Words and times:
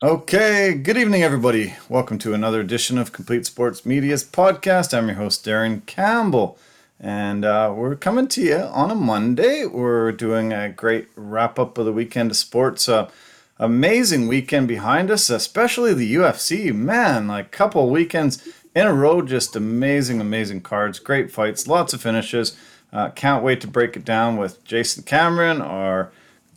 Okay, 0.00 0.74
good 0.74 0.96
evening, 0.96 1.24
everybody. 1.24 1.74
Welcome 1.88 2.18
to 2.18 2.32
another 2.32 2.60
edition 2.60 2.98
of 2.98 3.12
Complete 3.12 3.44
Sports 3.46 3.84
Media's 3.84 4.22
podcast. 4.22 4.96
I'm 4.96 5.08
your 5.08 5.16
host, 5.16 5.44
Darren 5.44 5.84
Campbell, 5.86 6.56
and 7.00 7.44
uh, 7.44 7.74
we're 7.76 7.96
coming 7.96 8.28
to 8.28 8.40
you 8.40 8.58
on 8.58 8.92
a 8.92 8.94
Monday. 8.94 9.66
We're 9.66 10.12
doing 10.12 10.52
a 10.52 10.68
great 10.68 11.08
wrap 11.16 11.58
up 11.58 11.76
of 11.78 11.84
the 11.84 11.92
weekend 11.92 12.30
of 12.30 12.36
sports. 12.36 12.88
Uh, 12.88 13.10
amazing 13.58 14.28
weekend 14.28 14.68
behind 14.68 15.10
us, 15.10 15.30
especially 15.30 15.92
the 15.94 16.14
UFC. 16.14 16.72
Man, 16.72 17.26
like 17.26 17.50
couple 17.50 17.90
weekends 17.90 18.48
in 18.76 18.86
a 18.86 18.94
row, 18.94 19.20
just 19.20 19.56
amazing, 19.56 20.20
amazing 20.20 20.60
cards, 20.60 21.00
great 21.00 21.32
fights, 21.32 21.66
lots 21.66 21.92
of 21.92 22.00
finishes. 22.00 22.56
Uh, 22.92 23.10
can't 23.10 23.42
wait 23.42 23.60
to 23.62 23.66
break 23.66 23.96
it 23.96 24.04
down 24.04 24.36
with 24.36 24.62
Jason 24.62 25.02
Cameron, 25.02 25.60
our 25.60 26.12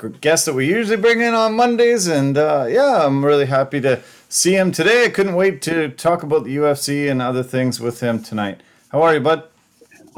guest 0.09 0.45
that 0.45 0.53
we 0.53 0.67
usually 0.67 0.97
bring 0.97 1.21
in 1.21 1.33
on 1.33 1.55
Mondays. 1.55 2.07
And 2.07 2.37
uh, 2.37 2.65
yeah, 2.69 3.05
I'm 3.05 3.23
really 3.23 3.45
happy 3.45 3.81
to 3.81 4.01
see 4.29 4.55
him 4.55 4.71
today. 4.71 5.05
I 5.05 5.09
couldn't 5.09 5.35
wait 5.35 5.61
to 5.63 5.89
talk 5.89 6.23
about 6.23 6.43
the 6.43 6.55
UFC 6.55 7.09
and 7.09 7.21
other 7.21 7.43
things 7.43 7.79
with 7.79 7.99
him 7.99 8.21
tonight. 8.21 8.61
How 8.89 9.01
are 9.01 9.13
you, 9.13 9.19
bud? 9.19 9.43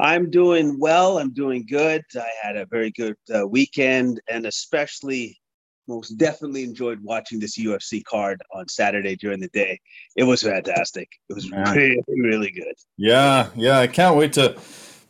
I'm 0.00 0.30
doing 0.30 0.78
well. 0.78 1.18
I'm 1.18 1.32
doing 1.32 1.66
good. 1.68 2.02
I 2.16 2.28
had 2.42 2.56
a 2.56 2.66
very 2.66 2.90
good 2.90 3.16
uh, 3.34 3.46
weekend 3.46 4.20
and 4.28 4.46
especially 4.46 5.38
most 5.86 6.16
definitely 6.16 6.64
enjoyed 6.64 7.00
watching 7.02 7.38
this 7.38 7.58
UFC 7.58 8.02
card 8.04 8.40
on 8.52 8.66
Saturday 8.68 9.16
during 9.16 9.40
the 9.40 9.48
day. 9.48 9.78
It 10.16 10.24
was 10.24 10.42
fantastic. 10.42 11.08
It 11.28 11.34
was 11.34 11.50
really, 11.50 12.02
really 12.08 12.50
good. 12.50 12.74
Yeah, 12.96 13.50
yeah. 13.54 13.78
I 13.78 13.86
can't 13.86 14.16
wait 14.16 14.32
to 14.34 14.56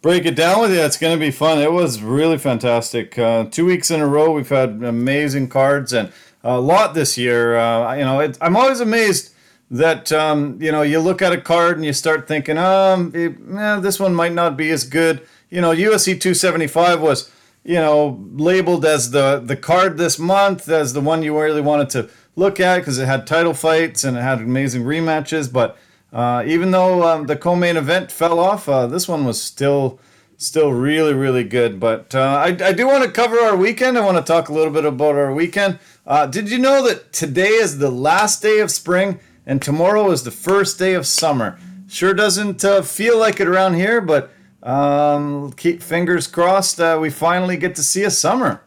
break 0.05 0.27
it 0.27 0.37
down 0.37 0.61
with 0.61 0.71
you. 0.71 0.81
It's 0.81 0.99
going 0.99 1.17
to 1.17 1.19
be 1.19 1.31
fun. 1.31 1.59
It 1.61 1.73
was 1.73 2.03
really 2.03 2.37
fantastic. 2.37 3.19
Uh, 3.19 3.45
two 3.45 3.65
weeks 3.65 3.91
in 3.91 4.03
a 4.03 4.07
row, 4.07 4.33
we've 4.33 4.51
had 4.51 4.83
amazing 4.83 5.49
cards 5.49 5.95
and 5.95 6.13
a 6.43 6.61
lot 6.61 6.93
this 6.93 7.17
year. 7.17 7.57
Uh, 7.57 7.95
you 7.95 8.05
know, 8.05 8.21
it, 8.21 8.37
I'm 8.39 8.55
always 8.55 8.81
amazed 8.81 9.33
that 9.71 10.13
um, 10.13 10.59
you 10.61 10.71
know 10.71 10.83
you 10.83 11.01
look 11.01 11.23
at 11.23 11.33
a 11.33 11.41
card 11.41 11.77
and 11.77 11.87
you 11.87 11.95
start 11.95 12.29
thinking, 12.29 12.59
um, 12.59 13.13
it, 13.15 13.35
eh, 13.57 13.81
this 13.81 13.99
one 13.99 14.15
might 14.15 14.35
not 14.35 14.59
be 14.59 14.71
as 14.71 14.85
good. 14.85 15.27
You 15.49 15.63
know, 15.63 15.71
UFC 15.71 16.21
275 16.21 17.01
was 17.01 17.33
you 17.65 17.77
know 17.77 18.23
labeled 18.35 18.85
as 18.85 19.11
the 19.11 19.41
the 19.43 19.57
card 19.57 19.97
this 19.97 20.19
month 20.19 20.69
as 20.69 20.93
the 20.93 21.01
one 21.01 21.23
you 21.23 21.41
really 21.41 21.63
wanted 21.63 21.89
to 21.91 22.11
look 22.37 22.61
at 22.61 22.81
because 22.81 22.99
it 22.99 23.07
had 23.07 23.27
title 23.27 23.55
fights 23.55 24.05
and 24.05 24.19
it 24.19 24.21
had 24.21 24.41
amazing 24.41 24.85
rematches, 24.85 25.51
but 25.51 25.79
uh, 26.15 26.45
even 26.47 26.71
though 26.71 27.03
um, 27.03 27.27
the 27.27 27.35
co-main 27.35 27.77
event 27.77 28.13
fell 28.13 28.39
off, 28.39 28.69
uh, 28.69 28.87
this 28.87 29.09
one 29.09 29.25
was 29.25 29.43
still 29.43 29.99
still 30.37 30.73
really 30.73 31.13
really 31.13 31.43
good. 31.43 31.81
But 31.81 32.15
uh, 32.15 32.21
I, 32.21 32.57
I 32.69 32.73
do 32.73 32.87
want 32.87 33.03
to 33.03 33.11
cover 33.11 33.37
our 33.41 33.57
weekend. 33.57 33.99
I 33.99 34.05
want 34.05 34.17
to 34.17 34.33
talk 34.33 34.49
a 34.49 34.53
little 34.53 34.73
bit 34.73 34.85
about 34.85 35.17
our 35.17 35.35
weekend. 35.35 35.81
Uh, 36.07 36.27
did 36.27 36.49
you 36.49 36.59
know 36.59 36.87
that 36.87 37.13
today 37.13 37.49
is 37.49 37.79
the 37.79 37.91
last 37.91 38.43
day 38.43 38.61
of 38.61 38.71
spring 38.71 39.19
and 39.45 39.61
tomorrow 39.61 40.11
is 40.13 40.23
the 40.23 40.31
first 40.31 40.79
day 40.79 40.95
of 40.95 41.05
summer? 41.05 41.59
Sure 41.89 42.15
doesn't 42.15 42.65
uh, 42.65 42.83
feel 42.83 43.19
like 43.19 43.41
it 43.41 43.49
around 43.49 43.75
here, 43.75 44.01
but 44.01 44.31
um, 44.63 45.53
keep 45.53 45.83
fingers 45.83 46.29
crossed. 46.29 46.79
We 46.79 47.11
finally 47.11 47.57
get 47.57 47.75
to 47.75 47.83
see 47.83 48.05
a 48.05 48.11
summer. 48.11 48.63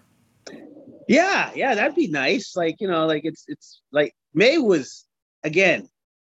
Yeah, 1.07 1.51
yeah, 1.55 1.73
that'd 1.75 1.95
be 1.95 2.09
nice. 2.09 2.57
Like 2.57 2.81
you 2.81 2.89
know, 2.89 3.05
like 3.05 3.23
it's 3.23 3.45
it's 3.47 3.81
like 3.93 4.13
May 4.33 4.57
was 4.57 5.05
again 5.43 5.87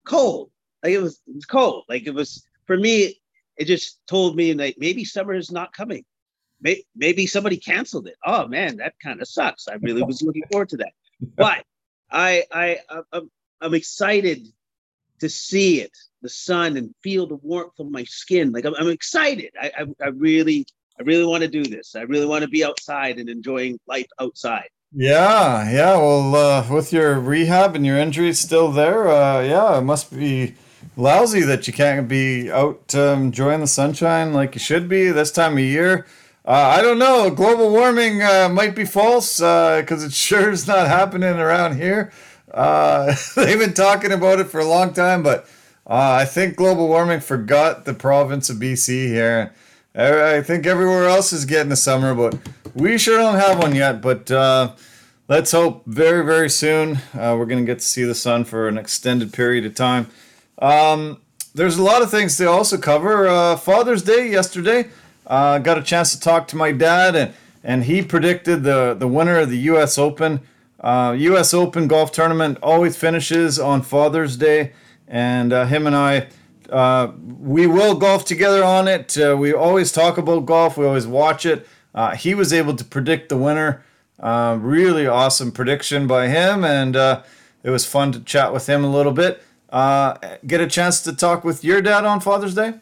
cold 0.06 0.52
like 0.84 0.94
it 0.94 1.02
was 1.02 1.22
it 1.28 1.36
was 1.36 1.46
cold. 1.46 1.86
Like 1.90 2.08
it 2.08 2.14
was 2.14 2.46
for 2.66 2.78
me. 2.78 3.18
It 3.58 3.66
just 3.66 4.00
told 4.08 4.36
me 4.36 4.54
like 4.54 4.76
maybe 4.78 5.06
summer 5.06 5.34
is 5.34 5.52
not 5.52 5.74
coming. 5.74 6.04
Maybe, 6.62 6.86
maybe 6.96 7.28
somebody 7.28 7.58
canceled 7.58 8.08
it. 8.08 8.16
Oh 8.26 8.48
man, 8.48 8.78
that 8.78 8.94
kind 9.04 9.22
of 9.22 9.28
sucks. 9.28 9.68
I 9.68 9.76
really 9.76 10.04
was 10.04 10.22
looking 10.22 10.44
forward 10.52 10.70
to 10.70 10.78
that. 10.78 10.94
But 11.36 11.64
I 12.12 12.44
I 12.52 12.80
I'm, 13.12 13.30
I'm 13.62 13.74
excited 13.76 14.48
to 15.20 15.30
see 15.30 15.82
it, 15.82 15.96
the 16.24 16.30
sun, 16.30 16.78
and 16.78 16.96
feel 17.04 17.28
the 17.28 17.36
warmth 17.36 17.80
of 17.80 17.92
my 17.92 18.04
skin. 18.06 18.52
Like 18.52 18.66
I'm, 18.66 18.74
I'm 18.76 18.90
excited. 18.90 19.52
I, 19.60 19.72
I 19.78 20.06
I 20.06 20.08
really 20.08 20.66
I 21.00 21.04
really 21.04 21.26
want 21.26 21.42
to 21.44 21.48
do 21.48 21.64
this. 21.64 21.96
I 21.96 22.02
really 22.02 22.26
want 22.26 22.44
to 22.44 22.48
be 22.48 22.64
outside 22.64 23.20
and 23.20 23.30
enjoying 23.30 23.80
life 23.88 24.08
outside. 24.20 24.70
Yeah, 24.94 25.72
yeah. 25.72 25.98
Well, 25.98 26.36
uh, 26.36 26.68
with 26.70 26.92
your 26.92 27.20
rehab 27.20 27.76
and 27.76 27.86
your 27.86 27.98
injuries 27.98 28.40
still 28.40 28.72
there, 28.72 29.08
uh, 29.08 29.42
yeah, 29.42 29.78
it 29.78 29.84
must 29.84 30.14
be 30.14 30.56
lousy 30.96 31.42
that 31.42 31.68
you 31.68 31.74
can't 31.74 32.08
be 32.08 32.52
out 32.52 32.94
um, 32.96 33.24
enjoying 33.24 33.62
the 33.62 33.68
sunshine 33.68 34.34
like 34.34 34.56
you 34.56 34.60
should 34.60 34.90
be 34.90 35.10
this 35.10 35.32
time 35.32 35.54
of 35.54 35.60
year. 35.60 36.06
Uh, 36.44 36.74
I 36.76 36.82
don't 36.82 36.98
know. 36.98 37.30
Global 37.30 37.70
warming 37.70 38.22
uh, 38.22 38.50
might 38.52 38.76
be 38.76 38.86
false 38.86 39.38
because 39.38 40.04
uh, 40.04 40.08
it 40.08 40.14
sure 40.14 40.52
is 40.52 40.68
not 40.68 40.88
happening 40.88 41.36
around 41.36 41.78
here. 41.78 42.12
Uh, 42.52 43.16
they've 43.36 43.60
been 43.60 43.74
talking 43.74 44.12
about 44.12 44.40
it 44.40 44.48
for 44.48 44.60
a 44.60 44.66
long 44.66 44.94
time, 44.94 45.24
but 45.24 45.46
uh, 45.88 46.18
I 46.20 46.26
think 46.26 46.56
global 46.56 46.88
warming 46.88 47.20
forgot 47.20 47.86
the 47.86 47.94
province 47.94 48.50
of 48.50 48.58
BC 48.58 49.08
here. 49.08 49.54
I 49.94 50.42
think 50.42 50.66
everywhere 50.66 51.08
else 51.08 51.34
is 51.34 51.44
getting 51.44 51.72
a 51.72 51.76
summer, 51.76 52.16
but 52.16 52.38
we 52.74 52.98
sure 52.98 53.18
don't 53.18 53.36
have 53.36 53.60
one 53.60 53.76
yet. 53.76 54.02
But 54.02 54.32
uh, 54.32 54.74
let's 55.28 55.52
hope 55.52 55.84
very, 55.86 56.26
very 56.26 56.50
soon 56.50 57.00
we're 57.14 57.46
going 57.46 57.60
to 57.60 57.66
get 57.66 57.80
to 57.80 57.86
see 57.86 58.04
the 58.06 58.16
sun 58.16 58.46
for 58.46 58.70
an 58.70 58.78
extended 58.78 59.34
period 59.34 59.66
of 59.66 59.76
time. 59.76 60.08
Um, 60.62 61.22
there's 61.54 61.78
a 61.78 61.84
lot 61.84 62.02
of 62.02 62.12
things 62.12 62.38
to 62.38 62.50
also 62.50 62.78
cover. 62.78 63.28
Uh, 63.28 63.58
Father's 63.58 64.04
Day 64.04 64.30
yesterday, 64.30 64.90
uh, 65.28 65.58
got 65.58 65.78
a 65.78 65.84
chance 65.84 66.14
to 66.14 66.20
talk 66.20 66.48
to 66.50 66.56
my 66.56 66.72
dad, 66.72 67.16
and 67.16 67.34
and 67.64 67.84
he 67.84 68.02
predicted 68.02 68.64
the 68.64 68.94
the 68.94 69.08
winner 69.08 69.40
of 69.40 69.50
the 69.50 69.58
U.S. 69.58 69.98
Open. 69.98 70.42
Uh, 70.80 71.16
U.S. 71.18 71.54
Open 71.54 71.88
golf 71.88 72.12
tournament 72.12 72.58
always 72.64 72.98
finishes 72.98 73.60
on 73.60 73.82
Father's 73.82 74.38
Day, 74.38 74.74
and 75.08 75.52
uh, 75.52 75.66
him 75.66 75.88
and 75.88 75.96
I. 75.96 76.28
Uh, 76.70 77.12
we 77.40 77.68
will 77.68 77.96
golf 77.96 78.24
together 78.24 78.64
on 78.64 78.88
it. 78.88 79.18
Uh, 79.18 79.36
we 79.38 79.54
always 79.54 79.92
talk 79.92 80.18
about 80.18 80.46
golf. 80.46 80.78
We 80.78 80.86
always 80.86 81.06
watch 81.06 81.46
it. 81.46 81.68
Uh, 81.94 82.16
he 82.16 82.34
was 82.34 82.54
able 82.54 82.76
to 82.78 82.86
predict 82.86 83.28
the 83.28 83.38
winner. 83.38 83.84
Uh, 84.18 84.58
really 84.62 85.06
awesome 85.06 85.52
prediction 85.52 86.08
by 86.08 86.28
him, 86.28 86.64
and 86.64 86.96
uh, 86.96 87.24
it 87.64 87.72
was 87.72 87.86
fun 87.86 88.12
to 88.14 88.20
chat 88.22 88.54
with 88.54 88.70
him 88.70 88.84
a 88.84 88.90
little 88.90 89.12
bit. 89.12 89.44
Uh, 89.72 90.18
get 90.46 90.60
a 90.60 90.68
chance 90.68 91.02
to 91.02 91.14
talk 91.14 91.44
with 91.44 91.64
your 91.64 91.82
dad 91.82 92.04
on 92.04 92.20
Father's 92.20 92.54
Day? 92.54 92.74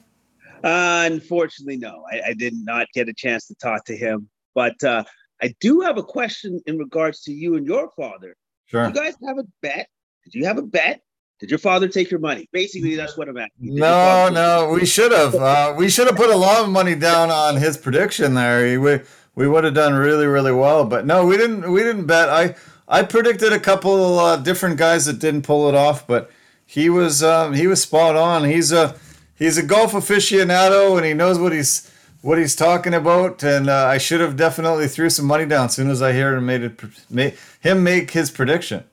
Uh, 0.64 1.08
unfortunately, 1.12 1.78
no. 1.78 2.04
I, 2.12 2.30
I, 2.30 2.34
did 2.34 2.54
not 2.54 2.88
get 2.94 3.08
a 3.08 3.14
chance 3.14 3.46
to 3.48 3.56
talk 3.56 3.86
to 3.86 3.96
him. 3.96 4.28
But 4.56 4.84
uh, 4.84 5.04
I 5.42 5.54
do 5.62 5.82
have 5.82 5.98
a 5.98 6.04
question 6.04 6.60
in 6.66 6.78
regards 6.78 7.22
to 7.24 7.32
you 7.32 7.56
and 7.56 7.66
your 7.66 7.90
father. 7.92 8.36
Sure. 8.66 8.88
Did 8.88 8.96
you 8.96 9.02
guys 9.02 9.14
have 9.26 9.38
a 9.38 9.46
bet? 9.62 9.88
Did 10.26 10.34
you 10.34 10.46
have 10.46 10.58
a 10.58 10.64
bet? 10.64 11.02
Did 11.40 11.50
your 11.50 11.60
father 11.60 11.88
take 11.88 12.12
your 12.12 12.20
money? 12.20 12.50
Basically, 12.52 12.96
that's 12.96 13.18
what 13.18 13.30
I'm 13.30 13.38
at. 13.38 13.50
No, 13.60 14.28
no, 14.30 14.70
we 14.74 14.86
should 14.86 15.14
have. 15.14 15.34
Uh, 15.36 15.74
we 15.78 15.90
should 15.90 16.08
have 16.08 16.18
put 16.18 16.30
a 16.30 16.36
lot 16.36 16.62
of 16.62 16.70
money 16.70 16.96
down 16.96 17.30
on 17.32 17.56
his 17.56 17.78
prediction 17.78 18.34
there. 18.34 18.78
We 18.80 19.00
we 19.36 19.48
would 19.48 19.64
have 19.64 19.74
done 19.74 19.94
really, 19.94 20.26
really 20.26 20.52
well. 20.52 20.84
But 20.84 21.06
no, 21.06 21.26
we 21.26 21.38
didn't. 21.38 21.72
We 21.72 21.82
didn't 21.82 22.08
bet. 22.08 22.28
I 22.28 22.56
I 22.90 23.04
predicted 23.04 23.54
a 23.54 23.60
couple 23.60 24.20
uh, 24.20 24.36
different 24.36 24.76
guys 24.78 25.06
that 25.06 25.20
didn't 25.20 25.44
pull 25.44 25.70
it 25.70 25.76
off, 25.76 26.06
but 26.06 26.30
he 26.70 26.88
was 26.88 27.24
um, 27.24 27.56
he 27.56 27.66
was 27.66 27.82
spot 27.82 28.16
on. 28.16 28.44
He's 28.44 28.72
a 28.72 28.96
he's 29.40 29.58
a 29.58 29.64
golf 29.64 29.94
aficionado 29.94 30.98
and 30.98 31.04
he 31.04 31.16
knows 31.16 31.40
what 31.40 31.52
he's 31.52 31.90
what 32.22 32.38
he's 32.38 32.56
talking 32.56 32.94
about. 32.94 33.42
And 33.44 33.68
uh, 33.68 33.88
I 33.88 33.98
should 33.98 34.22
have 34.22 34.36
definitely 34.36 34.88
threw 34.88 35.10
some 35.10 35.26
money 35.26 35.48
down 35.48 35.66
as 35.66 35.74
soon 35.74 35.90
as 35.90 36.04
I 36.04 36.14
heard 36.14 36.38
him 36.38 36.46
made 36.46 36.62
it 36.62 36.80
made, 37.10 37.36
him 37.60 37.84
make 37.84 38.12
his 38.12 38.30
prediction. 38.30 38.84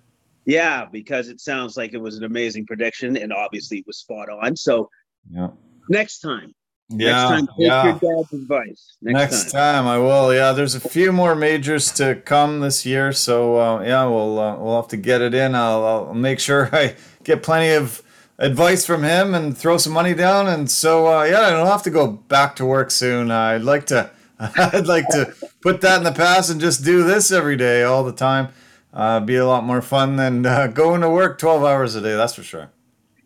Yeah, 0.47 0.87
because 0.91 1.29
it 1.29 1.39
sounds 1.39 1.77
like 1.77 1.93
it 1.93 2.01
was 2.01 2.17
an 2.17 2.25
amazing 2.25 2.65
prediction, 2.65 3.15
and 3.15 3.31
obviously 3.31 3.81
it 3.81 3.87
was 3.87 3.99
spot 3.99 4.31
on. 4.31 4.57
So 4.57 4.89
yeah. 5.31 5.49
next 5.91 6.21
time, 6.21 6.55
yeah, 6.89 7.11
next 7.11 7.29
time, 7.29 7.47
take 7.47 7.55
yeah. 7.59 7.85
your 7.85 8.17
dad's 8.17 8.33
advice. 8.33 8.97
Next, 9.03 9.33
next 9.33 9.53
time. 9.53 9.85
time. 9.85 9.87
I 9.87 9.99
will. 9.99 10.33
Yeah, 10.33 10.53
there's 10.53 10.75
a 10.75 10.81
few 10.81 11.13
more 11.13 11.35
majors 11.35 11.93
to 11.95 12.15
come 12.25 12.61
this 12.61 12.87
year, 12.87 13.13
so 13.13 13.59
uh, 13.59 13.83
yeah, 13.83 14.07
we'll 14.07 14.39
uh, 14.39 14.57
we'll 14.57 14.81
have 14.81 14.89
to 14.89 14.97
get 14.97 15.21
it 15.21 15.35
in. 15.35 15.55
I'll, 15.55 15.85
I'll 15.85 16.15
make 16.15 16.41
sure 16.41 16.71
I 16.73 16.95
get 17.27 17.43
plenty 17.43 17.75
of 17.75 18.03
advice 18.39 18.87
from 18.87 19.03
him 19.03 19.35
and 19.35 19.57
throw 19.57 19.77
some 19.77 19.93
money 19.93 20.15
down. 20.15 20.47
And 20.47 20.71
so, 20.71 21.07
uh, 21.09 21.25
yeah, 21.25 21.41
I 21.41 21.51
don't 21.51 21.67
have 21.67 21.83
to 21.83 21.91
go 21.91 22.07
back 22.07 22.57
to 22.57 22.65
work 22.65 22.91
soon. 22.91 23.31
I'd 23.31 23.63
like 23.63 23.87
to, 23.87 24.11
I'd 24.39 24.87
like 24.87 25.09
to 25.09 25.35
put 25.61 25.81
that 25.81 25.99
in 25.99 26.05
the 26.05 26.13
past 26.13 26.51
and 26.51 26.61
just 26.61 26.85
do 26.85 27.03
this 27.03 27.33
every 27.33 27.57
day, 27.57 27.83
all 27.83 28.05
the 28.05 28.13
time. 28.13 28.49
Uh, 28.93 29.21
be 29.21 29.37
a 29.37 29.47
lot 29.47 29.65
more 29.65 29.83
fun 29.83 30.17
than 30.17 30.47
uh, 30.47 30.67
going 30.75 31.01
to 31.01 31.11
work 31.11 31.39
12 31.39 31.65
hours 31.65 31.95
a 31.97 32.01
day. 32.01 32.15
That's 32.15 32.35
for 32.35 32.43
sure. 32.43 32.71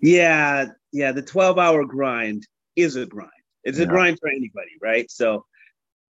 Yeah. 0.00 0.66
Yeah. 0.92 1.12
The 1.12 1.22
12 1.22 1.58
hour 1.58 1.84
grind 1.84 2.46
is 2.74 2.96
a 2.96 3.06
grind. 3.06 3.30
It's 3.64 3.78
yeah. 3.78 3.84
a 3.84 3.88
grind 3.88 4.18
for 4.18 4.30
anybody. 4.30 4.72
Right. 4.80 5.10
So 5.10 5.44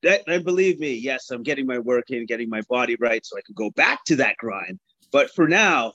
that, 0.03 0.21
and 0.27 0.45
believe 0.45 0.80
me, 0.80 0.94
yes, 0.94 1.31
I'm 1.31 1.44
getting 1.44 1.65
my 1.65 1.80
work 1.80 2.09
in, 2.09 2.25
getting 2.25 2.50
my 2.50 2.62
body 2.69 2.95
right 3.00 3.25
so 3.25 3.38
I 3.38 3.42
can 3.45 3.56
go 3.56 3.71
back 3.71 4.06
to 4.06 4.15
that 4.18 4.38
grind. 4.38 4.80
But 5.12 5.31
for 5.31 5.47
now, 5.47 5.94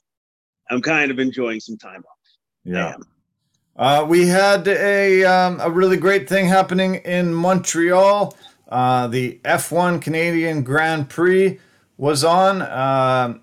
I'm 0.70 0.82
kind 0.82 1.10
of 1.10 1.18
enjoying 1.18 1.60
some 1.60 1.76
time 1.76 2.00
off. 2.00 2.18
Yeah. 2.64 2.94
Uh, 3.76 4.06
we 4.08 4.28
had 4.28 4.66
a 4.68 5.24
um, 5.24 5.60
a 5.60 5.70
really 5.70 5.96
great 5.96 6.28
thing 6.28 6.46
happening 6.46 6.96
in 6.96 7.34
Montreal. 7.34 8.36
Uh, 8.68 9.08
the 9.08 9.40
F1 9.44 10.00
Canadian 10.00 10.62
Grand 10.62 11.08
Prix 11.08 11.58
was 11.96 12.24
on. 12.24 12.62
Uh, 12.62 13.38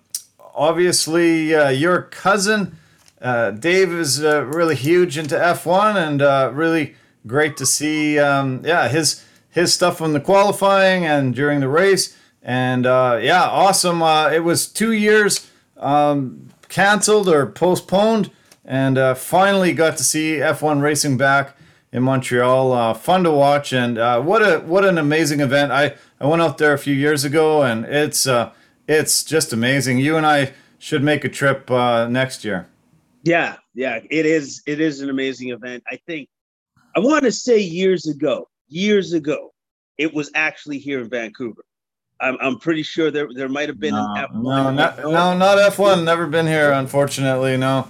obviously, 0.55 1.53
uh, 1.53 1.69
your 1.69 2.03
cousin 2.03 2.77
uh, 3.21 3.51
Dave 3.51 3.91
is 3.93 4.23
uh, 4.23 4.43
really 4.45 4.75
huge 4.75 5.17
into 5.17 5.35
F1, 5.35 5.95
and 5.95 6.21
uh, 6.21 6.49
really 6.53 6.95
great 7.27 7.55
to 7.57 7.65
see. 7.65 8.17
Um, 8.17 8.61
yeah, 8.65 8.87
his 8.87 9.23
his 9.49 9.73
stuff 9.73 9.97
from 9.97 10.13
the 10.13 10.19
qualifying 10.19 11.05
and 11.05 11.35
during 11.35 11.59
the 11.59 11.67
race, 11.67 12.17
and 12.41 12.85
uh, 12.85 13.19
yeah, 13.21 13.43
awesome. 13.43 14.01
Uh, 14.01 14.29
it 14.29 14.39
was 14.39 14.67
two 14.67 14.91
years 14.91 15.47
um, 15.77 16.49
canceled 16.71 17.27
or 17.29 17.45
postponed, 17.45 18.31
and 18.65 18.97
uh, 18.97 19.13
finally 19.13 19.73
got 19.73 19.97
to 19.97 20.03
see 20.03 20.37
F1 20.37 20.81
racing 20.81 21.17
back 21.17 21.55
in 21.91 22.01
Montreal. 22.01 22.71
Uh, 22.71 22.93
fun 22.93 23.23
to 23.23 23.31
watch, 23.31 23.73
and 23.73 23.97
uh, 23.97 24.19
what 24.21 24.41
a 24.41 24.59
what 24.59 24.85
an 24.85 24.97
amazing 24.97 25.41
event. 25.41 25.71
I 25.71 25.95
I 26.19 26.25
went 26.25 26.41
out 26.41 26.57
there 26.57 26.73
a 26.73 26.79
few 26.79 26.95
years 26.95 27.23
ago, 27.23 27.61
and 27.61 27.85
it's 27.85 28.25
uh, 28.25 28.51
it's 28.87 29.23
just 29.23 29.53
amazing. 29.53 29.99
You 29.99 30.17
and 30.17 30.25
I 30.25 30.53
should 30.79 31.03
make 31.03 31.23
a 31.23 31.29
trip 31.29 31.69
next 31.69 32.43
year. 32.43 32.67
Yeah, 33.23 33.57
yeah, 33.75 33.99
it 34.09 34.25
is. 34.25 34.63
It 34.65 34.79
is 34.79 35.01
an 35.01 35.09
amazing 35.09 35.49
event. 35.49 35.83
I 35.91 35.99
think 36.07 36.29
I 36.95 36.99
want 36.99 37.23
to 37.25 37.31
say 37.31 37.59
years 37.59 38.07
ago, 38.07 38.47
years 38.67 39.13
ago, 39.13 39.53
it 39.97 40.13
was 40.13 40.31
actually 40.33 40.79
here 40.79 41.01
in 41.01 41.09
Vancouver. 41.09 41.61
I'm, 42.21 42.37
I'm 42.39 42.59
pretty 42.59 42.83
sure 42.83 43.11
there 43.11 43.27
there 43.33 43.49
might 43.49 43.67
have 43.67 43.79
been 43.79 43.95
no, 43.95 44.13
an 44.15 44.25
F1. 44.25 44.43
No, 44.43 44.71
not, 44.71 44.97
no, 44.99 45.37
not 45.37 45.57
F1. 45.73 46.03
Never 46.03 46.27
been 46.27 46.47
here, 46.47 46.71
unfortunately. 46.71 47.57
No. 47.57 47.87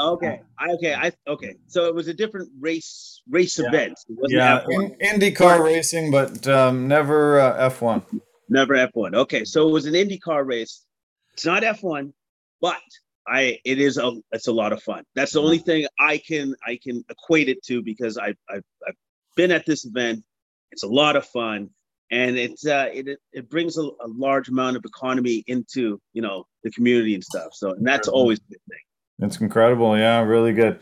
Okay. 0.00 0.40
I, 0.58 0.70
okay. 0.70 0.94
I 0.94 1.12
okay. 1.28 1.56
So 1.66 1.86
it 1.86 1.94
was 1.94 2.08
a 2.08 2.14
different 2.14 2.50
race 2.58 3.22
race 3.28 3.58
yeah. 3.58 3.68
event. 3.68 3.98
yeah, 4.28 4.64
in, 4.68 4.96
IndyCar 5.02 5.62
racing, 5.62 6.10
but 6.10 6.46
um, 6.48 6.88
never 6.88 7.40
uh, 7.40 7.70
F1. 7.70 8.20
Never 8.48 8.74
F1. 8.74 9.14
Okay, 9.14 9.44
so 9.44 9.68
it 9.68 9.72
was 9.72 9.86
an 9.86 9.94
IndyCar 9.94 10.46
race. 10.46 10.84
It's 11.32 11.44
not 11.44 11.62
F1, 11.62 12.12
but 12.60 12.80
I 13.26 13.58
it 13.64 13.80
is 13.80 13.98
a 13.98 14.12
it's 14.32 14.48
a 14.48 14.52
lot 14.52 14.72
of 14.72 14.82
fun. 14.82 15.04
That's 15.14 15.32
the 15.32 15.42
only 15.42 15.58
thing 15.58 15.86
I 15.98 16.18
can 16.18 16.54
I 16.66 16.78
can 16.82 17.04
equate 17.08 17.48
it 17.48 17.62
to 17.64 17.82
because 17.82 18.18
I 18.18 18.34
I've, 18.48 18.64
I've 18.86 18.96
been 19.36 19.50
at 19.50 19.66
this 19.66 19.84
event. 19.84 20.24
It's 20.70 20.82
a 20.82 20.88
lot 20.88 21.16
of 21.16 21.24
fun, 21.26 21.70
and 22.10 22.36
it's 22.36 22.66
uh, 22.66 22.88
it 22.92 23.18
it 23.32 23.48
brings 23.48 23.76
a, 23.78 23.82
a 23.82 24.08
large 24.08 24.48
amount 24.48 24.76
of 24.76 24.84
economy 24.84 25.44
into 25.46 26.00
you 26.12 26.22
know 26.22 26.46
the 26.62 26.70
community 26.70 27.14
and 27.14 27.24
stuff. 27.24 27.54
So 27.54 27.72
and 27.72 27.86
that's 27.86 28.08
always 28.08 28.38
a 28.38 28.52
good 28.52 28.60
thing. 28.68 29.26
It's 29.26 29.40
incredible. 29.40 29.96
Yeah, 29.96 30.22
really 30.22 30.52
good. 30.52 30.80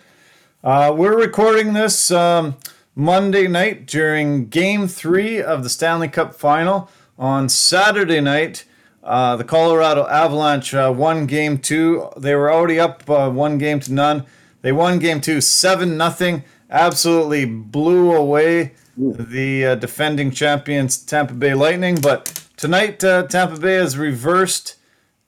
Uh, 0.65 0.95
we're 0.97 1.19
recording 1.19 1.73
this 1.73 2.11
um, 2.11 2.57
Monday 2.95 3.49
night 3.49 3.87
during 3.87 4.49
Game 4.49 4.89
Three 4.89 5.43
of 5.43 5.63
the 5.63 5.69
Stanley 5.69 6.09
Cup 6.09 6.35
Final. 6.35 6.91
On 7.19 7.49
Saturday 7.49 8.21
night, 8.21 8.65
uh, 9.03 9.37
the 9.37 9.45
Colorado 9.45 10.07
Avalanche 10.07 10.75
uh, 10.75 10.93
won 10.97 11.27
game 11.27 11.59
two. 11.59 12.09
They 12.17 12.35
were 12.35 12.53
already 12.53 12.81
up 12.81 13.09
uh, 13.09 13.31
one 13.31 13.59
game 13.59 13.81
to 13.81 13.93
none. 13.93 14.25
They 14.63 14.73
won 14.73 14.99
game 14.99 15.21
two, 15.21 15.41
seven 15.41 15.97
nothing. 15.97 16.45
Absolutely 16.73 17.45
blew 17.45 18.13
away 18.13 18.73
the 18.97 19.67
uh, 19.67 19.75
defending 19.77 20.31
champions 20.31 20.99
Tampa 20.99 21.35
Bay 21.35 21.55
Lightning. 21.55 22.01
But 22.01 22.43
tonight, 22.57 23.05
uh, 23.05 23.29
Tampa 23.29 23.61
Bay 23.61 23.75
has 23.75 23.97
reversed 23.97 24.77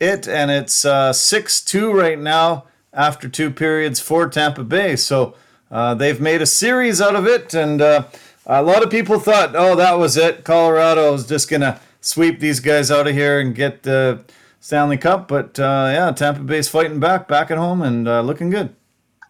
it, 0.00 0.26
and 0.26 0.50
it's 0.50 0.84
uh, 0.84 1.12
six 1.12 1.62
two 1.62 1.92
right 1.92 2.18
now 2.18 2.64
after 2.92 3.28
two 3.28 3.50
periods 3.50 4.00
for 4.00 4.28
Tampa 4.28 4.64
Bay. 4.64 4.96
So 4.96 5.34
they've 5.70 6.20
made 6.20 6.42
a 6.42 6.46
series 6.46 7.00
out 7.00 7.14
of 7.14 7.26
it, 7.26 7.54
and 7.54 7.80
a 7.80 8.08
lot 8.46 8.82
of 8.82 8.90
people 8.90 9.18
thought, 9.18 9.54
oh, 9.54 9.76
that 9.76 9.98
was 9.98 10.16
it. 10.16 10.44
Colorado 10.44 11.14
is 11.14 11.26
just 11.26 11.48
gonna 11.50 11.80
sweep 12.00 12.40
these 12.40 12.60
guys 12.60 12.90
out 12.90 13.06
of 13.06 13.14
here 13.14 13.40
and 13.40 13.54
get 13.54 13.82
the 13.82 14.24
Stanley 14.60 14.96
Cup. 14.96 15.28
But 15.28 15.58
uh, 15.58 15.90
yeah, 15.92 16.10
Tampa 16.12 16.40
Bay's 16.40 16.68
fighting 16.68 17.00
back, 17.00 17.28
back 17.28 17.50
at 17.50 17.58
home, 17.58 17.82
and 17.82 18.06
uh, 18.08 18.20
looking 18.20 18.50
good. 18.50 18.74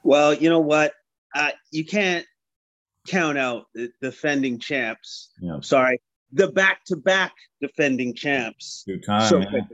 Well, 0.02 0.34
you 0.34 0.50
know 0.50 0.60
what? 0.60 0.92
You 1.74 1.84
can't 1.84 2.24
count 3.08 3.36
out 3.36 3.66
the 3.74 3.90
defending 4.00 4.58
champs. 4.58 5.30
Yeah. 5.40 5.58
Sorry, 5.60 6.00
the 6.32 6.48
back-to-back 6.52 7.32
defending 7.60 8.14
champs. 8.14 8.84
Good 8.86 9.04
time. 9.04 9.28
So 9.28 9.40
You 9.40 9.66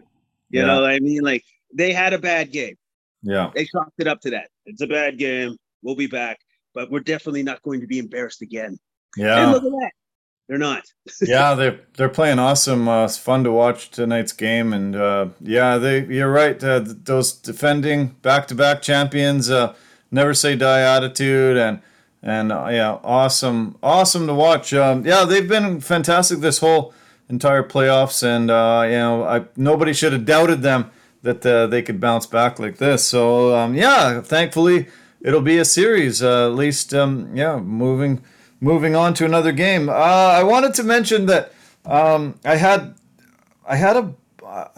yeah. 0.51 0.67
know 0.67 0.81
what 0.81 0.91
I 0.91 1.01
mean? 1.01 1.23
Like 1.23 1.45
they 1.75 1.93
had 1.93 2.13
a 2.13 2.19
bad 2.19 2.53
game. 2.53 2.77
Yeah. 3.23 3.51
They 3.55 3.67
chalked 3.67 3.99
it 3.99 4.07
up 4.07 4.21
to 4.23 4.31
that. 4.31 4.49
It's 4.65 4.81
a 4.81 4.87
bad 4.87 5.19
game. 5.19 5.57
We'll 5.83 5.95
be 5.95 6.07
back, 6.07 6.39
but 6.75 6.91
we're 6.91 7.01
definitely 7.01 7.43
not 7.43 7.63
going 7.63 7.81
to 7.81 7.87
be 7.87 7.99
embarrassed 7.99 8.43
again. 8.43 8.79
Yeah. 9.17 9.43
And 9.43 9.53
look 9.53 9.65
at 9.65 9.71
that. 9.71 9.91
They're 10.49 10.59
not. 10.59 10.83
yeah, 11.23 11.55
they're 11.55 11.81
they're 11.97 12.09
playing 12.09 12.41
awesome. 12.41 12.89
Uh, 12.89 13.05
it's 13.05 13.17
fun 13.17 13.45
to 13.45 13.53
watch 13.53 13.91
tonight's 13.91 14.33
game, 14.33 14.73
and 14.73 14.97
uh, 14.97 15.29
yeah, 15.41 15.79
they 15.79 16.05
you're 16.07 16.33
right. 16.33 16.63
Uh, 16.63 16.81
those 16.83 17.33
defending 17.33 18.09
back 18.23 18.49
to 18.49 18.57
back 18.57 18.83
champions, 18.83 19.49
uh, 19.49 19.77
never 20.11 20.35
say 20.35 20.57
die 20.57 20.81
attitude, 20.81 21.57
and 21.57 21.81
and 22.23 22.53
uh, 22.53 22.69
yeah, 22.71 22.99
awesome, 23.03 23.77
awesome 23.83 24.27
to 24.27 24.35
watch. 24.35 24.75
Um, 24.75 25.07
yeah, 25.07 25.25
they've 25.25 25.49
been 25.49 25.81
fantastic 25.81 26.41
this 26.41 26.59
whole 26.59 26.95
entire 27.29 27.63
playoffs, 27.63 28.23
and 28.23 28.51
uh, 28.51 28.83
you 28.85 28.99
know, 28.99 29.25
I, 29.25 29.45
nobody 29.57 29.93
should 29.93 30.13
have 30.13 30.25
doubted 30.25 30.63
them 30.63 30.91
that 31.23 31.43
they 31.43 31.83
could 31.83 32.01
bounce 32.01 32.27
back 32.27 32.59
like 32.59 32.79
this. 32.79 33.07
So 33.07 33.55
um, 33.55 33.75
yeah, 33.75 34.21
thankfully 34.21 34.87
it'll 35.21 35.43
be 35.43 35.59
a 35.59 35.65
series. 35.65 36.23
at 36.23 36.55
least, 36.55 36.95
um, 36.95 37.35
yeah, 37.37 37.59
moving 37.59 38.23
moving 38.61 38.95
on 38.95 39.15
to 39.15 39.25
another 39.25 39.53
game. 39.53 39.89
Uh, 39.89 39.93
I 39.93 40.43
wanted 40.43 40.75
to 40.75 40.83
mention 40.83 41.27
that 41.27 41.53
um, 41.85 42.39
I 42.45 42.57
had 42.57 42.95
I 43.67 43.77
had 43.77 43.97
a 43.97 44.15
uh, 44.45 44.69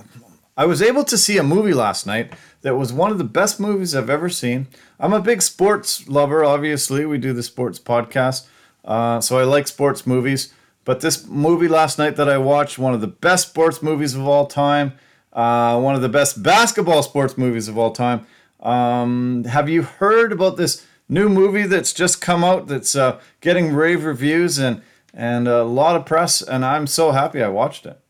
I 0.56 0.66
was 0.66 0.82
able 0.82 1.04
to 1.04 1.18
see 1.18 1.38
a 1.38 1.42
movie 1.42 1.74
last 1.74 2.06
night 2.06 2.32
that 2.62 2.76
was 2.76 2.92
one 2.92 3.10
of 3.10 3.18
the 3.18 3.24
best 3.24 3.58
movies 3.58 3.94
I've 3.94 4.10
ever 4.10 4.28
seen. 4.28 4.68
I'm 5.02 5.12
a 5.12 5.20
big 5.20 5.42
sports 5.42 6.08
lover. 6.08 6.44
Obviously, 6.44 7.04
we 7.04 7.18
do 7.18 7.32
the 7.32 7.42
sports 7.42 7.80
podcast, 7.80 8.46
uh, 8.84 9.20
so 9.20 9.36
I 9.36 9.42
like 9.42 9.66
sports 9.66 10.06
movies. 10.06 10.54
But 10.84 11.00
this 11.00 11.26
movie 11.26 11.66
last 11.66 11.98
night 11.98 12.14
that 12.16 12.28
I 12.28 12.38
watched, 12.38 12.78
one 12.78 12.94
of 12.94 13.00
the 13.00 13.08
best 13.08 13.48
sports 13.48 13.82
movies 13.82 14.14
of 14.14 14.28
all 14.28 14.46
time, 14.46 14.92
uh, 15.32 15.80
one 15.80 15.96
of 15.96 16.02
the 16.02 16.08
best 16.08 16.44
basketball 16.44 17.02
sports 17.02 17.36
movies 17.36 17.66
of 17.66 17.76
all 17.76 17.90
time. 17.90 18.28
Um, 18.60 19.42
have 19.42 19.68
you 19.68 19.82
heard 19.82 20.30
about 20.30 20.56
this 20.56 20.86
new 21.08 21.28
movie 21.28 21.66
that's 21.66 21.92
just 21.92 22.20
come 22.20 22.44
out 22.44 22.68
that's 22.68 22.94
uh, 22.94 23.20
getting 23.40 23.74
rave 23.74 24.04
reviews 24.04 24.58
and 24.58 24.82
and 25.12 25.48
a 25.48 25.64
lot 25.64 25.96
of 25.96 26.06
press, 26.06 26.42
and 26.42 26.64
I'm 26.64 26.86
so 26.86 27.10
happy 27.10 27.42
I 27.42 27.48
watched 27.48 27.86
it. 27.86 28.00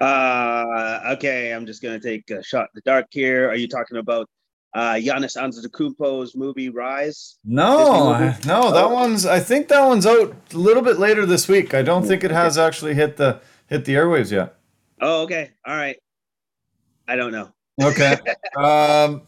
Uh, 0.00 1.00
okay, 1.12 1.52
I'm 1.52 1.64
just 1.64 1.80
gonna 1.80 2.00
take 2.00 2.28
a 2.30 2.42
shot 2.42 2.64
in 2.64 2.70
the 2.74 2.80
dark 2.80 3.06
here. 3.10 3.48
Are 3.48 3.56
you 3.56 3.68
talking 3.68 3.98
about 3.98 4.28
uh, 4.74 4.94
Giannis 4.94 5.36
Antetokounmpo's 5.36 6.34
movie 6.34 6.68
Rise? 6.68 7.38
No, 7.44 8.12
no, 8.44 8.72
that 8.72 8.84
oh. 8.84 8.94
one's. 8.94 9.24
I 9.24 9.40
think 9.40 9.68
that 9.68 9.86
one's 9.86 10.06
out 10.06 10.34
a 10.52 10.56
little 10.56 10.82
bit 10.82 10.98
later 10.98 11.24
this 11.24 11.48
week. 11.48 11.74
I 11.74 11.82
don't 11.82 12.04
think 12.04 12.24
it 12.24 12.30
has 12.30 12.58
actually 12.58 12.94
hit 12.94 13.16
the 13.16 13.40
hit 13.66 13.84
the 13.84 13.94
airwaves 13.94 14.30
yet. 14.30 14.56
Oh, 15.00 15.22
okay, 15.22 15.50
all 15.66 15.76
right. 15.76 15.96
I 17.06 17.16
don't 17.16 17.32
know. 17.32 17.52
Okay. 17.82 18.16
um, 18.56 19.22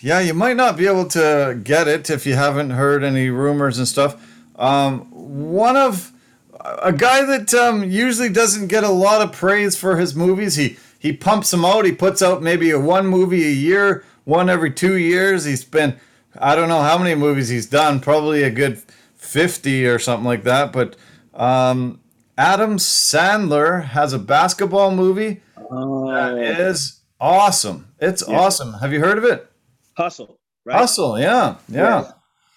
yeah, 0.00 0.20
you 0.20 0.34
might 0.34 0.56
not 0.56 0.76
be 0.76 0.86
able 0.86 1.06
to 1.08 1.60
get 1.62 1.88
it 1.88 2.10
if 2.10 2.26
you 2.26 2.34
haven't 2.34 2.70
heard 2.70 3.02
any 3.02 3.30
rumors 3.30 3.78
and 3.78 3.88
stuff. 3.88 4.16
Um, 4.56 5.10
one 5.10 5.76
of 5.76 6.12
a 6.60 6.92
guy 6.92 7.24
that 7.24 7.52
um, 7.54 7.84
usually 7.84 8.28
doesn't 8.28 8.68
get 8.68 8.84
a 8.84 8.88
lot 8.88 9.22
of 9.22 9.32
praise 9.32 9.76
for 9.76 9.96
his 9.96 10.14
movies. 10.14 10.56
He 10.56 10.76
he 10.98 11.12
pumps 11.12 11.50
them 11.50 11.64
out. 11.64 11.84
He 11.84 11.92
puts 11.92 12.22
out 12.22 12.42
maybe 12.42 12.70
a 12.70 12.80
one 12.80 13.06
movie 13.06 13.44
a 13.44 13.52
year, 13.52 14.04
one 14.24 14.48
every 14.48 14.70
two 14.72 14.96
years. 14.96 15.44
He's 15.44 15.64
been 15.64 15.98
I 16.38 16.54
don't 16.54 16.68
know 16.68 16.82
how 16.82 16.98
many 16.98 17.14
movies 17.14 17.48
he's 17.48 17.66
done. 17.66 18.00
Probably 18.00 18.42
a 18.42 18.50
good 18.50 18.82
fifty 19.14 19.86
or 19.86 19.98
something 19.98 20.24
like 20.24 20.44
that. 20.44 20.72
But 20.72 20.96
um, 21.32 22.00
Adam 22.36 22.78
Sandler 22.78 23.84
has 23.84 24.12
a 24.12 24.18
basketball 24.18 24.90
movie 24.90 25.40
oh. 25.70 26.10
that 26.10 26.38
is 26.38 27.00
awesome. 27.20 27.88
It's 28.00 28.24
yeah. 28.26 28.38
awesome. 28.38 28.74
Have 28.74 28.92
you 28.92 29.00
heard 29.00 29.18
of 29.18 29.24
it? 29.24 29.50
Hustle, 29.96 30.40
right? 30.64 30.76
Hustle, 30.76 31.18
yeah, 31.18 31.56
yeah. 31.68 32.10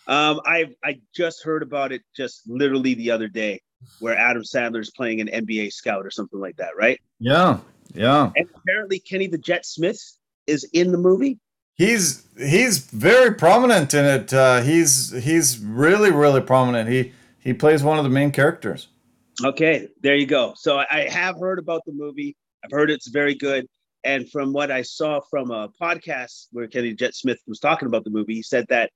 Um, 0.08 0.40
I 0.46 0.74
I 0.84 1.00
just 1.14 1.44
heard 1.44 1.62
about 1.62 1.92
it 1.92 2.02
just 2.16 2.48
literally 2.48 2.94
the 2.96 3.12
other 3.12 3.28
day, 3.28 3.62
where 4.00 4.18
Adam 4.18 4.44
Sandler 4.44 4.80
is 4.80 4.92
playing 4.92 5.22
an 5.22 5.28
NBA 5.28 5.72
scout 5.72 6.06
or 6.06 6.10
something 6.10 6.40
like 6.40 6.56
that, 6.58 6.76
right? 6.78 7.00
Yeah, 7.20 7.60
yeah. 7.94 8.32
And 8.36 8.48
apparently, 8.56 9.00
Kenny 9.00 9.28
the 9.28 9.38
Jet 9.38 9.66
Smith 9.66 10.02
is 10.48 10.64
in 10.74 10.92
the 10.92 10.98
movie. 10.98 11.40
He's 11.78 12.26
he's 12.38 12.80
very 12.80 13.36
prominent 13.36 13.94
in 13.94 14.06
it. 14.06 14.34
Uh, 14.34 14.62
he's 14.62 15.12
he's 15.24 15.60
really 15.60 16.12
really 16.12 16.42
prominent. 16.42 16.90
He 16.90 17.14
he 17.40 17.54
plays 17.54 17.84
one 17.84 17.98
of 17.98 18.04
the 18.04 18.10
main 18.10 18.32
characters. 18.32 18.88
Okay, 19.46 19.88
there 20.02 20.16
you 20.16 20.26
go. 20.26 20.54
So 20.56 20.80
I 20.90 21.08
have 21.10 21.40
heard 21.40 21.60
about 21.60 21.82
the 21.86 21.94
movie. 21.94 22.36
I've 22.64 22.72
heard 22.72 22.90
it's 22.90 23.10
very 23.10 23.36
good. 23.36 23.68
And 24.04 24.30
from 24.32 24.54
what 24.54 24.72
I 24.72 24.82
saw 24.82 25.20
from 25.30 25.52
a 25.52 25.70
podcast 25.80 26.48
where 26.52 26.68
Kenny 26.68 26.94
Jet 26.94 27.14
Smith 27.14 27.40
was 27.48 27.60
talking 27.60 27.88
about 27.88 28.04
the 28.04 28.10
movie, 28.10 28.36
he 28.36 28.42
said 28.42 28.66
that 28.70 28.92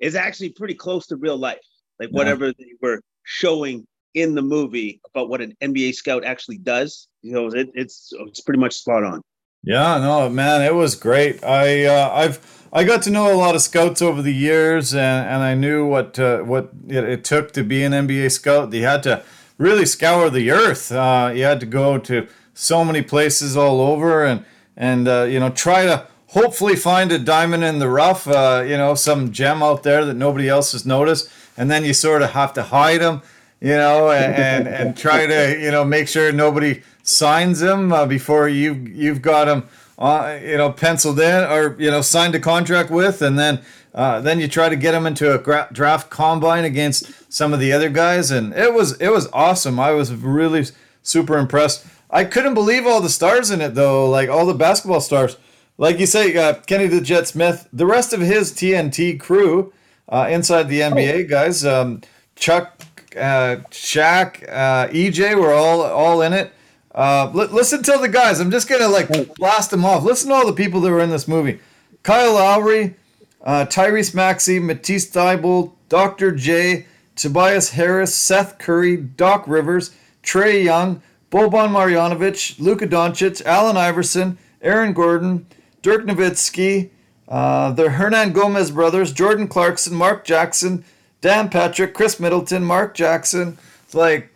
it's 0.00 0.16
actually 0.16 0.50
pretty 0.50 0.74
close 0.74 1.06
to 1.08 1.16
real 1.16 1.36
life. 1.36 1.58
Like 2.00 2.10
yeah. 2.10 2.16
whatever 2.16 2.52
they 2.52 2.72
were 2.80 3.02
showing 3.24 3.86
in 4.14 4.34
the 4.34 4.42
movie 4.42 5.00
about 5.14 5.28
what 5.28 5.40
an 5.40 5.54
NBA 5.62 5.94
scout 5.94 6.24
actually 6.24 6.58
does, 6.58 7.08
you 7.22 7.32
know, 7.32 7.48
it, 7.48 7.70
it's 7.74 8.12
it's 8.26 8.40
pretty 8.40 8.60
much 8.60 8.74
spot 8.74 9.04
on. 9.04 9.22
Yeah, 9.64 9.98
no, 9.98 10.28
man, 10.28 10.62
it 10.62 10.74
was 10.74 10.96
great. 10.96 11.42
I 11.44 11.84
uh, 11.84 12.10
I've 12.12 12.66
I 12.72 12.82
got 12.82 13.02
to 13.02 13.10
know 13.10 13.32
a 13.32 13.36
lot 13.36 13.54
of 13.54 13.62
scouts 13.62 14.02
over 14.02 14.20
the 14.20 14.34
years, 14.34 14.92
and, 14.92 15.28
and 15.28 15.42
I 15.42 15.54
knew 15.54 15.86
what 15.86 16.18
uh, 16.18 16.40
what 16.40 16.70
it, 16.88 17.04
it, 17.04 17.24
took 17.24 17.52
to 17.52 17.62
be 17.62 17.84
an 17.84 17.92
NBA 17.92 18.32
scout. 18.32 18.72
You 18.72 18.82
had 18.82 19.04
to 19.04 19.22
really 19.58 19.86
scour 19.86 20.30
the 20.30 20.50
earth. 20.50 20.90
Uh, 20.90 21.30
you 21.32 21.44
had 21.44 21.60
to 21.60 21.66
go 21.66 21.96
to 21.98 22.26
so 22.54 22.84
many 22.84 23.02
places 23.02 23.56
all 23.56 23.80
over, 23.80 24.24
and 24.24 24.44
and 24.76 25.06
uh, 25.06 25.22
you 25.22 25.38
know 25.38 25.50
try 25.50 25.84
to 25.84 26.08
hopefully 26.28 26.74
find 26.74 27.12
a 27.12 27.18
diamond 27.18 27.62
in 27.62 27.78
the 27.78 27.88
rough. 27.88 28.26
Uh, 28.26 28.64
you 28.66 28.76
know, 28.76 28.96
some 28.96 29.30
gem 29.30 29.62
out 29.62 29.84
there 29.84 30.04
that 30.04 30.14
nobody 30.14 30.48
else 30.48 30.72
has 30.72 30.84
noticed, 30.84 31.30
and 31.56 31.70
then 31.70 31.84
you 31.84 31.94
sort 31.94 32.22
of 32.22 32.30
have 32.30 32.52
to 32.54 32.64
hide 32.64 33.00
them. 33.00 33.22
You 33.60 33.76
know, 33.76 34.10
and 34.10 34.34
and, 34.34 34.66
and 34.66 34.96
try 34.96 35.24
to 35.24 35.56
you 35.60 35.70
know 35.70 35.84
make 35.84 36.08
sure 36.08 36.32
nobody 36.32 36.82
signs 37.02 37.62
him 37.62 37.92
uh, 37.92 38.06
before 38.06 38.48
you 38.48 38.74
you've 38.74 39.22
got 39.22 39.48
him 39.48 39.68
uh, 39.98 40.38
you 40.42 40.56
know 40.56 40.70
penciled 40.70 41.20
in 41.20 41.44
or 41.44 41.76
you 41.78 41.90
know 41.90 42.00
signed 42.00 42.34
a 42.34 42.40
contract 42.40 42.90
with, 42.90 43.22
and 43.22 43.38
then 43.38 43.60
uh, 43.94 44.20
then 44.20 44.40
you 44.40 44.48
try 44.48 44.68
to 44.68 44.76
get 44.76 44.94
him 44.94 45.06
into 45.06 45.34
a 45.34 45.38
gra- 45.38 45.68
draft 45.72 46.10
combine 46.10 46.64
against 46.64 47.32
some 47.32 47.52
of 47.52 47.60
the 47.60 47.72
other 47.72 47.88
guys, 47.88 48.30
and 48.30 48.52
it 48.54 48.72
was 48.72 48.98
it 49.00 49.08
was 49.08 49.28
awesome. 49.32 49.78
I 49.78 49.92
was 49.92 50.12
really 50.12 50.66
super 51.02 51.36
impressed. 51.38 51.86
I 52.10 52.24
couldn't 52.24 52.54
believe 52.54 52.86
all 52.86 53.00
the 53.00 53.08
stars 53.08 53.50
in 53.50 53.60
it 53.60 53.74
though, 53.74 54.08
like 54.08 54.28
all 54.28 54.46
the 54.46 54.54
basketball 54.54 55.00
stars. 55.00 55.36
Like 55.78 55.98
you 55.98 56.06
say, 56.06 56.36
uh, 56.36 56.54
Kenny 56.66 56.86
the 56.86 57.00
Jet 57.00 57.26
Smith, 57.26 57.68
the 57.72 57.86
rest 57.86 58.12
of 58.12 58.20
his 58.20 58.52
TNT 58.52 59.18
crew 59.18 59.72
uh, 60.08 60.28
inside 60.30 60.64
the 60.68 60.80
NBA 60.80 61.24
oh. 61.24 61.28
guys, 61.28 61.64
um, 61.64 62.02
Chuck, 62.36 62.82
uh, 63.16 63.56
Shaq, 63.70 64.46
uh, 64.48 64.88
EJ 64.88 65.38
were 65.38 65.52
all 65.52 65.82
all 65.82 66.22
in 66.22 66.32
it. 66.32 66.52
Uh, 66.94 67.30
li- 67.32 67.46
listen 67.46 67.82
to 67.82 67.98
the 67.98 68.08
guys. 68.08 68.40
I'm 68.40 68.50
just 68.50 68.68
gonna 68.68 68.88
like 68.88 69.34
blast 69.36 69.70
them 69.70 69.84
off. 69.84 70.02
Listen 70.02 70.28
to 70.28 70.34
all 70.34 70.46
the 70.46 70.52
people 70.52 70.80
that 70.82 70.90
were 70.90 71.00
in 71.00 71.10
this 71.10 71.26
movie: 71.26 71.60
Kyle 72.02 72.34
Lowry, 72.34 72.94
uh, 73.42 73.66
Tyrese 73.66 74.14
Maxey, 74.14 74.58
Matisse 74.58 75.10
Thybulle, 75.10 75.72
Dr. 75.88 76.32
J, 76.32 76.86
Tobias 77.16 77.70
Harris, 77.70 78.14
Seth 78.14 78.58
Curry, 78.58 78.96
Doc 78.96 79.44
Rivers, 79.46 79.92
Trae 80.22 80.64
Young, 80.64 81.02
Boban 81.30 81.70
Marjanovic, 81.70 82.58
Luka 82.60 82.86
Doncic, 82.86 83.44
Allen 83.46 83.76
Iverson, 83.76 84.38
Aaron 84.60 84.92
Gordon, 84.92 85.46
Dirk 85.80 86.04
Nowitzki, 86.04 86.90
uh, 87.28 87.72
the 87.72 87.84
Hernangomez 87.88 88.72
brothers, 88.72 89.12
Jordan 89.12 89.48
Clarkson, 89.48 89.94
Mark 89.94 90.24
Jackson, 90.24 90.84
Dan 91.22 91.48
Patrick, 91.48 91.94
Khris 91.94 92.20
Middleton, 92.20 92.64
Mark 92.64 92.94
Jackson. 92.94 93.56
It's 93.84 93.94
like 93.94 94.28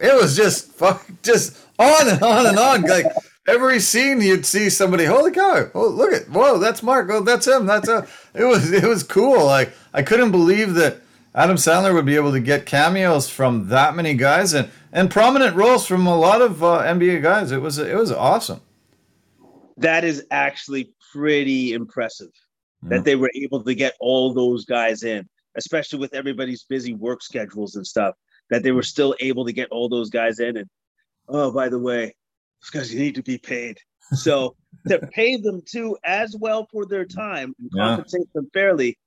it 0.00 0.14
was 0.20 0.36
just 0.36 0.70
fuck, 0.72 1.06
just 1.22 1.56
on 1.78 2.08
and 2.08 2.22
on 2.22 2.46
and 2.46 2.58
on. 2.58 2.82
Like 2.82 3.06
every 3.48 3.80
scene, 3.80 4.20
you'd 4.20 4.46
see 4.46 4.70
somebody. 4.70 5.04
Holy 5.04 5.32
cow! 5.32 5.70
Oh, 5.74 5.88
look 5.88 6.12
at 6.12 6.28
whoa, 6.28 6.58
that's 6.58 6.82
Mark. 6.82 7.08
Oh, 7.10 7.22
that's 7.22 7.46
him. 7.46 7.66
That's 7.66 7.88
a. 7.88 8.06
It 8.34 8.44
was 8.44 8.72
it 8.72 8.84
was 8.84 9.02
cool. 9.02 9.44
Like 9.44 9.72
I 9.94 10.02
couldn't 10.02 10.30
believe 10.30 10.74
that 10.74 11.00
Adam 11.34 11.56
Sandler 11.56 11.92
would 11.92 12.06
be 12.06 12.16
able 12.16 12.32
to 12.32 12.40
get 12.40 12.64
cameos 12.64 13.28
from 13.28 13.68
that 13.68 13.94
many 13.94 14.14
guys 14.14 14.54
and 14.54 14.70
and 14.92 15.10
prominent 15.10 15.54
roles 15.54 15.86
from 15.86 16.06
a 16.06 16.16
lot 16.16 16.40
of 16.40 16.64
uh, 16.64 16.78
NBA 16.82 17.22
guys. 17.22 17.52
It 17.52 17.60
was 17.60 17.78
it 17.78 17.96
was 17.96 18.10
awesome. 18.10 18.60
That 19.76 20.04
is 20.04 20.24
actually 20.30 20.94
pretty 21.12 21.74
impressive 21.74 22.28
mm-hmm. 22.28 22.88
that 22.88 23.04
they 23.04 23.16
were 23.16 23.30
able 23.34 23.62
to 23.62 23.74
get 23.74 23.92
all 24.00 24.32
those 24.32 24.64
guys 24.64 25.02
in, 25.02 25.28
especially 25.56 25.98
with 25.98 26.14
everybody's 26.14 26.64
busy 26.64 26.94
work 26.94 27.22
schedules 27.22 27.76
and 27.76 27.86
stuff. 27.86 28.14
That 28.48 28.62
they 28.62 28.72
were 28.72 28.82
still 28.82 29.14
able 29.20 29.44
to 29.44 29.52
get 29.52 29.68
all 29.70 29.88
those 29.88 30.08
guys 30.08 30.38
in 30.38 30.56
and 30.56 30.68
oh, 31.28 31.50
by 31.50 31.68
the 31.68 31.78
way, 31.78 32.14
because 32.64 32.92
you 32.92 33.00
need 33.00 33.14
to 33.16 33.22
be 33.22 33.38
paid. 33.38 33.78
So 34.12 34.56
to 34.88 34.98
pay 35.12 35.36
them 35.36 35.62
too 35.66 35.96
as 36.04 36.36
well 36.38 36.68
for 36.70 36.86
their 36.86 37.04
time 37.04 37.54
and 37.58 37.70
compensate 37.72 38.22
yeah. 38.22 38.40
them 38.40 38.50
fairly, 38.52 38.98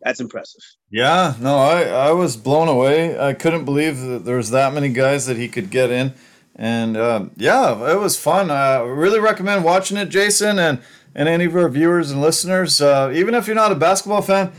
that's 0.00 0.20
impressive. 0.20 0.62
Yeah, 0.90 1.34
no, 1.40 1.56
I, 1.58 1.82
I 1.84 2.12
was 2.12 2.36
blown 2.36 2.68
away. 2.68 3.18
I 3.18 3.34
couldn't 3.34 3.64
believe 3.64 4.00
that 4.00 4.24
there 4.24 4.36
was 4.36 4.50
that 4.50 4.72
many 4.72 4.88
guys 4.88 5.26
that 5.26 5.36
he 5.36 5.48
could 5.48 5.70
get 5.70 5.90
in. 5.90 6.14
And 6.56 6.96
uh, 6.96 7.26
yeah, 7.36 7.92
it 7.92 7.98
was 7.98 8.18
fun. 8.18 8.50
I 8.50 8.80
really 8.80 9.20
recommend 9.20 9.64
watching 9.64 9.96
it, 9.96 10.08
Jason, 10.08 10.58
and, 10.58 10.80
and 11.14 11.28
any 11.28 11.44
of 11.46 11.56
our 11.56 11.68
viewers 11.68 12.10
and 12.10 12.20
listeners. 12.20 12.80
Uh, 12.80 13.12
even 13.14 13.34
if 13.34 13.46
you're 13.46 13.56
not 13.56 13.72
a 13.72 13.76
basketball 13.76 14.22
fan, 14.22 14.52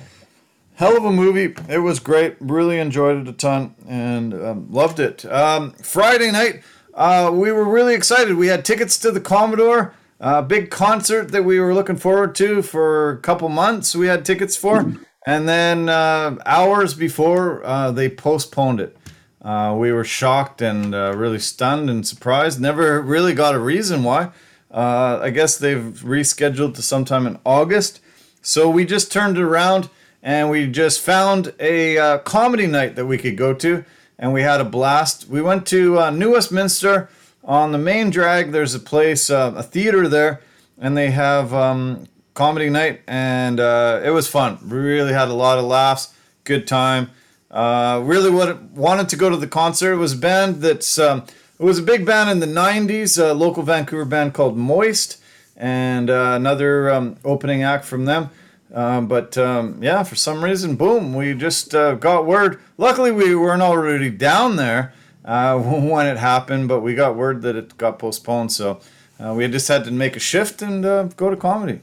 hell 0.75 0.97
of 0.97 1.05
a 1.05 1.11
movie. 1.11 1.53
It 1.69 1.79
was 1.79 1.99
great. 1.99 2.35
Really 2.39 2.79
enjoyed 2.79 3.17
it 3.17 3.27
a 3.27 3.33
ton 3.33 3.75
and 3.87 4.33
um, 4.33 4.71
loved 4.71 4.99
it. 4.99 5.25
Um, 5.25 5.71
Friday 5.73 6.31
night, 6.31 6.63
uh, 6.93 7.31
we 7.33 7.51
were 7.51 7.63
really 7.63 7.95
excited. 7.95 8.35
We 8.35 8.47
had 8.47 8.63
tickets 8.63 8.97
to 8.99 9.11
the 9.11 9.19
Commodore, 9.19 9.93
a 10.19 10.25
uh, 10.25 10.41
big 10.41 10.69
concert 10.69 11.31
that 11.31 11.43
we 11.43 11.59
were 11.59 11.73
looking 11.73 11.97
forward 11.97 12.35
to 12.35 12.61
for 12.61 13.11
a 13.11 13.17
couple 13.17 13.49
months. 13.49 13.95
We 13.95 14.07
had 14.07 14.25
tickets 14.25 14.55
for, 14.55 14.93
and 15.25 15.49
then 15.49 15.89
uh, 15.89 16.37
hours 16.45 16.93
before 16.93 17.65
uh, 17.65 17.91
they 17.91 18.09
postponed 18.09 18.79
it. 18.79 18.95
Uh, 19.41 19.75
we 19.77 19.91
were 19.91 20.05
shocked 20.05 20.61
and 20.61 20.93
really 20.93 21.39
stunned 21.39 21.89
and 21.89 22.07
surprised. 22.07 22.61
Never 22.61 23.01
really 23.01 23.33
got 23.33 23.55
a 23.55 23.59
reason 23.59 24.03
why. 24.03 24.29
I 24.71 25.29
guess 25.31 25.57
they've 25.57 26.01
rescheduled 26.03 26.75
to 26.75 26.81
sometime 26.81 27.27
in 27.27 27.39
August. 27.45 27.99
So 28.41 28.69
we 28.69 28.85
just 28.85 29.11
turned 29.11 29.37
it 29.37 29.43
around 29.43 29.89
and 30.21 30.49
we 30.49 30.67
just 30.67 31.01
found 31.01 31.53
a 31.59 32.19
comedy 32.23 32.67
night 32.67 32.95
that 32.95 33.05
we 33.05 33.17
could 33.17 33.35
go 33.35 33.53
to 33.55 33.83
and 34.23 34.31
we 34.31 34.41
had 34.41 34.61
a 34.61 34.63
blast. 34.63 35.27
We 35.27 35.41
went 35.41 35.67
to 35.67 35.99
uh, 35.99 36.09
New 36.09 36.31
Westminster 36.31 37.09
on 37.43 37.73
the 37.73 37.77
main 37.77 38.09
drag. 38.09 38.53
There's 38.53 38.73
a 38.73 38.79
place, 38.79 39.29
uh, 39.29 39.53
a 39.57 39.61
theater 39.61 40.07
there, 40.07 40.39
and 40.79 40.95
they 40.95 41.11
have 41.11 41.53
um, 41.53 42.07
comedy 42.33 42.69
night, 42.69 43.01
and 43.05 43.59
uh, 43.59 43.99
it 44.01 44.11
was 44.11 44.29
fun. 44.29 44.59
We 44.63 44.77
really 44.77 45.11
had 45.11 45.27
a 45.27 45.33
lot 45.33 45.57
of 45.57 45.65
laughs, 45.65 46.13
good 46.45 46.65
time. 46.67 47.09
Uh, 47.51 48.01
really 48.01 48.31
wanted 48.31 49.09
to 49.09 49.17
go 49.17 49.29
to 49.29 49.35
the 49.35 49.45
concert. 49.45 49.91
It 49.91 49.97
was 49.97 50.13
a 50.13 50.17
band 50.17 50.61
that's 50.61 50.97
um, 50.97 51.25
it 51.59 51.65
was 51.65 51.79
a 51.79 51.83
big 51.83 52.05
band 52.05 52.29
in 52.29 52.39
the 52.39 52.45
'90s, 52.45 53.21
a 53.21 53.33
local 53.33 53.61
Vancouver 53.61 54.05
band 54.05 54.33
called 54.33 54.55
Moist, 54.55 55.21
and 55.57 56.09
uh, 56.09 56.31
another 56.35 56.89
um, 56.89 57.17
opening 57.25 57.61
act 57.61 57.83
from 57.83 58.05
them. 58.05 58.29
Um, 58.73 59.07
but 59.07 59.37
um, 59.37 59.77
yeah, 59.81 60.01
for 60.01 60.15
some 60.15 60.43
reason, 60.43 60.75
boom, 60.75 61.13
we 61.13 61.35
just 61.35 61.75
uh, 61.75 61.93
got 61.93 62.25
word. 62.25 62.59
Luckily, 62.77 63.11
we 63.11 63.35
weren't 63.35 63.61
already 63.61 64.09
down 64.09 64.55
there 64.55 64.93
uh, 65.23 65.57
when 65.59 66.07
it 66.07 66.17
happened, 66.17 66.67
but 66.67 66.81
we 66.81 66.95
got 66.95 67.15
word 67.15 67.43
that 67.43 67.55
it 67.55 67.77
got 67.77 67.99
postponed. 67.99 68.51
So 68.51 68.79
uh, 69.19 69.33
we 69.35 69.47
just 69.47 69.67
had 69.67 69.85
to 69.85 69.91
make 69.91 70.15
a 70.15 70.19
shift 70.19 70.61
and 70.61 70.85
uh, 70.85 71.03
go 71.03 71.29
to 71.29 71.37
comedy. 71.37 71.81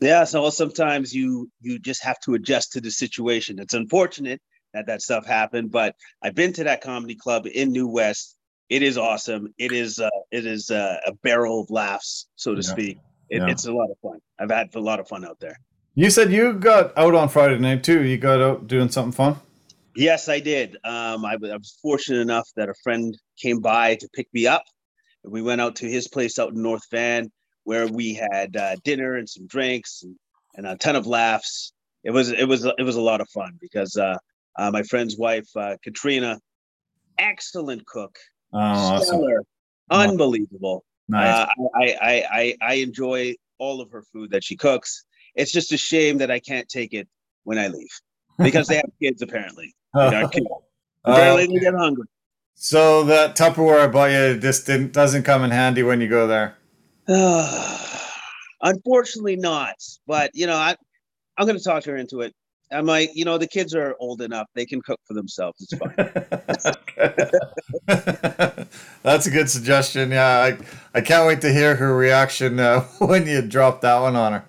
Yeah, 0.00 0.24
so 0.24 0.50
sometimes 0.50 1.14
you 1.14 1.50
you 1.62 1.78
just 1.78 2.04
have 2.04 2.20
to 2.20 2.34
adjust 2.34 2.72
to 2.72 2.82
the 2.82 2.90
situation. 2.90 3.58
It's 3.58 3.72
unfortunate 3.72 4.42
that 4.74 4.86
that 4.88 5.00
stuff 5.00 5.24
happened, 5.24 5.70
but 5.70 5.96
I've 6.22 6.34
been 6.34 6.52
to 6.54 6.64
that 6.64 6.82
comedy 6.82 7.14
club 7.14 7.46
in 7.46 7.72
New 7.72 7.88
West. 7.88 8.36
It 8.68 8.82
is 8.82 8.98
awesome. 8.98 9.54
It 9.56 9.72
is 9.72 9.98
uh, 9.98 10.10
it 10.30 10.44
is 10.44 10.70
uh, 10.70 10.98
a 11.06 11.14
barrel 11.14 11.62
of 11.62 11.70
laughs, 11.70 12.26
so 12.36 12.54
to 12.54 12.60
yeah. 12.60 12.70
speak. 12.70 12.98
It, 13.30 13.38
yeah. 13.38 13.48
It's 13.48 13.66
a 13.66 13.72
lot 13.72 13.90
of 13.90 13.96
fun. 14.02 14.20
I've 14.38 14.50
had 14.50 14.74
a 14.74 14.80
lot 14.80 15.00
of 15.00 15.08
fun 15.08 15.24
out 15.24 15.40
there. 15.40 15.58
You 15.98 16.10
said 16.10 16.30
you 16.30 16.52
got 16.52 16.96
out 16.98 17.14
on 17.14 17.30
Friday 17.30 17.58
night 17.58 17.82
too. 17.82 18.04
You 18.04 18.18
got 18.18 18.42
out 18.42 18.66
doing 18.66 18.90
something 18.90 19.12
fun. 19.12 19.36
Yes, 19.96 20.28
I 20.28 20.40
did. 20.40 20.76
Um, 20.84 21.24
I, 21.24 21.38
I, 21.42 21.56
was 21.56 21.78
fortunate 21.80 22.20
enough 22.20 22.46
that 22.56 22.68
a 22.68 22.74
friend 22.84 23.16
came 23.40 23.60
by 23.60 23.94
to 23.94 24.08
pick 24.12 24.28
me 24.34 24.46
up. 24.46 24.62
And 25.24 25.32
we 25.32 25.40
went 25.40 25.62
out 25.62 25.74
to 25.76 25.90
his 25.90 26.06
place 26.06 26.38
out 26.38 26.52
in 26.52 26.60
North 26.60 26.82
Van, 26.90 27.32
where 27.64 27.86
we 27.86 28.12
had 28.12 28.58
uh, 28.58 28.76
dinner 28.84 29.14
and 29.14 29.26
some 29.26 29.46
drinks 29.46 30.02
and, 30.02 30.14
and, 30.56 30.66
a 30.66 30.76
ton 30.76 30.96
of 30.96 31.06
laughs. 31.06 31.72
It 32.04 32.10
was 32.10 32.30
it 32.30 32.44
was 32.44 32.66
it 32.66 32.82
was 32.82 32.96
a 32.96 33.00
lot 33.00 33.22
of 33.22 33.30
fun 33.30 33.56
because 33.58 33.96
uh, 33.96 34.18
uh, 34.58 34.70
my 34.70 34.82
friend's 34.82 35.16
wife 35.16 35.48
uh, 35.56 35.76
Katrina, 35.82 36.38
excellent 37.18 37.86
cook, 37.86 38.18
oh, 38.52 39.02
stellar, 39.02 39.44
awesome. 39.88 40.10
unbelievable. 40.10 40.84
Nice. 41.08 41.34
Uh, 41.34 41.46
I, 41.74 41.96
I 42.02 42.24
I 42.30 42.56
I 42.60 42.74
enjoy 42.74 43.34
all 43.56 43.80
of 43.80 43.90
her 43.92 44.02
food 44.12 44.32
that 44.32 44.44
she 44.44 44.56
cooks 44.56 45.06
it's 45.36 45.52
just 45.52 45.72
a 45.72 45.76
shame 45.76 46.18
that 46.18 46.30
I 46.30 46.40
can't 46.40 46.68
take 46.68 46.92
it 46.94 47.06
when 47.44 47.58
I 47.58 47.68
leave 47.68 48.00
because 48.38 48.66
they 48.66 48.76
have 48.76 48.90
kids 49.02 49.22
apparently. 49.22 49.74
kids. 49.94 50.46
Apparently 51.04 51.44
uh, 51.44 51.46
they 51.46 51.60
get 51.60 51.74
hungry. 51.74 52.06
So 52.54 53.04
that 53.04 53.36
Tupperware 53.36 53.80
I 53.80 53.86
bought 53.86 54.10
you 54.10 54.40
just 54.40 54.66
didn't 54.66 54.92
doesn't 54.92 55.22
come 55.24 55.44
in 55.44 55.50
handy 55.50 55.82
when 55.82 56.00
you 56.00 56.08
go 56.08 56.26
there. 56.26 56.56
Unfortunately, 58.62 59.36
not. 59.36 59.76
But 60.06 60.30
you 60.34 60.46
know, 60.46 60.56
I 60.56 60.74
I'm 61.36 61.46
going 61.46 61.58
to 61.58 61.64
talk 61.64 61.84
her 61.84 61.96
into 61.96 62.22
it. 62.22 62.34
I'm 62.72 62.86
like, 62.86 63.10
you 63.14 63.24
know, 63.24 63.38
the 63.38 63.46
kids 63.46 63.74
are 63.74 63.94
old 64.00 64.22
enough; 64.22 64.48
they 64.54 64.66
can 64.66 64.80
cook 64.82 64.98
for 65.04 65.14
themselves. 65.14 65.60
It's 65.60 65.76
fine. 65.76 65.94
That's 69.02 69.26
a 69.26 69.30
good 69.30 69.48
suggestion. 69.48 70.10
Yeah, 70.10 70.26
I 70.26 70.58
I 70.94 71.02
can't 71.02 71.26
wait 71.28 71.42
to 71.42 71.52
hear 71.52 71.76
her 71.76 71.94
reaction 71.94 72.58
uh, 72.58 72.80
when 72.98 73.26
you 73.26 73.42
drop 73.42 73.82
that 73.82 74.00
one 74.00 74.16
on 74.16 74.32
her. 74.32 74.44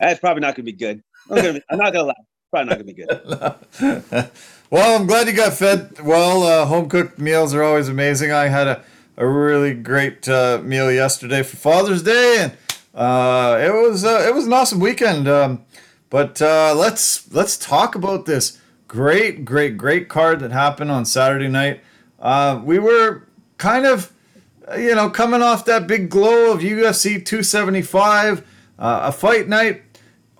That's 0.00 0.20
probably 0.20 0.40
not 0.40 0.54
going 0.54 0.66
to 0.66 0.72
be 0.72 0.72
good. 0.72 1.02
I'm, 1.30 1.36
gonna 1.36 1.52
be, 1.54 1.62
I'm 1.70 1.78
not 1.78 1.92
going 1.92 2.04
to 2.04 2.08
lie. 2.08 2.14
Probably 2.50 2.68
not 2.68 2.78
going 2.78 2.86
to 2.86 2.94
be 2.94 4.20
good. 4.20 4.30
well, 4.70 5.00
I'm 5.00 5.06
glad 5.06 5.26
you 5.26 5.34
got 5.34 5.52
fed 5.52 6.00
well. 6.00 6.42
Uh, 6.42 6.64
home 6.66 6.88
cooked 6.88 7.18
meals 7.18 7.54
are 7.54 7.62
always 7.62 7.88
amazing. 7.88 8.32
I 8.32 8.48
had 8.48 8.66
a, 8.66 8.84
a 9.16 9.26
really 9.26 9.74
great 9.74 10.28
uh, 10.28 10.60
meal 10.62 10.90
yesterday 10.90 11.42
for 11.42 11.56
Father's 11.56 12.02
Day, 12.02 12.36
and 12.40 12.52
uh, 12.94 13.58
it 13.60 13.72
was 13.72 14.04
uh, 14.04 14.24
it 14.26 14.34
was 14.34 14.46
an 14.46 14.52
awesome 14.54 14.80
weekend. 14.80 15.28
Um, 15.28 15.64
but 16.08 16.40
uh, 16.40 16.74
let's 16.74 17.30
let's 17.32 17.58
talk 17.58 17.94
about 17.94 18.24
this 18.24 18.58
great, 18.88 19.44
great, 19.44 19.76
great 19.76 20.08
card 20.08 20.40
that 20.40 20.50
happened 20.50 20.90
on 20.90 21.04
Saturday 21.04 21.48
night. 21.48 21.80
Uh, 22.18 22.60
we 22.64 22.78
were 22.78 23.28
kind 23.58 23.86
of, 23.86 24.12
you 24.76 24.94
know, 24.94 25.08
coming 25.10 25.42
off 25.42 25.66
that 25.66 25.86
big 25.86 26.08
glow 26.08 26.52
of 26.52 26.60
UFC 26.60 27.24
275, 27.24 28.40
uh, 28.78 29.00
a 29.04 29.12
fight 29.12 29.46
night, 29.46 29.87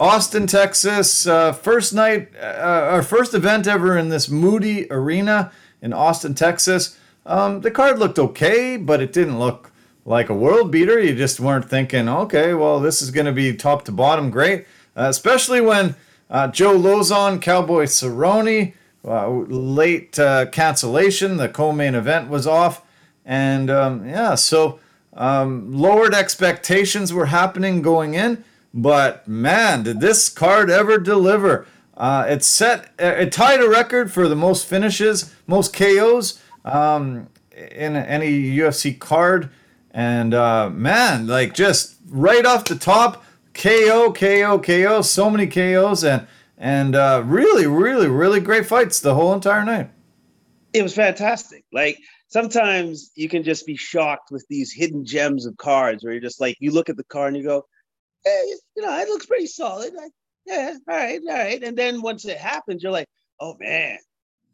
Austin, 0.01 0.47
Texas, 0.47 1.27
uh, 1.27 1.53
first 1.53 1.93
night, 1.93 2.29
uh, 2.41 2.87
our 2.93 3.03
first 3.03 3.35
event 3.35 3.67
ever 3.67 3.99
in 3.99 4.11
this 4.11 4.29
Moody 4.29 4.87
Arena 4.93 5.51
in 5.83 5.93
Austin, 5.93 6.35
Texas. 6.35 6.97
Um, 7.27 7.63
the 7.63 7.71
card 7.73 7.99
looked 7.99 8.19
okay, 8.19 8.77
but 8.77 9.03
it 9.03 9.13
didn't 9.13 9.41
look 9.41 9.73
like 10.05 10.29
a 10.29 10.35
world 10.35 10.71
beater. 10.71 11.01
You 11.01 11.17
just 11.17 11.41
weren't 11.41 11.69
thinking, 11.69 12.09
okay, 12.09 12.55
well, 12.55 12.79
this 12.79 13.03
is 13.03 13.11
going 13.11 13.27
to 13.27 13.33
be 13.33 13.53
top 13.57 13.85
to 13.87 13.93
bottom 13.93 14.31
great, 14.31 14.67
uh, 14.97 15.07
especially 15.09 15.61
when 15.61 15.97
uh, 16.31 16.47
Joe 16.47 16.79
Lauzon, 16.79 17.43
Cowboy 17.43 17.85
Cerrone, 17.85 18.75
uh, 19.05 19.29
late 19.29 20.17
uh, 20.17 20.47
cancellation. 20.47 21.39
The 21.39 21.49
co-main 21.49 21.97
event 21.97 22.29
was 22.29 22.47
off, 22.47 22.83
and 23.25 23.69
um, 23.69 24.09
yeah, 24.09 24.37
so 24.37 24.79
um, 25.15 25.73
lowered 25.73 26.15
expectations 26.15 27.13
were 27.13 27.27
happening 27.27 27.83
going 27.83 28.15
in. 28.15 28.45
But 28.83 29.27
man, 29.27 29.83
did 29.83 30.01
this 30.01 30.29
card 30.29 30.71
ever 30.71 30.99
deliver? 30.99 31.67
Uh, 31.97 32.27
it 32.29 32.45
set 32.45 32.93
it 32.97 33.33
tied 33.33 33.61
a 33.61 33.69
record 33.69 34.13
for 34.13 34.29
the 34.29 34.37
most 34.37 34.67
finishes, 34.67 35.35
most 35.49 35.75
KOs 35.75 36.41
um, 36.65 37.29
in 37.51 37.97
any 37.97 38.57
UFC 38.57 38.97
card, 38.97 39.51
and 39.91 40.33
uh, 40.33 40.71
man, 40.71 41.27
like 41.27 41.55
just 41.55 41.97
right 42.09 42.47
off 42.47 42.67
the 42.67 42.77
top, 42.77 43.25
KO, 43.53 44.13
KO, 44.13 44.61
KO, 44.61 45.03
so 45.03 45.29
many 45.29 45.49
KOs, 45.49 46.05
and 46.05 46.29
and 46.57 46.95
uh, 46.95 47.25
really, 47.27 47.67
really, 47.67 48.07
really 48.07 48.39
great 48.39 48.67
fights 48.67 49.01
the 49.01 49.17
whole 49.17 49.35
entire 49.35 49.65
night. 49.65 49.91
It 50.73 50.85
was 50.85 50.95
fantastic. 50.95 51.65
Like 51.73 51.99
sometimes 52.29 53.11
you 53.17 53.29
can 53.29 53.43
just 53.43 53.67
be 53.67 53.77
shocked 53.77 54.31
with 54.31 54.47
these 54.49 54.73
hidden 54.73 55.05
gems 55.05 55.47
of 55.47 55.57
cards, 55.57 56.05
where 56.05 56.13
you're 56.13 56.23
just 56.23 56.41
like, 56.41 56.57
you 56.61 56.71
look 56.71 56.89
at 56.89 56.97
the 56.97 57.03
card 57.03 57.35
and 57.35 57.43
you 57.43 57.43
go, 57.43 57.67
you 58.77 58.83
know, 58.83 58.99
it 58.99 59.09
looks 59.09 59.27
pretty 59.27 59.47
solid. 59.47 59.95
Like, 59.95 60.13
yeah, 60.47 60.75
all 60.89 60.97
right, 60.97 61.21
all 61.29 61.35
right. 61.35 61.63
And 61.63 61.77
then 61.77 62.03
once 62.03 62.25
it 62.25 62.39
happens, 62.39 62.83
you're 62.83 62.93
like, 62.93 63.09
oh 63.41 63.57
man, 63.61 63.99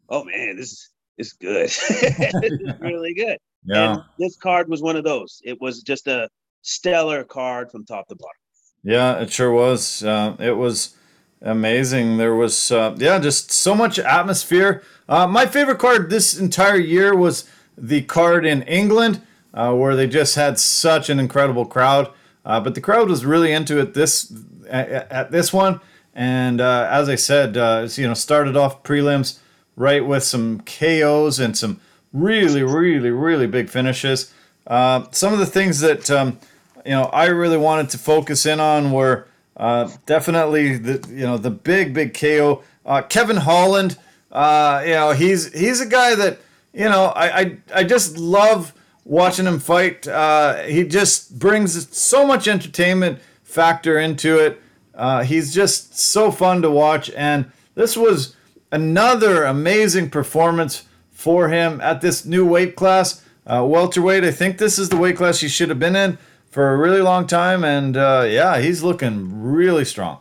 oh 0.09 0.23
man, 0.23 0.57
this 0.57 0.71
is 0.71 0.89
is 1.17 1.33
good. 1.33 1.69
this 1.69 1.81
is 1.89 2.73
really 2.79 3.13
good. 3.13 3.37
Yeah. 3.63 3.93
And 3.93 4.03
this 4.19 4.35
card 4.35 4.69
was 4.69 4.81
one 4.81 4.95
of 4.95 5.03
those. 5.03 5.41
It 5.43 5.59
was 5.61 5.81
just 5.81 6.07
a 6.07 6.29
stellar 6.61 7.23
card 7.23 7.71
from 7.71 7.85
top 7.85 8.07
to 8.09 8.15
bottom. 8.15 8.35
Yeah, 8.83 9.19
it 9.19 9.31
sure 9.31 9.51
was. 9.51 10.03
Uh, 10.03 10.35
it 10.39 10.57
was 10.57 10.95
amazing. 11.41 12.17
There 12.17 12.35
was, 12.35 12.71
uh, 12.71 12.95
yeah, 12.97 13.19
just 13.19 13.51
so 13.51 13.73
much 13.73 13.97
atmosphere. 13.97 14.83
Uh, 15.09 15.27
my 15.27 15.45
favorite 15.45 15.79
card 15.79 16.09
this 16.09 16.37
entire 16.37 16.77
year 16.77 17.15
was 17.15 17.49
the 17.77 18.01
card 18.03 18.45
in 18.45 18.61
England, 18.63 19.21
uh, 19.53 19.73
where 19.73 19.95
they 19.95 20.07
just 20.07 20.35
had 20.35 20.59
such 20.59 21.09
an 21.09 21.19
incredible 21.19 21.65
crowd. 21.65 22.11
Uh, 22.45 22.59
but 22.59 22.75
the 22.75 22.81
crowd 22.81 23.09
was 23.09 23.25
really 23.25 23.51
into 23.51 23.79
it 23.79 23.93
this 23.93 24.31
at, 24.69 25.11
at 25.11 25.31
this 25.31 25.51
one, 25.51 25.81
and 26.13 26.61
uh, 26.61 26.87
as 26.89 27.09
I 27.09 27.15
said, 27.15 27.55
you 27.97 28.07
know, 28.07 28.13
started 28.13 28.55
off 28.55 28.83
prelims 28.83 29.39
right 29.75 30.05
with 30.05 30.23
some 30.23 30.61
KOs 30.61 31.39
and 31.39 31.57
some 31.57 31.81
really, 32.13 32.63
really, 32.63 33.09
really 33.09 33.47
big 33.47 33.69
finishes. 33.69 34.31
some 34.67 35.33
of 35.33 35.39
the 35.39 35.45
things 35.45 35.79
that 35.79 36.09
um, 36.11 36.39
you 36.85 36.91
know 36.91 37.05
I 37.05 37.25
really 37.25 37.57
wanted 37.57 37.89
to 37.89 37.97
focus 37.97 38.45
in 38.45 38.59
on 38.59 38.91
were 38.91 39.27
uh, 39.57 39.89
definitely 40.05 40.77
the 40.77 41.07
you 41.09 41.25
know 41.25 41.37
the 41.37 41.49
big 41.49 41.93
big 41.93 42.13
KO 42.13 42.63
uh, 42.85 43.01
Kevin 43.01 43.37
Holland. 43.37 43.97
Uh, 44.31 44.83
you 44.85 44.93
know 44.93 45.11
he's 45.11 45.51
he's 45.53 45.81
a 45.81 45.85
guy 45.85 46.15
that 46.15 46.39
you 46.73 46.85
know 46.85 47.05
I 47.05 47.39
I, 47.39 47.57
I 47.73 47.83
just 47.83 48.17
love 48.17 48.73
watching 49.05 49.45
him 49.45 49.59
fight. 49.59 50.07
Uh, 50.07 50.63
he 50.63 50.83
just 50.83 51.39
brings 51.39 51.95
so 51.95 52.27
much 52.27 52.47
entertainment 52.47 53.19
factor 53.43 53.97
into 53.97 54.37
it. 54.37 54.61
Uh, 54.93 55.23
he's 55.23 55.53
just 55.53 55.97
so 55.97 56.31
fun 56.31 56.61
to 56.61 56.71
watch, 56.71 57.09
and 57.11 57.51
this 57.75 57.95
was 57.95 58.35
another 58.71 59.43
amazing 59.43 60.09
performance 60.09 60.83
for 61.11 61.49
him 61.49 61.79
at 61.81 62.01
this 62.01 62.25
new 62.25 62.45
weight 62.45 62.75
class, 62.75 63.23
uh, 63.45 63.63
welterweight. 63.65 64.23
I 64.23 64.31
think 64.31 64.57
this 64.57 64.79
is 64.79 64.89
the 64.89 64.97
weight 64.97 65.17
class 65.17 65.39
he 65.39 65.47
should 65.47 65.69
have 65.69 65.79
been 65.79 65.95
in 65.95 66.17
for 66.49 66.73
a 66.73 66.77
really 66.77 67.01
long 67.01 67.27
time, 67.27 67.63
and 67.63 67.97
uh, 67.97 68.25
yeah, 68.27 68.59
he's 68.59 68.83
looking 68.83 69.43
really 69.43 69.85
strong. 69.85 70.19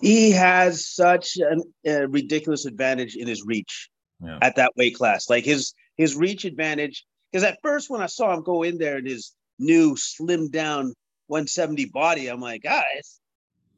He 0.00 0.30
has 0.30 0.86
such 0.86 1.36
an, 1.36 1.62
a 1.84 2.06
ridiculous 2.08 2.64
advantage 2.64 3.16
in 3.16 3.26
his 3.26 3.44
reach 3.44 3.90
yeah. 4.22 4.38
at 4.40 4.56
that 4.56 4.72
weight 4.76 4.94
class. 4.94 5.28
Like 5.28 5.44
his 5.44 5.74
his 5.96 6.16
reach 6.16 6.44
advantage. 6.44 7.04
Because 7.30 7.44
at 7.44 7.58
first, 7.62 7.90
when 7.90 8.00
I 8.00 8.06
saw 8.06 8.34
him 8.34 8.42
go 8.42 8.62
in 8.62 8.78
there 8.78 8.98
in 8.98 9.06
his 9.06 9.34
new 9.58 9.94
slimmed 9.94 10.52
down 10.52 10.94
170 11.26 11.86
body, 11.86 12.28
I'm 12.28 12.40
like, 12.40 12.62
ah, 12.66 12.82
guys, 12.94 13.20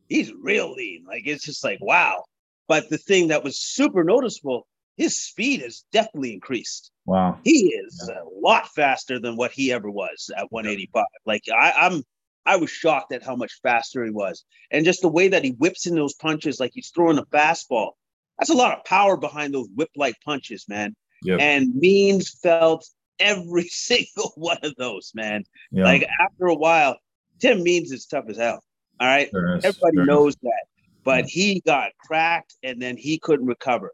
he's 0.08 0.32
real 0.32 0.72
lean. 0.72 1.04
Like 1.06 1.22
it's 1.26 1.44
just 1.44 1.64
like 1.64 1.78
wow. 1.80 2.24
But 2.68 2.88
the 2.88 2.98
thing 2.98 3.28
that 3.28 3.42
was 3.42 3.58
super 3.58 4.04
noticeable 4.04 4.66
his 5.00 5.18
speed 5.18 5.62
has 5.62 5.84
definitely 5.92 6.34
increased. 6.34 6.90
Wow. 7.06 7.38
He 7.42 7.68
is 7.68 8.06
yeah. 8.06 8.20
a 8.20 8.28
lot 8.38 8.68
faster 8.68 9.18
than 9.18 9.34
what 9.34 9.50
he 9.50 9.72
ever 9.72 9.90
was 9.90 10.30
at 10.36 10.52
185. 10.52 11.04
Like 11.24 11.42
I, 11.50 11.72
I'm 11.74 12.02
I 12.44 12.56
was 12.56 12.70
shocked 12.70 13.10
at 13.14 13.22
how 13.22 13.34
much 13.34 13.60
faster 13.62 14.04
he 14.04 14.10
was. 14.10 14.44
And 14.70 14.84
just 14.84 15.00
the 15.00 15.08
way 15.08 15.28
that 15.28 15.42
he 15.42 15.52
whips 15.52 15.86
in 15.86 15.94
those 15.94 16.12
punches, 16.12 16.60
like 16.60 16.72
he's 16.74 16.90
throwing 16.94 17.16
a 17.16 17.24
fastball. 17.24 17.92
That's 18.38 18.50
a 18.50 18.54
lot 18.54 18.76
of 18.76 18.84
power 18.84 19.16
behind 19.16 19.54
those 19.54 19.68
whip-like 19.74 20.16
punches, 20.22 20.66
man. 20.68 20.94
Yep. 21.22 21.40
And 21.40 21.74
Means 21.74 22.38
felt 22.42 22.86
every 23.20 23.64
single 23.68 24.32
one 24.34 24.58
of 24.62 24.74
those, 24.76 25.12
man. 25.14 25.44
Yeah. 25.70 25.84
Like 25.84 26.06
after 26.20 26.46
a 26.46 26.54
while, 26.54 26.98
Tim 27.40 27.62
Means 27.62 27.92
is 27.92 28.06
tough 28.06 28.24
as 28.28 28.36
hell. 28.36 28.62
All 28.98 29.06
right. 29.06 29.30
Everybody 29.34 29.98
knows 30.06 30.36
that. 30.42 30.64
But 31.04 31.24
he 31.24 31.62
got 31.64 31.92
cracked 31.98 32.54
and 32.62 32.80
then 32.82 32.96
he 32.96 33.18
couldn't 33.18 33.46
recover 33.46 33.92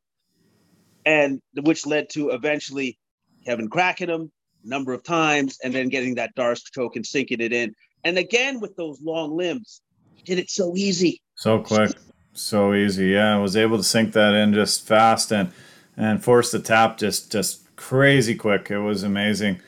and 1.07 1.41
which 1.63 1.87
led 1.87 2.11
to 2.11 2.31
eventually 2.31 2.99
Kevin 3.47 3.69
cracking 3.69 4.09
him 4.09 4.33
a 4.65 4.69
number 4.69 4.93
of 4.93 5.05
times 5.05 5.59
and 5.63 5.73
then 5.73 5.89
getting 5.89 6.17
that 6.17 6.35
D'Arce 6.35 6.65
choke 6.65 6.97
and 6.97 7.07
sinking 7.07 7.41
it 7.41 7.53
in. 7.53 7.75
And 8.05 8.19
again 8.19 8.61
with 8.61 8.75
those 8.77 9.01
long 9.01 9.37
limbs, 9.37 9.81
he 10.17 10.25
did 10.25 10.39
it 10.41 10.51
so 10.51 10.77
easy. 10.77 11.23
So 11.37 11.61
quick. 11.61 11.93
So 12.33 12.75
easy. 12.75 13.11
Yeah. 13.11 13.37
I 13.37 13.39
was 13.39 13.57
able 13.57 13.77
to 13.77 13.85
sink 13.85 14.13
that 14.15 14.35
in 14.35 14.53
just 14.53 14.87
fast 14.87 15.33
and 15.33 15.53
and 15.97 16.23
force 16.23 16.51
the 16.51 16.59
tap 16.59 16.99
just 16.99 17.33
just 17.33 17.66
crazy 17.77 18.35
quick. 18.35 18.71
It 18.71 18.81
was 18.81 19.03
amazing. 19.03 19.61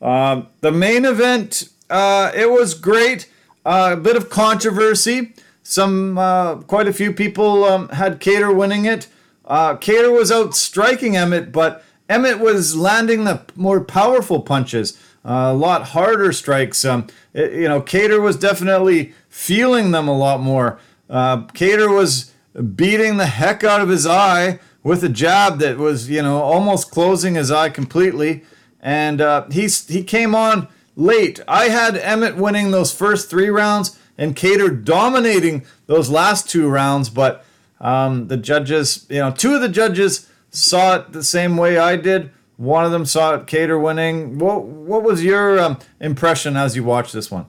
Um, 0.00 0.48
the 0.60 0.72
main 0.72 1.04
event, 1.04 1.68
uh, 1.90 2.30
it 2.34 2.50
was 2.50 2.74
great. 2.74 3.30
Uh, 3.64 3.90
a 3.94 3.96
bit 3.96 4.16
of 4.16 4.30
controversy. 4.30 5.34
Some 5.62 6.16
uh, 6.16 6.56
quite 6.56 6.86
a 6.86 6.92
few 6.92 7.12
people 7.12 7.64
um, 7.64 7.88
had 7.88 8.20
Kattar 8.20 8.54
winning 8.54 8.84
it. 8.84 9.08
Uh, 9.44 9.76
Kattar 9.76 10.16
was 10.16 10.30
out 10.30 10.54
striking 10.54 11.16
Emmett, 11.16 11.50
but 11.50 11.84
Emmett 12.08 12.38
was 12.38 12.76
landing 12.76 13.24
the 13.24 13.42
more 13.56 13.80
powerful 13.80 14.40
punches, 14.40 14.96
uh, 15.24 15.50
a 15.50 15.54
lot 15.54 15.88
harder 15.88 16.32
strikes. 16.32 16.84
Um, 16.84 17.08
it, 17.34 17.52
you 17.52 17.68
know, 17.68 17.80
Kattar 17.80 18.20
was 18.20 18.36
definitely 18.36 19.12
feeling 19.28 19.90
them 19.90 20.06
a 20.06 20.16
lot 20.16 20.40
more. 20.40 20.78
Uh, 21.10 21.38
Kattar 21.48 21.92
was 21.92 22.32
beating 22.76 23.16
the 23.16 23.26
heck 23.26 23.64
out 23.64 23.80
of 23.80 23.88
his 23.88 24.06
eye 24.06 24.60
with 24.86 25.02
a 25.02 25.08
jab 25.08 25.58
that 25.58 25.78
was, 25.78 26.08
you 26.08 26.22
know, 26.22 26.40
almost 26.40 26.92
closing 26.92 27.34
his 27.34 27.50
eye 27.50 27.68
completely. 27.68 28.44
And 28.80 29.20
uh, 29.20 29.48
he, 29.50 29.66
he 29.66 30.04
came 30.04 30.32
on 30.32 30.68
late. 30.94 31.40
I 31.48 31.70
had 31.70 31.96
Emmett 31.96 32.36
winning 32.36 32.70
those 32.70 32.92
first 32.92 33.28
three 33.28 33.48
rounds 33.48 33.98
and 34.16 34.36
Kattar 34.36 34.84
dominating 34.84 35.66
those 35.86 36.08
last 36.08 36.48
two 36.48 36.68
rounds, 36.68 37.10
but 37.10 37.44
um, 37.80 38.28
the 38.28 38.36
judges, 38.36 39.06
you 39.08 39.18
know, 39.18 39.32
two 39.32 39.56
of 39.56 39.60
the 39.60 39.68
judges 39.68 40.30
saw 40.50 40.98
it 40.98 41.12
the 41.12 41.24
same 41.24 41.56
way 41.56 41.78
I 41.78 41.96
did. 41.96 42.30
One 42.56 42.84
of 42.84 42.92
them 42.92 43.06
saw 43.06 43.34
it 43.34 43.46
Kattar 43.46 43.82
winning. 43.82 44.38
What 44.38 44.62
what 44.64 45.02
was 45.02 45.24
your 45.24 45.58
um, 45.58 45.78
impression 46.00 46.56
as 46.56 46.76
you 46.76 46.84
watched 46.84 47.12
this 47.12 47.28
one? 47.28 47.46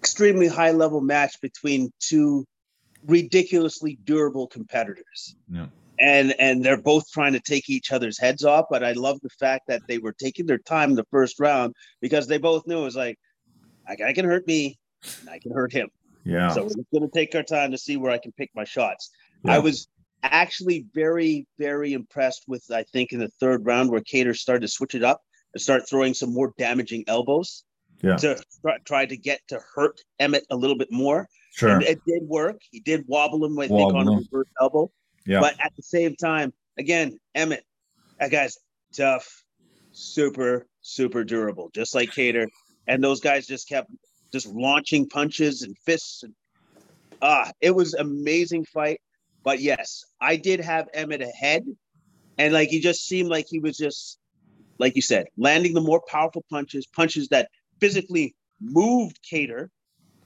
Extremely 0.00 0.48
high 0.48 0.72
level 0.72 1.00
match 1.00 1.40
between 1.40 1.92
two 2.00 2.44
ridiculously 3.06 3.98
durable 4.04 4.48
competitors. 4.48 5.36
Yeah. 5.48 5.66
And 5.98 6.34
and 6.38 6.64
they're 6.64 6.80
both 6.80 7.10
trying 7.10 7.32
to 7.32 7.40
take 7.40 7.70
each 7.70 7.92
other's 7.92 8.18
heads 8.18 8.44
off. 8.44 8.66
But 8.70 8.84
I 8.84 8.92
love 8.92 9.18
the 9.22 9.30
fact 9.40 9.64
that 9.68 9.82
they 9.88 9.98
were 9.98 10.12
taking 10.12 10.46
their 10.46 10.58
time 10.58 10.90
in 10.90 10.96
the 10.96 11.06
first 11.10 11.40
round 11.40 11.74
because 12.00 12.26
they 12.26 12.38
both 12.38 12.66
knew 12.66 12.80
it 12.80 12.84
was 12.84 12.96
like, 12.96 13.18
I, 13.88 13.96
I 14.08 14.12
can 14.12 14.24
hurt 14.24 14.46
me, 14.46 14.78
I 15.30 15.38
can 15.38 15.52
hurt 15.52 15.72
him. 15.72 15.88
Yeah. 16.24 16.50
So 16.50 16.64
we're 16.64 17.00
going 17.00 17.10
to 17.10 17.14
take 17.14 17.34
our 17.34 17.42
time 17.42 17.70
to 17.70 17.78
see 17.78 17.96
where 17.96 18.10
I 18.10 18.18
can 18.18 18.32
pick 18.32 18.50
my 18.54 18.64
shots. 18.64 19.10
Yeah. 19.44 19.54
I 19.54 19.58
was 19.60 19.88
actually 20.22 20.86
very, 20.92 21.46
very 21.58 21.92
impressed 21.92 22.44
with, 22.48 22.64
I 22.72 22.82
think, 22.82 23.12
in 23.12 23.20
the 23.20 23.30
third 23.40 23.64
round 23.64 23.90
where 23.90 24.00
Kattar 24.00 24.36
started 24.36 24.62
to 24.62 24.68
switch 24.68 24.94
it 24.94 25.04
up 25.04 25.22
and 25.54 25.60
start 25.60 25.88
throwing 25.88 26.14
some 26.14 26.34
more 26.34 26.52
damaging 26.58 27.04
elbows. 27.06 27.64
Yeah. 28.02 28.16
to 28.16 28.38
try, 28.60 28.76
try 28.84 29.06
to 29.06 29.16
get 29.16 29.40
to 29.48 29.58
hurt 29.74 30.00
Emmett 30.18 30.44
a 30.50 30.56
little 30.56 30.76
bit 30.76 30.92
more. 30.92 31.28
Sure. 31.54 31.70
And 31.70 31.82
it 31.82 31.98
did 32.06 32.22
work. 32.24 32.60
He 32.70 32.80
did 32.80 33.04
wobble 33.06 33.42
him, 33.44 33.58
I 33.58 33.68
think, 33.68 33.80
Wobble 33.80 33.96
on 33.96 34.08
a 34.08 34.16
reverse 34.16 34.48
elbow. 34.60 34.90
Yeah. 35.26 35.40
But 35.40 35.54
at 35.60 35.72
the 35.76 35.82
same 35.82 36.14
time, 36.16 36.52
again, 36.78 37.18
Emmett, 37.34 37.64
that 38.18 38.30
guy's 38.30 38.58
tough, 38.94 39.44
super, 39.92 40.66
super 40.80 41.24
durable, 41.24 41.70
just 41.74 41.94
like 41.94 42.10
Kattar. 42.10 42.48
And 42.86 43.02
those 43.02 43.20
guys 43.20 43.46
just 43.46 43.68
kept 43.68 43.90
just 44.32 44.46
launching 44.46 45.08
punches 45.08 45.62
and 45.62 45.76
fists. 45.78 46.22
And 46.22 46.34
ah, 47.20 47.50
it 47.60 47.74
was 47.74 47.94
amazing 47.94 48.64
fight. 48.64 49.00
But 49.42 49.60
yes, 49.60 50.04
I 50.20 50.36
did 50.36 50.60
have 50.60 50.88
Emmett 50.94 51.22
ahead. 51.22 51.64
And 52.38 52.52
like 52.52 52.68
he 52.68 52.80
just 52.80 53.06
seemed 53.06 53.28
like 53.28 53.46
he 53.48 53.58
was 53.58 53.76
just, 53.76 54.18
like 54.78 54.94
you 54.94 55.02
said, 55.02 55.26
landing 55.36 55.74
the 55.74 55.80
more 55.80 56.02
powerful 56.08 56.44
punches, 56.50 56.86
punches 56.86 57.28
that 57.28 57.48
physically 57.80 58.34
moved 58.60 59.18
Kattar 59.30 59.68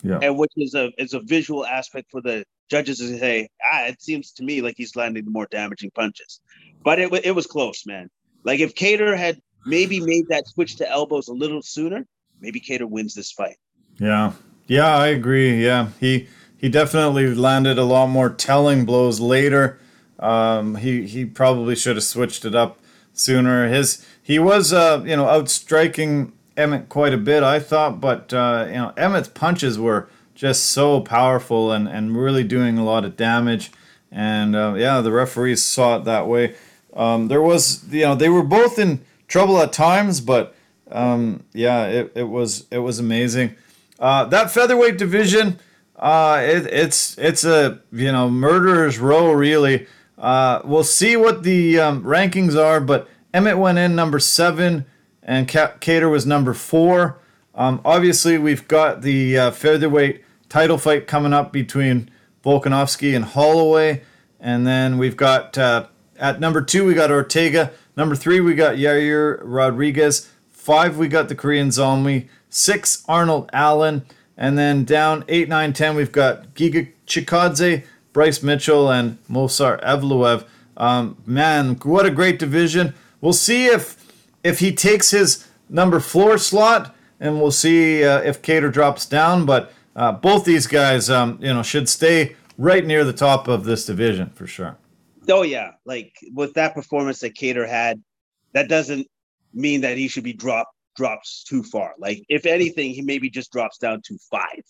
yeah. 0.03 0.19
and 0.23 0.37
which 0.37 0.53
is 0.57 0.75
a 0.75 0.91
is 0.99 1.15
a 1.15 1.21
visual 1.21 1.67
aspect 1.67 2.11
for 2.11 2.21
the 2.21 2.45
judges 2.71 2.99
say, 2.99 3.49
ah, 3.73 3.87
it 3.87 4.01
seems 4.01 4.33
to 4.33 4.45
me 4.45 4.63
like 4.63 4.75
he's 4.77 4.97
landing 4.97 5.25
the 5.25 5.31
more 5.31 5.49
damaging 5.51 5.91
punches. 5.91 6.41
But 6.83 6.99
it 6.99 7.13
it 7.25 7.33
was 7.33 7.47
close, 7.47 7.85
man. 7.87 8.09
Like 8.45 8.61
if 8.61 8.75
Kattar 8.75 9.17
had 9.17 9.41
maybe 9.67 10.01
made 10.01 10.29
that 10.29 10.47
switch 10.49 10.77
to 10.77 10.89
elbows 10.89 11.29
a 11.29 11.33
little 11.33 11.63
sooner, 11.63 12.07
maybe 12.41 12.61
Kattar 12.61 12.89
wins 12.89 13.15
this 13.15 13.33
fight. 13.33 13.57
Yeah. 13.99 14.33
Yeah, 14.67 14.97
I 14.97 15.09
agree. 15.09 15.65
Yeah. 15.65 15.89
He 15.99 16.29
he 16.57 16.69
definitely 16.69 17.35
landed 17.35 17.79
a 17.79 17.85
lot 17.85 18.09
more 18.09 18.31
telling 18.31 18.85
blows 18.85 19.21
later. 19.21 19.79
Um, 20.19 20.77
he 20.77 21.07
he 21.07 21.25
probably 21.25 21.75
should 21.75 21.97
have 21.97 22.05
switched 22.05 22.45
it 22.45 22.55
up 22.55 22.79
sooner. 23.13 23.69
His 23.69 24.07
he 24.23 24.39
was 24.39 24.73
uh, 24.73 25.03
you 25.05 25.17
know 25.17 25.27
outstriking 25.27 26.33
Emmett 26.57 26.89
quite 26.89 27.15
a 27.15 27.19
bit, 27.19 27.43
I 27.43 27.59
thought, 27.59 28.01
but 28.01 28.33
uh, 28.33 28.67
you 28.69 28.75
know 28.75 28.93
Emmett's 28.97 29.29
punches 29.29 29.79
were 29.79 30.09
just 30.41 30.71
so 30.71 31.03
powerful 31.03 31.71
and 31.71 31.87
and 31.87 32.17
really 32.17 32.43
doing 32.43 32.79
a 32.79 32.85
lot 32.85 33.05
of 33.05 33.15
damage. 33.15 33.71
And 34.11 34.57
uh, 34.57 34.75
yeah, 34.77 35.03
the 35.03 35.13
referees 35.13 35.63
saw 35.63 35.99
it 35.99 36.05
that 36.05 36.27
way. 36.27 36.55
Um, 36.95 37.29
there 37.29 37.43
was 37.43 37.85
you 37.93 38.03
know 38.03 38.15
they 38.15 38.31
were 38.31 38.43
both 38.43 38.79
in 38.79 39.05
trouble 39.29 39.61
at 39.61 39.71
times, 39.73 40.23
but 40.23 40.55
um, 40.91 41.45
yeah, 41.53 41.85
it, 41.87 42.13
it 42.15 42.23
was 42.25 42.67
it 42.71 42.79
was 42.79 42.99
amazing. 42.99 43.55
Uh, 43.99 44.25
that 44.25 44.51
featherweight 44.51 44.97
division, 44.97 45.59
uh, 45.97 46.41
it, 46.43 46.67
it's 46.69 47.19
it's 47.19 47.45
a 47.45 47.83
you 47.93 48.11
know 48.11 48.31
murderer's 48.31 48.99
row 48.99 49.33
really. 49.33 49.87
Uh, 50.17 50.63
we'll 50.65 50.85
see 50.85 51.17
what 51.17 51.43
the 51.43 51.79
um, 51.79 52.03
rankings 52.03 52.57
are, 52.59 52.81
but 52.81 53.09
Emmett 53.35 53.59
went 53.59 53.77
in 53.77 53.95
number 53.95 54.19
seven, 54.19 54.87
and 55.23 55.47
Ca- 55.49 55.75
Kattar 55.81 56.11
was 56.11 56.25
number 56.25 56.55
four. 56.55 57.19
Um, 57.55 57.81
obviously, 57.85 58.39
we've 58.39 58.67
got 58.69 59.03
the 59.03 59.39
uh, 59.39 59.51
featherweight 59.51 60.25
title 60.51 60.77
fight 60.77 61.07
coming 61.07 61.33
up 61.33 61.51
between 61.53 62.11
Volkanovski 62.45 63.17
and 63.17 63.25
Holloway, 63.25 64.03
and 64.39 64.67
then 64.67 64.99
we've 64.99 65.17
got 65.17 65.57
uh, 65.57 65.87
at 66.19 66.41
number 66.41 66.61
two 66.61 66.85
we 66.85 66.93
got 66.93 67.11
Ortega. 67.11 67.73
Number 67.97 68.15
three 68.15 68.41
we 68.41 68.55
got 68.55 68.77
Yair 68.77 69.41
Rodriguez. 69.43 70.31
Five 70.51 70.99
we 70.99 71.09
got 71.09 71.29
the 71.29 71.35
Korean 71.35 71.71
Zombie. 71.71 72.29
Six 72.51 73.05
Arnold 73.09 73.49
Allen, 73.53 74.05
and 74.37 74.59
then 74.59 74.85
down 74.85 75.25
eight, 75.29 75.49
nine, 75.49 75.73
ten 75.73 75.95
we've 75.95 76.13
got 76.13 76.55
Giga 76.55 76.89
Chikadze, 77.07 77.85
Bryce 78.13 78.43
Mitchell, 78.43 78.91
and 78.91 79.19
Movsar 79.31 79.83
Evloev. 79.85 80.45
Um, 80.77 81.17
man, 81.25 81.77
what 81.77 82.07
a 82.07 82.11
great 82.11 82.39
division. 82.39 82.95
We'll 83.21 83.33
see 83.33 83.67
if 83.67 83.97
if 84.43 84.59
he 84.59 84.73
takes 84.73 85.13
his 85.13 85.47
number 85.69 86.01
floor 86.01 86.39
slot, 86.39 86.95
and 87.21 87.41
we'll 87.41 87.53
see 87.53 88.03
uh, 88.03 88.21
if 88.23 88.43
Kattar 88.43 88.73
drops 88.73 89.07
down. 89.07 89.47
But 89.47 89.73
uh, 89.97 90.13
both 90.13 90.45
these 90.45 90.67
guys, 90.67 91.11
um, 91.11 91.39
you 91.41 91.53
know, 91.53 91.63
should 91.63 91.89
stay 91.89 92.37
right 92.59 92.85
near 92.87 93.05
the 93.05 93.13
top 93.13 93.49
of 93.49 93.65
this 93.65 93.87
division 93.87 94.31
for 94.31 94.47
sure. 94.47 94.77
Oh 95.29 95.43
yeah, 95.43 95.73
like 95.85 96.15
with 96.33 96.55
that 96.55 96.75
performance 96.75 97.21
that 97.21 97.35
Kattar 97.35 97.69
had, 97.69 98.03
that 98.53 98.69
doesn't 98.69 99.07
mean 99.53 99.81
that 99.83 99.97
he 99.97 100.09
should 100.09 100.25
be 100.25 100.33
dropped 100.33 100.75
drops 100.97 101.45
too 101.45 101.63
far. 101.63 101.95
Like 101.99 102.23
if 102.29 102.47
anything, 102.47 102.93
he 102.93 103.03
maybe 103.03 103.31
just 103.31 103.53
drops 103.53 103.79
down 103.79 104.03
to 104.07 104.19
five. 104.31 104.63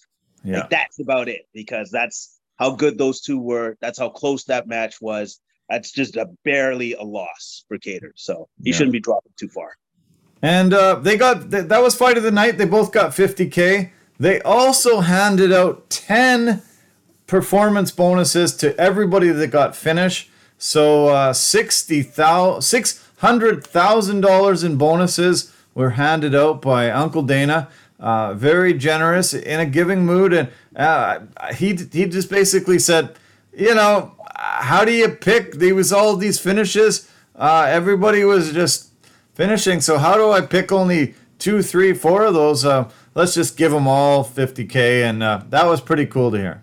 Yeah, 0.45 0.61
Like 0.61 0.71
that's 0.71 0.99
about 1.01 1.29
it 1.29 1.43
because 1.55 1.91
that's 1.91 2.39
how 2.59 2.75
good 2.75 2.99
those 2.99 3.21
two 3.21 3.39
were. 3.39 3.77
That's 3.81 3.99
how 3.99 4.09
close 4.11 4.45
that 4.45 4.67
match 4.69 5.01
was. 5.01 5.41
That's 5.69 5.93
just 5.93 6.17
a 6.17 6.27
barely 6.45 6.95
a 6.95 7.03
loss 7.03 7.65
for 7.69 7.79
Kattar. 7.79 8.11
So 8.17 8.49
he 8.65 8.71
Yeah. 8.71 8.77
shouldn't 8.77 8.93
be 8.93 9.01
dropping 9.01 9.33
too 9.39 9.49
far. 9.49 9.77
and 10.43 10.73
uh, 10.73 10.95
they 10.97 11.17
got 11.19 11.51
th- 11.51 11.67
that 11.67 11.83
was 11.83 11.95
fight 11.95 12.17
of 12.17 12.23
the 12.23 12.31
night. 12.31 12.57
They 12.59 12.65
both 12.65 12.93
got 12.93 13.11
50k. 13.13 13.91
They 14.21 14.41
also 14.43 15.01
handed 15.01 15.51
out 15.51 15.89
10 15.89 16.61
performance 17.27 17.91
bonuses 17.91 18.55
to 18.57 18.77
everybody 18.79 19.31
that 19.31 19.49
got 19.49 19.75
finish. 19.75 20.29
So 20.59 21.09
uh, 21.09 21.33
sixty 21.33 22.03
thousand, 22.03 22.61
six 22.61 23.09
hundred 23.19 23.67
thousand 23.67 24.21
dollars 24.21 24.63
in 24.63 24.77
bonuses 24.77 25.55
were 25.75 25.91
handed 25.91 26.35
out 26.35 26.61
by 26.61 26.91
Uncle 26.91 27.23
Dana. 27.23 27.69
Uh, 27.99 28.35
very 28.35 28.75
generous 28.75 29.33
in 29.33 29.59
a 29.59 29.65
giving 29.65 30.05
mood, 30.05 30.35
and 30.35 30.51
uh, 30.77 31.21
he 31.55 31.75
he 31.91 32.05
just 32.05 32.29
basically 32.29 32.79
said, 32.79 33.17
you 33.57 33.75
know, 33.75 34.15
how 34.37 34.85
do 34.85 34.93
you 34.93 35.09
pick? 35.09 35.55
There 35.55 35.75
was 35.75 35.95
all 35.95 36.17
these 36.17 36.39
finishes. 36.39 37.09
Uh, 37.35 37.67
everybody 37.71 38.23
was 38.25 38.53
just 38.53 38.91
finishing. 39.33 39.81
So 39.81 39.97
how 39.97 40.17
do 40.17 40.31
I 40.31 40.43
pick 40.43 40.73
only 40.73 41.15
two, 41.39 41.63
three, 41.63 41.95
four 41.95 42.25
of 42.25 42.35
those? 42.35 42.67
Uh, 42.67 42.91
let's 43.14 43.35
just 43.35 43.57
give 43.57 43.73
them 43.73 43.87
all 43.88 44.25
50k, 44.25 45.03
and 45.09 45.23
uh, 45.23 45.42
that 45.51 45.66
was 45.66 45.81
pretty 45.81 46.07
cool 46.07 46.31
to 46.31 46.38
hear. 46.38 46.62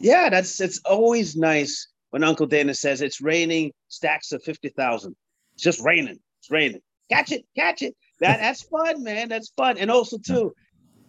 Yeah, 0.00 0.28
that's 0.28 0.60
it's 0.60 0.80
always 0.84 1.36
nice 1.36 1.88
when 2.10 2.22
Uncle 2.22 2.46
Dana 2.46 2.74
says 2.74 3.00
it's 3.00 3.20
raining 3.20 3.72
stacks 3.88 4.32
of 4.32 4.42
fifty 4.42 4.68
thousand. 4.68 5.16
It's 5.54 5.62
just 5.64 5.80
raining. 5.82 6.18
It's 6.40 6.50
raining. 6.50 6.80
Catch 7.10 7.32
it, 7.32 7.44
catch 7.56 7.82
it. 7.82 7.94
That 8.20 8.38
that's 8.38 8.62
fun, 8.62 9.02
man. 9.02 9.28
That's 9.28 9.50
fun. 9.56 9.78
And 9.78 9.90
also 9.90 10.18
too, 10.18 10.52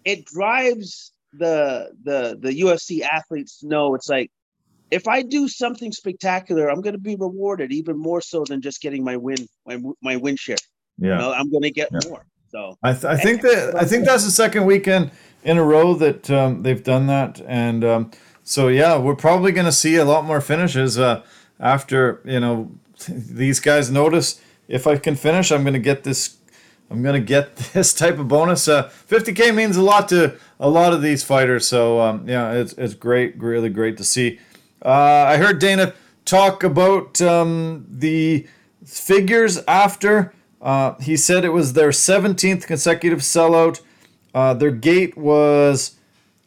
it 0.06 0.26
drives 0.26 1.12
the 1.34 1.92
the 2.04 2.38
the 2.40 2.62
UFC 2.62 3.02
athletes 3.02 3.60
to 3.60 3.68
know 3.68 3.94
it's 3.94 4.08
like 4.08 4.32
if 4.90 5.06
I 5.08 5.22
do 5.22 5.50
something 5.50 5.92
spectacular, 5.92 6.70
I'm 6.70 6.80
going 6.80 6.94
to 6.96 7.00
be 7.02 7.18
rewarded 7.18 7.74
even 7.74 7.98
more 7.98 8.22
so 8.22 8.46
than 8.48 8.62
just 8.62 8.82
getting 8.82 9.04
my 9.04 9.18
win 9.18 9.38
my 9.66 9.80
my 10.02 10.16
win 10.16 10.38
share. 10.38 10.56
Yeah. 10.98 11.10
You 11.12 11.18
know, 11.18 11.34
I'm 11.34 11.52
going 11.52 11.64
to 11.64 11.72
get 11.72 11.90
Yeah. 11.92 12.10
more. 12.10 12.26
So 12.50 12.78
I, 12.82 12.94
th- 12.94 13.06
I 13.06 13.18
think 13.18 13.42
that 13.42 13.76
I 13.76 13.86
think 13.86 14.06
that's 14.06 14.24
the 14.26 14.32
second 14.32 14.66
weekend 14.66 15.12
in 15.44 15.58
a 15.58 15.64
row 15.64 15.94
that 15.96 16.30
um, 16.30 16.64
they've 16.64 16.84
done 16.84 17.08
that, 17.08 17.42
and 17.48 17.84
um, 17.84 18.12
so 18.44 18.68
yeah, 18.70 18.98
we're 18.98 19.16
probably 19.16 19.52
going 19.52 19.66
to 19.66 19.72
see 19.72 19.96
a 19.96 20.06
lot 20.06 20.24
more 20.26 20.42
finishes 20.42 20.98
uh, 20.98 21.24
after 21.60 22.22
you 22.26 22.40
know 22.40 22.72
these 23.08 23.60
guys 23.60 23.92
notice 23.92 24.42
if 24.68 24.86
I 24.88 24.98
can 24.98 25.16
finish, 25.16 25.52
I'm 25.52 25.64
going 25.64 25.74
to 25.74 25.80
get 25.80 26.04
this. 26.04 26.38
I'm 26.90 27.04
going 27.04 27.20
to 27.20 27.26
get 27.26 27.56
this 27.74 27.94
type 27.94 28.18
of 28.20 28.28
bonus. 28.28 28.68
Uh, 28.68 28.90
50k 29.10 29.54
means 29.54 29.76
a 29.76 29.82
lot 29.82 30.10
to 30.10 30.38
a 30.60 30.70
lot 30.70 30.94
of 30.94 31.02
these 31.02 31.24
fighters, 31.24 31.68
so 31.68 32.00
um, 32.00 32.28
yeah, 32.28 32.52
it's 32.54 32.74
it's 32.74 32.94
great, 32.94 33.38
really 33.38 33.70
great 33.70 33.98
to 33.98 34.04
see. 34.04 34.40
Uh, 34.84 35.26
I 35.28 35.38
heard 35.38 35.60
Dana 35.60 35.94
talk 36.26 36.64
about 36.64 37.22
um, 37.22 37.86
the 37.90 38.48
figures 38.86 39.58
after. 39.68 40.34
Uh, 40.62 40.94
he 40.96 41.16
said 41.18 41.46
it 41.46 41.50
was 41.50 41.74
their 41.74 41.90
17th 41.90 42.66
consecutive 42.66 43.20
sellout. 43.20 43.82
Uh, 44.34 44.54
their 44.54 44.72
gate 44.72 45.18
was 45.18 45.98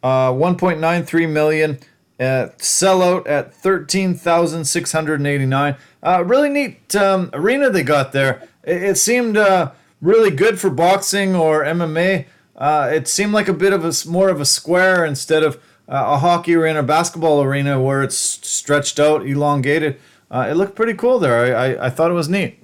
uh, 0.02 0.32
1.93 0.32 1.30
million. 1.30 1.78
Uh, 2.18 2.48
sellout 2.58 3.26
at 3.26 3.54
13,689. 3.54 5.76
Uh, 6.02 6.24
really 6.26 6.48
neat 6.50 6.94
um, 6.94 7.30
arena 7.32 7.70
they 7.70 7.82
got 7.82 8.12
there. 8.12 8.46
It, 8.62 8.82
it 8.82 8.98
seemed 8.98 9.38
uh, 9.38 9.70
really 10.02 10.30
good 10.30 10.60
for 10.60 10.68
boxing 10.68 11.34
or 11.34 11.64
MMA. 11.64 12.26
It 12.62 13.08
seemed 13.08 13.32
like 13.32 13.48
a 13.48 13.54
bit 13.54 13.72
of 13.72 13.86
a 13.86 13.92
more 14.06 14.28
of 14.28 14.38
a 14.40 14.44
square 14.44 15.06
instead 15.06 15.42
of 15.42 15.58
a 15.88 16.18
hockey 16.18 16.54
arena, 16.54 16.82
basketball 16.82 17.42
arena 17.42 17.80
where 17.80 18.02
it's 18.02 18.16
stretched 18.16 19.00
out, 19.00 19.26
elongated. 19.26 19.98
It 20.30 20.58
looked 20.58 20.76
pretty 20.76 20.92
cool 20.94 21.18
there. 21.18 21.56
I, 21.56 21.68
I, 21.68 21.86
I 21.86 21.90
thought 21.90 22.10
it 22.10 22.14
was 22.14 22.28
neat. 22.28 22.59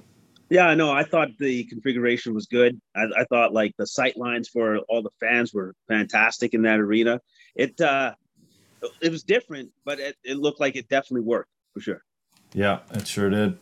Yeah, 0.49 0.73
no, 0.75 0.91
I 0.91 1.03
thought 1.03 1.29
the 1.39 1.65
configuration 1.65 2.33
was 2.33 2.45
good. 2.45 2.79
I, 2.95 3.03
I 3.17 3.23
thought 3.25 3.53
like 3.53 3.73
the 3.77 3.85
sight 3.85 4.17
lines 4.17 4.47
for 4.47 4.77
all 4.89 5.01
the 5.01 5.09
fans 5.19 5.53
were 5.53 5.73
fantastic 5.87 6.53
in 6.53 6.61
that 6.61 6.79
arena. 6.79 7.19
It 7.55 7.79
uh 7.81 8.13
it 9.01 9.11
was 9.11 9.23
different, 9.23 9.71
but 9.85 9.99
it, 9.99 10.15
it 10.23 10.37
looked 10.37 10.59
like 10.59 10.75
it 10.75 10.87
definitely 10.87 11.25
worked 11.25 11.49
for 11.73 11.81
sure. 11.81 12.03
Yeah, 12.53 12.79
it 12.93 13.07
sure 13.07 13.29
did. 13.29 13.57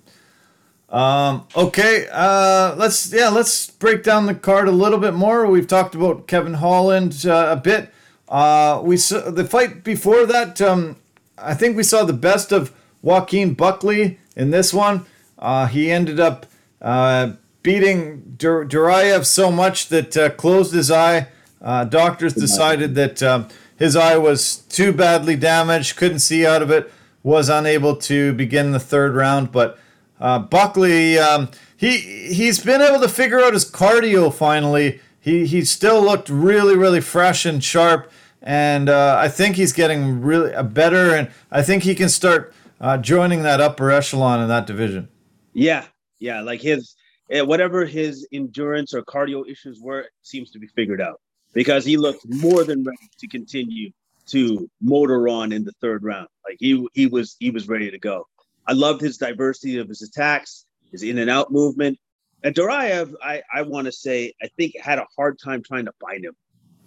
Um, 0.89 1.47
okay, 1.55 2.07
uh, 2.11 2.75
let's 2.75 3.11
yeah, 3.11 3.29
let's 3.29 3.69
break 3.71 4.03
down 4.03 4.27
the 4.27 4.35
card 4.35 4.67
a 4.67 4.71
little 4.71 4.99
bit 4.99 5.13
more. 5.13 5.47
We've 5.47 5.67
talked 5.67 5.95
about 5.95 6.27
Kevin 6.27 6.55
Holland 6.55 7.25
uh, 7.25 7.47
a 7.49 7.55
bit. 7.55 7.91
Uh, 8.29 8.81
we 8.83 8.97
saw 8.97 9.31
the 9.31 9.45
fight 9.45 9.83
before 9.83 10.25
that. 10.27 10.61
Um, 10.61 10.97
I 11.37 11.53
think 11.55 11.75
we 11.75 11.83
saw 11.83 12.03
the 12.03 12.13
best 12.13 12.51
of 12.51 12.73
Joaquin 13.01 13.55
Buckley 13.55 14.19
in 14.35 14.51
this 14.51 14.73
one. 14.73 15.05
Uh, 15.39 15.65
he 15.67 15.91
ended 15.91 16.19
up 16.19 16.45
uh, 16.81 17.33
beating 17.63 18.35
Dur- 18.37 18.65
Duraev 18.65 19.25
so 19.25 19.51
much 19.51 19.87
that 19.89 20.15
uh, 20.15 20.29
closed 20.31 20.73
his 20.73 20.91
eye. 20.91 21.29
Uh, 21.61 21.83
doctors 21.83 22.33
decided 22.33 22.93
that 22.95 23.23
um, 23.23 23.47
his 23.77 23.95
eye 23.95 24.17
was 24.17 24.57
too 24.57 24.93
badly 24.93 25.35
damaged, 25.35 25.95
couldn't 25.95 26.19
see 26.19 26.45
out 26.45 26.61
of 26.61 26.69
it, 26.69 26.91
was 27.23 27.49
unable 27.49 27.95
to 27.95 28.33
begin 28.33 28.71
the 28.71 28.79
third 28.79 29.15
round. 29.15 29.51
But 29.51 29.79
uh, 30.19 30.39
Buckley, 30.39 31.17
um, 31.17 31.49
he 31.75 31.97
he's 31.97 32.59
been 32.59 32.81
able 32.81 32.99
to 33.01 33.09
figure 33.09 33.39
out 33.39 33.53
his 33.53 33.69
cardio 33.69 34.33
finally. 34.33 35.01
He 35.19 35.45
he 35.45 35.65
still 35.65 36.01
looked 36.01 36.29
really 36.29 36.77
really 36.77 37.01
fresh 37.01 37.45
and 37.45 37.63
sharp, 37.63 38.11
and 38.41 38.87
uh, 38.87 39.17
I 39.19 39.27
think 39.27 39.55
he's 39.55 39.73
getting 39.73 40.21
really 40.21 40.53
uh, 40.53 40.63
better, 40.63 41.15
and 41.15 41.31
I 41.51 41.63
think 41.63 41.83
he 41.83 41.95
can 41.95 42.09
start 42.09 42.53
uh, 42.79 42.97
joining 42.97 43.43
that 43.43 43.59
upper 43.59 43.91
echelon 43.91 44.39
in 44.39 44.47
that 44.49 44.67
division. 44.67 45.09
Yeah, 45.51 45.85
yeah, 46.25 46.41
like 46.41 46.59
his 46.59 46.95
eh, 47.29 47.41
whatever 47.41 47.85
his 47.85 48.27
endurance 48.31 48.95
or 48.95 49.03
cardio 49.03 49.47
issues 49.47 49.79
were 49.79 50.07
seems 50.23 50.49
to 50.51 50.59
be 50.59 50.67
figured 50.67 50.99
out 50.99 51.21
because 51.53 51.85
he 51.85 51.97
looked 51.97 52.25
more 52.27 52.63
than 52.63 52.83
ready 52.83 53.09
to 53.19 53.27
continue 53.27 53.91
to 54.27 54.67
motor 54.81 55.29
on 55.29 55.51
in 55.51 55.63
the 55.63 55.71
third 55.81 56.03
round. 56.03 56.27
Like 56.43 56.57
he 56.59 56.87
he 56.93 57.05
was 57.05 57.35
he 57.39 57.51
was 57.51 57.67
ready 57.67 57.91
to 57.91 57.99
go. 57.99 58.25
I 58.67 58.73
loved 58.73 59.01
his 59.01 59.17
diversity 59.17 59.77
of 59.77 59.87
his 59.87 60.01
attacks, 60.01 60.65
his 60.91 61.03
in 61.03 61.19
and 61.19 61.29
out 61.29 61.51
movement. 61.51 61.99
And 62.43 62.55
Duraev, 62.55 63.13
I, 63.23 63.43
I 63.53 63.61
want 63.61 63.85
to 63.85 63.91
say, 63.91 64.33
I 64.41 64.47
think 64.57 64.73
had 64.79 64.97
a 64.97 65.05
hard 65.15 65.37
time 65.39 65.61
trying 65.63 65.85
to 65.85 65.93
find 66.01 66.25
him 66.25 66.35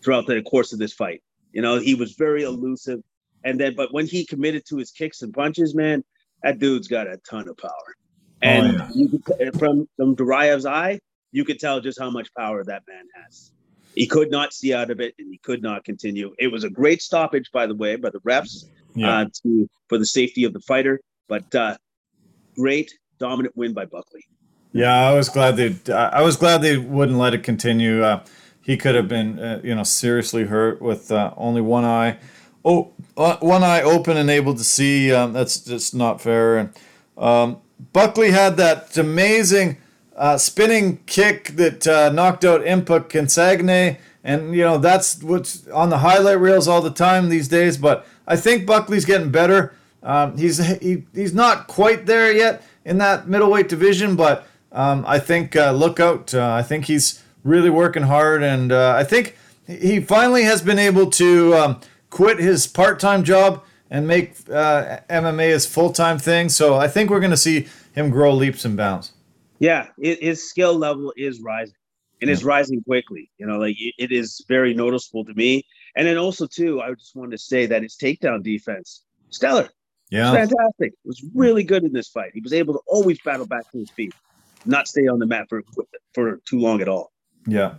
throughout 0.03 0.27
the 0.27 0.42
course 0.42 0.72
of 0.72 0.81
this 0.81 0.92
fight. 0.92 1.22
You 1.53 1.62
know, 1.62 1.79
he 1.79 1.94
was 1.94 2.14
very 2.14 2.42
elusive. 2.42 3.01
And 3.44 3.59
then, 3.59 3.74
but 3.77 3.92
when 3.92 4.07
he 4.07 4.27
committed 4.27 4.64
to 4.66 4.77
his 4.77 4.90
kicks 4.90 5.22
and 5.22 5.33
punches, 5.33 5.74
man, 5.74 6.03
that 6.42 6.59
dude's 6.59 6.88
got 6.88 7.07
a 7.07 7.18
ton 7.29 7.48
of 7.48 7.57
power. 7.57 7.94
Oh, 8.42 8.46
and 8.46 8.81
oh, 8.81 8.88
yeah. 8.94 9.09
you 9.42 9.53
from 9.59 9.88
from 9.96 10.14
Duraev's 10.14 10.66
eye, 10.66 11.01
you 11.33 11.44
could 11.44 11.59
tell 11.59 11.81
just 11.81 11.98
how 11.98 12.11
much 12.11 12.29
power 12.37 12.64
that 12.64 12.83
man 12.88 13.05
has. 13.22 13.53
He 13.94 14.07
could 14.07 14.31
not 14.31 14.53
see 14.53 14.72
out 14.72 14.90
of 14.90 15.01
it, 15.01 15.14
and 15.18 15.29
he 15.31 15.38
could 15.38 15.62
not 15.62 15.85
continue. 15.85 16.35
It 16.38 16.48
was 16.48 16.62
a 16.62 16.70
great 16.70 17.03
stoppage, 17.03 17.51
by 17.53 17.66
the 17.66 17.74
way, 17.74 17.96
by 17.96 18.11
the 18.11 18.20
refs 18.20 18.66
yeah. 18.94 19.20
uh, 19.20 19.24
to 19.42 19.68
for 19.88 19.98
the 19.98 20.07
safety 20.07 20.44
of 20.44 20.53
the 20.53 20.61
fighter. 20.61 21.01
But 21.29 21.53
uh, 21.55 21.77
great 22.55 22.92
dominant 23.18 23.57
win 23.57 23.72
by 23.72 23.87
Buckley. 23.87 24.24
Yeah, 24.72 24.94
I 24.94 25.14
was 25.14 25.29
glad 25.29 25.57
they. 25.57 25.74
I 25.92 26.22
was 26.22 26.37
glad 26.37 26.62
they 26.62 26.77
wouldn't 26.77 27.18
let 27.18 27.35
it 27.35 27.42
continue. 27.42 28.03
Uh, 28.03 28.24
he 28.62 28.77
could 28.77 28.94
have 28.94 29.09
been, 29.09 29.38
uh, 29.38 29.61
you 29.64 29.74
know, 29.74 29.83
seriously 29.83 30.44
hurt 30.44 30.83
with 30.83 31.11
uh, 31.11 31.33
only 31.37 31.62
one 31.62 31.85
eye. 31.85 32.18
Oh, 32.64 32.92
uh, 33.16 33.37
one 33.40 33.64
eye 33.64 33.81
open 33.81 34.16
and 34.16 34.29
able 34.29 34.55
to 34.55 34.64
see. 34.64 35.12
Um, 35.12 35.33
that's 35.33 35.61
just 35.61 35.94
not 35.94 36.20
fair. 36.20 36.59
And 36.59 36.70
um, 37.16 37.61
Buckley 37.93 38.31
had 38.31 38.57
that 38.57 38.97
amazing 38.97 39.79
uh, 40.17 40.37
spinning 40.37 40.99
kick 41.07 41.49
that 41.57 41.87
uh, 41.87 42.11
knocked 42.11 42.45
out 42.45 42.62
Impa 42.62 43.09
Kasanganay. 43.09 43.99
And, 44.25 44.55
you 44.55 44.62
know, 44.62 44.79
that's 44.79 45.23
what's 45.23 45.67
on 45.69 45.91
the 45.91 45.99
highlight 45.99 46.41
reels 46.41 46.69
all 46.69 46.83
the 46.83 46.91
time 46.91 47.29
these 47.29 47.49
days. 47.49 47.79
But 47.79 48.07
I 48.27 48.37
think 48.37 48.67
Buckley's 48.67 49.05
getting 49.05 49.31
better. 49.31 49.75
Um, 50.03 50.37
he's 50.37 50.59
he, 50.81 51.05
he's 51.14 51.35
not 51.35 51.67
quite 51.67 52.07
there 52.07 52.33
yet 52.33 52.62
in 52.85 52.99
that 52.99 53.29
middleweight 53.29 53.69
division, 53.69 54.17
but 54.17 54.47
um, 54.71 55.05
I 55.07 55.19
think 55.19 55.57
uh, 55.57 55.73
look 55.73 55.99
out. 55.99 56.35
Uh, 56.35 56.53
I 56.53 56.62
think 56.62 56.87
he's 56.87 57.23
really 57.43 57.71
working 57.71 58.05
hard, 58.05 58.43
and 58.43 58.71
uh, 58.71 58.95
I 58.97 59.05
think 59.05 59.37
he 59.67 60.01
finally 60.01 60.45
has 60.45 60.62
been 60.62 60.79
able 60.79 61.11
to 61.11 61.55
um, 61.55 61.81
quit 62.11 62.38
his 62.38 62.67
part-time 62.67 63.25
job 63.25 63.62
and 63.90 64.07
make 64.07 64.35
uh, 64.51 64.98
MMA 65.09 65.51
his 65.51 65.66
full-time 65.66 66.18
thing. 66.18 66.48
So 66.48 66.77
I 66.77 66.88
think 66.88 67.11
we're 67.11 67.20
going 67.20 67.31
to 67.31 67.37
see 67.37 67.68
him 67.94 68.11
grow 68.11 68.35
leaps 68.35 68.64
and 68.64 68.77
bounds. 68.77 69.12
Yeah, 69.59 69.88
it, 69.98 70.22
his 70.22 70.48
skill 70.48 70.74
level 70.74 71.12
is 71.16 71.40
rising, 71.40 71.74
and 72.20 72.29
yeah. 72.29 72.35
is 72.35 72.44
rising 72.44 72.83
quickly. 72.85 73.31
You 73.38 73.46
know, 73.46 73.59
like 73.59 73.77
it, 73.79 73.94
it 73.98 74.12
is 74.12 74.44
very 74.48 74.74
noticeable 74.74 75.24
to 75.24 75.35
me. 75.35 75.64
And 75.96 76.07
then 76.07 76.16
also 76.16 76.46
too, 76.46 76.81
I 76.81 76.92
just 76.94 77.16
wanted 77.16 77.33
to 77.33 77.38
say 77.38 77.66
that 77.66 77.83
his 77.83 77.96
takedown 77.96 78.42
defense, 78.42 79.03
stellar. 79.31 79.68
Yeah, 80.11 80.33
fantastic. 80.33 80.92
It 80.92 80.98
was 81.05 81.24
really 81.35 81.64
good 81.64 81.85
in 81.85 81.92
this 81.92 82.09
fight. 82.09 82.31
He 82.35 82.40
was 82.40 82.53
able 82.53 82.74
to 82.74 82.81
always 82.87 83.20
battle 83.20 83.46
back 83.46 83.70
to 83.72 83.79
his 83.79 83.90
feet, 83.90 84.14
not 84.64 84.88
stay 84.88 85.07
on 85.07 85.18
the 85.18 85.27
mat 85.27 85.46
for 85.48 85.62
for 86.14 86.40
too 86.48 86.61
long 86.61 86.81
at 86.81 86.88
all. 86.88 87.12
Yeah. 87.46 87.74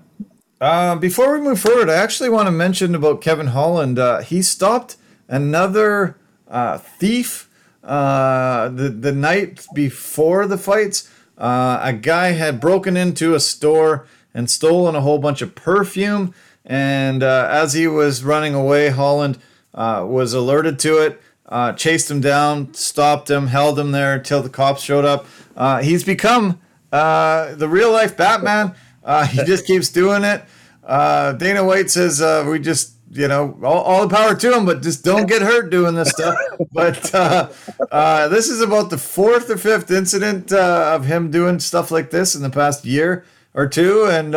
Uh, 0.61 0.95
before 0.95 1.31
we 1.33 1.39
move 1.39 1.59
forward, 1.59 1.89
I 1.89 1.95
actually 1.95 2.29
want 2.29 2.47
to 2.47 2.51
mention 2.51 2.93
about 2.93 3.21
Kevin 3.21 3.47
Holland. 3.47 3.97
Uh, 3.97 4.19
he 4.19 4.41
stopped 4.41 4.97
another 5.29 6.17
uh, 6.49 6.77
thief 6.77 7.49
uh, 7.83 8.67
the 8.67 8.89
the 8.89 9.13
night 9.13 9.65
before 9.73 10.45
the 10.45 10.57
fights. 10.57 11.09
Uh, 11.37 11.79
a 11.81 11.93
guy 11.93 12.31
had 12.31 12.59
broken 12.59 12.97
into 12.97 13.33
a 13.33 13.39
store 13.39 14.05
and 14.33 14.49
stolen 14.49 14.95
a 14.95 15.01
whole 15.01 15.19
bunch 15.19 15.41
of 15.41 15.55
perfume. 15.55 16.33
And 16.65 17.23
uh, 17.23 17.47
as 17.49 17.71
he 17.71 17.87
was 17.87 18.25
running 18.25 18.53
away, 18.53 18.89
Holland 18.89 19.39
was 19.73 20.33
alerted 20.33 20.77
to 20.79 20.97
it. 20.97 21.21
Uh, 21.49 21.73
chased 21.73 22.11
him 22.11 22.21
down, 22.21 22.71
stopped 22.75 23.27
him, 23.27 23.47
held 23.47 23.79
him 23.79 23.91
there 23.91 24.13
until 24.13 24.43
the 24.43 24.49
cops 24.49 24.83
showed 24.83 25.03
up. 25.03 25.25
Uh, 25.57 25.81
he's 25.81 26.03
become 26.03 26.59
uh, 26.91 27.55
the 27.55 27.67
real 27.67 27.91
life 27.91 28.15
Batman. 28.15 28.75
Uh, 29.03 29.25
he 29.25 29.43
just 29.45 29.65
keeps 29.65 29.89
doing 29.89 30.23
it. 30.23 30.43
Uh, 30.83 31.33
Dana 31.33 31.63
White 31.63 31.89
says 31.89 32.21
uh, 32.21 32.45
we 32.47 32.59
just, 32.59 32.93
you 33.11 33.27
know, 33.27 33.57
all, 33.63 33.81
all, 33.81 34.07
the 34.07 34.15
power 34.15 34.35
to 34.35 34.55
him, 34.55 34.65
but 34.65 34.81
just 34.81 35.03
don't 35.03 35.27
get 35.27 35.41
hurt 35.41 35.69
doing 35.69 35.95
this 35.95 36.09
stuff. 36.09 36.35
but 36.71 37.13
uh, 37.13 37.49
uh, 37.91 38.27
this 38.27 38.49
is 38.49 38.61
about 38.61 38.89
the 38.89 38.97
fourth 38.97 39.49
or 39.49 39.57
fifth 39.57 39.91
incident 39.91 40.51
uh, 40.51 40.91
of 40.93 41.05
him 41.05 41.31
doing 41.31 41.59
stuff 41.59 41.91
like 41.91 42.11
this 42.11 42.35
in 42.35 42.41
the 42.41 42.49
past 42.49 42.85
year 42.85 43.25
or 43.53 43.67
two. 43.67 44.05
And 44.05 44.31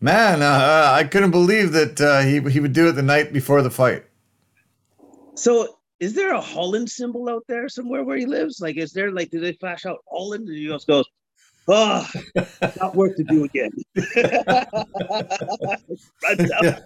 man, 0.00 0.42
I 0.42 1.04
couldn't 1.04 1.30
believe 1.30 1.72
that 1.72 2.24
he, 2.24 2.50
he 2.50 2.60
would 2.60 2.72
do 2.72 2.88
it 2.88 2.92
the 2.92 3.02
night 3.02 3.32
before 3.32 3.62
the 3.62 3.70
fight. 3.70 4.04
So 5.36 5.78
is 6.00 6.14
there 6.14 6.34
a 6.34 6.40
Holland 6.40 6.90
symbol 6.90 7.28
out 7.28 7.44
there 7.48 7.68
somewhere 7.68 8.04
where 8.04 8.16
he 8.16 8.26
lives? 8.26 8.60
Like, 8.60 8.76
is 8.76 8.92
there 8.92 9.10
like, 9.10 9.30
do 9.30 9.40
they 9.40 9.52
flash 9.52 9.86
out 9.86 10.04
Holland? 10.10 10.48
And 10.48 10.56
he 10.56 10.66
goes, 10.66 10.84
oh, 11.68 12.08
not 12.80 12.94
work 12.94 13.16
to 13.16 13.24
do 13.24 13.44
again. 13.44 13.70
yeah. 16.38 16.78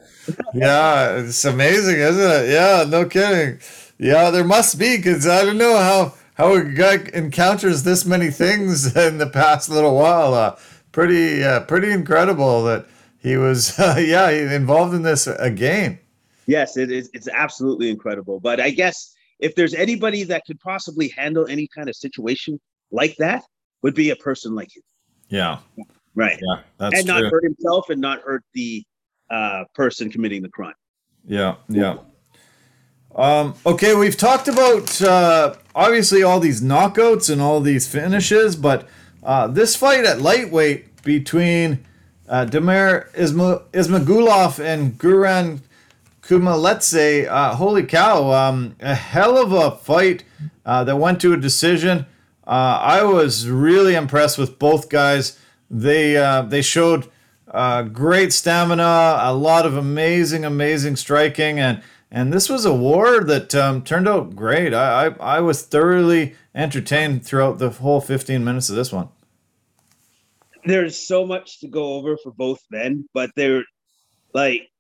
yeah, 0.55 1.17
it's 1.17 1.45
amazing, 1.45 1.97
isn't 1.97 2.31
it? 2.31 2.51
Yeah, 2.51 2.85
no 2.89 3.07
kidding. 3.07 3.61
Yeah, 3.99 4.31
there 4.31 4.45
must 4.45 4.79
be 4.79 4.97
because 4.97 5.27
I 5.27 5.45
don't 5.45 5.59
know 5.59 5.77
how 5.77 6.15
how 6.35 6.55
a 6.55 6.65
guy 6.65 6.99
encounters 7.15 7.83
this 7.83 8.05
many 8.05 8.31
things 8.31 8.97
in 8.97 9.19
the 9.19 9.29
past 9.29 9.69
little 9.69 9.97
while. 9.97 10.35
Uh, 10.35 10.57
pretty 10.93 11.43
uh, 11.43 11.61
pretty 11.61 11.91
incredible 11.91 12.65
that 12.65 12.87
he 13.19 13.37
was 13.37 13.79
uh, 13.79 13.97
yeah 14.01 14.31
involved 14.31 14.95
in 14.95 15.03
this 15.03 15.27
again 15.27 15.99
yes, 16.49 16.77
it 16.77 16.91
is. 16.91 17.09
It's 17.15 17.29
absolutely 17.29 17.91
incredible. 17.91 18.41
But 18.41 18.59
I 18.59 18.71
guess 18.71 19.15
if 19.39 19.55
there's 19.55 19.75
anybody 19.75 20.25
that 20.25 20.45
could 20.45 20.59
possibly 20.59 21.09
handle 21.09 21.47
any 21.47 21.69
kind 21.69 21.89
of 21.89 21.95
situation 21.95 22.59
like 22.91 23.15
that, 23.19 23.45
would 23.83 23.95
be 23.95 24.11
a 24.11 24.17
person 24.17 24.55
like 24.55 24.75
you. 24.75 24.83
Yeah. 25.29 25.59
Right. 26.15 26.39
Yeah. 26.41 26.63
That's 26.79 26.99
and 26.99 27.07
not 27.07 27.23
hurt 27.23 27.45
himself 27.45 27.91
and 27.91 28.01
not 28.01 28.21
hurt 28.23 28.45
the 28.55 28.85
uh, 29.31 29.65
person 29.75 30.11
committing 30.11 30.43
the 30.43 30.49
crime. 30.49 30.75
Yeah. 31.27 31.57
Yeah. 31.69 31.99
Um, 33.15 33.55
okay, 33.67 33.95
we've 33.95 34.17
talked 34.17 34.49
about 34.49 35.01
uh, 35.03 35.55
obviously 35.75 36.23
all 36.23 36.41
these 36.41 36.61
knockouts 36.61 37.31
and 37.31 37.41
all 37.41 37.61
these 37.61 37.89
finishes, 37.89 38.55
but 38.55 38.89
uh, 39.25 39.49
this 39.49 39.75
fight 39.75 40.05
at 40.05 40.21
lightweight 40.21 41.03
between 41.03 41.85
uh, 42.29 42.47
Damir 42.49 43.11
Isma- 43.13 43.65
Ismagulov 43.73 44.63
and 44.63 44.99
Guram 44.99 45.61
Kutateladze, 46.23 47.27
uh, 47.27 47.55
holy 47.55 47.85
cow, 47.85 48.31
um, 48.33 48.77
a 48.81 48.95
hell 48.95 49.39
of 49.39 49.53
a 49.53 49.77
fight 49.79 50.25
uh, 50.67 50.85
that 50.85 50.97
went 50.97 51.21
to 51.23 51.33
a 51.33 51.37
decision. 51.37 52.07
Uh, 52.49 52.81
I 52.81 53.03
was 53.03 53.47
really 53.47 53.95
impressed 53.95 54.39
with 54.39 54.59
both 54.59 54.89
guys. 54.89 55.39
They 55.71 56.17
uh, 56.17 56.43
they 56.43 56.63
showed 56.63 57.11
uh, 57.47 57.83
great 57.83 58.33
stamina, 58.33 59.19
a 59.21 59.35
lot 59.35 59.67
of 59.67 59.77
amazing, 59.77 60.47
amazing 60.47 60.97
striking, 60.97 61.61
and 61.61 61.83
and 62.11 62.33
this 62.33 62.49
was 62.49 62.65
a 62.65 62.73
war 62.73 63.23
that 63.23 63.55
um, 63.55 63.83
turned 63.83 64.09
out 64.09 64.35
great. 64.35 64.73
I, 64.73 65.09
I 65.09 65.37
I 65.37 65.41
was 65.41 65.61
thoroughly 65.63 66.37
entertained 66.55 67.23
throughout 67.27 67.59
the 67.59 67.69
whole 67.69 68.01
15 68.01 68.43
minutes 68.43 68.71
of 68.71 68.77
this 68.77 68.91
one. 68.91 69.11
There's 70.65 70.97
so 70.97 71.27
much 71.27 71.61
to 71.61 71.69
go 71.69 71.95
over 71.97 72.17
for 72.17 72.33
both 72.33 72.61
men, 72.71 73.07
but 73.13 73.31
they're 73.37 73.65
like 74.33 74.71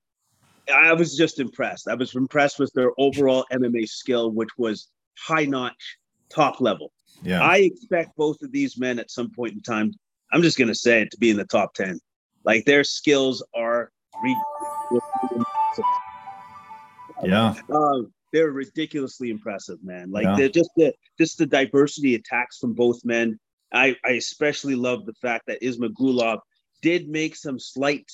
I 0.74 0.94
was 0.94 1.18
just 1.18 1.38
impressed. 1.38 1.86
I 1.86 1.94
was 1.96 2.14
impressed 2.14 2.58
with 2.58 2.72
their 2.72 2.92
overall 2.96 3.44
MMA 3.52 3.86
skill, 3.90 4.30
which 4.30 4.56
was 4.56 4.88
high 5.18 5.44
notch, 5.44 5.98
top 6.30 6.62
level. 6.62 6.92
Yeah. 7.22 7.42
I 7.42 7.58
expect 7.58 8.16
both 8.16 8.42
of 8.42 8.52
these 8.52 8.78
men 8.78 8.98
at 8.98 9.10
some 9.10 9.30
point 9.30 9.52
in 9.52 9.60
time, 9.60 9.92
I'm 10.32 10.42
just 10.42 10.58
going 10.58 10.68
to 10.68 10.74
say 10.74 11.02
it, 11.02 11.10
to 11.10 11.18
be 11.18 11.30
in 11.30 11.36
the 11.36 11.44
top 11.44 11.74
10. 11.74 11.98
Like 12.44 12.64
their 12.64 12.84
skills 12.84 13.44
are 13.54 13.90
yeah. 17.24 17.54
Um, 17.72 18.12
they're 18.32 18.50
ridiculously 18.50 19.30
impressive, 19.30 19.82
man. 19.82 20.10
Like 20.10 20.24
yeah. 20.24 20.36
they're 20.36 20.48
just 20.48 20.70
the 20.76 20.92
just 21.18 21.38
the 21.38 21.46
diversity 21.46 22.14
attacks 22.14 22.58
from 22.58 22.74
both 22.74 23.04
men. 23.04 23.38
I, 23.72 23.96
I 24.04 24.12
especially 24.12 24.74
love 24.74 25.04
the 25.04 25.14
fact 25.14 25.46
that 25.46 25.60
Isma 25.60 25.90
Ismagulov 25.90 26.40
did 26.80 27.08
make 27.08 27.36
some 27.36 27.58
slight 27.58 28.06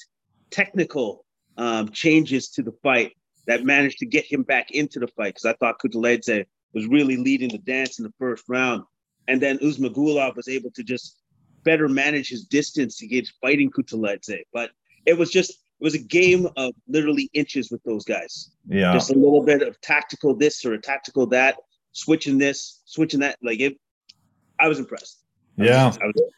technical 0.51 1.25
um, 1.57 1.91
changes 1.91 2.49
to 2.51 2.63
the 2.63 2.73
fight 2.83 3.13
that 3.47 3.65
managed 3.65 3.99
to 3.99 4.07
get 4.07 4.25
him 4.25 4.43
back 4.43 4.71
into 4.73 4.99
the 4.99 5.07
fight 5.09 5.35
because 5.35 5.45
I 5.45 5.53
thought 5.55 5.79
Kutateladze 5.79 6.47
was 6.73 6.87
really 6.87 7.17
leading 7.17 7.51
the 7.51 7.59
dance 7.59 7.99
in 7.99 8.05
the 8.05 8.13
first 8.19 8.45
round. 8.49 8.83
And 9.29 9.41
then 9.41 9.59
Ismagulov 9.59 10.37
was 10.37 10.49
able 10.49 10.71
to 10.73 10.83
just 10.83 11.19
better 11.65 11.89
manage 11.89 12.29
his 12.29 12.45
distance 12.45 13.03
against 13.03 13.33
fighting 13.41 13.71
Kutateladze. 13.71 14.43
But 14.53 14.71
it 15.07 15.17
was 15.17 15.31
just 15.31 15.51
it 15.51 15.85
was 15.85 15.95
a 15.95 15.99
game 15.99 16.49
of 16.57 16.73
literally 16.89 17.31
inches 17.33 17.71
with 17.71 17.83
those 17.85 18.05
guys. 18.05 18.51
Yeah. 18.69 18.93
Just 18.93 19.11
a 19.11 19.15
little 19.15 19.43
bit 19.43 19.63
of 19.63 19.81
tactical 19.81 20.35
this 20.35 20.65
or 20.65 20.75
a 20.75 20.81
tactical 20.81 21.27
that, 21.29 21.57
switching 21.93 22.39
this, 22.39 22.81
switching 22.85 23.21
that. 23.21 23.39
Like 23.43 23.61
it 23.61 23.79
I 24.61 24.69
was 24.69 24.79
impressed. 24.79 25.21
Yeah. 25.57 25.93
I 26.01 26.07
was, 26.07 26.33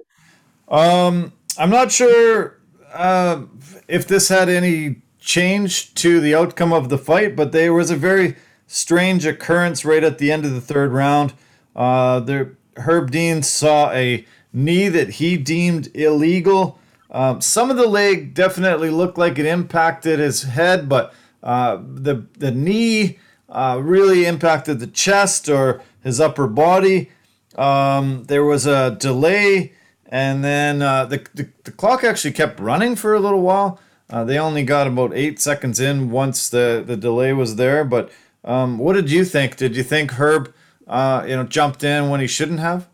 Um, 0.69 1.33
I'm 1.59 1.71
not 1.71 1.93
sure 1.93 2.61
uh, 2.93 3.43
if 3.89 4.07
this 4.07 4.29
had 4.29 4.49
any 4.49 5.03
change 5.21 5.95
to 5.95 6.21
the 6.21 6.35
outcome 6.35 6.73
of 6.73 6.89
the 6.89 6.99
fight, 6.99 7.37
but 7.37 7.53
there 7.53 7.73
was 7.73 7.91
a 7.91 7.97
very 7.97 8.37
strange 8.67 9.27
occurrence 9.27 9.85
right 9.85 10.03
at 10.03 10.19
the 10.19 10.31
end 10.33 10.45
of 10.45 10.53
the 10.53 10.61
third 10.61 10.93
round. 10.93 11.35
Uh, 11.75 12.21
there, 12.21 12.57
Herb 12.77 13.11
Dean 13.11 13.43
saw 13.43 13.91
a 13.93 14.25
knee 14.53 14.89
that 14.89 15.11
he 15.11 15.37
deemed 15.37 15.95
illegal. 15.95 16.79
Um, 17.11 17.41
some 17.41 17.71
of 17.71 17.77
the 17.77 17.87
leg 17.87 18.35
definitely 18.35 18.91
looked 18.91 19.19
like 19.19 19.39
it 19.39 19.47
impacted 19.47 20.19
his 20.19 20.43
head, 20.43 20.89
but 20.89 21.15
uh, 21.43 21.79
the 21.83 22.27
the 22.39 22.51
knee 22.51 23.19
uh, 23.49 23.81
really 23.83 24.25
impacted 24.25 24.81
the 24.81 24.87
chest 24.87 25.49
or 25.49 25.81
his 26.03 26.21
upper 26.21 26.47
body. 26.47 27.11
Um, 27.57 28.25
there 28.25 28.45
was 28.45 28.67
a 28.67 28.97
delay, 28.99 29.73
and 30.07 30.45
then 30.45 30.83
uh, 30.83 31.05
the, 31.07 31.27
the 31.35 31.49
the 31.65 31.71
clock 31.71 32.05
actually 32.05 32.33
kept 32.33 32.61
running 32.61 32.97
for 32.97 33.15
a 33.15 33.21
little 33.21 33.43
while. 33.43 33.81
Uh, 34.11 34.25
they 34.25 34.39
only 34.39 34.63
got 34.63 34.87
about 34.87 35.13
eight 35.15 35.41
seconds 35.41 35.81
in 35.81 36.11
once 36.11 36.49
the 36.49 36.83
the 36.87 36.97
delay 36.97 37.33
was 37.33 37.57
there. 37.57 37.85
But 37.85 38.11
um, 38.45 38.79
what 38.79 38.95
did 38.95 39.11
you 39.11 39.25
think? 39.25 39.57
Did 39.57 39.77
you 39.77 39.83
think 39.83 40.13
Herb, 40.13 40.53
uh, 40.87 41.25
you 41.27 41.37
know, 41.37 41.45
jumped 41.45 41.85
in 41.85 42.11
when 42.11 42.21
he 42.21 42.27
shouldn't 42.27 42.61
have? 42.61 42.89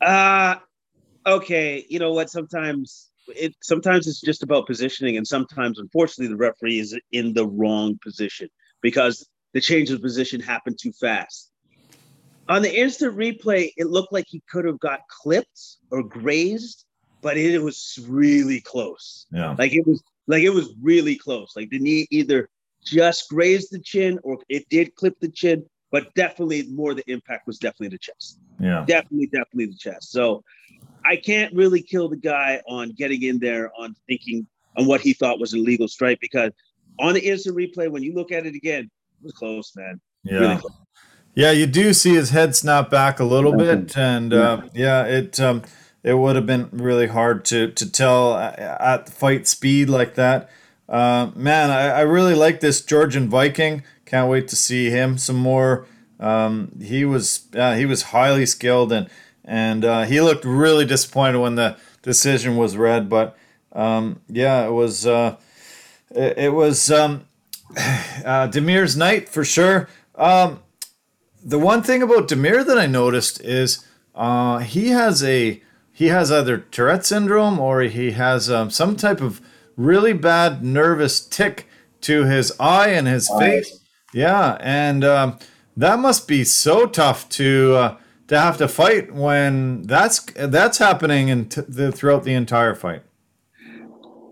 uh 0.00 0.56
okay. 1.26 1.84
You 1.88 1.98
know 1.98 2.12
what? 2.12 2.30
Sometimes 2.30 3.10
it 3.28 3.54
sometimes 3.62 4.06
it's 4.06 4.20
just 4.20 4.42
about 4.42 4.66
positioning, 4.66 5.16
and 5.16 5.26
sometimes 5.26 5.78
unfortunately 5.78 6.28
the 6.28 6.36
referee 6.36 6.78
is 6.78 6.98
in 7.12 7.34
the 7.34 7.46
wrong 7.46 7.98
position 8.02 8.48
because 8.80 9.28
the 9.54 9.60
change 9.60 9.90
of 9.90 10.00
position 10.00 10.40
happened 10.40 10.78
too 10.80 10.92
fast. 10.92 11.50
On 12.48 12.62
the 12.62 12.80
instant 12.80 13.16
replay, 13.16 13.72
it 13.76 13.88
looked 13.88 14.12
like 14.12 14.24
he 14.28 14.42
could 14.50 14.64
have 14.64 14.80
got 14.80 15.00
clipped 15.10 15.76
or 15.90 16.02
grazed, 16.02 16.86
but 17.20 17.36
it 17.36 17.62
was 17.62 17.98
really 18.08 18.60
close. 18.60 19.26
Yeah. 19.30 19.54
Like 19.58 19.74
it 19.74 19.86
was 19.86 20.02
like 20.26 20.42
it 20.42 20.50
was 20.50 20.72
really 20.80 21.16
close. 21.16 21.52
Like 21.56 21.70
the 21.70 21.78
knee 21.78 22.06
either 22.10 22.48
just 22.84 23.28
grazed 23.28 23.70
the 23.70 23.80
chin 23.80 24.18
or 24.22 24.38
it 24.48 24.68
did 24.70 24.94
clip 24.94 25.18
the 25.20 25.28
chin, 25.28 25.66
but 25.90 26.12
definitely 26.14 26.64
more 26.68 26.94
the 26.94 27.08
impact 27.10 27.46
was 27.46 27.58
definitely 27.58 27.88
the 27.88 27.98
chest. 27.98 28.38
Yeah. 28.60 28.84
Definitely, 28.86 29.26
definitely 29.26 29.66
the 29.66 29.78
chest. 29.78 30.10
So 30.10 30.44
I 31.04 31.16
can't 31.16 31.54
really 31.54 31.82
kill 31.82 32.08
the 32.08 32.16
guy 32.16 32.60
on 32.68 32.92
getting 32.92 33.22
in 33.22 33.38
there 33.38 33.70
on 33.78 33.94
thinking 34.06 34.46
on 34.76 34.86
what 34.86 35.00
he 35.00 35.12
thought 35.12 35.40
was 35.40 35.52
an 35.52 35.60
illegal 35.60 35.88
strike 35.88 36.20
because 36.20 36.52
on 37.00 37.14
the 37.14 37.20
instant 37.20 37.56
replay, 37.56 37.90
when 37.90 38.02
you 38.02 38.14
look 38.14 38.32
at 38.32 38.46
it 38.46 38.54
again, 38.54 38.84
it 38.84 39.24
was 39.24 39.32
close, 39.32 39.72
man. 39.76 40.00
Yeah. 40.24 40.38
Really 40.40 40.56
close. 40.56 40.72
Yeah, 41.34 41.52
you 41.52 41.66
do 41.66 41.92
see 41.92 42.14
his 42.14 42.30
head 42.30 42.56
snap 42.56 42.90
back 42.90 43.20
a 43.20 43.24
little 43.24 43.56
bit, 43.56 43.96
and 43.96 44.34
uh, 44.34 44.62
yeah, 44.74 45.04
it 45.04 45.38
um, 45.38 45.62
it 46.02 46.14
would 46.14 46.34
have 46.34 46.46
been 46.46 46.68
really 46.72 47.06
hard 47.06 47.44
to 47.44 47.70
to 47.70 47.92
tell 47.92 48.34
at 48.34 49.08
fight 49.08 49.46
speed 49.46 49.88
like 49.88 50.16
that. 50.16 50.50
Uh, 50.88 51.30
man, 51.36 51.70
I, 51.70 51.90
I 51.90 52.00
really 52.00 52.34
like 52.34 52.58
this 52.58 52.80
Georgian 52.80 53.28
Viking. 53.28 53.84
Can't 54.08 54.30
wait 54.30 54.48
to 54.48 54.56
see 54.56 54.88
him 54.88 55.18
some 55.18 55.36
more. 55.36 55.86
Um, 56.18 56.72
he 56.80 57.04
was 57.04 57.46
uh, 57.54 57.74
he 57.74 57.84
was 57.84 58.04
highly 58.04 58.46
skilled 58.46 58.90
and 58.90 59.10
and 59.44 59.84
uh, 59.84 60.04
he 60.04 60.22
looked 60.22 60.46
really 60.46 60.86
disappointed 60.86 61.40
when 61.40 61.56
the 61.56 61.76
decision 62.00 62.56
was 62.56 62.74
read. 62.74 63.10
But 63.10 63.36
um, 63.72 64.22
yeah, 64.26 64.66
it 64.66 64.72
was 64.72 65.06
uh, 65.06 65.36
it, 66.10 66.38
it 66.38 66.52
was 66.54 66.90
um, 66.90 67.26
uh, 67.76 68.48
Damir's 68.48 68.96
night 68.96 69.28
for 69.28 69.44
sure. 69.44 69.90
Um, 70.14 70.62
the 71.44 71.58
one 71.58 71.82
thing 71.82 72.02
about 72.02 72.28
Demir 72.28 72.64
that 72.64 72.78
I 72.78 72.86
noticed 72.86 73.42
is 73.42 73.84
uh, 74.14 74.58
he 74.60 74.88
has 74.88 75.22
a 75.22 75.62
he 75.92 76.06
has 76.06 76.32
either 76.32 76.56
Tourette 76.56 77.04
syndrome 77.04 77.60
or 77.60 77.82
he 77.82 78.12
has 78.12 78.50
um, 78.50 78.70
some 78.70 78.96
type 78.96 79.20
of 79.20 79.42
really 79.76 80.14
bad 80.14 80.64
nervous 80.64 81.20
tick 81.20 81.68
to 82.00 82.24
his 82.24 82.52
eye 82.58 82.88
and 82.88 83.06
his 83.06 83.28
face. 83.38 83.80
Yeah, 84.12 84.56
and 84.60 85.04
um, 85.04 85.38
that 85.76 85.98
must 85.98 86.26
be 86.26 86.44
so 86.44 86.86
tough 86.86 87.28
to 87.30 87.74
uh, 87.74 87.96
to 88.28 88.38
have 88.38 88.56
to 88.58 88.68
fight 88.68 89.12
when 89.12 89.82
that's 89.82 90.20
that's 90.20 90.78
happening 90.78 91.28
in 91.28 91.48
t- 91.48 91.62
the, 91.68 91.92
throughout 91.92 92.24
the 92.24 92.34
entire 92.34 92.74
fight. 92.74 93.02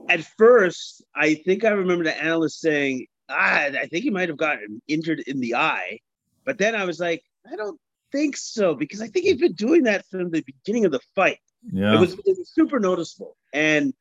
At 0.08 0.24
first, 0.38 1.02
I 1.14 1.34
think 1.34 1.64
I 1.64 1.70
remember 1.70 2.04
the 2.04 2.22
analyst 2.22 2.60
saying, 2.60 3.06
ah, 3.28 3.64
I 3.64 3.86
think 3.90 4.04
he 4.04 4.10
might 4.10 4.28
have 4.28 4.38
gotten 4.38 4.80
injured 4.88 5.20
in 5.26 5.40
the 5.40 5.54
eye. 5.54 5.98
But 6.44 6.58
then 6.58 6.74
I 6.74 6.84
was 6.84 7.00
like, 7.00 7.24
I 7.50 7.56
don't 7.56 7.78
think 8.12 8.36
so 8.36 8.74
because 8.74 9.02
I 9.02 9.08
think 9.08 9.26
he's 9.26 9.40
been 9.40 9.54
doing 9.54 9.82
that 9.84 10.06
from 10.06 10.30
the 10.30 10.42
beginning 10.42 10.84
of 10.84 10.92
the 10.92 11.00
fight. 11.14 11.38
Yeah, 11.72 11.94
It 11.94 12.00
was, 12.00 12.12
it 12.12 12.24
was 12.24 12.50
super 12.54 12.78
noticeable. 12.78 13.36
And 13.52 13.92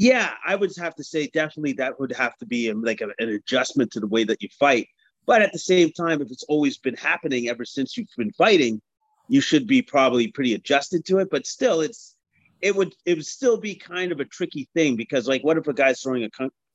yeah, 0.00 0.32
I 0.46 0.56
would 0.56 0.72
have 0.78 0.94
to 0.94 1.04
say 1.04 1.26
definitely 1.26 1.74
that 1.74 2.00
would 2.00 2.12
have 2.12 2.34
to 2.38 2.46
be 2.46 2.70
um, 2.70 2.82
like 2.82 3.02
a, 3.02 3.08
an 3.18 3.28
adjustment 3.28 3.90
to 3.92 4.00
the 4.00 4.06
way 4.06 4.24
that 4.24 4.42
you 4.42 4.48
fight. 4.58 4.88
But 5.26 5.42
at 5.42 5.52
the 5.52 5.58
same 5.58 5.92
time, 5.92 6.22
if 6.22 6.30
it's 6.30 6.42
always 6.44 6.78
been 6.78 6.96
happening 6.96 7.50
ever 7.50 7.66
since 7.66 7.98
you've 7.98 8.08
been 8.16 8.32
fighting, 8.32 8.80
you 9.28 9.42
should 9.42 9.66
be 9.66 9.82
probably 9.82 10.28
pretty 10.28 10.54
adjusted 10.54 11.04
to 11.04 11.18
it. 11.18 11.28
But 11.30 11.46
still, 11.46 11.82
it's 11.82 12.16
it 12.62 12.74
would 12.74 12.94
it 13.04 13.18
would 13.18 13.26
still 13.26 13.58
be 13.58 13.74
kind 13.74 14.10
of 14.10 14.20
a 14.20 14.24
tricky 14.24 14.70
thing 14.74 14.96
because 14.96 15.28
like, 15.28 15.44
what 15.44 15.58
if 15.58 15.68
a 15.68 15.74
guy's 15.74 16.00
throwing 16.00 16.24
a 16.24 16.30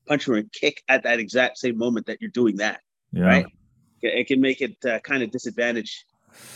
punch 0.08 0.28
or 0.28 0.36
a 0.36 0.44
kick 0.44 0.84
at 0.88 1.02
that 1.02 1.20
exact 1.20 1.58
same 1.58 1.80
moment 1.80 2.06
that 2.06 2.22
you're 2.22 2.30
doing 2.30 2.58
that? 2.58 2.80
yeah. 3.12 3.24
right? 3.24 3.46
It 4.04 4.28
can 4.28 4.40
make 4.40 4.62
it 4.62 4.78
uh, 4.86 5.00
kind 5.00 5.24
of 5.24 5.32
disadvantage, 5.32 6.06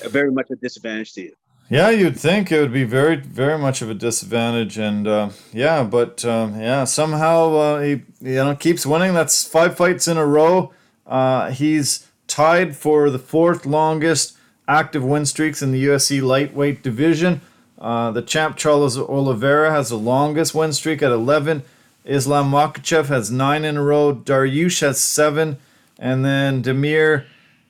uh, 0.05 0.09
very 0.09 0.31
much 0.31 0.51
a 0.51 0.55
disadvantage 0.55 1.13
to 1.13 1.21
you. 1.21 1.33
Yeah, 1.71 1.91
you'd 1.91 2.19
think 2.19 2.51
it 2.51 2.59
would 2.59 2.73
be 2.73 2.83
very, 2.83 3.17
very 3.17 3.59
much 3.59 3.83
of 3.83 3.91
a 3.91 3.93
disadvantage, 3.93 4.79
and 4.79 5.07
uh, 5.07 5.29
yeah, 5.53 5.83
but 5.83 6.25
um, 6.25 6.59
yeah, 6.59 6.83
somehow 6.85 7.53
uh, 7.53 7.81
he 7.81 7.89
you 8.19 8.35
know 8.35 8.55
keeps 8.55 8.87
winning. 8.87 9.13
That's 9.13 9.43
five 9.47 9.77
fights 9.77 10.07
in 10.07 10.17
a 10.17 10.25
row. 10.25 10.73
Uh, 11.05 11.51
he's 11.51 12.07
tied 12.25 12.75
for 12.75 13.11
the 13.11 13.19
fourth 13.19 13.67
longest 13.67 14.35
active 14.67 15.03
win 15.03 15.27
streaks 15.27 15.61
in 15.61 15.71
the 15.71 15.85
UFC 15.85 16.23
lightweight 16.23 16.81
division. 16.81 17.41
Uh, 17.77 18.09
the 18.09 18.23
champ 18.23 18.57
Charles 18.57 18.97
Oliveira 18.97 19.71
has 19.71 19.89
the 19.89 19.97
longest 19.97 20.55
win 20.55 20.73
streak 20.73 21.03
at 21.03 21.11
11. 21.11 21.63
Islam 22.03 22.51
Makhachev 22.51 23.05
has 23.07 23.29
nine 23.29 23.63
in 23.63 23.77
a 23.77 23.83
row. 23.83 24.13
Dariush 24.13 24.81
has 24.81 24.99
seven, 24.99 25.57
and 25.99 26.25
then 26.25 26.63
Damir 26.63 27.25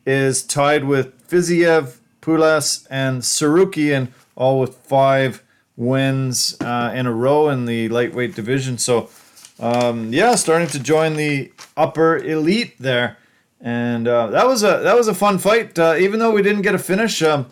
is 0.06 0.42
tied 0.42 0.86
with 0.86 1.28
Fiziev, 1.28 1.98
Pulas, 2.22 2.88
and 2.90 3.22
Tsarukyan, 3.22 4.10
all 4.36 4.60
with 4.60 4.76
five 4.76 5.44
wins 5.76 6.58
uh, 6.62 6.92
in 6.94 7.06
a 7.06 7.14
row 7.14 7.50
in 7.50 7.66
the 7.66 7.90
lightweight 7.90 8.36
division. 8.36 8.78
So, 8.78 9.10
um, 9.60 10.14
yeah, 10.14 10.36
starting 10.36 10.68
to 10.70 10.80
join 10.80 11.16
the 11.16 11.52
upper 11.78 12.18
elite 12.18 12.76
there, 12.80 13.18
and 13.62 14.08
uh, 14.08 14.28
that 14.28 14.48
was 14.48 14.64
a 14.64 14.80
that 14.84 14.96
was 14.96 15.08
a 15.08 15.14
fun 15.14 15.38
fight. 15.38 15.78
Uh, 15.78 15.96
even 15.98 16.20
though 16.20 16.32
we 16.32 16.42
didn't 16.42 16.62
get 16.62 16.76
a 16.76 16.80
finish, 16.80 17.22
um, 17.22 17.48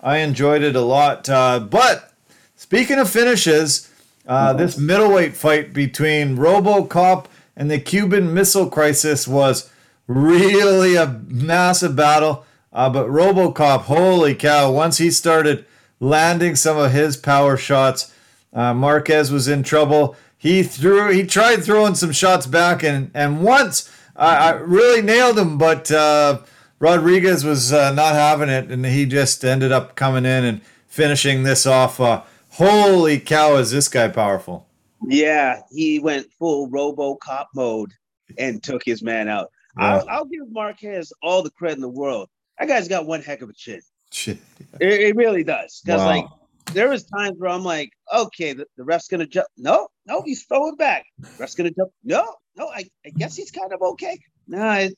I 0.00 0.18
enjoyed 0.18 0.62
it 0.62 0.76
a 0.76 0.80
lot. 0.80 1.28
Uh, 1.28 1.60
but 1.60 2.12
speaking 2.56 2.98
of 2.98 3.08
finishes, 3.10 3.90
uh, 4.26 4.52
this 4.52 4.76
middleweight 4.76 5.34
fight 5.34 5.72
between 5.72 6.36
RoboCop 6.36 7.26
and 7.56 7.70
the 7.70 7.80
Cuban 7.80 8.32
Missile 8.32 8.70
Crisis 8.70 9.26
was 9.26 9.70
really 10.06 10.96
a 10.96 11.20
massive 11.26 11.96
battle. 11.96 12.44
Uh, 12.72 12.90
but 12.90 13.08
RoboCop, 13.08 13.82
holy 13.82 14.34
cow! 14.34 14.70
Once 14.70 14.98
he 14.98 15.10
started 15.10 15.64
landing 16.00 16.54
some 16.54 16.76
of 16.76 16.92
his 16.92 17.16
power 17.16 17.56
shots, 17.56 18.12
uh, 18.52 18.74
Marquez 18.74 19.30
was 19.30 19.48
in 19.48 19.62
trouble. 19.62 20.16
He 20.36 20.62
threw, 20.62 21.10
he 21.10 21.24
tried 21.24 21.64
throwing 21.64 21.94
some 21.94 22.12
shots 22.12 22.46
back, 22.46 22.82
and 22.82 23.10
and 23.14 23.42
once 23.42 23.90
uh, 24.16 24.36
I 24.40 24.50
really 24.50 25.00
nailed 25.00 25.38
him, 25.38 25.58
but 25.58 25.90
uh, 25.90 26.40
Rodrigues 26.78 27.44
was 27.44 27.72
uh, 27.72 27.92
not 27.92 28.14
having 28.14 28.48
it, 28.48 28.70
and 28.70 28.84
he 28.84 29.06
just 29.06 29.44
ended 29.44 29.72
up 29.72 29.94
coming 29.94 30.26
in 30.26 30.44
and 30.44 30.60
finishing 30.86 31.42
this 31.42 31.66
off. 31.66 32.00
Uh, 32.00 32.22
holy 32.50 33.18
cow! 33.18 33.56
Is 33.56 33.70
this 33.70 33.88
guy 33.88 34.08
powerful? 34.08 34.66
Yeah, 35.06 35.60
he 35.70 36.00
went 36.00 36.30
full 36.38 36.68
RoboCop 36.68 37.46
mode 37.54 37.92
and 38.36 38.62
took 38.62 38.84
his 38.84 39.02
man 39.02 39.28
out. 39.28 39.50
I'll, 39.76 40.04
I'll 40.08 40.24
give 40.24 40.50
Marquez 40.50 41.12
all 41.22 41.42
the 41.42 41.50
credit 41.50 41.76
in 41.76 41.82
the 41.82 41.88
world. 41.88 42.28
That 42.58 42.68
guy's 42.68 42.88
got 42.88 43.06
one 43.06 43.22
heck 43.22 43.42
of 43.42 43.48
a 43.48 43.52
chin. 43.52 43.80
Shit. 44.12 44.38
It, 44.80 44.88
it 44.92 45.16
really 45.16 45.44
does. 45.44 45.80
Because 45.84 46.00
Wow. 46.00 46.06
like 46.06 46.24
there 46.72 46.88
was 46.88 47.04
times 47.04 47.36
where 47.38 47.50
I'm 47.50 47.62
like, 47.64 47.90
okay, 48.14 48.52
the, 48.52 48.66
the 48.76 48.84
ref's 48.84 49.08
gonna 49.08 49.26
jump. 49.26 49.46
No, 49.56 49.88
no, 50.06 50.22
he's 50.22 50.44
throwing 50.44 50.76
back. 50.76 51.04
Ref's 51.38 51.54
gonna 51.54 51.70
jump. 51.70 51.90
No, 52.04 52.34
no, 52.56 52.68
I, 52.68 52.84
I 53.06 53.10
guess 53.16 53.36
he's 53.36 53.50
kind 53.50 53.72
of 53.72 53.80
okay. 53.82 54.18
No, 54.46 54.70
it, 54.72 54.94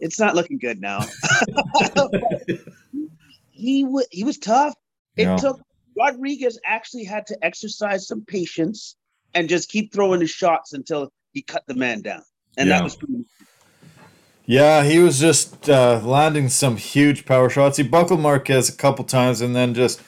it's 0.00 0.18
not 0.18 0.34
looking 0.34 0.58
good 0.58 0.80
now. 0.80 1.00
he 3.50 3.82
w- 3.84 4.06
he 4.10 4.24
was 4.24 4.38
tough. 4.38 4.74
It 5.16 5.38
took 5.38 5.60
Rodrigues 5.96 6.58
actually 6.66 7.04
had 7.04 7.26
to 7.28 7.38
exercise 7.44 8.08
some 8.08 8.24
patience 8.24 8.96
and 9.34 9.48
just 9.48 9.68
keep 9.68 9.92
throwing 9.92 10.20
his 10.20 10.30
shots 10.30 10.72
until 10.72 11.12
he 11.32 11.42
cut 11.42 11.62
the 11.66 11.74
man 11.74 12.02
down. 12.02 12.22
And 12.56 12.68
Yeah. 12.68 12.78
that 12.78 12.84
was 12.84 12.96
pretty 12.96 13.24
Yeah, 14.46 14.84
he 14.84 14.98
was 14.98 15.18
just 15.18 15.70
uh, 15.70 16.00
landing 16.04 16.48
some 16.50 16.76
huge 16.76 17.24
power 17.24 17.48
shots. 17.48 17.78
He 17.78 17.82
buckled 17.82 18.20
Marquez 18.20 18.68
a 18.68 18.76
couple 18.76 19.04
times 19.04 19.40
and 19.40 19.56
then 19.56 19.72
just 19.72 20.02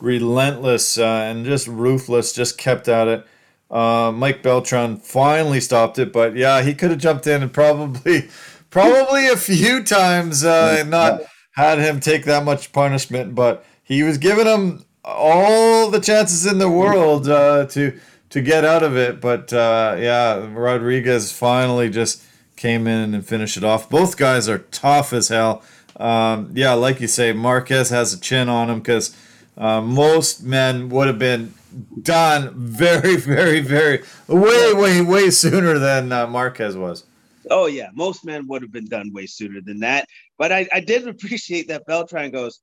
relentless 0.00 0.96
uh, 0.96 1.04
and 1.04 1.44
just 1.44 1.66
ruthless, 1.66 2.32
just 2.32 2.56
kept 2.56 2.88
at 2.88 3.08
it. 3.08 3.26
Uh, 3.68 4.12
Mike 4.14 4.42
Beltran 4.42 4.96
finally 4.96 5.60
stopped 5.60 5.98
it, 5.98 6.12
but 6.12 6.36
yeah, 6.36 6.62
he 6.62 6.74
could 6.74 6.90
have 6.90 7.00
jumped 7.00 7.26
in 7.26 7.42
and 7.42 7.52
probably, 7.52 8.28
probably 8.70 9.28
a 9.28 9.36
few 9.36 9.82
times 9.82 10.44
uh, 10.44 10.76
and 10.78 10.90
not 10.90 11.22
had 11.52 11.78
him 11.78 11.98
take 12.00 12.24
that 12.24 12.44
much 12.44 12.72
punishment. 12.72 13.34
But 13.34 13.64
he 13.82 14.04
was 14.04 14.18
giving 14.18 14.46
him 14.46 14.84
all 15.04 15.90
the 15.90 16.00
chances 16.00 16.46
in 16.46 16.58
the 16.58 16.70
world 16.70 17.28
uh, 17.28 17.66
to 17.66 17.98
to 18.30 18.40
get 18.40 18.64
out 18.64 18.84
of 18.84 18.96
it. 18.96 19.20
But 19.20 19.52
uh, 19.52 19.96
yeah, 19.98 20.48
Rodrigues 20.52 21.32
finally 21.32 21.90
just 21.90 22.24
came 22.60 22.86
in 22.86 23.14
and 23.14 23.26
finished 23.26 23.56
it 23.56 23.64
off. 23.64 23.88
Both 23.88 24.18
guys 24.18 24.46
are 24.46 24.58
tough 24.58 25.14
as 25.14 25.28
hell. 25.28 25.62
Um, 25.96 26.50
yeah, 26.54 26.74
like 26.74 27.00
you 27.00 27.08
say, 27.08 27.32
Marquez 27.32 27.88
has 27.88 28.12
a 28.12 28.20
chin 28.20 28.50
on 28.50 28.68
him 28.68 28.80
because 28.80 29.16
uh, 29.56 29.80
most 29.80 30.42
men 30.42 30.90
would 30.90 31.06
have 31.06 31.18
been 31.18 31.54
done 32.02 32.52
very, 32.54 33.16
very, 33.36 33.60
very 33.60 34.02
way, 34.28 34.74
way, 34.74 35.00
way 35.00 35.30
sooner 35.30 35.78
than 35.78 36.12
uh, 36.12 36.26
Marquez 36.26 36.76
was. 36.76 37.04
Oh 37.50 37.66
yeah, 37.66 37.88
most 37.94 38.26
men 38.26 38.46
would 38.48 38.60
have 38.60 38.70
been 38.70 38.88
done 38.88 39.10
way 39.12 39.24
sooner 39.24 39.62
than 39.62 39.80
that. 39.80 40.06
But 40.36 40.52
I, 40.52 40.68
I 40.70 40.80
did 40.80 41.08
appreciate 41.08 41.66
that 41.68 41.86
Beltran 41.86 42.30
goes, 42.30 42.60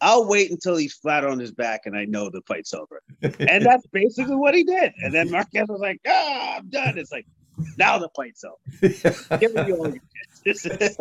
I'll 0.00 0.28
wait 0.28 0.50
until 0.50 0.76
he's 0.76 0.94
flat 0.94 1.24
on 1.24 1.38
his 1.38 1.52
back 1.52 1.82
and 1.86 1.96
I 1.96 2.04
know 2.04 2.30
the 2.30 2.42
fight's 2.42 2.74
over. 2.74 3.00
And 3.22 3.64
that's 3.64 3.86
basically 3.92 4.34
what 4.34 4.54
he 4.54 4.64
did. 4.64 4.92
And 4.98 5.14
then 5.14 5.30
Marquez 5.30 5.68
was 5.68 5.80
like, 5.80 6.00
ah, 6.06 6.56
I'm 6.56 6.68
done. 6.68 6.98
It's 6.98 7.12
like, 7.12 7.26
now 7.78 7.98
the 7.98 8.08
fight's 8.10 8.44
over. 8.44 9.38
Give 9.38 9.54
me 9.54 9.72
all 9.72 9.88
your 9.88 10.02
chances. 10.44 10.96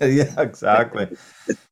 yeah, 0.00 0.40
exactly. 0.40 1.08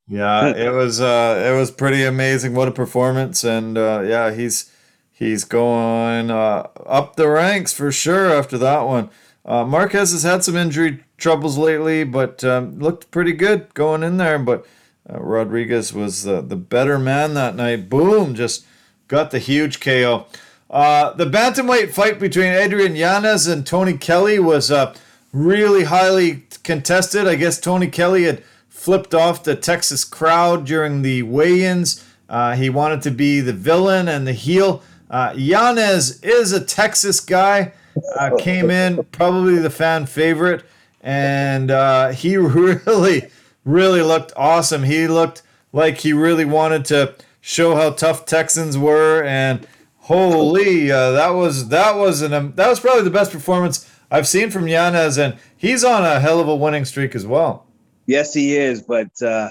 Yeah, 0.09 0.49
it 0.49 0.71
was 0.71 1.01
uh, 1.01 1.43
it 1.47 1.57
was 1.57 1.71
pretty 1.71 2.05
amazing. 2.05 2.55
What 2.55 2.69
a 2.69 2.73
performance! 2.73 3.45
And 3.45 3.79
uh, 3.79 4.03
yeah, 4.05 4.33
he's 4.33 4.73
he's 5.11 5.45
going 5.45 6.31
uh, 6.31 6.69
up 6.87 7.17
the 7.17 7.29
ranks 7.29 7.73
for 7.73 7.93
sure 7.93 8.33
after 8.33 8.59
that 8.59 8.83
one. 8.83 9.11
Uh, 9.45 9.65
Marquez 9.65 10.13
has 10.13 10.23
had 10.23 10.45
some 10.45 10.57
injury 10.57 11.05
troubles 11.17 11.57
lately, 11.57 12.05
but 12.05 12.43
um, 12.45 12.79
looked 12.79 13.11
pretty 13.11 13.33
good 13.33 13.73
going 13.75 14.03
in 14.03 14.17
there. 14.17 14.39
But 14.39 14.67
uh, 15.09 15.21
Rodrigues 15.21 15.93
was 15.93 16.25
the 16.25 16.41
the 16.41 16.57
better 16.57 16.99
man 16.99 17.35
that 17.35 17.55
night. 17.57 17.89
Boom, 17.89 18.35
just 18.35 18.67
got 19.09 19.31
the 19.31 19.39
huge 19.39 19.81
KO. 19.81 20.27
Uh, 20.71 21.13
the 21.15 21.27
bantamweight 21.27 21.93
fight 21.93 22.21
between 22.21 22.53
Adrian 22.53 22.95
Yanez 22.95 23.49
and 23.49 23.67
Tony 23.67 23.99
Kelley 23.99 24.39
was 24.39 24.71
uh, 24.71 24.95
really 25.33 25.85
highly 25.85 26.45
contested. 26.63 27.27
I 27.27 27.35
guess 27.35 27.59
Tony 27.59 27.89
Kelley 27.89 28.25
had 28.25 28.45
flipped 28.69 29.13
off 29.13 29.43
the 29.43 29.57
Texas 29.57 30.05
crowd 30.05 30.65
during 30.65 31.03
the 31.03 31.23
weigh-ins. 31.25 32.05
Uh, 32.29 32.55
he 32.55 32.71
wanted 32.71 33.03
to 33.03 33.11
be 33.11 33.41
the 33.41 33.53
villain 33.53 34.07
and 34.07 34.27
the 34.27 34.33
heel. 34.33 34.83
Uh, 35.11 35.35
Yanez 35.37 36.23
is 36.23 36.53
a 36.53 36.65
Texas 36.65 37.19
guy. 37.19 37.73
Uh, 38.17 38.37
came 38.39 38.71
in 38.71 39.03
probably 39.11 39.59
the 39.59 39.69
fan 39.69 40.07
favorite, 40.07 40.63
and 41.01 41.73
uh, 41.73 42.11
he 42.11 42.37
really, 42.39 43.29
really 43.65 44.01
looked 44.01 44.33
awesome. 44.37 44.85
He 44.85 45.09
looked 45.09 45.43
like 45.73 45.99
he 45.99 46.13
really 46.13 46.45
wanted 46.45 46.85
to 46.87 47.15
show 47.41 47.75
how 47.75 47.91
tough 47.91 48.25
Texans 48.27 48.79
were, 48.79 49.25
and 49.25 49.67
holy, 50.11 50.91
uh, 50.91 51.13
that 51.13 51.31
was 51.31 51.69
that 51.69 51.95
was 51.95 52.21
an 52.21 52.33
um, 52.33 52.53
that 52.57 52.69
was 52.69 52.81
probably 52.81 53.05
the 53.05 53.11
best 53.11 53.31
performance 53.31 53.89
I've 54.11 54.27
seen 54.27 54.51
from 54.51 54.67
Yanez, 54.67 55.19
and 55.19 55.39
he's 55.57 55.85
on 55.85 56.05
a 56.05 56.19
hell 56.19 56.41
of 56.41 56.49
a 56.49 56.57
winning 56.57 56.85
streak 56.85 57.15
as 57.15 57.25
well. 57.25 57.67
yes, 58.07 58.35
he 58.35 58.57
is. 58.57 58.83
But 58.83 59.11
uh, 59.23 59.51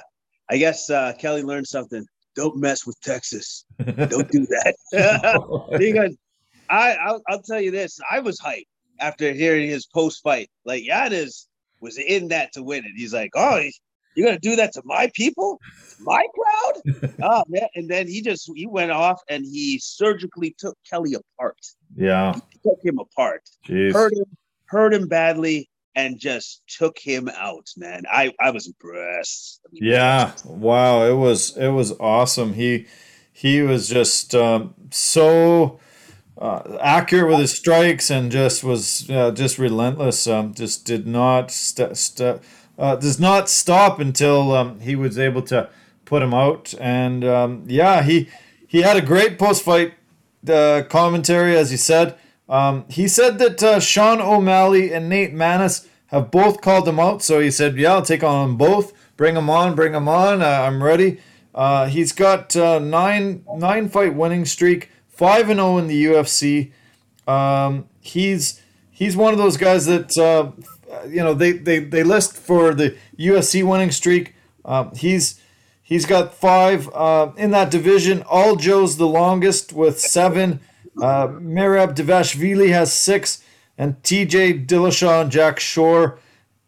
I 0.49 0.57
guess 0.57 0.89
uh, 0.89 1.13
Kelley 1.17 1.43
learned 1.43 1.67
something. 1.67 2.05
Don't 2.35 2.57
mess 2.57 2.85
with 2.85 2.99
Texas. 2.99 3.63
Don't 3.79 4.29
do 4.29 4.45
that. 4.47 4.75
because 5.79 6.17
I, 6.69 6.91
I'll, 6.95 7.21
I'll 7.29 7.41
tell 7.41 7.61
you 7.61 7.71
this, 7.71 7.99
I 8.11 8.19
was 8.19 8.39
hyped 8.39 8.67
after 8.99 9.31
hearing 9.31 9.69
his 9.69 9.85
post 9.85 10.21
fight. 10.21 10.49
Like 10.65 10.85
Yanez 10.85 11.47
was 11.79 11.97
in 11.97 12.27
that 12.29 12.51
to 12.53 12.63
win 12.63 12.83
it. 12.83 12.91
He's 12.95 13.13
like, 13.13 13.31
oh, 13.35 13.61
you're 14.15 14.27
gonna 14.27 14.39
do 14.39 14.55
that 14.57 14.73
to 14.73 14.81
my 14.85 15.09
people, 15.13 15.59
my 15.99 16.25
crowd? 16.35 17.13
oh 17.23 17.43
man! 17.47 17.67
And 17.75 17.89
then 17.89 18.07
he 18.07 18.21
just 18.21 18.49
he 18.55 18.65
went 18.67 18.91
off 18.91 19.21
and 19.29 19.45
he 19.45 19.79
surgically 19.79 20.55
took 20.57 20.77
Kelley 20.89 21.15
apart. 21.15 21.57
yeah, 21.95 22.33
Took 22.63 22.79
him 22.83 22.99
apart, 22.99 23.41
jeez. 23.67 23.93
hurt 23.93 24.13
him, 24.13 24.25
hurt 24.65 24.93
him 24.93 25.07
badly, 25.07 25.69
and 25.95 26.19
just 26.19 26.61
took 26.67 26.97
him 26.99 27.29
out. 27.35 27.67
Man, 27.77 28.03
I 28.11 28.33
I 28.39 28.51
was 28.51 28.67
impressed. 28.67 29.61
I 29.65 29.69
mean, 29.71 29.83
Yeah, 29.83 30.33
wow, 30.45 31.03
it 31.05 31.15
was 31.15 31.55
it 31.57 31.69
was 31.69 31.93
awesome. 31.99 32.53
He 32.53 32.87
he 33.31 33.61
was 33.61 33.87
just 33.87 34.35
um, 34.35 34.73
so 34.91 35.79
uh, 36.37 36.77
accurate 36.81 37.29
with 37.29 37.39
his 37.39 37.55
strikes 37.57 38.09
and 38.09 38.31
just 38.31 38.63
was 38.63 39.09
uh, 39.09 39.31
just 39.31 39.57
relentless. 39.57 40.27
Um, 40.27 40.53
just 40.53 40.85
did 40.85 41.07
not 41.07 41.51
st- 41.51 41.97
st- 41.97 42.41
uh, 42.79 42.95
does 42.95 43.19
not 43.19 43.49
stop 43.49 43.99
until 43.99 44.53
um, 44.53 44.79
he 44.79 44.95
was 44.95 45.19
able 45.19 45.41
to 45.43 45.69
put 46.05 46.23
him 46.23 46.33
out. 46.33 46.73
And 46.79 47.23
um, 47.25 47.63
yeah, 47.67 48.01
he 48.01 48.29
he 48.65 48.81
had 48.81 48.95
a 48.97 49.01
great 49.01 49.37
post 49.37 49.63
fight 49.63 49.93
uh, 50.47 50.83
commentary, 50.89 51.55
as 51.55 51.71
you 51.71 51.77
said. 51.77 52.15
Um, 52.47 52.85
he 52.89 53.07
said 53.07 53.37
that 53.39 53.61
uh, 53.61 53.79
Sean 53.79 54.21
O'Malley 54.21 54.91
and 54.93 55.09
Nate 55.09 55.35
Maness 55.35 55.87
have 56.07 56.31
both 56.31 56.61
called 56.61 56.87
him 56.87 56.99
out. 56.99 57.21
So 57.21 57.39
he 57.39 57.51
said, 57.51 57.77
"Yeah, 57.77 57.93
I'll 57.93 58.01
take 58.01 58.23
on 58.23 58.47
them 58.47 58.57
both. 58.57 58.93
Bring 59.17 59.35
them 59.35 59.49
on. 59.49 59.75
Bring 59.75 59.91
them 59.91 60.07
on. 60.07 60.41
Uh, 60.41 60.45
I'm 60.45 60.81
ready." 60.81 61.19
Uh, 61.53 61.87
he's 61.87 62.13
got 62.13 62.55
uh, 62.55 62.79
nine 62.79 63.43
nine 63.55 63.89
fight 63.89 64.15
winning 64.15 64.45
streak, 64.45 64.89
five 65.09 65.49
and 65.49 65.59
zero 65.59 65.77
in 65.77 65.87
the 65.87 66.05
UFC. 66.05 66.71
Um, 67.27 67.89
he's 67.99 68.61
he's 68.89 69.17
one 69.17 69.33
of 69.33 69.37
those 69.37 69.57
guys 69.57 69.85
that 69.85 70.17
you 71.07 71.23
know 71.23 71.33
they, 71.33 71.53
they, 71.53 71.79
they 71.79 72.03
list 72.03 72.35
for 72.35 72.73
the 72.73 72.97
USC 73.17 73.63
winning 73.63 73.91
streak. 73.91 74.35
Um, 74.65 74.93
he's 74.95 75.41
he's 75.81 76.05
got 76.05 76.33
five 76.33 76.89
uh, 76.93 77.31
in 77.37 77.51
that 77.51 77.71
division. 77.71 78.23
Aljo's 78.23 78.97
the 78.97 79.07
longest 79.07 79.73
with 79.73 79.99
seven. 79.99 80.59
Uh, 81.01 81.27
Merab 81.27 81.95
Dvalishvili 81.95 82.69
has 82.69 82.91
six, 82.91 83.43
and 83.77 84.01
TJ 84.03 84.65
Dillashaw 84.67 85.21
and 85.21 85.31
Jack 85.31 85.59
Shore 85.59 86.19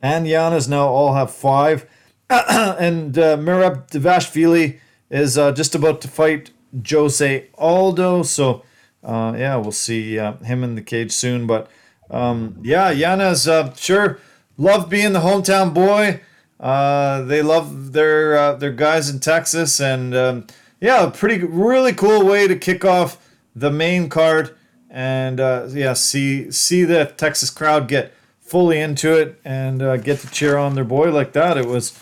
and 0.01 0.27
Yanez 0.27 0.67
now 0.67 0.87
all 0.87 1.13
have 1.13 1.31
five. 1.31 1.85
and 2.29 3.17
uh, 3.17 3.37
Merab 3.37 3.89
Dvalishvili 3.89 4.79
is 5.09 5.37
uh, 5.37 5.51
just 5.51 5.75
about 5.75 6.01
to 6.01 6.07
fight 6.07 6.51
Jose 6.89 7.47
Aldo. 7.57 8.23
So, 8.23 8.63
uh, 9.03 9.33
yeah, 9.37 9.57
we'll 9.57 9.71
see 9.71 10.17
uh, 10.17 10.37
him 10.37 10.63
in 10.63 10.75
the 10.75 10.81
cage 10.81 11.11
soon. 11.11 11.45
But 11.45 11.69
um, 12.11 12.57
yeah, 12.61 12.91
Yanez, 12.91 13.47
uh, 13.47 13.73
sure, 13.73 14.19
love 14.57 14.89
being 14.89 15.13
the 15.13 15.21
hometown 15.21 15.73
boy. 15.73 16.21
Uh, 16.59 17.23
they 17.23 17.41
love 17.41 17.93
their 17.93 18.37
uh, 18.37 18.53
their 18.53 18.71
guys 18.71 19.09
in 19.09 19.19
Texas, 19.19 19.79
and 19.79 20.13
um, 20.13 20.45
yeah, 20.79 21.03
a 21.03 21.11
pretty 21.11 21.43
really 21.43 21.93
cool 21.93 22.23
way 22.25 22.47
to 22.47 22.55
kick 22.55 22.85
off 22.85 23.17
the 23.55 23.71
main 23.71 24.09
card, 24.09 24.55
and 24.89 25.39
uh, 25.39 25.67
yeah, 25.69 25.93
see 25.93 26.51
see 26.51 26.83
the 26.83 27.05
Texas 27.17 27.49
crowd 27.49 27.87
get 27.87 28.13
fully 28.41 28.79
into 28.79 29.17
it 29.17 29.39
and 29.45 29.81
uh, 29.81 29.95
get 29.95 30.19
to 30.19 30.29
cheer 30.29 30.57
on 30.57 30.75
their 30.75 30.83
boy 30.83 31.09
like 31.09 31.31
that. 31.31 31.57
It 31.57 31.65
was 31.65 31.97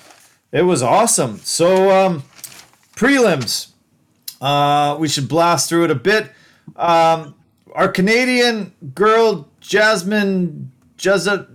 it 0.52 0.64
was 0.64 0.82
awesome. 0.82 1.38
So 1.38 1.92
um, 1.92 2.24
prelims, 2.96 3.70
uh, 4.42 4.98
we 5.00 5.08
should 5.08 5.30
blast 5.30 5.70
through 5.70 5.86
it 5.86 5.92
a 5.92 5.96
bit. 5.96 6.32
Um, 6.76 7.36
our 7.76 7.88
Canadian 7.88 8.74
girl 8.94 9.48
Jasmine 9.70 10.72
Jazza 10.98 11.46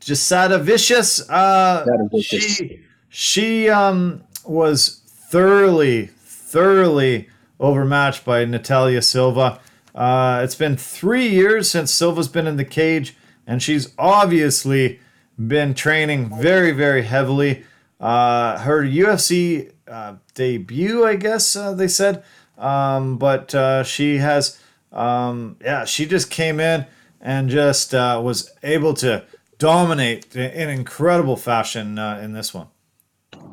Jasudavicius, 0.00 1.24
uh, 1.30 1.86
she 2.20 2.80
she 3.08 3.68
um, 3.68 4.24
was 4.44 5.02
thoroughly 5.06 6.06
thoroughly 6.06 7.28
overmatched 7.60 8.24
by 8.24 8.44
Natalia 8.44 9.00
Silva. 9.00 9.60
Uh, 9.94 10.40
it's 10.42 10.56
been 10.56 10.76
three 10.76 11.28
years 11.28 11.70
since 11.70 11.92
Silva's 11.92 12.26
been 12.26 12.48
in 12.48 12.56
the 12.56 12.64
cage, 12.64 13.14
and 13.46 13.62
she's 13.62 13.94
obviously 13.96 14.98
been 15.38 15.74
training 15.74 16.36
very, 16.40 16.72
very 16.72 17.02
heavily. 17.02 17.62
Uh, 18.00 18.58
her 18.58 18.82
UFC 18.82 19.70
uh, 19.86 20.16
debut, 20.34 21.06
I 21.06 21.14
guess 21.14 21.54
uh, 21.54 21.72
they 21.72 21.86
said, 21.86 22.24
um, 22.58 23.16
but 23.16 23.54
uh, 23.54 23.84
she 23.84 24.16
has, 24.16 24.60
um, 24.90 25.56
yeah, 25.60 25.84
she 25.84 26.04
just 26.04 26.32
came 26.32 26.58
in 26.58 26.84
and 27.26 27.50
just 27.50 27.92
uh, 27.92 28.20
was 28.22 28.52
able 28.62 28.94
to 28.94 29.24
dominate 29.58 30.34
in 30.36 30.70
incredible 30.70 31.36
fashion 31.36 31.98
uh, 31.98 32.20
in 32.22 32.32
this 32.32 32.54
one. 32.54 32.68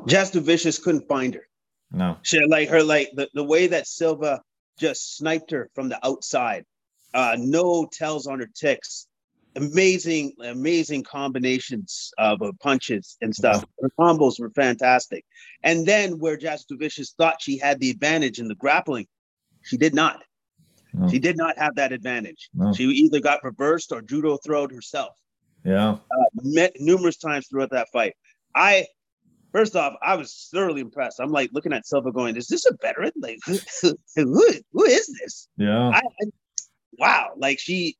Just 0.06 0.34
Vicious 0.34 0.78
couldn't 0.78 1.08
find 1.08 1.34
her. 1.34 1.42
No. 1.90 2.16
She 2.22 2.38
like 2.46 2.68
her 2.68 2.84
like 2.84 3.10
the, 3.14 3.28
the 3.34 3.42
way 3.42 3.66
that 3.66 3.88
Silva 3.88 4.40
just 4.78 5.16
sniped 5.16 5.50
her 5.50 5.70
from 5.74 5.88
the 5.88 5.98
outside. 6.06 6.64
Uh, 7.14 7.36
no 7.38 7.86
tells 7.92 8.28
on 8.28 8.38
her 8.38 8.48
ticks. 8.54 9.08
Amazing, 9.56 10.34
amazing 10.40 11.02
combinations 11.02 12.12
of 12.18 12.42
uh, 12.42 12.52
punches 12.60 13.16
and 13.22 13.34
stuff. 13.34 13.64
Her 13.80 13.90
combos 13.98 14.38
were 14.38 14.50
fantastic. 14.50 15.24
And 15.64 15.84
then 15.86 16.18
where 16.20 16.36
Jazz 16.36 16.64
Vicious 16.70 17.14
thought 17.16 17.42
she 17.42 17.58
had 17.58 17.80
the 17.80 17.90
advantage 17.90 18.38
in 18.38 18.46
the 18.46 18.56
grappling, 18.56 19.06
she 19.62 19.76
did 19.76 19.94
not. 19.94 20.22
No. 20.94 21.08
She 21.08 21.18
did 21.18 21.36
not 21.36 21.58
have 21.58 21.74
that 21.74 21.92
advantage. 21.92 22.48
No. 22.54 22.72
She 22.72 22.84
either 22.84 23.20
got 23.20 23.42
reversed 23.42 23.90
or 23.92 24.00
judo 24.00 24.36
throwed 24.36 24.72
herself. 24.72 25.14
Yeah. 25.64 25.92
Uh, 25.92 26.24
met 26.42 26.72
numerous 26.78 27.16
times 27.16 27.48
throughout 27.48 27.70
that 27.70 27.88
fight. 27.92 28.14
I 28.54 28.86
first 29.50 29.74
off, 29.74 29.94
I 30.02 30.14
was 30.14 30.48
thoroughly 30.52 30.80
impressed. 30.80 31.20
I'm 31.20 31.32
like 31.32 31.50
looking 31.52 31.72
at 31.72 31.86
Silva 31.86 32.12
going, 32.12 32.36
is 32.36 32.46
this 32.46 32.66
a 32.66 32.76
veteran? 32.80 33.12
Like 33.16 33.38
who, 33.44 33.58
who, 34.14 34.52
who 34.72 34.84
is 34.84 35.06
this? 35.20 35.48
Yeah. 35.56 35.88
I, 35.88 35.98
I, 35.98 36.26
wow. 36.98 37.30
Like 37.36 37.58
she 37.58 37.96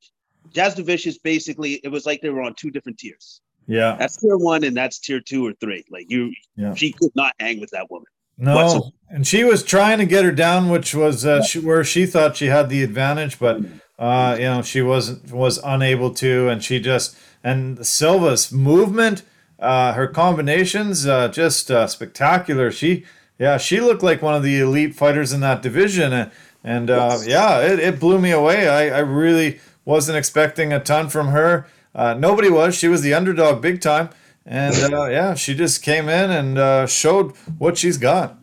Jazz 0.53 0.75
Vicious 0.75 1.19
basically 1.19 1.81
it 1.83 1.89
was 1.89 2.07
like 2.07 2.21
they 2.21 2.31
were 2.31 2.43
on 2.43 2.55
two 2.55 2.71
different 2.71 2.99
tiers. 2.99 3.41
Yeah. 3.67 3.97
That's 3.99 4.19
tier 4.19 4.37
one 4.37 4.63
and 4.63 4.77
that's 4.77 5.01
tier 5.01 5.21
two 5.21 5.45
or 5.45 5.53
three. 5.55 5.85
Like 5.91 6.11
you 6.11 6.33
yeah. 6.55 6.75
she 6.75 6.93
could 6.93 7.13
not 7.17 7.33
hang 7.41 7.61
with 7.61 7.71
that 7.71 7.91
woman. 7.91 8.07
No, 8.37 8.55
whatsoever. 8.57 8.87
and 9.11 9.27
she 9.27 9.45
was 9.45 9.63
trying 9.63 9.99
to 9.99 10.07
get 10.07 10.25
her 10.25 10.33
down, 10.33 10.69
which 10.69 10.95
was 10.95 11.25
uh, 11.25 11.43
she, 11.43 11.59
where 11.59 11.85
she 11.85 12.07
thought 12.07 12.37
she 12.37 12.47
had 12.47 12.69
the 12.69 12.83
advantage, 12.83 13.39
but 13.39 13.61
uh, 13.99 14.37
you 14.39 14.45
know 14.45 14.63
she 14.63 14.83
wasn't 14.83 15.33
was 15.33 15.59
unable 15.65 16.13
to, 16.15 16.49
and 16.49 16.63
she 16.63 16.81
just 16.81 17.17
and 17.45 17.87
Silva's 17.87 18.51
movement, 18.51 19.23
uh, 19.61 19.93
her 19.93 20.09
combinations, 20.09 21.07
uh, 21.07 21.29
just 21.29 21.71
uh, 21.71 21.87
spectacular. 21.87 22.73
She, 22.73 23.05
yeah, 23.39 23.59
she 23.59 23.81
looked 23.81 24.03
like 24.03 24.23
one 24.23 24.35
of 24.35 24.43
the 24.43 24.59
elite 24.59 24.95
fighters 24.95 25.33
in 25.33 25.41
that 25.41 25.61
division, 25.61 26.13
and, 26.13 26.31
and 26.65 26.91
uh, 26.91 27.19
yeah, 27.25 27.61
it, 27.61 27.79
it 27.79 28.01
blew 28.01 28.19
me 28.19 28.31
away. 28.31 28.67
I, 28.67 28.97
I 28.97 29.01
really 29.01 29.61
wasn't 29.85 30.17
expecting 30.17 30.73
a 30.73 30.81
ton 30.81 31.11
from 31.11 31.29
her. 31.29 31.67
Uh, 31.95 32.15
nobody 32.15 32.49
was. 32.49 32.75
She 32.75 32.89
was 32.89 33.03
the 33.03 33.13
underdog 33.13 33.61
big 33.61 33.81
time, 33.83 34.09
and 34.47 34.95
uh, 34.95 35.07
yeah, 35.07 35.35
she 35.35 35.55
just 35.55 35.83
came 35.83 36.09
in 36.09 36.31
and 36.31 36.91
showed 36.91 37.33
what 37.59 37.79
she's 37.79 37.99
got. 37.99 38.39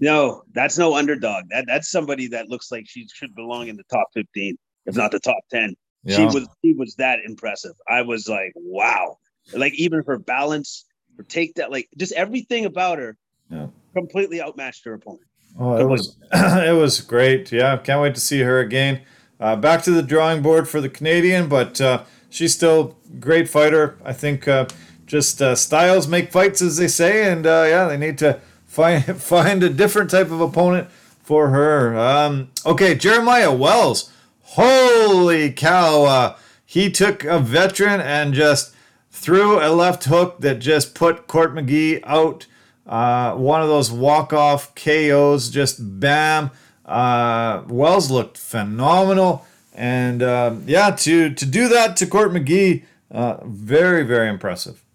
No, 0.00 0.42
that's 0.52 0.76
no 0.76 0.94
underdog. 0.94 1.44
That 1.50 1.64
that's 1.66 1.90
somebody 1.90 2.28
that 2.28 2.48
looks 2.48 2.70
like 2.70 2.84
she 2.86 3.08
should 3.12 3.34
belong 3.34 3.68
in 3.68 3.76
the 3.76 3.84
top 3.84 4.08
fifteen, 4.12 4.56
if 4.84 4.96
not 4.96 5.10
the 5.10 5.20
top 5.20 5.40
ten. 5.50 5.74
Yeah. 6.04 6.16
She 6.16 6.24
was 6.24 6.48
she 6.64 6.72
was 6.74 6.94
that 6.96 7.18
impressive. 7.26 7.72
I 7.88 8.02
was 8.02 8.28
like, 8.28 8.52
wow. 8.54 9.18
Like 9.54 9.74
even 9.74 10.02
her 10.06 10.18
balance, 10.18 10.84
her 11.16 11.22
take 11.22 11.54
that, 11.54 11.70
like 11.70 11.88
just 11.96 12.12
everything 12.12 12.64
about 12.64 12.98
her, 12.98 13.16
yeah. 13.50 13.68
completely 13.94 14.40
outmatched 14.40 14.84
her 14.84 14.94
opponent. 14.94 15.22
Oh, 15.58 15.76
it 15.76 15.84
was 15.84 16.16
it 16.32 16.76
was 16.76 17.00
great. 17.00 17.50
Yeah, 17.50 17.76
can't 17.78 18.00
wait 18.00 18.14
to 18.14 18.20
see 18.20 18.40
her 18.40 18.60
again. 18.60 19.02
Uh, 19.40 19.56
back 19.56 19.82
to 19.82 19.90
the 19.90 20.02
drawing 20.02 20.42
board 20.42 20.68
for 20.68 20.80
the 20.80 20.88
Canadian, 20.88 21.48
but 21.48 21.80
uh, 21.80 22.04
she's 22.30 22.54
still 22.54 22.96
great 23.18 23.48
fighter. 23.48 23.98
I 24.04 24.12
think 24.12 24.46
uh, 24.46 24.66
just 25.06 25.40
uh, 25.40 25.54
styles 25.54 26.08
make 26.08 26.32
fights, 26.32 26.60
as 26.60 26.76
they 26.76 26.88
say, 26.88 27.30
and 27.30 27.46
uh, 27.46 27.64
yeah, 27.66 27.86
they 27.86 27.96
need 27.96 28.18
to 28.18 28.40
find 28.66 29.04
find 29.20 29.62
a 29.62 29.70
different 29.70 30.10
type 30.10 30.30
of 30.30 30.40
opponent 30.40 30.88
for 31.22 31.50
her. 31.50 31.96
Um, 31.96 32.50
okay, 32.66 32.94
Jeremiah 32.94 33.52
Wells 33.52 34.10
holy 34.50 35.52
cow, 35.52 36.04
uh, 36.04 36.36
he 36.64 36.90
took 36.90 37.24
a 37.24 37.38
veteran 37.38 38.00
and 38.00 38.32
just 38.32 38.74
threw 39.10 39.58
a 39.58 39.68
left 39.68 40.04
hook 40.04 40.40
that 40.40 40.58
just 40.60 40.94
put 40.94 41.26
Court 41.26 41.54
McGee 41.54 42.00
out. 42.04 42.46
Uh, 42.86 43.34
one 43.34 43.60
of 43.60 43.68
those 43.68 43.90
walk-off 43.90 44.74
KOs, 44.74 45.50
just 45.50 46.00
bam. 46.00 46.50
Uh, 46.84 47.64
Wells 47.68 48.10
looked 48.10 48.38
phenomenal, 48.38 49.44
and 49.74 50.22
um, 50.22 50.62
yeah, 50.66 50.90
to 50.90 51.34
to 51.34 51.44
do 51.44 51.68
that 51.68 51.96
to 51.96 52.06
Court 52.06 52.30
McGee, 52.30 52.84
uh, 53.10 53.38
very 53.44 54.04
very 54.04 54.28
impressive. 54.28 54.85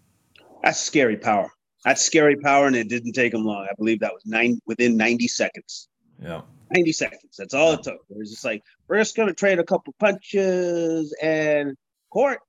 That's 0.64 0.80
scary 0.80 1.18
power. 1.18 1.52
That's 1.84 2.02
scary 2.02 2.36
power, 2.36 2.68
and 2.68 2.76
it 2.76 2.90
didn't 2.90 3.14
take 3.14 3.34
him 3.34 3.44
long. 3.44 3.68
I 3.70 3.74
believe 3.76 4.00
that 4.02 4.14
was 4.14 4.26
nine 4.26 4.60
within 4.66 4.98
ninety 4.98 5.28
seconds. 5.28 5.88
Yeah. 6.22 6.42
90 6.74 6.92
seconds. 6.94 7.38
That's 7.38 7.54
all 7.54 7.74
it 7.74 7.84
took. 7.84 8.00
It 8.10 8.18
was 8.18 8.30
just 8.30 8.46
like, 8.46 8.64
we're 8.88 8.98
just 9.00 9.16
going 9.16 9.28
to 9.28 9.34
trade 9.34 9.60
a 9.60 9.64
couple 9.64 9.94
punches 10.00 11.16
and 11.22 11.76
court, 12.10 12.40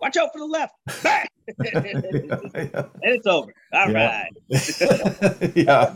watch 0.00 0.16
out 0.16 0.30
for 0.32 0.38
the 0.38 0.46
left. 0.46 0.74
and 1.46 2.94
it's 3.02 3.26
over. 3.26 3.52
All 3.72 3.90
yeah. 3.90 4.24
right. 4.50 5.52
yeah. 5.56 5.94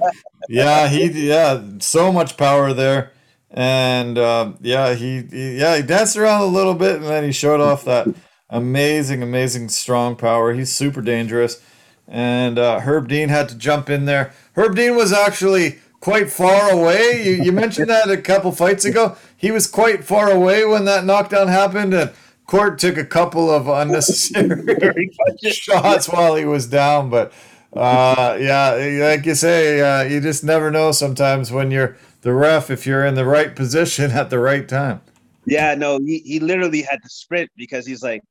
Yeah. 0.48 0.88
He, 0.88 1.28
yeah. 1.28 1.62
So 1.80 2.12
much 2.12 2.36
power 2.36 2.72
there. 2.72 3.12
And 3.50 4.18
uh, 4.18 4.52
yeah, 4.60 4.94
he, 4.94 5.22
he, 5.30 5.58
yeah, 5.58 5.76
he 5.76 5.82
danced 5.82 6.16
around 6.16 6.42
a 6.42 6.46
little 6.46 6.74
bit 6.74 6.96
and 6.96 7.04
then 7.04 7.24
he 7.24 7.32
showed 7.32 7.60
off 7.60 7.84
that 7.84 8.08
amazing, 8.50 9.22
amazing 9.22 9.68
strong 9.68 10.16
power. 10.16 10.52
He's 10.52 10.72
super 10.72 11.02
dangerous. 11.02 11.62
And 12.08 12.58
uh, 12.58 12.80
Herb 12.80 13.08
Dean 13.08 13.28
had 13.28 13.48
to 13.48 13.56
jump 13.56 13.90
in 13.90 14.04
there. 14.04 14.32
Herb 14.54 14.76
Dean 14.76 14.94
was 14.94 15.12
actually 15.12 15.78
quite 16.00 16.30
far 16.30 16.70
away. 16.70 17.24
You, 17.24 17.44
you 17.44 17.52
mentioned 17.52 17.90
that 17.90 18.08
a 18.08 18.16
couple 18.16 18.52
fights 18.52 18.84
ago. 18.84 19.16
He 19.36 19.50
was 19.50 19.66
quite 19.66 20.04
far 20.04 20.30
away 20.30 20.64
when 20.64 20.84
that 20.84 21.04
knockdown 21.04 21.48
happened, 21.48 21.92
and 21.94 22.12
Court 22.46 22.78
took 22.78 22.96
a 22.96 23.04
couple 23.04 23.50
of 23.50 23.66
unnecessary 23.66 25.10
shots 25.50 26.08
while 26.08 26.36
he 26.36 26.44
was 26.44 26.68
down. 26.68 27.10
But 27.10 27.32
uh, 27.72 28.38
yeah, 28.40 28.70
like 29.04 29.26
you 29.26 29.34
say, 29.34 29.80
uh, 29.80 30.04
you 30.04 30.20
just 30.20 30.44
never 30.44 30.70
know 30.70 30.92
sometimes 30.92 31.50
when 31.50 31.72
you're 31.72 31.96
the 32.22 32.32
ref 32.32 32.70
if 32.70 32.86
you're 32.86 33.04
in 33.04 33.14
the 33.14 33.24
right 33.24 33.54
position 33.56 34.10
at 34.12 34.30
the 34.30 34.38
right 34.38 34.68
time. 34.68 35.00
Yeah, 35.44 35.74
no, 35.74 35.98
he, 35.98 36.18
he 36.18 36.40
literally 36.40 36.82
had 36.82 37.02
to 37.02 37.08
sprint 37.08 37.50
because 37.56 37.86
he's 37.86 38.02
like, 38.02 38.22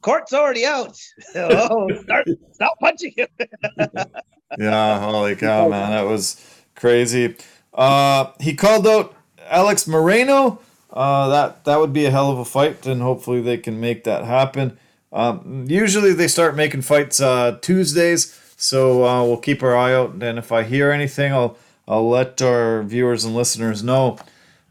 Court's 0.00 0.32
already 0.32 0.64
out. 0.64 0.98
oh, 1.34 1.88
start, 2.02 2.28
stop 2.52 2.78
punching 2.80 3.14
him. 3.16 3.28
yeah, 4.58 5.00
holy 5.00 5.36
cow, 5.36 5.68
man. 5.68 5.90
That 5.90 6.06
was 6.06 6.44
crazy. 6.74 7.36
Uh, 7.74 8.32
he 8.40 8.54
called 8.54 8.86
out 8.86 9.14
Alex 9.48 9.84
Morono. 9.84 10.58
Uh, 10.92 11.28
that 11.28 11.64
that 11.64 11.78
would 11.78 11.92
be 11.92 12.06
a 12.06 12.10
hell 12.10 12.30
of 12.32 12.38
a 12.38 12.44
fight, 12.44 12.84
and 12.86 13.00
hopefully 13.00 13.40
they 13.40 13.56
can 13.56 13.78
make 13.78 14.04
that 14.04 14.24
happen. 14.24 14.78
Um, 15.12 15.66
usually 15.68 16.12
they 16.12 16.28
start 16.28 16.56
making 16.56 16.82
fights 16.82 17.20
uh, 17.20 17.58
Tuesdays, 17.60 18.38
so 18.56 19.06
uh, 19.06 19.24
we'll 19.24 19.36
keep 19.36 19.62
our 19.62 19.76
eye 19.76 19.94
out. 19.94 20.22
And 20.22 20.38
if 20.38 20.50
I 20.50 20.64
hear 20.64 20.90
anything, 20.90 21.32
I'll 21.32 21.56
I'll 21.86 22.08
let 22.08 22.42
our 22.42 22.82
viewers 22.82 23.24
and 23.24 23.34
listeners 23.34 23.82
know. 23.82 24.18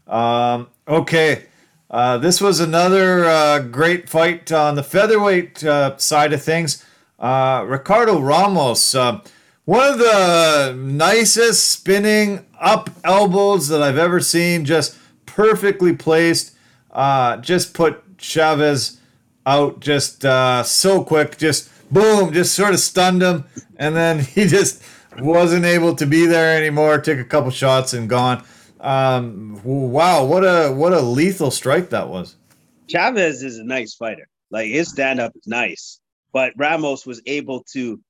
Um, 0.06 0.68
okay, 0.88 1.46
uh, 1.90 2.18
this 2.18 2.40
was 2.40 2.60
another 2.60 3.24
uh, 3.24 3.58
great 3.58 4.08
fight 4.08 4.52
on 4.52 4.76
the 4.76 4.82
featherweight 4.82 5.64
uh, 5.64 5.96
side 5.96 6.32
of 6.32 6.42
things. 6.42 6.84
Uh, 7.18 7.64
Ricardo 7.66 8.20
Ramos. 8.20 8.94
Uh, 8.94 9.20
one 9.64 9.92
of 9.92 9.98
the 9.98 10.74
nicest 10.78 11.68
spinning 11.68 12.46
up 12.60 12.90
elbows 13.02 13.68
that 13.68 13.82
I've 13.82 13.98
ever 13.98 14.20
seen, 14.20 14.64
just 14.64 14.96
perfectly 15.26 15.94
placed. 15.94 16.54
Just 17.40 17.74
put 17.74 18.02
Chavez 18.18 18.98
out 19.46 19.80
just 19.80 20.22
so 20.22 21.04
quick, 21.04 21.38
just 21.38 21.70
boom, 21.90 22.32
just 22.32 22.54
sort 22.54 22.72
of 22.72 22.80
stunned 22.80 23.22
him, 23.22 23.44
and 23.76 23.94
then 23.96 24.18
he 24.24 24.46
just 24.46 24.82
wasn't 25.18 25.64
able 25.64 25.94
to 25.96 26.06
be 26.06 26.26
there 26.26 26.56
anymore. 26.56 26.98
Took 26.98 27.18
a 27.18 27.24
couple 27.24 27.50
shots 27.50 27.92
and 27.92 28.08
gone. 28.08 28.44
Um, 28.80 29.60
wow, 29.62 30.24
what 30.24 30.42
a 30.42 30.72
what 30.72 30.92
a 30.92 31.00
lethal 31.00 31.50
strike 31.50 31.90
that 31.90 32.08
was. 32.08 32.36
Chavez 32.88 33.42
is 33.42 33.58
a 33.58 33.64
nice 33.64 33.94
fighter. 33.94 34.28
Like 34.50 34.70
his 34.70 34.88
stand 34.88 35.20
up 35.20 35.32
is 35.36 35.46
nice, 35.46 36.00
but 36.32 36.52
Ramos 36.56 37.06
was 37.06 37.20
able 37.26 37.64
to 37.72 38.00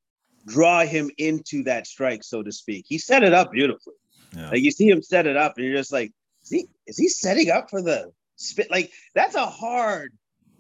draw 0.47 0.85
him 0.85 1.11
into 1.19 1.65
that 1.65 1.87
strike, 1.87 2.23
so 2.23 2.43
to 2.43 2.53
speak. 2.53 2.87
He 2.89 2.99
set 2.99 3.23
it 3.23 3.35
up 3.35 3.53
beautifully. 3.53 3.95
Yeah. 4.35 4.51
Like 4.51 4.63
you 4.63 4.71
see 4.71 4.89
him 4.89 5.03
set 5.03 5.27
it 5.27 5.37
up, 5.37 5.55
and 5.57 5.67
you're 5.67 5.77
just 5.77 5.93
like, 5.93 6.13
is 6.43 6.51
he 6.51 6.67
is 6.87 6.97
he 6.97 7.09
setting 7.09 7.51
up 7.51 7.69
for 7.69 7.83
the 7.83 8.11
spit? 8.37 8.71
Like 8.71 8.93
that's 9.15 9.35
a 9.35 9.47
hard 9.47 10.13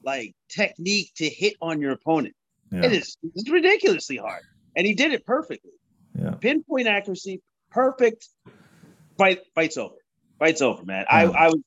like 0.04 0.34
technique 0.48 1.12
to 1.16 1.28
hit 1.28 1.54
on 1.60 1.80
your 1.80 1.92
opponent. 1.92 2.34
Yeah. 2.72 2.84
It 2.84 2.92
is 2.92 3.16
it's 3.22 3.48
ridiculously 3.48 4.16
hard. 4.16 4.42
And 4.76 4.86
he 4.86 4.94
did 4.94 5.12
it 5.12 5.26
perfectly. 5.26 5.72
Yeah. 6.14 6.32
Pinpoint 6.32 6.86
accuracy, 6.86 7.42
perfect. 7.70 8.28
Fight 9.18 9.40
fight's 9.54 9.76
over. 9.76 9.96
Fight's 10.40 10.62
over, 10.62 10.84
man. 10.84 11.04
I, 11.08 11.24
I 11.26 11.46
was 11.48 11.60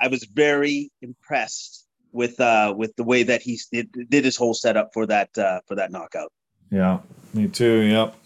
I 0.00 0.08
was 0.08 0.24
very 0.24 0.90
impressed 1.02 1.86
with 2.12 2.40
uh 2.40 2.72
with 2.74 2.96
the 2.96 3.04
way 3.04 3.24
that 3.24 3.42
he 3.42 3.60
did, 3.70 3.90
did 4.08 4.24
his 4.24 4.36
whole 4.36 4.54
setup 4.54 4.94
for 4.94 5.06
that 5.06 5.36
uh 5.36 5.60
for 5.66 5.74
that 5.74 5.90
knockout. 5.90 6.32
Yeah, 6.70 7.00
me 7.34 7.48
too. 7.48 7.80
Yep. 7.82 8.16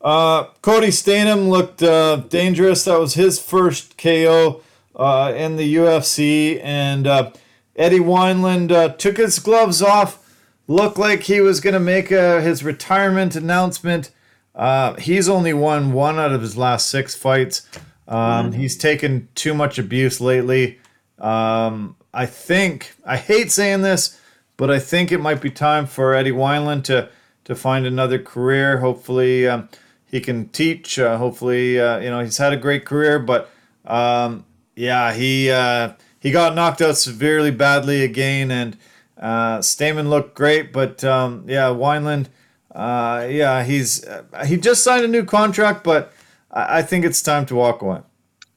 Uh, 0.00 0.44
Cody 0.62 0.88
Stamann 0.88 1.48
looked 1.48 1.82
uh, 1.82 2.16
dangerous. 2.28 2.84
That 2.84 2.98
was 2.98 3.14
his 3.14 3.40
first 3.40 3.96
KO 3.98 4.62
uh, 4.94 5.32
in 5.36 5.56
the 5.56 5.76
UFC, 5.76 6.60
and 6.62 7.06
uh, 7.06 7.30
Eddie 7.74 8.00
Wineland 8.00 8.72
uh, 8.72 8.90
took 8.90 9.16
his 9.16 9.38
gloves 9.38 9.82
off, 9.82 10.22
looked 10.68 10.98
like 10.98 11.24
he 11.24 11.40
was 11.40 11.60
going 11.60 11.74
to 11.74 11.80
make 11.80 12.12
uh, 12.12 12.40
his 12.40 12.62
retirement 12.62 13.36
announcement. 13.36 14.10
Uh, 14.54 14.94
he's 14.94 15.28
only 15.28 15.52
won 15.52 15.92
one 15.92 16.18
out 16.18 16.32
of 16.32 16.40
his 16.40 16.56
last 16.56 16.88
six 16.88 17.14
fights. 17.14 17.66
Um, 18.08 18.52
he's 18.52 18.76
taken 18.76 19.28
too 19.34 19.54
much 19.54 19.78
abuse 19.78 20.20
lately. 20.20 20.78
Um, 21.18 21.96
I 22.14 22.26
think, 22.26 22.94
I 23.04 23.16
hate 23.16 23.50
saying 23.50 23.82
this, 23.82 24.20
but 24.56 24.70
I 24.70 24.78
think 24.78 25.12
it 25.12 25.18
might 25.18 25.40
be 25.40 25.50
time 25.50 25.86
for 25.86 26.14
Eddie 26.14 26.30
Wineland 26.32 26.84
to, 26.84 27.08
to 27.44 27.54
find 27.54 27.84
another 27.84 28.18
career. 28.18 28.78
Hopefully, 28.78 29.46
um, 29.46 29.68
he 30.06 30.20
can 30.20 30.48
teach. 30.48 30.98
Uh, 30.98 31.18
hopefully, 31.18 31.80
uh, 31.80 31.98
you 31.98 32.10
know, 32.10 32.20
he's 32.20 32.38
had 32.38 32.52
a 32.52 32.56
great 32.56 32.84
career, 32.84 33.18
but 33.18 33.50
um, 33.84 34.44
yeah, 34.74 35.12
he 35.12 35.50
uh, 35.50 35.92
he 36.20 36.30
got 36.30 36.54
knocked 36.54 36.80
out 36.80 36.96
severely 36.96 37.50
badly 37.50 38.02
again, 38.02 38.50
and 38.50 38.76
uh, 39.18 39.58
Stamann 39.58 40.08
looked 40.08 40.34
great, 40.34 40.72
but 40.72 41.02
um, 41.04 41.44
yeah, 41.46 41.68
Wineland, 41.68 42.26
uh, 42.74 43.26
yeah, 43.28 43.64
he's 43.64 44.04
uh, 44.06 44.44
he 44.46 44.56
just 44.56 44.82
signed 44.82 45.04
a 45.04 45.08
new 45.08 45.24
contract, 45.24 45.82
but 45.84 46.12
I, 46.56 46.78
I 46.78 46.82
think 46.82 47.04
it's 47.04 47.22
time 47.22 47.46
to 47.46 47.54
walk 47.54 47.82
away. 47.82 48.00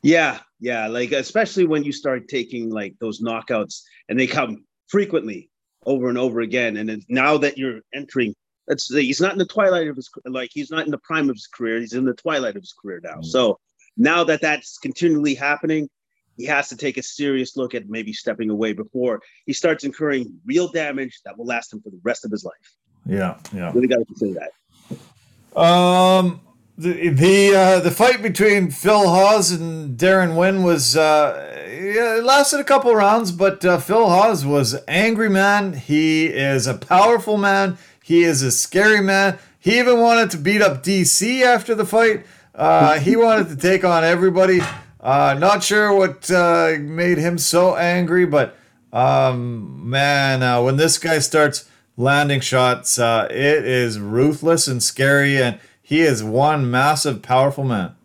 Yeah, 0.02 0.40
yeah, 0.60 0.88
like 0.88 1.12
especially 1.12 1.68
when 1.68 1.84
you 1.84 1.92
start 1.92 2.28
taking 2.28 2.70
like 2.70 2.96
those 3.00 3.22
knockouts 3.22 3.82
and 4.08 4.18
they 4.18 4.28
come 4.28 4.64
frequently 4.88 5.50
over 5.86 6.10
and 6.10 6.18
over 6.18 6.40
again, 6.40 6.78
and 6.78 7.04
now 7.10 7.38
that 7.38 7.58
you're 7.58 7.82
entering. 7.94 8.34
let's 8.68 8.88
say 8.88 9.04
he's 9.04 9.22
not 9.22 9.34
in 9.34 9.40
the 9.40 9.46
twilight 9.46 9.88
of 9.88 9.96
his 9.96 10.10
like 10.26 10.50
he's 10.54 10.72
not 10.72 10.86
in 10.86 10.92
the 10.92 11.00
prime 11.00 11.30
of 11.30 11.36
his 11.36 11.48
career. 11.48 11.80
He's 11.80 11.94
in 11.94 12.06
the 12.06 12.14
twilight 12.14 12.56
of 12.56 12.62
his 12.62 12.74
career 12.74 13.02
now. 13.04 13.16
Mm-hmm. 13.16 13.24
So 13.24 13.60
now 13.98 14.24
that 14.24 14.42
that's 14.42 14.78
continually 14.78 15.36
happening, 15.36 15.90
he 16.38 16.46
has 16.46 16.70
to 16.70 16.78
take 16.78 16.98
a 16.98 17.04
serious 17.04 17.58
look 17.58 17.76
at 17.76 17.90
maybe 17.90 18.14
stepping 18.14 18.50
away 18.50 18.72
before 18.72 19.22
he 19.46 19.54
starts 19.54 19.84
incurring 19.84 20.40
real 20.46 20.70
damage 20.70 21.20
that 21.26 21.38
will 21.38 21.46
last 21.46 21.74
him 21.74 21.82
for 21.82 21.90
the 21.90 22.00
rest 22.04 22.24
of 22.24 22.32
his 22.32 22.46
life. 22.46 22.76
Yeah, 23.06 23.38
yeah. 23.54 23.72
Really 23.74 23.88
got 23.88 23.98
to 23.98 24.06
consider 24.06 24.40
that. 24.40 25.60
Um, 25.60 26.40
the 26.80 27.10
the 27.10 27.54
uh, 27.54 27.80
the 27.82 27.92
fight 27.92 28.22
between 28.22 28.72
Phil 28.72 29.10
Hawes 29.10 29.52
and 29.52 29.98
Deron 29.98 30.38
Winn 30.38 30.64
was 30.64 30.96
uh, 30.96 31.54
it 31.68 32.24
lasted 32.24 32.62
a 32.62 32.64
couple 32.64 32.96
rounds, 32.96 33.34
but 33.34 33.66
uh, 33.66 33.80
Phil 33.80 34.08
Hawes 34.08 34.46
was 34.46 34.78
angry 34.88 35.30
man. 35.30 35.74
He 35.74 36.28
is 36.28 36.68
a 36.68 36.74
powerful 36.74 37.38
man. 37.38 37.78
He 38.02 38.24
is 38.24 38.42
a 38.44 38.52
scary 38.52 39.02
man. 39.02 39.38
He 39.60 39.78
even 39.78 40.00
wanted 40.00 40.32
to 40.32 40.38
beat 40.38 40.62
up 40.62 40.82
DC 40.82 41.42
after 41.42 41.76
the 41.76 41.86
fight. 41.86 42.26
Uh, 42.56 42.98
he 43.00 43.18
wanted 43.18 43.50
to 43.50 43.58
take 43.58 43.84
on 43.84 44.06
everybody. 44.06 44.62
Uh, 45.02 45.36
not 45.38 45.64
sure 45.64 45.94
what 45.94 46.32
uh, 46.32 46.78
made 46.80 47.18
him 47.18 47.38
so 47.38 47.76
angry, 47.76 48.26
but 48.26 48.56
um, 48.94 49.90
man, 49.90 50.64
when 50.64 50.78
this 50.78 50.98
guy 50.98 51.20
starts 51.20 51.70
landing 51.98 52.40
shots, 52.40 52.98
it 52.98 53.66
is 53.66 54.00
ruthless 54.00 54.66
and 54.66 54.82
scary, 54.82 55.42
and 55.42 55.60
he 55.90 56.02
is 56.02 56.24
one 56.24 56.70
massive, 56.70 57.24
powerful 57.24 57.64
man. 57.64 57.96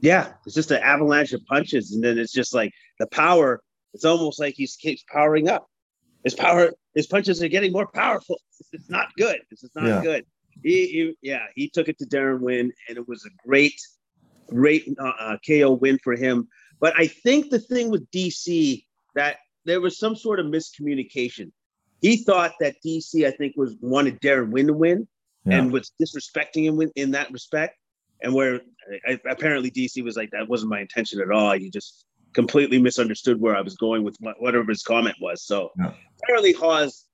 Yeah, 0.00 0.28
it's 0.46 0.54
just 0.54 0.70
an 0.70 0.80
avalanche 0.80 1.32
of 1.32 1.44
punches, 1.46 1.92
and 1.92 2.02
then 2.02 2.16
it's 2.16 2.32
just 2.32 2.54
like 2.54 2.72
the 3.00 3.08
power. 3.08 3.60
It's 3.94 4.04
almost 4.04 4.38
like 4.38 4.54
he 4.54 4.68
keeps 4.68 5.02
powering 5.12 5.48
up. 5.48 5.66
His 6.22 6.34
power, 6.36 6.70
his 6.94 7.08
punches 7.08 7.42
are 7.42 7.48
getting 7.48 7.72
more 7.72 7.88
powerful. 7.88 8.38
It's 8.72 8.88
not 8.88 9.08
good. 9.18 9.40
This 9.50 9.64
is 9.64 9.70
not 9.74 9.86
yeah. 9.86 10.02
good. 10.02 10.24
He, 10.62 10.86
he, 10.86 11.14
yeah, 11.20 11.46
he 11.56 11.68
took 11.68 11.88
it 11.88 11.98
to 11.98 12.06
Deron 12.06 12.40
Winn, 12.42 12.72
and 12.88 12.96
it 12.96 13.08
was 13.08 13.26
a 13.26 13.30
great 13.46 13.74
great 14.48 14.86
uh, 15.00 15.12
uh 15.18 15.36
KO 15.44 15.72
win 15.72 15.98
for 15.98 16.14
him. 16.14 16.46
But 16.78 16.94
I 16.96 17.08
think 17.08 17.50
the 17.50 17.58
thing 17.58 17.90
with 17.90 18.08
DC 18.12 18.84
that 19.16 19.38
there 19.64 19.80
was 19.80 19.98
some 19.98 20.14
sort 20.14 20.38
of 20.38 20.46
miscommunication. 20.46 21.50
He 22.02 22.18
thought 22.18 22.52
that 22.60 22.76
DC, 22.86 23.26
I 23.26 23.32
think, 23.32 23.56
was 23.56 23.74
wanted 23.80 24.20
Deron 24.20 24.50
Winn 24.52 24.68
to 24.68 24.72
win 24.74 25.08
yeah. 25.44 25.58
and 25.58 25.72
was 25.72 25.92
disrespecting 26.00 26.64
him 26.64 26.90
in 26.96 27.10
that 27.12 27.30
respect. 27.30 27.76
And 28.22 28.34
where 28.34 28.60
I, 29.06 29.18
apparently 29.28 29.70
DC 29.70 30.02
was 30.04 30.16
like, 30.16 30.30
that 30.30 30.48
wasn't 30.48 30.70
my 30.70 30.80
intention 30.80 31.20
at 31.20 31.30
all. 31.30 31.56
You 31.56 31.70
just 31.70 32.04
completely 32.32 32.80
misunderstood 32.80 33.40
where 33.40 33.56
I 33.56 33.60
was 33.60 33.76
going 33.76 34.04
with 34.04 34.16
whatever 34.38 34.70
his 34.70 34.82
comment 34.82 35.16
was. 35.20 35.42
So 35.42 35.70
yeah. 35.78 35.92
apparently 36.22 36.52
Hawes 36.52 37.06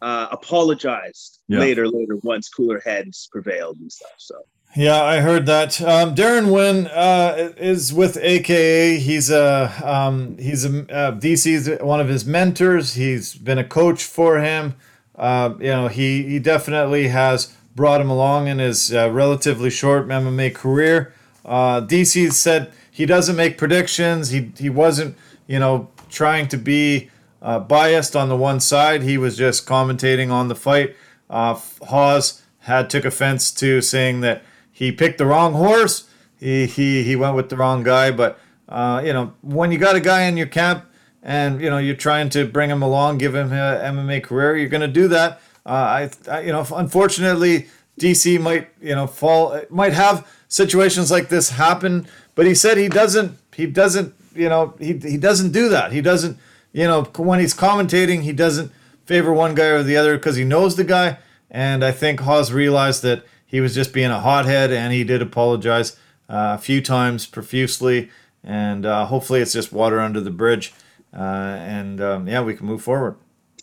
uh, 0.00 0.28
apologized 0.30 1.40
yeah. 1.48 1.58
later, 1.58 1.88
later 1.88 2.16
once 2.22 2.48
cooler 2.48 2.80
heads 2.80 3.28
prevailed 3.32 3.78
and 3.78 3.90
stuff. 3.90 4.14
So 4.18 4.36
yeah, 4.76 5.04
I 5.04 5.20
heard 5.20 5.46
that. 5.46 5.80
Um, 5.80 6.16
Deron 6.16 6.52
Winn 6.52 6.88
uh, 6.88 7.52
is 7.56 7.92
with 7.92 8.18
AKA. 8.20 8.98
He's 8.98 9.30
a 9.30 9.72
um, 9.84 10.36
he's 10.36 10.64
a 10.64 10.80
uh, 10.92 11.12
DC's 11.12 11.80
one 11.80 12.00
of 12.00 12.08
his 12.08 12.24
mentors. 12.24 12.94
He's 12.94 13.36
been 13.36 13.58
a 13.58 13.64
coach 13.64 14.02
for 14.02 14.40
him. 14.40 14.74
Uh, 15.14 15.54
you 15.60 15.68
know, 15.68 15.86
he 15.86 16.24
he 16.24 16.40
definitely 16.40 17.08
has 17.08 17.54
brought 17.74 18.00
him 18.00 18.10
along 18.10 18.46
in 18.46 18.58
his 18.58 18.92
uh, 18.92 19.10
relatively 19.10 19.70
short 19.70 20.08
MMA 20.08 20.54
career. 20.54 21.12
Uh, 21.44 21.80
DC 21.80 22.32
said 22.32 22.72
he 22.90 23.06
doesn't 23.06 23.36
make 23.36 23.58
predictions. 23.58 24.30
He 24.30 24.52
he 24.58 24.70
wasn't 24.70 25.16
you 25.46 25.58
know 25.58 25.90
trying 26.08 26.48
to 26.48 26.56
be 26.56 27.10
uh, 27.42 27.58
biased 27.60 28.16
on 28.16 28.28
the 28.28 28.36
one 28.36 28.60
side. 28.60 29.02
He 29.02 29.18
was 29.18 29.36
just 29.36 29.66
commentating 29.66 30.30
on 30.30 30.48
the 30.48 30.54
fight. 30.54 30.96
Uh, 31.28 31.60
Hawes 31.88 32.42
had 32.60 32.88
took 32.88 33.04
offense 33.04 33.52
to 33.52 33.80
saying 33.80 34.20
that 34.20 34.42
he 34.72 34.90
picked 34.90 35.18
the 35.18 35.26
wrong 35.26 35.52
horse. 35.52 36.08
He 36.38 36.66
he 36.66 37.02
he 37.02 37.16
went 37.16 37.36
with 37.36 37.48
the 37.48 37.56
wrong 37.56 37.82
guy. 37.82 38.10
But 38.10 38.38
uh, 38.68 39.02
you 39.04 39.12
know, 39.12 39.34
when 39.42 39.70
you 39.72 39.78
got 39.78 39.96
a 39.96 40.00
guy 40.00 40.22
in 40.22 40.36
your 40.36 40.46
camp 40.46 40.86
and 41.22 41.60
you 41.60 41.68
know 41.68 41.78
you're 41.78 41.94
trying 41.96 42.30
to 42.30 42.46
bring 42.46 42.70
him 42.70 42.82
along, 42.82 43.18
give 43.18 43.34
him 43.34 43.52
a 43.52 43.80
MMA 43.84 44.22
career, 44.22 44.56
you're 44.56 44.68
going 44.68 44.80
to 44.80 44.88
do 44.88 45.08
that. 45.08 45.40
Uh, 45.66 45.68
I, 45.68 46.10
I, 46.30 46.40
you 46.40 46.52
know, 46.52 46.66
unfortunately, 46.74 47.68
DC 47.98 48.40
might 48.40 48.68
you 48.80 48.94
know 48.94 49.06
fall 49.06 49.60
might 49.70 49.92
have 49.92 50.26
situations 50.48 51.10
like 51.10 51.28
this 51.28 51.50
happen. 51.50 52.06
But 52.34 52.46
he 52.46 52.54
said 52.54 52.76
he 52.76 52.88
doesn't. 52.88 53.38
He 53.54 53.66
doesn't. 53.66 54.14
You 54.34 54.48
know, 54.48 54.74
he 54.78 54.98
he 54.98 55.16
doesn't 55.16 55.52
do 55.52 55.68
that. 55.68 55.92
He 55.92 56.00
doesn't. 56.00 56.38
You 56.72 56.84
know, 56.84 57.04
when 57.16 57.38
he's 57.38 57.54
commentating, 57.54 58.22
he 58.22 58.32
doesn't 58.32 58.72
favor 59.06 59.32
one 59.32 59.54
guy 59.54 59.66
or 59.66 59.82
the 59.82 59.96
other 59.96 60.16
because 60.16 60.36
he 60.36 60.44
knows 60.44 60.76
the 60.76 60.84
guy. 60.84 61.18
And 61.50 61.84
I 61.84 61.92
think 61.92 62.20
Hawes 62.20 62.52
realized 62.52 63.02
that 63.02 63.24
he 63.46 63.60
was 63.60 63.74
just 63.74 63.92
being 63.92 64.10
a 64.10 64.18
hothead, 64.18 64.72
and 64.72 64.92
he 64.92 65.04
did 65.04 65.22
apologize 65.22 65.92
uh, 66.28 66.56
a 66.56 66.58
few 66.58 66.82
times 66.82 67.26
profusely. 67.26 68.10
And 68.42 68.84
uh, 68.84 69.06
hopefully, 69.06 69.40
it's 69.40 69.52
just 69.52 69.72
water 69.72 70.00
under 70.00 70.20
the 70.20 70.30
bridge, 70.30 70.74
uh, 71.16 71.20
and 71.20 72.00
um, 72.00 72.28
yeah, 72.28 72.42
we 72.42 72.54
can 72.54 72.66
move 72.66 72.82
forward. 72.82 73.16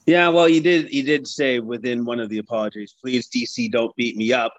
Yeah, 0.05 0.29
well, 0.29 0.49
you 0.49 0.61
did. 0.61 0.87
He 0.87 1.01
did 1.01 1.27
say 1.27 1.59
within 1.59 2.05
one 2.05 2.19
of 2.19 2.29
the 2.29 2.39
apologies, 2.39 2.95
"Please, 2.99 3.27
DC, 3.29 3.71
don't 3.71 3.95
beat 3.95 4.17
me 4.17 4.33
up," 4.33 4.53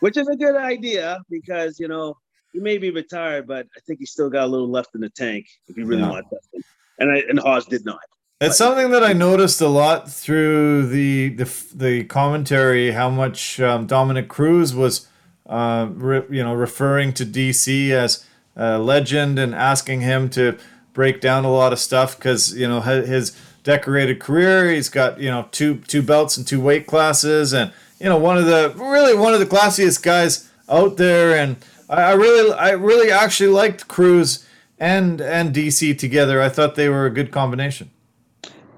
which 0.00 0.16
is 0.16 0.28
a 0.28 0.36
good 0.36 0.56
idea 0.56 1.18
because 1.28 1.80
you 1.80 1.88
know 1.88 2.16
he 2.52 2.60
may 2.60 2.78
be 2.78 2.90
retired, 2.90 3.46
but 3.46 3.66
I 3.76 3.80
think 3.86 3.98
he's 3.98 4.10
still 4.10 4.30
got 4.30 4.44
a 4.44 4.46
little 4.46 4.70
left 4.70 4.94
in 4.94 5.00
the 5.00 5.10
tank 5.10 5.46
if 5.66 5.76
he 5.76 5.82
really 5.82 6.02
yeah. 6.02 6.10
wants 6.10 6.30
that. 6.30 6.62
And 7.00 7.12
I, 7.12 7.22
and 7.28 7.38
Hawes 7.38 7.66
did 7.66 7.84
not. 7.84 8.00
It's 8.40 8.56
something 8.56 8.90
that 8.92 9.02
I 9.02 9.12
noticed 9.12 9.60
a 9.60 9.68
lot 9.68 10.08
through 10.08 10.86
the 10.86 11.30
the, 11.30 11.64
the 11.74 12.04
commentary. 12.04 12.92
How 12.92 13.10
much 13.10 13.58
um, 13.58 13.86
Dominick 13.86 14.28
Cruz 14.28 14.74
was, 14.74 15.08
uh, 15.46 15.88
re, 15.90 16.22
you 16.30 16.44
know, 16.44 16.54
referring 16.54 17.12
to 17.14 17.26
DC 17.26 17.90
as 17.90 18.24
a 18.54 18.78
legend 18.78 19.40
and 19.40 19.54
asking 19.54 20.02
him 20.02 20.30
to 20.30 20.56
break 20.92 21.20
down 21.20 21.44
a 21.44 21.50
lot 21.50 21.72
of 21.72 21.80
stuff 21.80 22.16
because 22.16 22.56
you 22.56 22.68
know 22.68 22.80
his 22.80 23.36
decorated 23.68 24.18
career. 24.18 24.70
He's 24.70 24.88
got 24.88 25.20
you 25.20 25.30
know 25.30 25.46
two 25.52 25.76
two 25.86 26.02
belts 26.02 26.38
and 26.38 26.46
two 26.46 26.60
weight 26.60 26.86
classes, 26.86 27.52
and 27.52 27.70
you 28.00 28.06
know 28.06 28.16
one 28.18 28.38
of 28.38 28.46
the 28.46 28.72
really 28.76 29.14
one 29.14 29.34
of 29.34 29.40
the 29.40 29.46
classiest 29.46 30.02
guys 30.02 30.50
out 30.70 30.96
there. 30.96 31.38
And 31.38 31.56
I, 31.88 32.02
I 32.02 32.12
really 32.12 32.52
I 32.54 32.70
really 32.70 33.10
actually 33.10 33.50
liked 33.50 33.86
Cruz 33.86 34.46
and 34.78 35.20
and 35.20 35.54
DC 35.54 35.98
together. 35.98 36.40
I 36.40 36.48
thought 36.48 36.76
they 36.76 36.88
were 36.88 37.04
a 37.04 37.10
good 37.10 37.30
combination. 37.30 37.90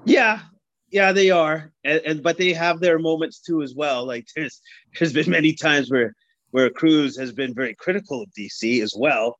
Yeah, 0.03 0.39
yeah, 0.89 1.13
they 1.13 1.29
are, 1.29 1.71
and, 1.85 2.01
and, 2.05 2.23
but 2.23 2.37
they 2.37 2.51
have 2.51 2.81
their 2.81 2.99
moments 2.99 3.39
too 3.39 3.61
as 3.61 3.73
well. 3.73 4.05
Like 4.05 4.27
there's 4.35 4.61
there's 4.99 5.13
been 5.13 5.31
many 5.31 5.53
times 5.53 5.89
where 5.89 6.13
where 6.51 6.69
Cruz 6.69 7.17
has 7.17 7.31
been 7.31 7.53
very 7.53 7.75
critical 7.75 8.23
of 8.23 8.29
DC 8.37 8.83
as 8.83 8.93
well. 8.97 9.37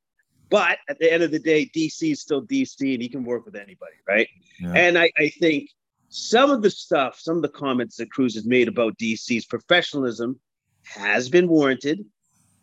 But 0.52 0.76
at 0.90 0.98
the 0.98 1.10
end 1.10 1.22
of 1.22 1.30
the 1.30 1.38
day, 1.38 1.64
DC 1.74 2.12
is 2.12 2.20
still 2.20 2.42
DC, 2.42 2.92
and 2.92 3.02
he 3.02 3.08
can 3.08 3.24
work 3.24 3.46
with 3.46 3.56
anybody, 3.56 3.96
right? 4.06 4.28
Yeah. 4.60 4.72
And 4.74 4.98
I, 4.98 5.10
I 5.16 5.30
think 5.30 5.70
some 6.10 6.50
of 6.50 6.60
the 6.60 6.68
stuff, 6.68 7.18
some 7.18 7.36
of 7.36 7.42
the 7.42 7.48
comments 7.48 7.96
that 7.96 8.10
Cruz 8.10 8.34
has 8.34 8.44
made 8.44 8.68
about 8.68 8.98
DC's 8.98 9.46
professionalism 9.46 10.38
has 10.84 11.30
been 11.30 11.48
warranted. 11.48 12.04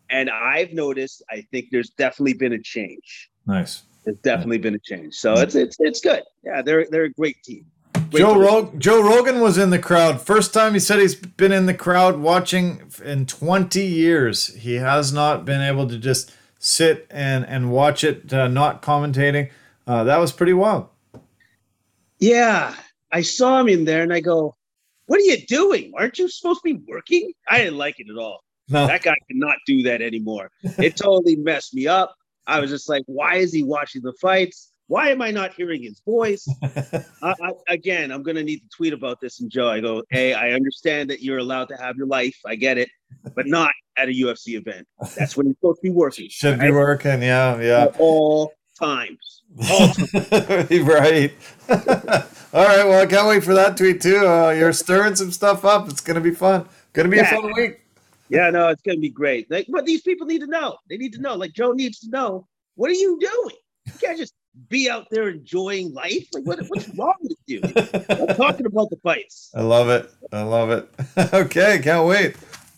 And 0.08 0.30
I've 0.30 0.72
noticed, 0.72 1.24
I 1.30 1.44
think 1.50 1.66
there's 1.72 1.90
definitely 1.90 2.34
been 2.34 2.52
a 2.52 2.62
change. 2.62 3.28
Nice. 3.44 3.82
There's 4.04 4.18
definitely 4.18 4.58
been 4.58 4.76
a 4.76 4.78
change. 4.78 5.14
So 5.14 5.34
it's 5.34 5.56
it's 5.56 5.76
it's 5.80 6.00
good. 6.00 6.22
Yeah, 6.44 6.62
they're 6.62 6.86
they're 6.90 7.04
a 7.04 7.12
great 7.12 7.42
team. 7.42 7.66
Joe 8.10 8.38
Rog- 8.38 8.78
Joe 8.78 9.02
Rogan 9.02 9.40
was 9.40 9.58
in 9.58 9.70
the 9.70 9.78
crowd. 9.78 10.20
First 10.20 10.54
time 10.54 10.74
he 10.74 10.80
said 10.80 11.00
he's 11.00 11.14
been 11.16 11.52
in 11.52 11.66
the 11.66 11.74
crowd 11.74 12.18
watching 12.18 12.90
in 13.04 13.26
20 13.26 13.84
years. 13.84 14.54
He 14.54 14.76
has 14.76 15.12
not 15.12 15.44
been 15.44 15.60
able 15.60 15.86
to 15.88 15.98
just 15.98 16.32
sit 16.60 17.06
and 17.10 17.44
and 17.44 17.72
watch 17.72 18.04
it, 18.04 18.32
uh, 18.32 18.46
not 18.46 18.82
commentating. 18.82 19.50
Uh, 19.86 20.04
that 20.04 20.18
was 20.18 20.30
pretty 20.30 20.52
wild. 20.52 20.88
Yeah, 22.20 22.74
I 23.10 23.22
saw 23.22 23.58
him 23.60 23.68
in 23.68 23.84
there 23.84 24.02
and 24.02 24.12
I 24.12 24.20
go, 24.20 24.54
What 25.06 25.18
are 25.18 25.24
you 25.24 25.38
doing? 25.48 25.92
Aren't 25.98 26.18
you 26.18 26.28
supposed 26.28 26.60
to 26.64 26.74
be 26.74 26.80
working? 26.86 27.32
I 27.48 27.58
didn't 27.58 27.78
like 27.78 27.98
it 27.98 28.06
at 28.08 28.16
all. 28.16 28.44
No. 28.68 28.86
That 28.86 29.02
guy 29.02 29.16
cannot 29.28 29.56
do 29.66 29.82
that 29.82 30.00
anymore. 30.00 30.52
It 30.78 30.96
totally 30.96 31.34
messed 31.34 31.74
me 31.74 31.88
up. 31.88 32.14
I 32.46 32.60
was 32.60 32.70
just 32.70 32.88
like, 32.88 33.02
Why 33.06 33.36
is 33.36 33.52
he 33.52 33.64
watching 33.64 34.02
the 34.02 34.12
fights? 34.20 34.69
Why 34.90 35.10
am 35.10 35.22
I 35.22 35.30
not 35.30 35.54
hearing 35.54 35.84
his 35.84 36.00
voice? 36.00 36.48
I, 36.64 37.04
I, 37.22 37.52
again, 37.68 38.10
I'm 38.10 38.24
going 38.24 38.34
to 38.34 38.42
need 38.42 38.58
to 38.58 38.68
tweet 38.76 38.92
about 38.92 39.20
this. 39.20 39.38
And 39.38 39.48
Joe, 39.48 39.68
I 39.68 39.78
go, 39.78 40.02
Hey, 40.10 40.34
I 40.34 40.50
understand 40.50 41.08
that 41.10 41.22
you're 41.22 41.38
allowed 41.38 41.68
to 41.68 41.76
have 41.76 41.96
your 41.96 42.08
life. 42.08 42.36
I 42.44 42.56
get 42.56 42.76
it, 42.76 42.88
but 43.36 43.46
not 43.46 43.70
at 43.96 44.08
a 44.08 44.12
UFC 44.12 44.58
event. 44.58 44.88
That's 45.16 45.36
when 45.36 45.46
you're 45.46 45.54
supposed 45.54 45.76
to 45.76 45.82
be 45.82 45.90
working. 45.90 46.26
Should 46.30 46.58
be 46.58 46.72
working. 46.72 47.22
Yeah, 47.22 47.60
yeah. 47.60 47.82
At 47.84 48.00
all 48.00 48.52
times. 48.76 49.44
All 49.70 49.88
times. 49.94 50.70
right. 50.80 51.34
All 51.68 52.64
right. 52.64 52.84
Well, 52.84 53.00
I 53.00 53.06
can't 53.06 53.28
wait 53.28 53.44
for 53.44 53.54
that 53.54 53.76
tweet 53.76 54.00
too. 54.00 54.26
Uh, 54.26 54.50
you're 54.50 54.72
stirring 54.72 55.14
some 55.14 55.30
stuff 55.30 55.64
up. 55.64 55.88
It's 55.88 56.00
gonna 56.00 56.20
be 56.20 56.32
fun. 56.32 56.66
Gonna 56.94 57.10
be 57.10 57.20
a 57.20 57.24
fun 57.26 57.52
week. 57.54 57.80
Yeah, 58.28 58.50
no, 58.50 58.66
it's 58.66 58.82
gonna 58.82 58.98
be 58.98 59.10
great. 59.10 59.48
Like, 59.52 59.66
but 59.68 59.86
these 59.86 60.02
people 60.02 60.26
need 60.26 60.40
to 60.40 60.48
know. 60.48 60.78
They 60.88 60.96
need 60.96 61.12
to 61.12 61.20
know. 61.20 61.36
Like 61.36 61.52
Joe 61.52 61.70
needs 61.70 62.00
to 62.00 62.10
know. 62.10 62.48
What 62.74 62.90
are 62.90 62.94
you 62.94 63.20
doing? 63.20 63.56
You 63.86 63.92
can't 64.00 64.18
just 64.18 64.34
be 64.68 64.90
out 64.90 65.08
there 65.10 65.28
enjoying 65.28 65.92
life. 65.94 66.26
Like, 66.32 66.44
what, 66.44 66.58
what's 66.68 66.88
wrong 66.96 67.14
with 67.22 67.38
you? 67.46 67.60
I'm 67.64 68.36
talking 68.36 68.66
about 68.66 68.90
the 68.90 68.98
fights. 69.02 69.50
I 69.54 69.62
love 69.62 69.88
it. 69.88 70.10
I 70.32 70.42
love 70.42 70.70
it. 70.70 70.88
okay, 71.34 71.80
can't 71.82 72.06
wait. 72.06 72.36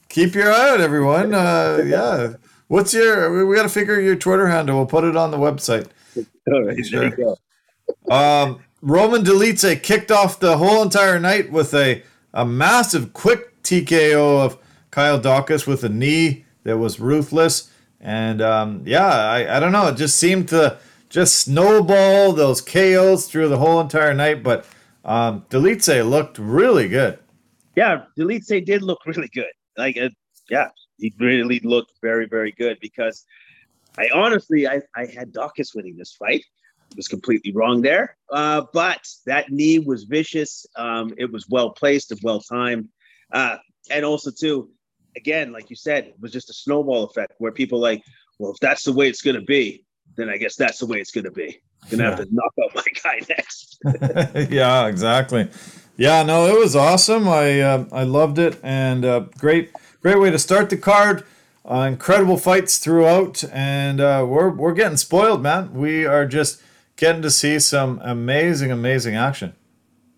Keep 0.08 0.34
your 0.34 0.52
eye 0.52 0.70
out, 0.70 0.80
everyone. 0.80 1.32
Uh, 1.42 1.82
yeah. 1.86 2.34
What's 2.68 2.94
your? 2.94 3.46
we- 3.46 3.56
got 3.56 3.62
to 3.62 3.68
figure 3.68 4.00
your 4.00 4.16
Twitter 4.16 4.46
handle. 4.46 4.76
We'll 4.76 4.86
put 4.86 5.04
it 5.04 5.16
on 5.16 5.30
the 5.30 5.36
website. 5.36 5.88
All 6.50 6.64
right, 6.64 6.78
there 6.90 7.04
you 7.04 7.16
go. 7.16 8.14
Um, 8.14 8.60
Roman 8.80 9.22
Dolidze 9.22 9.82
kicked 9.82 10.10
off 10.10 10.40
the 10.40 10.56
whole 10.56 10.82
entire 10.82 11.18
night 11.20 11.52
with 11.52 11.74
a, 11.74 12.02
a 12.34 12.44
massive 12.44 13.12
quick 13.12 13.62
TKO 13.62 14.44
of 14.44 14.58
Kyle 14.90 15.20
Daukaus 15.20 15.66
with 15.66 15.84
a 15.84 15.88
knee 15.88 16.44
that 16.64 16.78
was 16.78 17.00
ruthless. 17.00 17.70
And 18.00 18.42
um, 18.42 18.82
yeah, 18.84 19.06
I, 19.06 19.56
I 19.56 19.60
don't 19.60 19.72
know. 19.72 19.88
It 19.88 19.96
just 19.96 20.16
seemed 20.16 20.48
to 20.48 20.78
just 21.12 21.40
snowball 21.40 22.32
those 22.32 22.62
KOs 22.62 23.28
through 23.28 23.48
the 23.48 23.58
whole 23.58 23.80
entire 23.80 24.14
night. 24.14 24.42
But 24.42 24.64
um, 25.04 25.44
Dolidze 25.50 26.08
looked 26.08 26.38
really 26.38 26.88
good. 26.88 27.18
Yeah, 27.76 28.04
Say 28.40 28.60
did 28.60 28.82
look 28.82 29.00
really 29.06 29.28
good. 29.32 29.52
Like, 29.76 29.98
uh, 29.98 30.08
yeah, 30.50 30.68
he 30.98 31.12
really 31.20 31.60
looked 31.60 31.92
very, 32.02 32.26
very 32.26 32.52
good 32.52 32.78
because 32.80 33.24
I 33.98 34.08
honestly, 34.12 34.66
I, 34.66 34.80
I 34.96 35.06
had 35.06 35.32
Daukaus 35.32 35.74
winning 35.74 35.96
this 35.96 36.14
fight. 36.14 36.44
I 36.90 36.94
was 36.96 37.08
completely 37.08 37.52
wrong 37.52 37.82
there. 37.82 38.16
Uh, 38.30 38.62
but 38.72 39.06
that 39.26 39.50
knee 39.50 39.78
was 39.78 40.04
vicious. 40.04 40.66
Um, 40.76 41.12
it 41.18 41.30
was 41.30 41.46
well 41.48 41.70
placed 41.70 42.10
and 42.10 42.20
well 42.22 42.40
timed. 42.40 42.88
Uh, 43.32 43.58
and 43.90 44.04
also, 44.04 44.30
too, 44.30 44.70
again, 45.16 45.52
like 45.52 45.68
you 45.68 45.76
said, 45.76 46.04
it 46.04 46.16
was 46.20 46.32
just 46.32 46.50
a 46.50 46.54
snowball 46.54 47.04
effect 47.04 47.34
where 47.38 47.52
people 47.52 47.80
like, 47.80 48.02
well, 48.38 48.52
if 48.52 48.58
that's 48.60 48.84
the 48.84 48.92
way 48.92 49.08
it's 49.08 49.22
going 49.22 49.36
to 49.36 49.42
be, 49.42 49.84
then 50.16 50.28
I 50.30 50.36
guess 50.38 50.56
that's 50.56 50.78
the 50.78 50.86
way 50.86 50.98
it's 51.00 51.12
going 51.12 51.24
to 51.24 51.30
be. 51.30 51.60
Gonna 51.90 52.04
have 52.04 52.16
to 52.16 52.26
knock 52.30 52.52
out 52.64 52.74
my 52.74 52.84
guy 53.02 53.20
next. 53.28 53.78
yeah, 54.50 54.86
exactly. 54.86 55.48
Yeah, 55.96 56.22
no, 56.22 56.46
it 56.46 56.58
was 56.58 56.74
awesome. 56.76 57.28
I 57.28 57.60
uh, 57.60 57.84
I 57.92 58.04
loved 58.04 58.38
it, 58.38 58.58
and 58.62 59.04
uh, 59.04 59.20
great 59.38 59.72
great 60.00 60.20
way 60.20 60.30
to 60.30 60.38
start 60.38 60.70
the 60.70 60.76
card. 60.76 61.24
Uh, 61.64 61.86
incredible 61.90 62.36
fights 62.38 62.78
throughout, 62.78 63.44
and 63.52 64.00
uh, 64.00 64.24
we're 64.28 64.50
we're 64.50 64.74
getting 64.74 64.96
spoiled, 64.96 65.42
man. 65.42 65.74
We 65.74 66.06
are 66.06 66.26
just 66.26 66.62
getting 66.96 67.22
to 67.22 67.30
see 67.30 67.58
some 67.58 68.00
amazing, 68.02 68.70
amazing 68.72 69.16
action. 69.16 69.54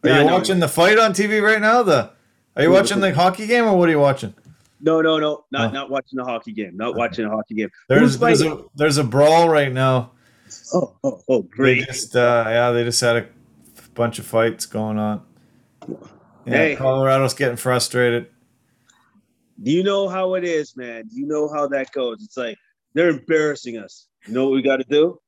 Are 0.04 0.10
Yeah, 0.10 0.20
you 0.22 0.26
watching 0.26 0.60
the 0.60 0.68
fight 0.68 0.98
on 0.98 1.12
TV 1.12 1.42
right 1.42 1.60
now? 1.60 1.82
The 1.82 2.10
are 2.56 2.62
you 2.62 2.70
watching 2.70 3.00
the 3.00 3.14
hockey 3.14 3.46
game 3.46 3.64
or 3.64 3.76
what 3.78 3.88
are 3.88 3.92
you 3.92 4.00
watching? 4.00 4.34
No, 4.84 5.00
no, 5.00 5.18
no, 5.18 5.44
not 5.50 5.70
Oh. 5.70 5.72
not 5.72 5.90
watching 5.90 6.18
a 6.18 6.24
hockey 6.24 6.52
game. 6.52 6.76
Not 6.76 6.94
watching 6.94 7.24
a 7.24 7.30
hockey 7.30 7.54
game. 7.54 7.70
There's 7.88 8.18
there's 8.18 8.42
a 8.42 8.64
there's 8.76 8.98
a 8.98 9.04
brawl 9.04 9.48
right 9.48 9.72
now. 9.72 10.12
Oh, 10.74 10.94
oh, 11.02 11.20
oh, 11.28 11.42
They 11.42 11.48
great. 11.48 11.86
just 11.86 12.14
uh, 12.14 12.44
yeah, 12.46 12.70
they 12.70 12.84
just 12.84 13.00
had 13.00 13.16
a 13.16 13.26
bunch 13.94 14.18
of 14.18 14.26
fights 14.26 14.66
going 14.66 14.98
on. 14.98 15.22
Yeah, 15.88 15.96
Hey. 16.52 16.76
Colorado's 16.76 17.34
getting 17.34 17.56
frustrated. 17.56 18.26
Do 19.62 19.70
you 19.70 19.82
know 19.82 20.08
how 20.08 20.34
it 20.34 20.44
is, 20.44 20.76
man? 20.76 21.06
Do 21.06 21.16
you 21.18 21.26
know 21.26 21.48
how 21.48 21.66
that 21.68 21.90
goes? 21.92 22.22
It's 22.22 22.36
like 22.36 22.58
they're 22.92 23.08
embarrassing 23.10 23.78
us. 23.78 24.08
You 24.26 24.34
know 24.34 24.44
what 24.44 24.52
we 24.52 24.62
got 24.62 24.76
to 24.76 24.84
do? 24.88 25.18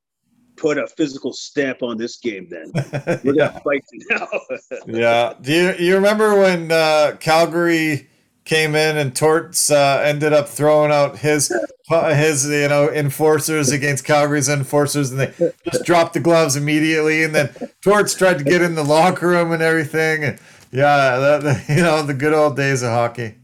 Put 0.57 0.79
a 0.79 0.87
physical 0.87 1.33
stamp 1.33 1.83
on 1.83 1.97
this 1.97 2.17
game. 2.19 2.49
Then 2.51 2.73
we're 3.25 3.35
yeah. 3.35 3.49
gonna 3.49 3.61
fight 3.61 3.85
now. 4.11 4.29
yeah. 4.87 5.35
Do 5.41 5.53
you 5.53 5.75
you 5.79 5.95
remember 5.95 6.39
when 6.39 6.71
uh, 6.73 7.17
Calgary 7.21 8.09
came 8.47 8.75
in 8.75 8.97
and 8.97 9.15
Torts 9.15 9.71
uh, 9.71 10.01
ended 10.05 10.33
up 10.33 10.49
throwing 10.49 10.91
out 10.91 11.19
his 11.19 11.53
his 11.91 12.49
you 12.49 12.69
know 12.69 12.89
enforcers 12.91 13.71
against 13.71 14.05
Calgary's 14.05 14.49
enforcers 14.49 15.11
and 15.11 15.21
they 15.21 15.53
just 15.71 15.85
dropped 15.85 16.15
the 16.15 16.21
gloves 16.21 16.57
immediately 16.57 17.23
and 17.23 17.35
then 17.35 17.55
Torts 17.83 18.15
tried 18.15 18.39
to 18.39 18.45
get 18.45 18.63
in 18.63 18.75
the 18.75 18.83
locker 18.85 19.29
room 19.29 19.53
and 19.53 19.63
everything 19.63 20.25
and 20.25 20.39
yeah 20.73 21.19
that, 21.19 21.65
you 21.69 21.83
know 21.83 22.03
the 22.03 22.15
good 22.15 22.33
old 22.33 22.57
days 22.57 22.83
of 22.83 22.89
hockey. 22.91 23.35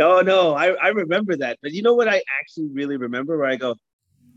oh 0.00 0.22
no, 0.24 0.54
I, 0.54 0.68
I 0.72 0.88
remember 0.88 1.36
that. 1.36 1.58
But 1.62 1.72
you 1.72 1.82
know 1.82 1.94
what? 1.94 2.08
I 2.08 2.22
actually 2.40 2.68
really 2.72 2.96
remember 2.96 3.36
where 3.36 3.46
I 3.48 3.56
go. 3.56 3.74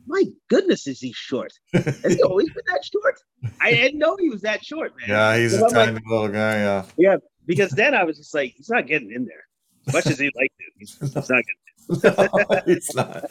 My 0.07 0.23
goodness, 0.49 0.85
is 0.85 0.99
he 0.99 1.13
short? 1.13 1.51
Has 1.73 2.13
he 2.13 2.21
always 2.21 2.47
been 2.51 2.63
that 2.67 2.83
short? 2.85 3.19
I 3.59 3.71
didn't 3.71 3.97
know 3.97 4.15
he 4.19 4.29
was 4.29 4.41
that 4.41 4.63
short, 4.63 4.93
man. 4.99 5.09
Yeah, 5.09 5.37
he's 5.37 5.53
a 5.53 5.57
I'm 5.57 5.61
like- 5.63 5.71
tiny 5.71 5.99
little 6.07 6.27
guy. 6.27 6.57
Yeah. 6.57 6.85
Yeah, 6.97 7.15
because 7.47 7.71
then 7.71 7.95
I 7.95 8.03
was 8.03 8.17
just 8.17 8.33
like, 8.35 8.53
he's 8.55 8.69
not 8.69 8.85
getting 8.85 9.11
in 9.11 9.25
there. 9.25 9.45
As 9.87 9.93
much 9.93 10.07
as 10.07 10.19
he 10.19 10.31
liked 10.35 10.55
it, 10.59 10.73
he's, 10.77 10.97
he's 10.99 11.15
not 11.15 11.25
getting. 11.27 11.45
no, 12.03 12.61
it's 12.65 12.95
not. 12.95 13.25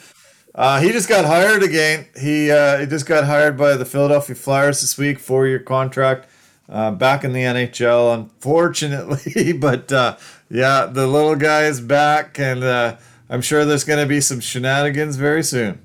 Uh, 0.55 0.81
he 0.81 0.93
just 0.93 1.09
got 1.09 1.25
hired 1.25 1.63
again. 1.63 2.07
He 2.17 2.51
uh, 2.51 2.79
he 2.79 2.87
just 2.87 3.07
got 3.07 3.25
hired 3.25 3.57
by 3.57 3.77
the 3.77 3.85
Philadelphia 3.85 4.37
Flyers 4.37 4.81
this 4.81 4.97
week, 4.97 5.19
four 5.19 5.49
year 5.49 5.59
contract, 5.59 6.29
uh, 6.69 6.93
back 6.93 7.25
in 7.25 7.33
the 7.33 7.41
NHL. 7.41 8.15
Unfortunately, 8.15 9.53
but 9.59 9.91
uh, 9.91 10.17
yeah, 10.49 10.87
the 10.87 11.09
little 11.09 11.35
guy 11.35 11.65
is 11.65 11.81
back, 11.81 12.39
and 12.39 12.63
uh, 12.63 12.97
I'm 13.29 13.43
sure 13.43 13.65
there's 13.65 13.85
going 13.85 13.99
to 13.99 14.07
be 14.07 14.21
some 14.21 14.39
shenanigans 14.39 15.17
very 15.17 15.43
soon. 15.43 15.84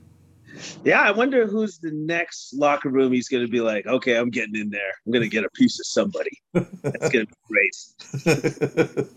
Yeah, 0.84 1.02
I 1.02 1.12
wonder 1.12 1.46
who's 1.48 1.78
the 1.80 1.92
next 1.92 2.54
locker 2.54 2.90
room 2.90 3.12
he's 3.12 3.28
going 3.28 3.46
to 3.46 3.52
be 3.52 3.62
like, 3.62 3.86
okay, 3.86 4.18
I'm 4.18 4.30
getting 4.30 4.56
in 4.56 4.70
there. 4.70 4.92
I'm 5.06 5.12
going 5.12 5.24
to 5.24 5.30
get 5.30 5.44
a 5.44 5.50
piece 5.52 5.80
of 5.80 5.86
somebody. 5.86 6.32
That's 6.54 7.10
going 7.10 7.26
to 7.26 7.28
be 7.28 7.36
great. 7.50 9.08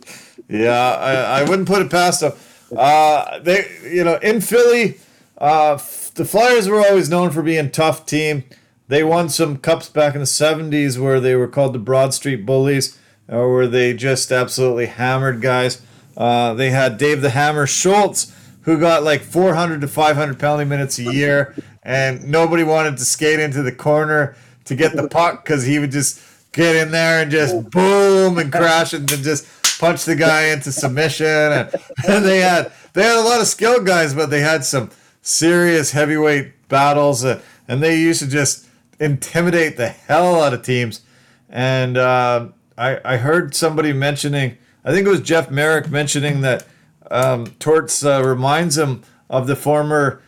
yeah, 0.48 0.94
I, 0.94 1.40
I 1.40 1.48
wouldn't 1.48 1.68
put 1.68 1.82
it 1.82 1.90
past 1.90 2.20
them. 2.20 2.32
Uh, 2.76 3.38
they, 3.40 3.68
you 3.84 4.04
know, 4.04 4.16
in 4.16 4.40
Philly, 4.40 4.98
uh, 5.38 5.74
the 6.14 6.24
Flyers 6.24 6.68
were 6.68 6.80
always 6.80 7.08
known 7.08 7.30
for 7.30 7.42
being 7.42 7.66
a 7.66 7.70
tough 7.70 8.06
team. 8.06 8.44
They 8.88 9.02
won 9.02 9.28
some 9.28 9.56
cups 9.58 9.88
back 9.88 10.14
in 10.14 10.20
the 10.20 10.26
'70s 10.26 10.98
where 10.98 11.20
they 11.20 11.34
were 11.34 11.48
called 11.48 11.72
the 11.72 11.78
Broad 11.78 12.14
Street 12.14 12.44
Bullies, 12.44 12.98
or 13.28 13.52
where 13.52 13.66
they 13.66 13.94
just 13.94 14.30
absolutely 14.30 14.86
hammered 14.86 15.40
guys. 15.40 15.82
Uh, 16.16 16.54
they 16.54 16.70
had 16.70 16.98
Dave 16.98 17.22
the 17.22 17.30
Hammer 17.30 17.66
Schultz, 17.66 18.34
who 18.62 18.78
got 18.78 19.02
like 19.02 19.22
400 19.22 19.80
to 19.80 19.88
500 19.88 20.38
penalty 20.38 20.64
minutes 20.64 20.98
a 20.98 21.04
year, 21.04 21.54
and 21.82 22.28
nobody 22.28 22.62
wanted 22.62 22.96
to 22.96 23.04
skate 23.04 23.40
into 23.40 23.62
the 23.62 23.72
corner 23.72 24.36
to 24.64 24.74
get 24.74 24.94
the 24.94 25.08
puck 25.08 25.44
because 25.44 25.64
he 25.64 25.78
would 25.78 25.90
just 25.90 26.20
get 26.52 26.76
in 26.76 26.90
there 26.92 27.22
and 27.22 27.30
just 27.30 27.70
boom 27.70 28.38
and 28.38 28.52
crash 28.52 28.92
and 28.92 29.08
then 29.08 29.22
just 29.22 29.46
punch 29.80 30.04
the 30.04 30.14
guy 30.14 30.46
into 30.46 30.70
submission. 30.70 31.26
And, 31.26 31.74
and 32.08 32.24
they 32.24 32.38
had 32.38 32.72
they 32.92 33.02
had 33.02 33.16
a 33.16 33.28
lot 33.28 33.40
of 33.40 33.46
skilled 33.46 33.86
guys, 33.86 34.14
but 34.14 34.30
they 34.30 34.40
had 34.40 34.64
some 34.64 34.90
serious 35.22 35.92
heavyweight 35.92 36.68
battles, 36.68 37.24
uh, 37.24 37.40
and 37.66 37.82
they 37.82 37.98
used 37.98 38.20
to 38.20 38.28
just 38.28 38.68
intimidate 39.00 39.76
the 39.76 39.88
hell 39.88 40.42
out 40.42 40.54
of 40.54 40.62
teams. 40.62 41.00
And 41.48 41.96
uh, 41.96 42.48
I 42.78 43.00
I 43.04 43.16
heard 43.16 43.54
somebody 43.54 43.92
mentioning, 43.92 44.56
I 44.84 44.92
think 44.92 45.06
it 45.06 45.10
was 45.10 45.20
Jeff 45.20 45.50
Marek 45.50 45.90
mentioning 45.90 46.42
that 46.42 46.64
um, 47.12 47.46
Torts 47.58 48.04
uh, 48.04 48.22
reminds 48.24 48.76
him 48.76 49.02
of 49.30 49.46
the 49.46 49.56
former 49.56 50.22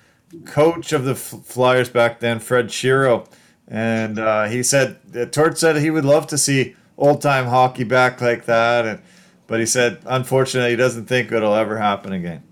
coach 0.44 0.92
of 0.92 1.04
the 1.04 1.14
Flyers 1.14 1.88
back 1.88 2.20
then, 2.20 2.38
Fred 2.40 2.68
Shero. 2.68 3.26
And 3.66 4.18
uh, 4.18 4.44
he 4.44 4.62
said, 4.62 4.98
uh, 5.16 5.24
Torts 5.26 5.60
said 5.60 5.76
he 5.76 5.90
would 5.90 6.04
love 6.04 6.26
to 6.28 6.38
see 6.38 6.76
old 6.98 7.22
time 7.22 7.46
hockey 7.46 7.84
back 7.84 8.20
like 8.20 8.44
that. 8.46 8.86
And 8.86 9.02
but 9.46 9.60
he 9.60 9.66
said, 9.66 10.00
unfortunately, 10.06 10.70
he 10.70 10.76
doesn't 10.76 11.06
think 11.06 11.32
it'll 11.32 11.54
ever 11.54 11.78
happen 11.78 12.12
again. 12.12 12.42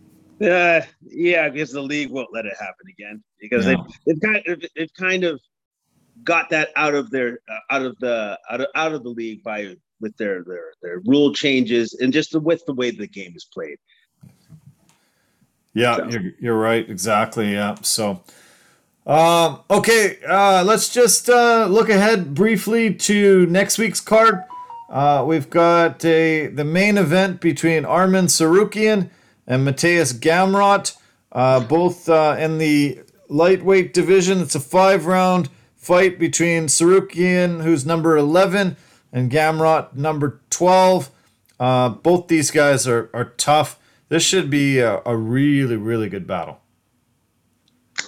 Uh, 0.40 0.80
yeah, 1.02 1.48
because 1.48 1.70
the 1.70 1.80
league 1.80 2.10
won't 2.10 2.32
let 2.32 2.46
it 2.46 2.54
happen 2.58 2.86
again 2.88 3.22
because 3.40 3.66
No. 3.66 3.86
they, 4.06 4.12
they've 4.12 4.20
kind 4.20 4.46
of 4.46 4.64
they've 4.74 4.94
kind 4.94 5.24
of 5.24 5.40
got 6.24 6.50
that 6.50 6.70
out 6.76 6.94
of 6.94 7.10
their 7.10 7.38
uh, 7.48 7.74
out 7.74 7.82
of 7.82 7.96
the 8.00 8.38
out 8.50 8.60
of 8.60 8.66
out 8.74 8.92
of 8.92 9.02
the 9.04 9.08
league 9.10 9.42
by 9.42 9.76
with 10.00 10.16
their 10.16 10.42
their 10.44 10.72
their 10.82 11.00
rule 11.06 11.32
changes 11.32 11.94
and 12.00 12.12
just 12.12 12.32
the, 12.32 12.40
with 12.40 12.64
the 12.66 12.74
way 12.74 12.90
the 12.90 13.06
game 13.06 13.32
is 13.36 13.44
played. 13.44 13.76
Yeah, 15.74 15.96
So- 15.96 16.08
you're, 16.10 16.32
you're 16.38 16.58
right. 16.58 16.88
Exactly. 16.88 17.52
Yeah. 17.52 17.76
So, 17.82 18.22
um, 19.06 19.60
okay, 19.70 20.18
uh, 20.28 20.62
let's 20.64 20.88
just 20.92 21.28
uh, 21.28 21.66
look 21.66 21.88
ahead 21.88 22.34
briefly 22.34 22.94
to 22.94 23.46
next 23.46 23.78
week's 23.78 24.00
card. 24.00 24.42
Uh, 24.90 25.24
we've 25.26 25.48
got 25.48 26.04
a 26.04 26.48
the 26.48 26.64
main 26.64 26.98
event 26.98 27.40
between 27.40 27.84
Armin 27.86 28.26
Tsarukyan 28.26 29.08
and 29.46 29.66
Mateusz 29.66 30.12
Gamrot, 30.14 30.96
uh, 31.32 31.60
both 31.60 32.08
uh, 32.08 32.36
in 32.38 32.58
the 32.58 33.00
lightweight 33.30 33.94
division. 33.94 34.40
It's 34.42 34.54
a 34.54 34.60
five 34.60 35.06
round 35.06 35.48
fight 35.74 36.18
between 36.18 36.66
Tsarukyan, 36.66 37.62
who's 37.62 37.86
number 37.86 38.16
11, 38.18 38.76
and 39.12 39.30
Gamrot, 39.32 39.96
number 39.96 40.40
12. 40.50 41.10
Uh, 41.58 41.88
both 41.88 42.28
these 42.28 42.50
guys 42.50 42.86
are, 42.86 43.08
are 43.14 43.24
tough. 43.36 43.78
This 44.12 44.22
should 44.22 44.50
be 44.50 44.78
a, 44.78 45.00
a 45.06 45.16
really, 45.16 45.76
really 45.76 46.10
good 46.10 46.26
battle. 46.26 46.60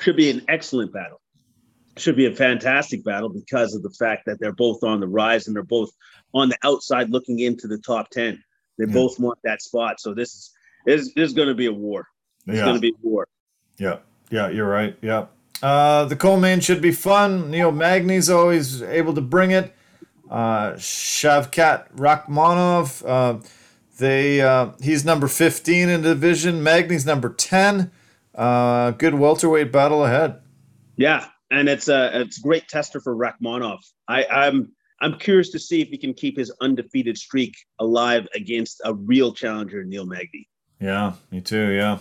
Should 0.03 0.17
be 0.17 0.29
an 0.29 0.43
excellent 0.49 0.93
battle. 0.93 1.19
Should 1.97 2.15
be 2.15 2.27
a 2.27 2.35
fantastic 2.35 3.03
battle 3.03 3.31
because 3.31 3.75
of 3.75 3.83
the 3.83 3.89
fact 3.89 4.27
that 4.27 4.39
they're 4.39 4.53
both 4.53 4.85
on 4.85 5.01
the 5.01 5.09
rise 5.09 5.47
and 5.47 5.57
they're 5.57 5.63
both 5.63 5.89
on 6.35 6.51
the 6.51 6.59
outside 6.63 7.09
looking 7.09 7.39
into 7.39 7.67
the 7.67 7.79
top 7.79 8.11
10. 8.11 8.39
They 8.77 8.85
yeah. 8.85 8.93
both 8.93 9.19
want 9.19 9.39
that 9.45 9.63
spot. 9.63 9.99
So 9.99 10.13
this 10.13 10.35
is 10.35 10.51
this, 10.85 11.11
this 11.15 11.31
is 11.31 11.33
going 11.33 11.49
to 11.49 11.55
be 11.55 11.65
a 11.65 11.73
war. 11.73 12.07
It's 12.47 12.59
yeah. 12.59 12.65
going 12.65 12.75
to 12.75 12.83
be 12.83 12.91
a 12.91 13.01
war. 13.01 13.27
Yeah. 13.79 14.01
Yeah, 14.29 14.51
you're 14.51 14.69
right. 14.69 14.99
Yeah. 15.01 15.29
Uh, 15.63 16.05
the 16.05 16.17
co-main 16.17 16.61
should 16.61 16.83
be 16.83 16.93
fun. 16.93 17.51
Neil 17.51 17.73
Magny's 17.73 18.29
always 18.29 18.83
able 18.83 19.15
to 19.15 19.23
bring 19.23 19.53
it. 19.53 19.75
Uh, 20.31 20.73
Shavkat 20.73 21.97
Rakhmonov, 21.97 23.03
uh, 23.09 23.39
they 23.99 24.41
uh, 24.41 24.73
he's 24.81 25.05
number 25.05 25.29
15 25.29 25.89
in 25.89 26.03
the 26.03 26.09
division. 26.11 26.63
Magny's 26.63 27.07
number 27.07 27.33
10. 27.33 27.91
Uh, 28.35 28.91
good 28.93 29.15
welterweight 29.15 29.71
battle 29.71 30.05
ahead. 30.05 30.41
Yeah, 30.97 31.27
and 31.51 31.69
it's 31.69 31.89
a 31.89 32.21
it's 32.21 32.39
a 32.39 32.43
great 32.43 32.69
tester 32.69 33.01
for 33.01 33.15
Rakhmonov. 33.15 33.79
I, 34.09 34.25
I'm 34.25 34.73
I'm 35.01 35.19
curious 35.19 35.51
to 35.51 35.59
see 35.59 35.81
if 35.81 35.89
he 35.89 35.99
can 35.99 36.15
keep 36.15 36.37
his 36.37 36.53
undefeated 36.61 37.19
streak 37.19 37.55
alive 37.79 38.27
against 38.35 38.81
a 38.85 38.95
real 38.95 39.33
challenger, 39.33 39.85
Neil 39.85 40.07
Magny. 40.07 40.49
Yeah, 40.81 41.15
me 41.31 41.41
too. 41.41 41.71
Yeah. 41.71 41.99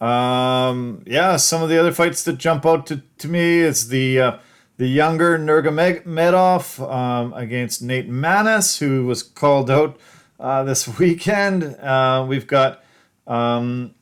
Um, 0.00 1.02
yeah, 1.06 1.36
some 1.36 1.62
of 1.62 1.68
the 1.68 1.78
other 1.78 1.92
fights 1.92 2.24
that 2.24 2.38
jump 2.38 2.64
out 2.64 2.86
to, 2.86 3.02
to 3.18 3.28
me 3.28 3.58
is 3.58 3.88
the 3.88 4.20
uh, 4.20 4.38
the 4.78 4.86
younger 4.86 5.38
Nurmagomedov 5.38 6.80
um, 6.90 7.34
against 7.34 7.82
Nate 7.82 8.10
Maness, 8.10 8.78
who 8.78 9.04
was 9.04 9.22
called 9.22 9.70
out 9.70 9.98
uh, 10.40 10.64
this 10.64 10.88
weekend. 10.98 11.62
Uh, 11.64 12.24
we've 12.28 12.46
got, 12.46 12.82
um, 13.26 13.94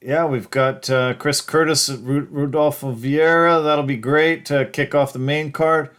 yeah, 0.00 0.24
we've 0.26 0.50
got 0.50 0.88
uh, 0.90 1.14
Chris 1.14 1.40
Curtis, 1.40 1.88
Ru- 1.88 2.28
Rodolfo 2.30 2.94
Vieira. 2.94 3.64
That'll 3.64 3.84
be 3.84 3.96
great 3.96 4.44
to 4.46 4.66
kick 4.66 4.94
off 4.94 5.12
the 5.12 5.18
main 5.18 5.50
card. 5.50 5.90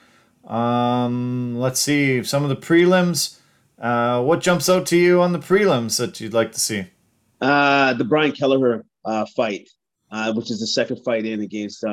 Um, 0.45 1.55
let's 1.57 1.79
see 1.79 2.23
some 2.23 2.43
of 2.43 2.49
the 2.49 2.55
prelims. 2.55 3.39
Uh, 3.79 4.21
what 4.21 4.39
jumps 4.41 4.69
out 4.69 4.85
to 4.87 4.97
you 4.97 5.21
on 5.21 5.33
the 5.33 5.39
prelims 5.39 5.97
that 5.97 6.19
you'd 6.19 6.33
like 6.33 6.51
to 6.51 6.59
see? 6.59 6.85
Uh, 7.41 7.93
the 7.93 8.03
Brian 8.03 8.31
Kelleher 8.31 8.85
uh, 9.03 9.25
fight, 9.35 9.69
which 10.33 10.51
is 10.51 10.59
the 10.59 10.67
second 10.67 11.03
fight 11.03 11.25
in 11.25 11.41
against 11.41 11.83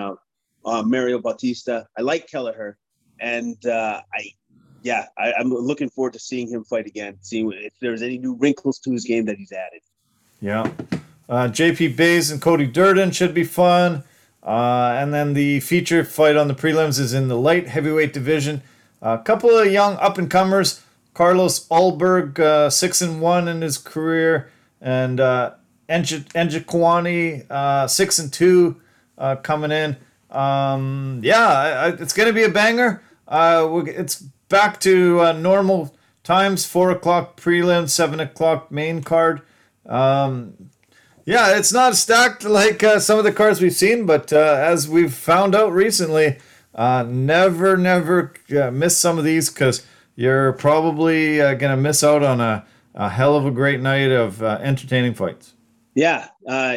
Mario 0.64 1.18
Bautista. 1.18 1.86
I 1.98 2.02
like 2.02 2.28
Kelleher, 2.28 2.76
and 3.20 3.56
I, 3.66 4.02
yeah, 4.82 5.06
I, 5.18 5.32
am 5.38 5.50
looking 5.50 5.88
forward 5.88 6.12
to 6.14 6.18
seeing 6.18 6.48
him 6.48 6.64
fight 6.64 6.86
again, 6.86 7.18
seeing 7.20 7.52
if 7.52 7.72
there's 7.80 8.02
any 8.02 8.18
new 8.18 8.34
wrinkles 8.34 8.78
to 8.80 8.92
his 8.92 9.04
game 9.04 9.24
that 9.26 9.36
he's 9.36 9.52
added. 9.52 9.80
Yeah, 10.40 10.70
uh, 11.28 11.48
JP 11.48 11.96
Buys 11.96 12.30
and 12.30 12.40
Cody 12.40 12.66
Durden 12.66 13.10
should 13.10 13.34
be 13.34 13.44
fun. 13.44 14.04
Uh, 14.42 14.96
and 14.98 15.12
then 15.12 15.34
the 15.34 15.60
feature 15.60 16.02
fight 16.02 16.36
on 16.36 16.48
the 16.48 16.54
prelims 16.54 16.98
is 16.98 17.12
in 17.12 17.28
the 17.28 17.36
light 17.36 17.68
heavyweight 17.68 18.12
division. 18.12 18.62
A 19.02 19.18
couple 19.18 19.50
of 19.50 19.70
young 19.70 19.96
up 19.96 20.18
and 20.18 20.30
comers. 20.30 20.82
Carlos 21.12 21.66
Ulberg, 21.68 22.38
uh, 22.38 22.70
six 22.70 23.02
and 23.02 23.20
one 23.20 23.48
in 23.48 23.62
his 23.62 23.76
career, 23.76 24.50
and 24.80 25.20
uh, 25.20 25.52
Njokuani, 25.88 27.50
uh, 27.50 27.86
six 27.88 28.18
and 28.18 28.32
two 28.32 28.80
uh, 29.18 29.36
coming 29.36 29.72
in. 29.72 29.96
Um, 30.30 31.20
yeah, 31.22 31.48
I, 31.48 31.88
it's 31.88 32.12
gonna 32.12 32.32
be 32.32 32.44
a 32.44 32.48
banger. 32.48 33.02
Uh, 33.26 33.82
it's 33.86 34.24
back 34.50 34.78
to 34.80 35.20
uh, 35.22 35.32
normal 35.32 35.96
times: 36.22 36.66
four 36.66 36.90
o'clock 36.90 37.40
prelim, 37.40 37.88
seven 37.88 38.20
o'clock 38.20 38.70
main 38.70 39.02
card. 39.02 39.40
Um, 39.86 40.70
yeah, 41.24 41.56
it's 41.56 41.72
not 41.72 41.96
stacked 41.96 42.44
like 42.44 42.82
uh, 42.82 42.98
some 42.98 43.18
of 43.18 43.24
the 43.24 43.32
cards 43.32 43.60
we've 43.60 43.72
seen, 43.72 44.04
but 44.04 44.32
uh, 44.32 44.56
as 44.58 44.88
we've 44.88 45.14
found 45.14 45.54
out 45.54 45.72
recently, 45.72 46.38
uh, 46.74 47.04
never, 47.08 47.76
never 47.76 48.34
uh, 48.58 48.70
miss 48.70 48.98
some 48.98 49.16
of 49.18 49.24
these 49.24 49.48
because 49.48 49.86
you're 50.16 50.52
probably 50.54 51.40
uh, 51.40 51.54
gonna 51.54 51.76
miss 51.76 52.04
out 52.04 52.22
on 52.22 52.40
a, 52.40 52.66
a 52.94 53.08
hell 53.08 53.36
of 53.36 53.46
a 53.46 53.50
great 53.50 53.80
night 53.80 54.10
of 54.10 54.42
entertaining 54.42 55.14
fights. 55.14 55.54
Yeah, 55.94 56.28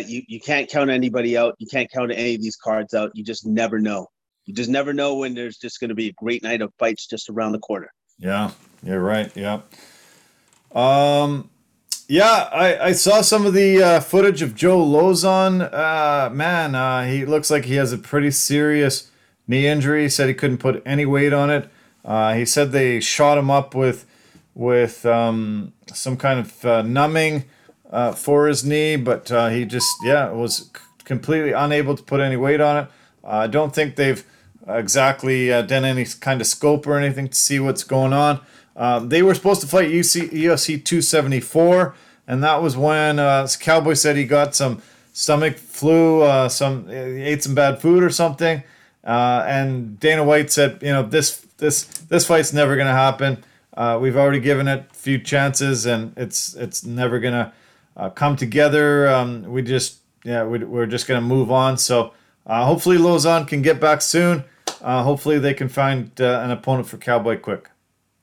you 0.06 0.24
you 0.28 0.40
can't 0.40 0.70
count 0.70 0.90
anybody 0.90 1.38
out. 1.38 1.56
You 1.60 1.68
can't 1.68 1.92
count 1.92 2.12
any 2.12 2.36
of 2.36 2.42
these 2.42 2.56
cards 2.56 2.94
out. 2.94 3.12
You 3.16 3.24
just 3.24 3.46
never 3.46 3.80
know. 3.80 4.08
You 4.46 4.54
just 4.54 4.70
never 4.70 4.94
know 4.94 5.16
when 5.16 5.34
there's 5.34 5.58
just 5.58 5.80
going 5.80 5.90
to 5.90 5.96
be 5.96 6.10
a 6.10 6.14
great 6.14 6.44
night 6.44 6.62
of 6.62 6.74
fights 6.78 7.08
just 7.08 7.30
around 7.30 7.54
the 7.54 7.60
corner. 7.60 7.92
Yeah, 8.20 8.52
you're 8.84 9.00
right. 9.00 9.32
Yeah. 9.36 9.62
Um, 10.74 11.50
yeah, 12.08 12.50
I, 12.52 12.88
I 12.88 12.92
saw 12.92 13.22
some 13.22 13.46
of 13.46 13.54
the 13.54 13.82
uh, 13.82 14.00
footage 14.02 14.42
of 14.42 14.56
Joe 14.56 14.78
Lauzon. 14.78 15.74
Uh, 15.74 16.30
man, 16.30 16.76
uh, 16.76 17.06
he 17.06 17.26
looks 17.26 17.50
like 17.50 17.66
he 17.66 17.76
has 17.76 17.94
a 17.94 17.98
pretty 17.98 18.32
serious 18.32 19.10
knee 19.48 19.68
injury. 19.68 20.04
He 20.04 20.10
said 20.10 20.28
he 20.28 20.34
couldn't 20.34 20.58
put 20.58 20.82
any 20.86 21.06
weight 21.06 21.34
on 21.34 21.50
it. 21.50 21.70
Uh, 22.04 22.34
he 22.34 22.46
said 22.46 22.72
they 22.72 23.00
shot 23.00 23.38
him 23.38 23.50
up 23.50 23.74
with 23.74 24.06
with 24.56 25.06
um, 25.06 25.74
some 25.88 26.18
kind 26.18 26.40
of 26.40 26.66
uh, 26.66 26.82
numbing 26.82 27.46
uh, 27.90 28.12
for 28.12 28.48
his 28.48 28.64
knee, 28.64 28.96
but 28.96 29.32
uh, 29.32 29.50
he 29.50 29.66
just 29.66 29.90
yeah 30.04 30.30
was 30.30 30.70
completely 31.06 31.52
unable 31.52 31.96
to 31.96 32.04
put 32.04 32.20
any 32.20 32.36
weight 32.36 32.60
on 32.60 32.78
it. 32.78 32.88
I 33.24 33.48
don't 33.48 33.74
think 33.74 33.96
they've 33.96 34.24
exactly 34.68 35.52
uh, 35.52 35.62
done 35.62 35.86
any 35.86 36.06
kind 36.06 36.42
of 36.42 36.48
scope 36.48 36.88
or 36.88 36.98
anything 36.98 37.28
to 37.28 37.36
see 37.36 37.60
what's 37.60 37.84
going 37.84 38.14
on. 38.14 38.42
Um, 38.76 39.10
they 39.10 39.22
were 39.22 39.36
supposed 39.36 39.62
to 39.62 39.68
fight 39.68 39.90
UC, 39.90 40.32
UFC 40.32 40.84
274, 40.84 41.96
and 42.28 42.44
that 42.44 42.62
was 42.62 42.76
when 42.76 43.20
uh, 43.20 43.48
Cowboy 43.60 43.94
said 43.94 44.16
he 44.16 44.26
got 44.26 44.56
some 44.56 44.82
stomach 45.12 45.58
flu, 45.58 46.22
uh, 46.22 46.50
some 46.50 46.90
ate 46.90 47.44
some 47.44 47.54
bad 47.54 47.80
food 47.82 48.04
or 48.04 48.10
something, 48.10 48.64
uh, 49.04 49.44
and 49.48 50.00
Dana 50.00 50.24
White 50.24 50.52
said, 50.52 50.80
you 50.82 50.92
know, 50.92 51.04
this 51.04 51.46
this 51.58 51.84
this 51.84 52.26
fight's 52.26 52.52
never 52.52 52.76
gonna 52.76 52.92
happen. 52.92 53.44
we've 54.00 54.18
already 54.18 54.40
given 54.40 54.68
it 54.68 54.86
a 54.92 54.96
few 54.96 55.20
chances, 55.20 55.86
and 55.86 56.14
it's 56.18 56.56
it's 56.56 56.84
never 56.84 57.20
gonna 57.20 57.54
uh, 57.96 58.10
come 58.10 58.36
together. 58.36 59.08
Um, 59.08 59.44
we 59.44 59.62
just 59.62 60.00
yeah 60.24 60.44
we, 60.46 60.60
we're 60.60 60.88
just 60.88 61.08
gonna 61.08 61.22
move 61.22 61.52
on. 61.52 61.78
So 61.78 62.14
uh, 62.46 62.66
hopefully 62.66 62.98
Lauzon 62.98 63.48
can 63.48 63.62
get 63.62 63.80
back 63.80 64.02
soon. 64.02 64.44
Uh, 64.82 65.04
hopefully 65.04 65.40
they 65.40 65.54
can 65.54 65.70
find 65.70 66.12
uh, 66.20 66.42
an 66.44 66.52
opponent 66.52 66.88
for 66.88 66.98
Cowboy 66.98 67.38
quick. 67.38 67.70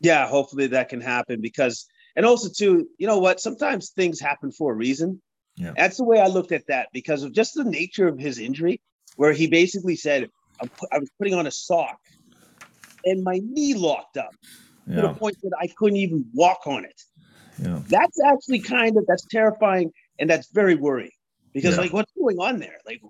Yeah, 0.00 0.26
hopefully 0.26 0.66
that 0.68 0.88
can 0.88 1.00
happen 1.00 1.40
because 1.40 1.86
and 2.16 2.26
also 2.26 2.48
too, 2.48 2.88
you 2.98 3.06
know 3.06 3.18
what? 3.18 3.40
Sometimes 3.40 3.90
things 3.90 4.20
happen 4.20 4.50
for 4.52 4.72
a 4.72 4.74
reason. 4.74 5.22
Yeah. 5.56 5.72
That's 5.76 5.96
the 5.96 6.04
way 6.04 6.20
I 6.20 6.26
looked 6.26 6.52
at 6.52 6.66
that 6.68 6.88
because 6.92 7.22
of 7.22 7.32
just 7.32 7.54
the 7.54 7.64
nature 7.64 8.08
of 8.08 8.18
his 8.18 8.38
injury, 8.38 8.80
where 9.16 9.32
he 9.32 9.46
basically 9.46 9.96
said, 9.96 10.28
I 10.60 10.98
was 10.98 11.10
putting 11.18 11.34
on 11.34 11.46
a 11.46 11.50
sock 11.50 11.98
and 13.04 13.22
my 13.22 13.40
knee 13.42 13.74
locked 13.74 14.16
up 14.16 14.34
yeah. 14.86 14.96
to 14.96 15.02
the 15.02 15.14
point 15.14 15.36
that 15.42 15.52
I 15.58 15.68
couldn't 15.68 15.96
even 15.96 16.26
walk 16.34 16.66
on 16.66 16.84
it. 16.84 17.02
Yeah. 17.58 17.80
That's 17.88 18.18
actually 18.24 18.60
kind 18.60 18.96
of 18.96 19.06
that's 19.06 19.26
terrifying 19.30 19.92
and 20.18 20.28
that's 20.28 20.50
very 20.52 20.74
worrying 20.74 21.10
because 21.52 21.76
yeah. 21.76 21.82
like 21.82 21.92
what's 21.92 22.12
going 22.12 22.38
on 22.38 22.58
there? 22.58 22.78
Like 22.86 23.00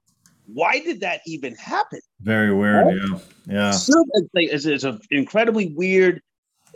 why 0.55 0.81
did 0.81 1.01
that 1.01 1.21
even 1.27 1.55
happen? 1.57 2.01
Very 2.21 2.55
weird. 2.55 2.87
Right? 2.87 2.97
Yeah. 2.97 3.19
Yeah. 3.47 3.71
So 3.73 4.05
it's, 4.35 4.67
it's 4.67 4.85
an 4.85 5.01
incredibly 5.11 5.73
weird, 5.75 6.21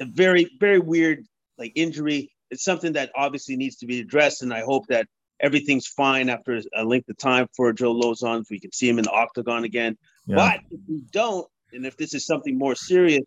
very, 0.00 0.50
very 0.58 0.78
weird 0.78 1.24
like 1.58 1.72
injury. 1.74 2.30
It's 2.50 2.64
something 2.64 2.92
that 2.94 3.10
obviously 3.16 3.56
needs 3.56 3.76
to 3.76 3.86
be 3.86 4.00
addressed. 4.00 4.42
And 4.42 4.52
I 4.52 4.62
hope 4.62 4.86
that 4.88 5.06
everything's 5.40 5.86
fine 5.86 6.28
after 6.28 6.60
a 6.74 6.84
length 6.84 7.08
of 7.08 7.16
time 7.18 7.48
for 7.56 7.72
Joe 7.72 7.94
Lauzon, 7.94 8.42
if 8.42 8.46
we 8.50 8.60
can 8.60 8.72
see 8.72 8.88
him 8.88 8.98
in 8.98 9.04
the 9.04 9.10
octagon 9.10 9.64
again. 9.64 9.96
Yeah. 10.26 10.36
But 10.36 10.60
if 10.70 10.80
we 10.88 11.02
don't, 11.12 11.46
and 11.72 11.84
if 11.84 11.96
this 11.96 12.14
is 12.14 12.24
something 12.26 12.56
more 12.56 12.74
serious, 12.74 13.24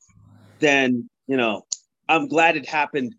then 0.60 1.10
you 1.28 1.38
know, 1.38 1.66
I'm 2.08 2.28
glad 2.28 2.56
it 2.56 2.68
happened 2.68 3.14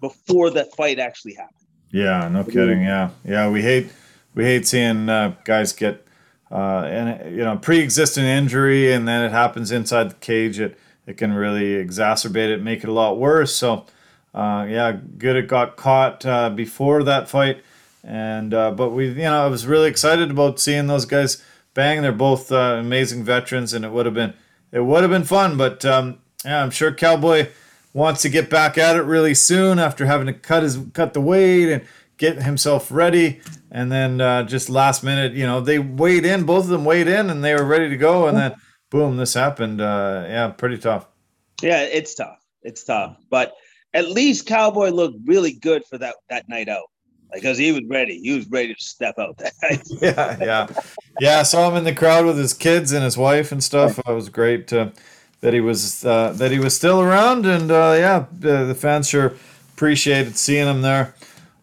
before 0.00 0.50
that 0.50 0.74
fight 0.76 0.98
actually 0.98 1.34
happened. 1.34 1.66
Yeah, 1.90 2.28
no 2.28 2.44
kidding. 2.44 2.82
Yeah, 2.82 3.10
yeah. 3.24 3.48
We 3.48 3.62
hate 3.62 3.90
we 4.34 4.44
hate 4.44 4.66
seeing 4.66 5.08
uh, 5.08 5.36
guys 5.44 5.72
get 5.72 6.06
uh, 6.54 6.84
and 6.84 7.36
you 7.36 7.42
know 7.42 7.56
pre-existing 7.56 8.24
injury, 8.24 8.92
and 8.92 9.08
then 9.08 9.24
it 9.24 9.32
happens 9.32 9.72
inside 9.72 10.10
the 10.10 10.14
cage. 10.14 10.60
It 10.60 10.78
it 11.04 11.16
can 11.16 11.32
really 11.32 11.84
exacerbate 11.84 12.48
it, 12.48 12.62
make 12.62 12.84
it 12.84 12.88
a 12.88 12.92
lot 12.92 13.18
worse. 13.18 13.54
So, 13.54 13.84
uh, 14.34 14.64
yeah, 14.68 14.96
good 15.18 15.36
it 15.36 15.48
got 15.48 15.76
caught 15.76 16.24
uh, 16.24 16.50
before 16.50 17.02
that 17.02 17.28
fight, 17.28 17.62
and 18.04 18.54
uh, 18.54 18.70
but 18.70 18.90
we 18.90 19.08
you 19.08 19.14
know 19.14 19.44
I 19.44 19.48
was 19.48 19.66
really 19.66 19.88
excited 19.88 20.30
about 20.30 20.60
seeing 20.60 20.86
those 20.86 21.06
guys 21.06 21.42
bang. 21.74 22.02
They're 22.02 22.12
both 22.12 22.52
uh, 22.52 22.76
amazing 22.78 23.24
veterans, 23.24 23.74
and 23.74 23.84
it 23.84 23.90
would 23.90 24.06
have 24.06 24.14
been 24.14 24.34
it 24.70 24.80
would 24.80 25.02
have 25.02 25.10
been 25.10 25.24
fun. 25.24 25.56
But 25.56 25.84
um, 25.84 26.18
yeah, 26.44 26.62
I'm 26.62 26.70
sure 26.70 26.92
Cowboy 26.92 27.48
wants 27.92 28.22
to 28.22 28.28
get 28.28 28.48
back 28.48 28.78
at 28.78 28.96
it 28.96 29.02
really 29.02 29.34
soon 29.34 29.80
after 29.80 30.06
having 30.06 30.28
to 30.28 30.32
cut 30.32 30.62
his 30.62 30.78
cut 30.92 31.14
the 31.14 31.20
weight 31.20 31.72
and 31.72 31.82
get 32.16 32.42
himself 32.42 32.90
ready. 32.90 33.40
And 33.70 33.90
then 33.90 34.20
uh, 34.20 34.44
just 34.44 34.70
last 34.70 35.02
minute, 35.02 35.32
you 35.32 35.46
know, 35.46 35.60
they 35.60 35.78
weighed 35.78 36.24
in, 36.24 36.44
both 36.44 36.64
of 36.64 36.70
them 36.70 36.84
weighed 36.84 37.08
in, 37.08 37.30
and 37.30 37.42
they 37.42 37.54
were 37.54 37.64
ready 37.64 37.88
to 37.88 37.96
go. 37.96 38.28
And 38.28 38.36
then 38.36 38.54
boom, 38.90 39.16
this 39.16 39.34
happened. 39.34 39.80
Uh, 39.80 40.24
yeah, 40.28 40.48
pretty 40.48 40.78
tough. 40.78 41.06
Yeah, 41.62 41.82
it's 41.82 42.14
tough. 42.14 42.38
It's 42.62 42.84
tough, 42.84 43.16
but 43.28 43.54
at 43.92 44.08
least 44.08 44.46
Cowboy 44.46 44.90
looked 44.90 45.18
really 45.26 45.52
good 45.52 45.84
for 45.84 45.98
that 45.98 46.16
that 46.30 46.48
night 46.48 46.68
out 46.68 46.88
because 47.32 47.58
he 47.58 47.72
was 47.72 47.82
ready. 47.88 48.20
He 48.20 48.34
was 48.34 48.48
ready 48.48 48.74
to 48.74 48.80
step 48.82 49.18
out 49.18 49.36
that 49.38 49.52
night. 49.62 49.82
yeah, 50.00 50.36
yeah, 50.40 50.66
yeah. 51.20 51.40
I 51.40 51.42
saw 51.42 51.68
him 51.68 51.76
in 51.76 51.84
the 51.84 51.94
crowd 51.94 52.24
with 52.24 52.38
his 52.38 52.54
kids 52.54 52.92
and 52.92 53.04
his 53.04 53.18
wife 53.18 53.52
and 53.52 53.62
stuff. 53.62 53.98
It 53.98 54.06
was 54.06 54.28
great 54.28 54.72
uh, 54.72 54.90
that 55.40 55.52
he 55.52 55.60
was 55.60 56.04
uh, 56.04 56.32
that 56.36 56.50
he 56.50 56.58
was 56.58 56.74
still 56.74 57.00
around, 57.00 57.46
and 57.46 57.70
uh, 57.70 57.94
yeah, 57.96 58.26
the, 58.32 58.64
the, 58.64 58.74
fans 58.74 59.08
sure 59.08 59.34
appreciated 59.74 60.36
seeing 60.36 60.66
him 60.66 60.82
there. 60.82 61.14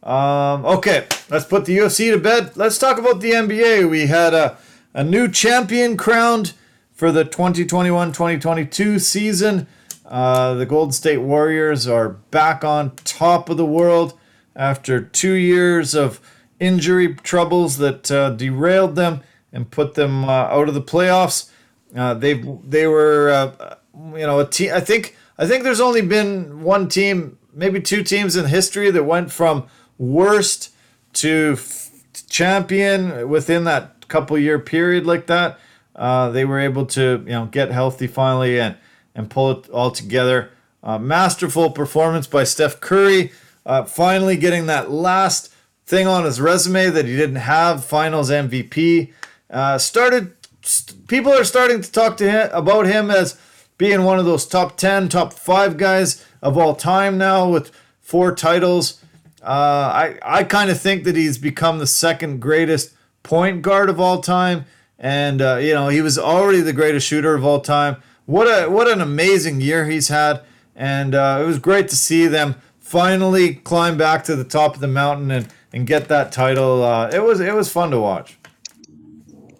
Um, 0.03 0.65
okay, 0.65 1.07
let's 1.29 1.45
put 1.45 1.65
the 1.65 1.77
UFC 1.77 2.11
to 2.11 2.17
bed. 2.17 2.55
Let's 2.55 2.77
talk 2.79 2.97
about 2.97 3.21
the 3.21 3.31
NBA. 3.31 3.89
We 3.89 4.07
had 4.07 4.33
a 4.33 4.57
a 4.93 5.03
new 5.03 5.29
champion 5.29 5.95
crowned 5.95 6.53
for 6.91 7.11
the 7.11 7.23
2021-2022 7.23 8.99
season. 8.99 9.67
Uh, 10.05 10.53
the 10.55 10.65
Golden 10.65 10.91
State 10.91 11.19
Warriors 11.19 11.87
are 11.87 12.09
back 12.09 12.63
on 12.63 12.95
top 12.97 13.49
of 13.49 13.57
the 13.57 13.65
world 13.65 14.17
after 14.55 15.01
two 15.01 15.33
years 15.33 15.95
of 15.95 16.19
injury 16.59 17.15
troubles 17.15 17.77
that 17.77 18.11
uh, 18.11 18.31
derailed 18.31 18.95
them 18.95 19.21
and 19.53 19.71
put 19.71 19.93
them 19.95 20.25
uh, 20.25 20.27
out 20.27 20.67
of 20.67 20.73
the 20.73 20.81
playoffs. 20.81 21.49
Uh, 21.95 22.13
they 22.13 22.33
they 22.33 22.87
were 22.87 23.29
uh, 23.29 23.75
you 24.13 24.25
know 24.27 24.39
a 24.39 24.47
team. 24.47 24.71
I 24.73 24.81
think 24.81 25.15
I 25.37 25.47
think 25.47 25.63
there's 25.63 25.81
only 25.81 26.01
been 26.01 26.61
one 26.61 26.87
team, 26.87 27.37
maybe 27.53 27.81
two 27.81 28.03
teams 28.03 28.35
in 28.35 28.45
history 28.45 28.91
that 28.91 29.03
went 29.03 29.31
from 29.31 29.67
worst 30.01 30.73
to 31.13 31.53
f- 31.57 31.91
champion 32.29 33.29
within 33.29 33.63
that 33.65 34.07
couple 34.07 34.37
year 34.37 34.59
period 34.59 35.05
like 35.05 35.27
that. 35.27 35.59
Uh, 35.95 36.29
they 36.29 36.45
were 36.45 36.59
able 36.59 36.85
to 36.85 37.23
you 37.25 37.31
know 37.31 37.45
get 37.45 37.71
healthy 37.71 38.07
finally 38.07 38.59
and 38.59 38.75
and 39.15 39.29
pull 39.29 39.51
it 39.51 39.69
all 39.69 39.91
together. 39.91 40.51
Uh, 40.83 40.97
masterful 40.97 41.69
performance 41.69 42.25
by 42.25 42.43
Steph 42.43 42.79
Curry 42.79 43.31
uh, 43.65 43.83
finally 43.83 44.37
getting 44.37 44.65
that 44.65 44.89
last 44.89 45.53
thing 45.85 46.07
on 46.07 46.25
his 46.25 46.41
resume 46.41 46.89
that 46.89 47.05
he 47.05 47.15
didn't 47.15 47.35
have, 47.37 47.83
Finals 47.85 48.29
MVP. 48.29 49.11
Uh, 49.49 49.77
started, 49.77 50.33
st- 50.61 51.07
people 51.07 51.31
are 51.31 51.43
starting 51.43 51.81
to 51.81 51.91
talk 51.91 52.17
to 52.17 52.29
him 52.29 52.49
about 52.53 52.85
him 52.85 53.11
as 53.11 53.39
being 53.77 54.03
one 54.03 54.19
of 54.19 54.25
those 54.25 54.45
top 54.45 54.77
ten, 54.77 55.09
top 55.09 55.33
five 55.33 55.77
guys 55.77 56.25
of 56.41 56.57
all 56.57 56.75
time 56.75 57.17
now 57.17 57.47
with 57.47 57.71
four 57.99 58.33
titles. 58.33 59.00
Uh, 59.41 59.45
I 59.45 60.19
I 60.21 60.43
kind 60.43 60.69
of 60.69 60.79
think 60.79 61.03
that 61.05 61.15
he's 61.15 61.37
become 61.37 61.79
the 61.79 61.87
second 61.87 62.39
greatest 62.39 62.93
point 63.23 63.61
guard 63.61 63.89
of 63.89 63.99
all 63.99 64.21
time, 64.21 64.65
and 64.99 65.41
uh, 65.41 65.55
you 65.57 65.73
know 65.73 65.87
he 65.87 66.01
was 66.01 66.19
already 66.19 66.61
the 66.61 66.73
greatest 66.73 67.07
shooter 67.07 67.33
of 67.33 67.43
all 67.43 67.59
time. 67.59 67.97
What 68.25 68.45
a 68.45 68.69
what 68.69 68.87
an 68.87 69.01
amazing 69.01 69.61
year 69.61 69.85
he's 69.85 70.09
had, 70.09 70.41
and 70.75 71.15
uh, 71.15 71.39
it 71.41 71.45
was 71.45 71.59
great 71.59 71.89
to 71.89 71.95
see 71.95 72.27
them 72.27 72.55
finally 72.79 73.55
climb 73.55 73.97
back 73.97 74.23
to 74.25 74.35
the 74.35 74.43
top 74.43 74.75
of 74.75 74.81
the 74.81 74.87
mountain 74.87 75.31
and, 75.31 75.47
and 75.73 75.87
get 75.87 76.09
that 76.09 76.31
title. 76.31 76.83
Uh, 76.83 77.09
it 77.09 77.23
was 77.23 77.39
it 77.39 77.55
was 77.55 77.71
fun 77.71 77.89
to 77.91 77.99
watch. 77.99 78.37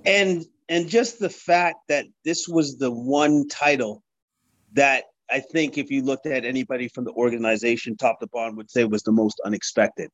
And 0.06 0.46
and 0.70 0.88
just 0.88 1.20
the 1.20 1.30
fact 1.30 1.88
that 1.88 2.06
this 2.24 2.48
was 2.48 2.78
the 2.78 2.92
one 2.92 3.48
title 3.48 4.04
that 4.74 5.06
I 5.32 5.40
think 5.40 5.78
if 5.78 5.90
you 5.90 6.04
looked 6.04 6.26
at 6.26 6.46
anybody 6.46 6.88
from 6.88 7.06
the 7.06 7.12
organization, 7.12 7.96
top 7.96 8.20
to 8.20 8.28
bottom, 8.28 8.56
would 8.58 8.70
say 8.70 8.84
was 8.84 9.04
the 9.04 9.12
most 9.12 9.40
unexpected. 9.46 10.10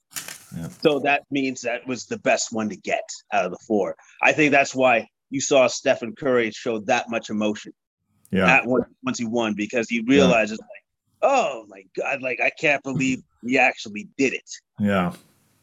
Yeah. 0.56 0.70
So 0.82 1.00
that 1.00 1.24
means 1.32 1.62
that 1.62 1.88
was 1.88 2.06
the 2.06 2.20
best 2.20 2.54
one 2.54 2.70
to 2.70 2.78
get 2.78 3.04
out 3.34 3.46
of 3.46 3.52
the 3.52 3.60
four. 3.68 3.96
I 4.22 4.32
think 4.32 4.52
that's 4.52 4.76
why 4.76 5.08
you 5.30 5.42
saw 5.42 5.68
Stephen 5.68 6.16
Curry 6.16 6.52
show 6.52 6.80
that 6.82 7.10
much 7.10 7.30
emotion. 7.30 7.74
Yeah. 8.32 8.62
once 8.66 9.18
he 9.18 9.26
won 9.26 9.54
because 9.56 9.90
he 9.90 10.02
realizes 10.02 10.60
yeah. 10.60 10.66
like 10.66 10.84
oh 11.22 11.66
my 11.68 11.84
god, 11.96 12.22
like 12.22 12.40
I 12.42 12.50
can't 12.50 12.84
believe 12.84 13.22
we 13.44 13.58
actually 13.58 14.08
did 14.18 14.34
it. 14.34 14.50
Yeah. 14.80 15.14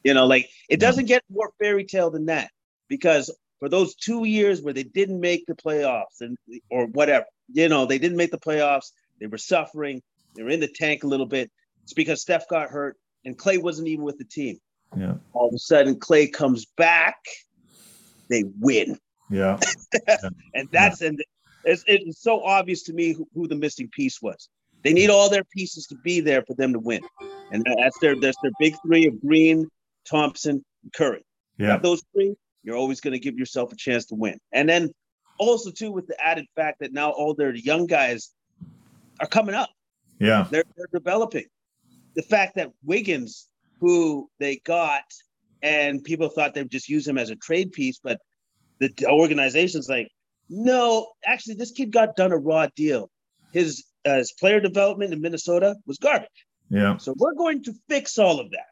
You 0.02 0.14
know, 0.14 0.26
like 0.26 0.48
it 0.68 0.80
doesn't 0.80 1.07
get 1.07 1.22
more 1.30 1.52
fairy 1.61 1.84
tale 1.84 2.11
than 2.11 2.26
that 2.26 2.50
because 2.88 3.34
for 3.59 3.68
those 3.68 3.94
two 3.94 4.24
years 4.24 4.61
where 4.61 4.74
they 4.74 4.82
didn't 4.82 5.20
make 5.20 5.46
the 5.46 5.55
playoffs 5.55 6.20
and 6.20 6.36
or 6.70 6.86
whatever, 6.86 7.24
you 7.52 7.68
know, 7.68 7.86
they 7.86 7.98
didn't 7.98 8.16
make 8.16 8.30
the 8.30 8.38
playoffs, 8.38 8.90
they 9.20 9.26
were 9.26 9.38
suffering, 9.38 10.02
they 10.34 10.42
were 10.42 10.50
in 10.50 10.60
the 10.60 10.68
tank 10.68 11.04
a 11.04 11.06
little 11.06 11.26
bit. 11.26 11.50
It's 11.82 11.92
because 11.92 12.22
Steph 12.22 12.48
got 12.48 12.70
hurt 12.70 12.96
and 13.24 13.36
Klay 13.36 13.60
wasn't 13.60 13.88
even 13.88 14.04
with 14.04 14.18
the 14.18 14.24
team. 14.24 14.58
Yeah. 14.96 15.14
All 15.32 15.48
of 15.48 15.54
a 15.54 15.58
sudden, 15.58 15.96
Klay 15.96 16.32
comes 16.32 16.66
back, 16.76 17.16
they 18.28 18.44
win. 18.60 18.98
Yeah. 19.30 19.58
and 20.54 20.68
that's 20.70 21.00
yeah. 21.00 21.08
and 21.08 21.24
it's, 21.64 21.84
it's 21.86 22.22
so 22.22 22.42
obvious 22.42 22.82
to 22.84 22.92
me 22.92 23.12
who, 23.12 23.26
who 23.34 23.48
the 23.48 23.56
missing 23.56 23.88
piece 23.92 24.20
was. 24.20 24.48
They 24.82 24.92
need 24.92 25.08
all 25.08 25.30
their 25.30 25.44
pieces 25.44 25.86
to 25.86 25.96
be 26.04 26.20
there 26.20 26.42
for 26.42 26.54
them 26.54 26.74
to 26.74 26.78
win, 26.78 27.00
and 27.50 27.64
that's 27.78 27.98
their 28.00 28.20
that's 28.20 28.36
their 28.42 28.52
big 28.60 28.74
three 28.86 29.06
of 29.06 29.18
Green, 29.22 29.66
Thompson, 30.06 30.62
Curry. 30.94 31.24
Yeah, 31.56 31.78
those 31.78 32.02
three, 32.12 32.34
you're 32.62 32.76
always 32.76 33.00
going 33.00 33.12
to 33.12 33.18
give 33.18 33.38
yourself 33.38 33.72
a 33.72 33.76
chance 33.76 34.04
to 34.06 34.14
win. 34.14 34.38
And 34.52 34.68
then 34.68 34.90
also 35.38 35.70
too 35.70 35.90
with 35.90 36.06
the 36.06 36.16
added 36.22 36.46
fact 36.54 36.80
that 36.80 36.92
now 36.92 37.10
all 37.10 37.34
their 37.34 37.54
young 37.54 37.86
guys 37.86 38.30
are 39.20 39.26
coming 39.26 39.54
up. 39.54 39.70
Yeah, 40.18 40.46
they're 40.50 40.64
they're 40.76 40.86
developing. 40.92 41.46
The 42.14 42.22
fact 42.22 42.56
that 42.56 42.70
Wiggins, 42.84 43.48
who 43.80 44.28
they 44.38 44.60
got, 44.64 45.02
and 45.62 46.02
people 46.04 46.28
thought 46.28 46.54
they'd 46.54 46.70
just 46.70 46.88
use 46.88 47.06
him 47.06 47.18
as 47.18 47.30
a 47.30 47.36
trade 47.36 47.72
piece, 47.72 47.98
but 48.02 48.20
the 48.78 48.92
organization's 49.06 49.88
like, 49.88 50.08
no, 50.48 51.08
actually, 51.24 51.54
this 51.54 51.72
kid 51.72 51.92
got 51.92 52.16
done 52.16 52.32
a 52.32 52.36
raw 52.36 52.68
deal. 52.76 53.10
His 53.52 53.84
uh, 54.04 54.16
his 54.16 54.32
player 54.32 54.60
development 54.60 55.12
in 55.12 55.20
Minnesota 55.20 55.76
was 55.86 55.98
garbage. 55.98 56.28
Yeah. 56.68 56.96
So 56.98 57.14
we're 57.16 57.34
going 57.34 57.62
to 57.64 57.74
fix 57.88 58.18
all 58.18 58.40
of 58.40 58.50
that. 58.50 58.66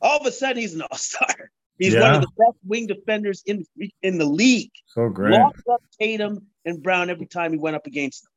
All 0.00 0.18
of 0.20 0.26
a 0.26 0.32
sudden, 0.32 0.58
he's 0.58 0.74
an 0.74 0.82
all 0.82 0.96
star. 0.96 1.50
He's 1.78 1.94
yeah. 1.94 2.00
one 2.00 2.14
of 2.14 2.20
the 2.22 2.28
best 2.38 2.58
wing 2.66 2.86
defenders 2.86 3.42
in 3.46 3.64
in 4.02 4.18
the 4.18 4.24
league. 4.24 4.72
So 4.86 5.08
great. 5.08 5.32
Locked 5.38 5.62
up 5.70 5.82
Tatum 6.00 6.46
and 6.64 6.82
Brown 6.82 7.10
every 7.10 7.26
time 7.26 7.52
he 7.52 7.58
went 7.58 7.76
up 7.76 7.86
against 7.86 8.24
them. 8.24 8.31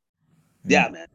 Yeah, 0.65 0.89
man. 0.89 1.07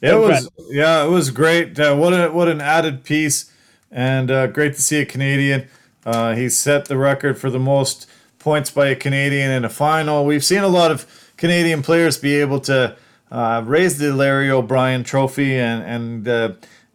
It 0.00 0.14
was 0.14 0.50
yeah, 0.70 1.04
it 1.04 1.08
was 1.08 1.30
great. 1.30 1.78
Uh, 1.78 1.96
what 1.96 2.12
a 2.12 2.28
what 2.30 2.48
an 2.48 2.60
added 2.60 3.04
piece, 3.04 3.50
and 3.90 4.30
uh, 4.30 4.46
great 4.48 4.74
to 4.74 4.82
see 4.82 5.00
a 5.00 5.06
Canadian. 5.06 5.68
Uh, 6.04 6.34
he 6.34 6.50
set 6.50 6.86
the 6.86 6.98
record 6.98 7.38
for 7.38 7.48
the 7.48 7.58
most 7.58 8.06
points 8.38 8.70
by 8.70 8.88
a 8.88 8.96
Canadian 8.96 9.50
in 9.50 9.64
a 9.64 9.70
final. 9.70 10.26
We've 10.26 10.44
seen 10.44 10.58
a 10.58 10.68
lot 10.68 10.90
of 10.90 11.06
Canadian 11.38 11.82
players 11.82 12.18
be 12.18 12.34
able 12.34 12.60
to 12.60 12.96
uh, 13.30 13.62
raise 13.64 13.96
the 13.96 14.12
Larry 14.12 14.50
O'Brien 14.50 15.04
Trophy 15.04 15.58
and 15.58 15.82
and 15.82 16.28
uh, 16.28 16.52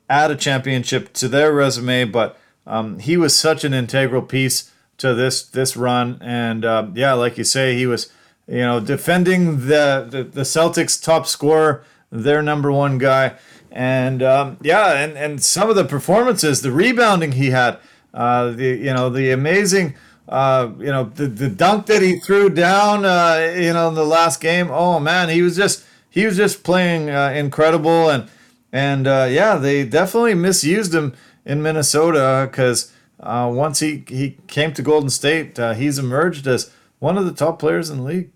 add 0.07 0.29
a 0.29 0.35
championship 0.35 1.11
to 1.13 1.27
their 1.27 1.51
resume. 1.51 2.05
But 2.05 2.37
um, 2.67 2.99
he 2.99 3.17
was 3.17 3.35
such 3.35 3.63
an 3.63 3.73
integral 3.73 4.21
piece 4.21 4.71
to 4.97 5.15
this 5.15 5.43
this 5.43 5.75
run, 5.75 6.19
and 6.21 6.63
uh, 6.63 6.87
yeah, 6.93 7.13
like 7.13 7.39
you 7.39 7.43
say, 7.43 7.75
he 7.75 7.87
was 7.87 8.11
you 8.49 8.61
know 8.61 8.79
defending 8.79 9.67
the 9.67 10.07
the, 10.09 10.23
the 10.23 10.41
Celtics 10.41 11.01
top 11.01 11.27
scorer, 11.27 11.83
their 12.11 12.41
number 12.41 12.71
one 12.71 12.97
guy, 12.97 13.35
and 13.71 14.23
um, 14.23 14.57
yeah, 14.61 14.93
and 14.93 15.17
and 15.17 15.43
some 15.43 15.69
of 15.69 15.75
the 15.75 15.85
performances, 15.85 16.61
the 16.61 16.71
rebounding 16.71 17.33
he 17.33 17.51
had, 17.51 17.77
uh, 18.13 18.49
the 18.49 18.65
you 18.65 18.93
know 18.93 19.09
the 19.09 19.31
amazing. 19.31 19.95
Uh, 20.27 20.71
you 20.77 20.85
know 20.85 21.05
the, 21.05 21.25
the 21.25 21.49
dunk 21.49 21.87
that 21.87 22.03
he 22.03 22.19
threw 22.19 22.51
down, 22.51 23.03
uh, 23.03 23.51
you 23.57 23.73
know, 23.73 23.87
in 23.87 23.95
the 23.95 24.05
last 24.05 24.39
game. 24.39 24.69
Oh 24.69 24.99
man, 24.99 25.29
he 25.29 25.41
was 25.41 25.55
just 25.55 25.83
he 26.07 26.23
was 26.23 26.37
just 26.37 26.63
playing 26.63 27.09
uh, 27.09 27.31
incredible, 27.35 28.09
and 28.09 28.29
and 28.71 29.07
uh, 29.07 29.27
yeah, 29.27 29.55
they 29.55 29.83
definitely 29.85 30.35
misused 30.35 30.93
him 30.93 31.15
in 31.45 31.63
Minnesota 31.63 32.47
because 32.49 32.93
uh, 33.19 33.49
once 33.51 33.79
he 33.79 34.03
he 34.07 34.37
came 34.45 34.71
to 34.73 34.83
Golden 34.83 35.09
State, 35.09 35.57
he's 35.77 35.97
emerged 35.97 36.45
as 36.45 36.71
one 36.99 37.17
of 37.17 37.25
the 37.25 37.33
top 37.33 37.57
players 37.57 37.89
in 37.89 37.97
the 37.97 38.03
league. 38.03 38.29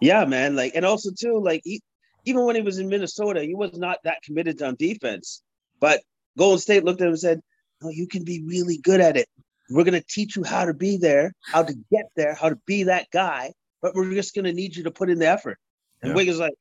Yeah, 0.00 0.24
man. 0.24 0.56
Like, 0.56 0.74
and 0.74 0.84
also 0.84 1.10
too, 1.16 1.40
like 1.42 1.62
he, 1.64 1.82
even 2.24 2.44
when 2.44 2.56
he 2.56 2.62
was 2.62 2.78
in 2.78 2.88
Minnesota, 2.88 3.42
he 3.42 3.54
was 3.54 3.76
not 3.76 3.98
that 4.04 4.22
committed 4.22 4.60
on 4.62 4.76
defense. 4.76 5.42
But 5.78 6.02
Golden 6.36 6.58
State 6.58 6.84
looked 6.84 7.00
at 7.00 7.06
him 7.06 7.12
and 7.12 7.20
said, 7.20 7.40
"No, 7.82 7.90
you 7.90 8.06
can 8.06 8.24
be 8.24 8.42
really 8.44 8.78
good 8.78 9.00
at 9.00 9.16
it. 9.16 9.28
We're 9.70 9.84
going 9.84 10.00
to 10.00 10.06
teach 10.06 10.36
you 10.36 10.44
how 10.44 10.64
to 10.64 10.74
be 10.74 10.96
there, 10.96 11.32
how 11.44 11.62
to 11.62 11.74
get 11.92 12.06
there, 12.16 12.34
how 12.34 12.48
to 12.48 12.58
be 12.66 12.84
that 12.84 13.06
guy. 13.12 13.52
But 13.82 13.94
we're 13.94 14.12
just 14.12 14.34
going 14.34 14.44
to 14.44 14.52
need 14.52 14.76
you 14.76 14.84
to 14.84 14.90
put 14.90 15.10
in 15.10 15.18
the 15.18 15.28
effort." 15.28 15.58
And 16.02 16.10
yeah. 16.10 16.16
Wiggins 16.16 16.38
like, 16.38 16.54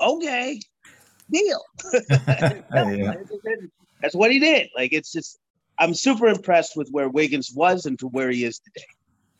okay, 0.00 0.60
deal. 1.30 1.62
That's 4.00 4.14
what 4.14 4.30
he 4.30 4.38
did. 4.38 4.68
Like 4.76 4.92
it's 4.92 5.12
just, 5.12 5.38
I'm 5.78 5.94
super 5.94 6.26
impressed 6.28 6.76
with 6.76 6.88
where 6.90 7.08
Wiggins 7.08 7.52
was 7.54 7.86
and 7.86 7.98
to 8.00 8.08
where 8.08 8.30
he 8.30 8.44
is 8.44 8.58
today. 8.58 8.86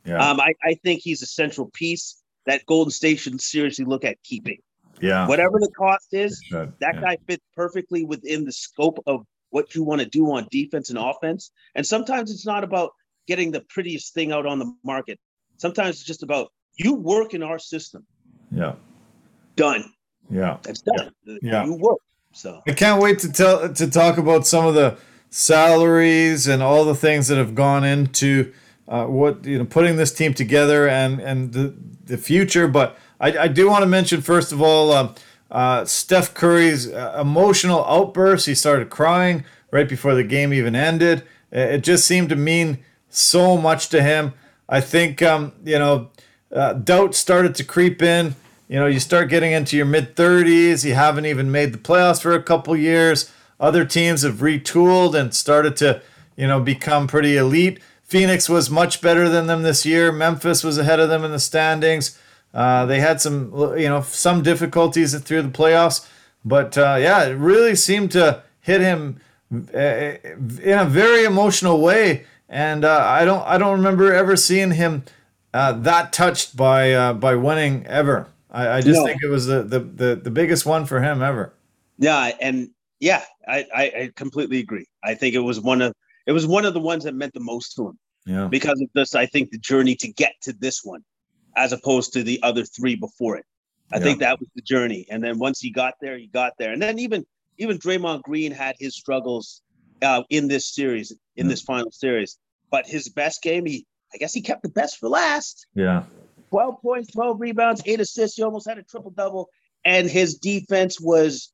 Yeah. 0.05 0.31
Um, 0.31 0.41
I, 0.41 0.55
I 0.63 0.75
think 0.75 1.03
he's 1.03 1.23
a 1.23 1.27
central 1.27 1.71
piece 1.73 2.22
that 2.47 2.67
Golden 2.67 2.91
State 2.91 3.19
should 3.21 3.41
seriously 3.41 3.85
look 3.85 4.05
at 4.05 4.23
keeping. 4.23 4.59
Yeah. 5.01 5.27
Whatever 5.27 5.59
the 5.59 5.71
cost 5.77 6.09
is, 6.13 6.41
that 6.51 6.73
yeah. 6.81 7.01
guy 7.01 7.17
fits 7.27 7.45
perfectly 7.57 8.05
within 8.05 8.45
the 8.45 8.53
scope 8.53 9.03
of 9.07 9.27
what 9.51 9.75
you 9.75 9.83
want 9.83 10.01
to 10.01 10.07
do 10.07 10.31
on 10.33 10.47
defense 10.51 10.91
and 10.91 10.99
offense. 10.99 11.51
And 11.75 11.87
sometimes 11.87 12.31
it's 12.31 12.47
not 12.47 12.65
about 12.65 12.93
getting 13.27 13.51
the 13.51 13.61
prettiest 13.69 14.15
thing 14.15 14.33
out 14.33 14.47
on 14.47 14.59
the 14.59 14.73
market. 14.85 15.19
Sometimes 15.59 15.97
it's 15.97 16.05
just 16.05 16.23
about 16.23 16.53
you 16.77 16.95
work 16.95 17.35
in 17.35 17.43
our 17.43 17.59
system. 17.59 18.07
Yeah. 18.51 18.75
Done. 19.57 19.93
Yeah. 20.31 20.59
That's 20.63 20.83
done. 20.83 21.13
Yeah. 21.43 21.65
You 21.65 21.75
work. 21.75 21.99
So 22.33 22.63
I 22.67 22.73
can't 22.73 23.03
wait 23.03 23.19
to 23.21 23.33
tell 23.33 23.73
to 23.73 23.91
talk 23.91 24.17
about 24.17 24.47
some 24.47 24.67
of 24.67 24.75
the 24.75 24.97
salaries 25.29 26.49
and 26.49 26.63
all 26.63 26.85
the 26.85 26.95
things 26.95 27.29
that 27.29 27.37
have 27.37 27.55
gone 27.55 27.85
into 27.85 28.53
uh, 28.89 29.07
what 29.07 29.45
you 29.45 29.59
know 29.59 29.65
putting 29.65 29.97
this 29.97 30.13
team 30.13 30.35
together 30.35 30.89
and 30.89 31.21
and 31.21 31.53
the 31.53 31.75
the 32.07 32.19
future. 32.19 32.69
But 32.69 32.99
I, 33.21 33.39
I 33.39 33.49
do 33.49 33.69
want 33.69 33.83
to 33.83 33.89
mention 33.89 34.21
first 34.21 34.53
of 34.53 34.61
all 34.61 34.93
um, 34.93 35.15
uh, 35.51 35.85
Steph 35.85 36.35
Curry's 36.35 36.91
uh, 36.91 37.19
emotional 37.21 37.85
outburst. 37.85 38.47
He 38.47 38.55
started 38.55 38.91
crying 38.91 39.45
right 39.71 39.89
before 39.89 40.15
the 40.15 40.25
game 40.25 40.53
even 40.53 40.75
ended. 40.75 41.25
It 41.51 41.83
just 41.83 42.07
seemed 42.07 42.31
to 42.31 42.37
mean 42.37 42.79
so 43.09 43.59
much 43.59 43.91
to 43.91 44.03
him. 44.03 44.33
I 44.69 44.81
think 44.81 45.23
um, 45.23 45.53
you 45.65 45.79
know 45.79 46.11
uh, 46.53 46.75
doubt 46.75 47.15
started 47.15 47.55
to 47.57 47.65
creep 47.65 48.03
in. 48.03 48.35
You 48.69 48.79
know, 48.79 48.87
you 48.87 49.01
start 49.01 49.29
getting 49.29 49.53
into 49.53 49.77
your 49.77 49.85
mid 49.87 50.17
30s, 50.17 50.85
you 50.85 50.95
haven't 50.95 51.27
even 51.27 51.51
made 51.53 51.73
the 51.75 51.79
playoffs 51.79 52.23
for 52.23 52.33
a 52.33 52.43
couple 52.43 52.75
years. 52.77 53.31
Other 53.61 53.85
teams 53.85 54.23
have 54.23 54.37
retooled 54.37 55.15
and 55.15 55.35
started 55.35 55.77
to, 55.77 56.01
you 56.37 56.47
know, 56.47 56.59
become 56.59 57.07
pretty 57.07 57.37
elite. 57.37 57.81
Phoenix 58.13 58.47
was 58.47 58.69
much 58.69 59.01
better 59.01 59.27
than 59.31 59.47
them 59.47 59.63
this 59.63 59.87
year. 59.87 60.13
Memphis 60.13 60.63
was 60.63 60.77
ahead 60.77 61.01
of 61.01 61.09
them 61.09 61.25
in 61.25 61.31
the 61.31 61.39
standings. 61.41 62.19
Uh, 62.53 62.85
they 62.85 63.01
had 63.01 63.21
some, 63.23 63.51
you 63.79 63.89
know, 63.89 64.03
some 64.03 64.43
difficulties 64.43 65.19
through 65.19 65.41
the 65.41 65.49
playoffs, 65.49 66.07
but 66.45 66.77
uh, 66.77 66.97
yeah, 67.01 67.25
it 67.25 67.33
really 67.33 67.75
seemed 67.75 68.11
to 68.13 68.43
hit 68.61 68.83
him 68.83 69.19
uh, 69.75 69.79
in 70.63 70.79
a 70.79 70.85
very 70.85 71.25
emotional 71.25 71.81
way. 71.81 72.27
And 72.51 72.85
uh, 72.85 73.03
I 73.03 73.25
don't, 73.25 73.43
I 73.47 73.57
don't 73.57 73.77
remember 73.79 74.13
ever 74.13 74.37
seeing 74.37 74.73
him 74.73 75.05
uh, 75.55 75.73
that 75.73 76.13
touched 76.13 76.55
by 76.55 76.93
uh, 76.93 77.15
by 77.15 77.35
winning 77.35 77.87
ever. 77.87 78.27
I, 78.51 78.69
I 78.77 78.81
just 78.83 79.01
No. 79.01 79.07
think 79.07 79.23
it 79.23 79.29
was 79.31 79.47
the, 79.47 79.63
the, 79.63 79.81
the, 79.81 80.17
the 80.17 80.31
biggest 80.31 80.67
one 80.67 80.85
for 80.85 81.01
him 81.01 81.23
ever. 81.23 81.55
yeah, 81.99 82.33
and 82.43 82.69
yeah, 83.01 83.23
I, 83.49 83.65
I, 83.75 83.83
I 84.01 84.11
completely 84.15 84.59
agree. 84.61 84.85
I 85.03 85.15
think 85.15 85.35
it 85.35 85.41
was 85.41 85.59
one 85.61 85.81
of 85.81 85.95
it 86.27 86.33
was 86.33 86.47
one 86.47 86.67
of 86.67 86.75
the 86.75 86.81
ones 86.81 87.05
that 87.05 87.15
meant 87.15 87.33
the 87.33 87.41
most 87.41 87.75
to 87.77 87.89
him 87.89 87.99
Yeah. 88.25 88.49
because 88.49 88.81
of 88.81 88.89
this. 88.95 89.15
I 89.15 89.27
think 89.27 89.51
the 89.51 89.59
journey 89.59 89.95
to 89.97 90.09
get 90.09 90.35
to 90.43 90.53
this 90.53 90.85
one, 90.85 91.05
as 91.57 91.73
opposed 91.73 92.13
to 92.15 92.23
the 92.23 92.41
other 92.43 92.65
three 92.65 92.95
before 92.97 93.37
it. 93.37 93.45
I 93.93 93.99
Yeah. 93.99 94.05
think 94.05 94.21
that 94.21 94.39
was 94.41 94.49
the 94.55 94.63
journey, 94.63 95.07
and 95.11 95.23
then 95.23 95.39
once 95.39 95.61
he 95.61 95.71
got 95.71 95.95
there, 96.01 96.17
he 96.19 96.27
got 96.29 96.53
there, 96.59 96.73
and 96.73 96.81
then 96.81 96.99
even 96.99 97.27
even 97.59 97.79
Draymond 97.79 98.23
Green 98.23 98.51
had 98.51 98.77
his 98.79 98.95
struggles 98.97 99.61
uh, 100.01 100.23
in 100.31 100.49
this 100.49 100.67
series, 100.67 101.13
in 101.37 101.47
Yeah. 101.47 101.51
this 101.51 101.61
final 101.63 101.91
series. 101.93 102.39
But 102.71 102.87
his 102.87 103.09
best 103.09 103.43
game, 103.43 103.67
he 103.67 103.87
I 104.15 104.19
guess 104.19 104.33
he 104.35 104.41
kept 104.43 104.63
the 104.63 104.69
best 104.69 104.99
for 104.99 105.09
last. 105.09 105.67
Yeah. 105.75 106.05
12 106.51 106.81
points, 106.83 107.11
12 107.13 107.41
rebounds, 107.41 107.83
eight 107.87 108.01
assists. 108.01 108.37
He 108.37 108.43
almost 108.43 108.69
had 108.69 108.77
a 108.79 108.83
triple 108.83 109.11
double. 109.11 109.49
And 109.85 110.09
his 110.11 110.35
defense 110.37 111.01
was 111.01 111.51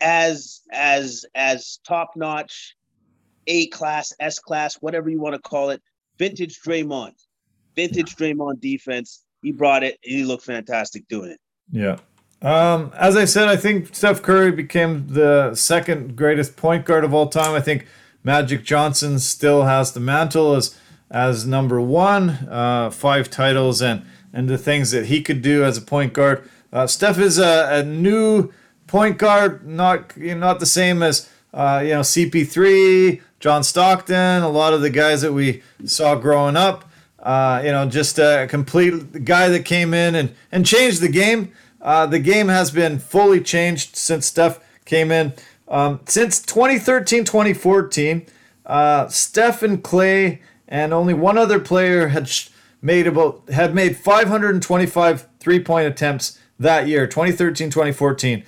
as 0.00 0.60
as 0.72 1.24
as 1.34 1.78
top 1.86 2.12
notch, 2.16 2.74
A 3.46 3.66
class, 3.68 4.12
S 4.20 4.38
class, 4.38 4.76
whatever 4.76 5.08
you 5.10 5.20
want 5.20 5.34
to 5.34 5.40
call 5.40 5.70
it. 5.70 5.82
Vintage 6.20 6.60
Draymond. 6.60 7.14
Vintage 7.74 8.14
Draymond 8.14 8.60
defense. 8.60 9.24
He 9.40 9.52
brought 9.52 9.82
it 9.82 9.98
and 10.04 10.14
he 10.14 10.22
looked 10.22 10.44
fantastic 10.44 11.08
doing 11.08 11.30
it. 11.30 11.40
Yeah. 11.72 11.96
Um, 12.42 12.92
as 12.94 13.16
I 13.16 13.24
said, 13.24 13.48
I 13.48 13.56
think 13.56 13.94
Steph 13.94 14.20
Curry 14.20 14.52
became 14.52 15.06
the 15.08 15.54
second 15.54 16.16
greatest 16.16 16.56
point 16.56 16.84
guard 16.84 17.04
of 17.04 17.14
all 17.14 17.28
time. 17.28 17.54
I 17.54 17.62
think 17.62 17.86
Magic 18.22 18.64
Johnson 18.64 19.18
still 19.18 19.62
has 19.62 19.92
the 19.92 20.00
mantle 20.00 20.54
as 20.54 20.76
as 21.10 21.44
number 21.44 21.80
one, 21.80 22.30
uh, 22.48 22.90
five 22.90 23.30
titles 23.30 23.80
and 23.80 24.04
and 24.32 24.48
the 24.48 24.58
things 24.58 24.90
that 24.90 25.06
he 25.06 25.22
could 25.22 25.40
do 25.40 25.64
as 25.64 25.78
a 25.78 25.82
point 25.82 26.12
guard. 26.12 26.48
Uh, 26.70 26.86
Steph 26.86 27.18
is 27.18 27.38
a, 27.38 27.68
a 27.72 27.82
new 27.82 28.52
point 28.86 29.16
guard, 29.16 29.66
not 29.66 30.12
you 30.18 30.34
know, 30.34 30.40
not 30.40 30.60
the 30.60 30.66
same 30.66 31.02
as 31.02 31.30
uh, 31.52 31.80
you 31.82 31.90
know 31.90 32.00
CP3, 32.00 33.20
John 33.40 33.62
Stockton, 33.62 34.42
a 34.42 34.48
lot 34.48 34.72
of 34.72 34.80
the 34.80 34.90
guys 34.90 35.22
that 35.22 35.32
we 35.32 35.62
saw 35.84 36.14
growing 36.14 36.56
up. 36.56 36.84
Uh, 37.18 37.60
you 37.64 37.70
know, 37.70 37.86
just 37.86 38.18
a 38.18 38.46
complete 38.48 39.24
guy 39.24 39.48
that 39.50 39.64
came 39.64 39.92
in 39.92 40.14
and, 40.14 40.34
and 40.50 40.64
changed 40.64 41.02
the 41.02 41.08
game. 41.08 41.52
Uh, 41.80 42.06
the 42.06 42.18
game 42.18 42.48
has 42.48 42.70
been 42.70 42.98
fully 42.98 43.40
changed 43.40 43.94
since 43.94 44.26
Steph 44.26 44.58
came 44.84 45.10
in. 45.10 45.34
Um, 45.68 46.00
since 46.06 46.40
2013 46.40 47.24
2014, 47.24 48.26
uh, 48.66 49.08
Steph 49.08 49.62
and 49.62 49.82
Klay 49.82 50.40
and 50.66 50.92
only 50.92 51.14
one 51.14 51.36
other 51.36 51.58
player 51.58 52.08
had 52.08 52.28
sh- 52.28 52.48
made 52.82 53.06
about 53.06 53.48
had 53.50 53.74
made 53.74 53.96
525 53.96 55.28
three 55.38 55.60
point 55.60 55.86
attempts 55.86 56.38
that 56.58 56.86
year 56.88 57.06
2013 57.06 57.70
2014 57.70 58.44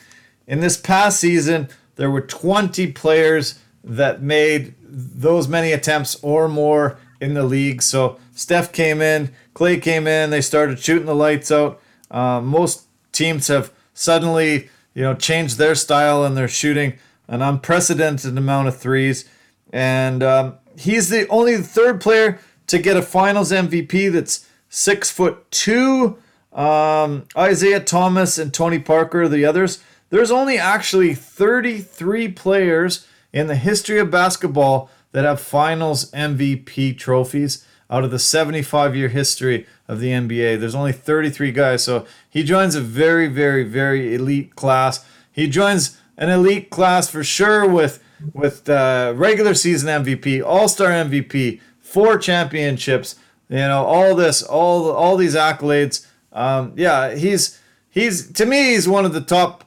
in 0.47 0.61
this 0.61 0.77
past 0.77 1.21
season 1.21 1.69
there 1.97 2.11
were 2.11 2.21
20 2.21 2.93
players 2.93 3.59
that 3.85 4.23
made 4.23 4.75
those 4.83 5.49
many 5.49 5.73
attempts 5.73 6.17
or 6.23 6.49
more 6.49 6.99
in 7.21 7.35
the 7.35 7.45
league 7.45 7.83
so 7.83 8.19
steph 8.35 8.73
came 8.73 9.01
in 9.01 9.33
Klay 9.55 9.81
came 9.81 10.07
in 10.07 10.31
they 10.31 10.41
started 10.41 10.79
shooting 10.79 11.07
the 11.07 11.15
lights 11.15 11.51
out 11.51 11.81
uh, 12.11 12.41
most 12.41 12.87
teams 13.13 13.49
have 13.49 13.73
suddenly 13.95 14.69
you 14.95 15.03
know 15.03 15.15
changed 15.15 15.59
their 15.59 15.75
style 15.75 16.25
and 16.25 16.37
they're 16.37 16.49
shooting 16.49 16.95
an 17.29 17.43
unprecedented 17.43 18.37
amount 18.37 18.69
of 18.69 18.77
threes 18.77 19.29
and 19.73 20.23
um, 20.23 20.55
he's 20.79 21.09
the 21.09 21.27
only 21.29 21.57
third 21.59 22.01
player 22.01 22.39
to 22.67 22.79
get 22.79 22.97
a 22.97 23.03
Finals 23.03 23.51
MVP 23.51 24.13
that's 24.13 24.47
six 24.69 25.11
foot 25.11 25.51
two. 25.51 26.19
Um, 26.53 27.27
Isiah 27.37 27.81
Thomas 27.81 28.39
and 28.39 28.53
Tony 28.53 28.79
Parker 28.79 29.27
the 29.29 29.45
others. 29.45 29.83
There's 30.13 30.31
only 30.31 30.59
actually 30.59 31.15
33 31.15 32.29
players 32.33 33.07
in 33.33 33.47
the 33.47 33.57
history 33.57 33.99
of 33.99 34.11
basketball 34.11 34.91
that 35.13 35.25
have 35.25 35.41
Finals 35.41 36.11
MVP 36.11 36.99
trophies 36.99 37.67
out 37.89 38.05
of 38.05 38.11
the 38.11 38.19
75 38.19 38.95
year 38.95 39.09
history 39.09 39.67
of 39.89 40.01
the 40.01 40.11
NBA. 40.11 40.61
There's 40.61 40.75
only 40.75 40.93
33 40.93 41.51
guys, 41.53 41.83
so 41.83 42.07
he 42.29 42.43
joins 42.43 42.75
a 42.75 42.83
very, 42.83 43.27
very, 43.27 43.65
very 43.65 44.15
elite 44.15 44.55
class. 44.55 45.03
He 45.33 45.49
joins 45.49 45.99
an 46.19 46.29
elite 46.29 46.69
class 46.69 47.09
for 47.09 47.25
sure 47.25 47.67
with 47.67 48.05
with 48.35 48.69
uh, 48.69 49.15
regular 49.17 49.55
season 49.55 50.05
MVP, 50.05 50.45
All 50.45 50.69
Star 50.69 50.91
MVP, 50.91 51.59
four 51.81 52.19
championships. 52.19 53.17
You 53.49 53.57
know 53.57 53.87
all 53.87 54.15
this, 54.15 54.43
all 54.43 54.91
all 54.91 55.17
these 55.17 55.35
accolades. 55.35 56.07
Um, 56.35 56.75
yeah, 56.77 57.15
he's 57.15 57.59
he's 57.89 58.31
to 58.33 58.45
me 58.45 58.75
he's 58.75 58.87
one 58.87 59.07
of 59.07 59.15
the 59.15 59.23
top. 59.23 59.65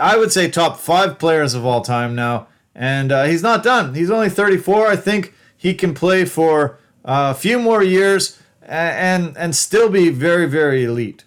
I 0.00 0.16
would 0.16 0.32
say 0.32 0.48
top 0.48 0.78
five 0.78 1.18
players 1.18 1.54
of 1.54 1.64
all 1.64 1.82
time 1.82 2.14
now, 2.14 2.48
and 2.74 3.12
uh, 3.12 3.24
he's 3.24 3.42
not 3.42 3.62
done. 3.62 3.94
He's 3.94 4.10
only 4.10 4.30
34. 4.30 4.86
I 4.88 4.96
think 4.96 5.34
he 5.56 5.74
can 5.74 5.94
play 5.94 6.24
for 6.24 6.78
uh, 7.04 7.32
a 7.34 7.38
few 7.38 7.58
more 7.58 7.82
years 7.82 8.38
and, 8.62 9.26
and 9.26 9.36
and 9.36 9.56
still 9.56 9.88
be 9.88 10.10
very 10.10 10.46
very 10.46 10.84
elite. 10.84 11.24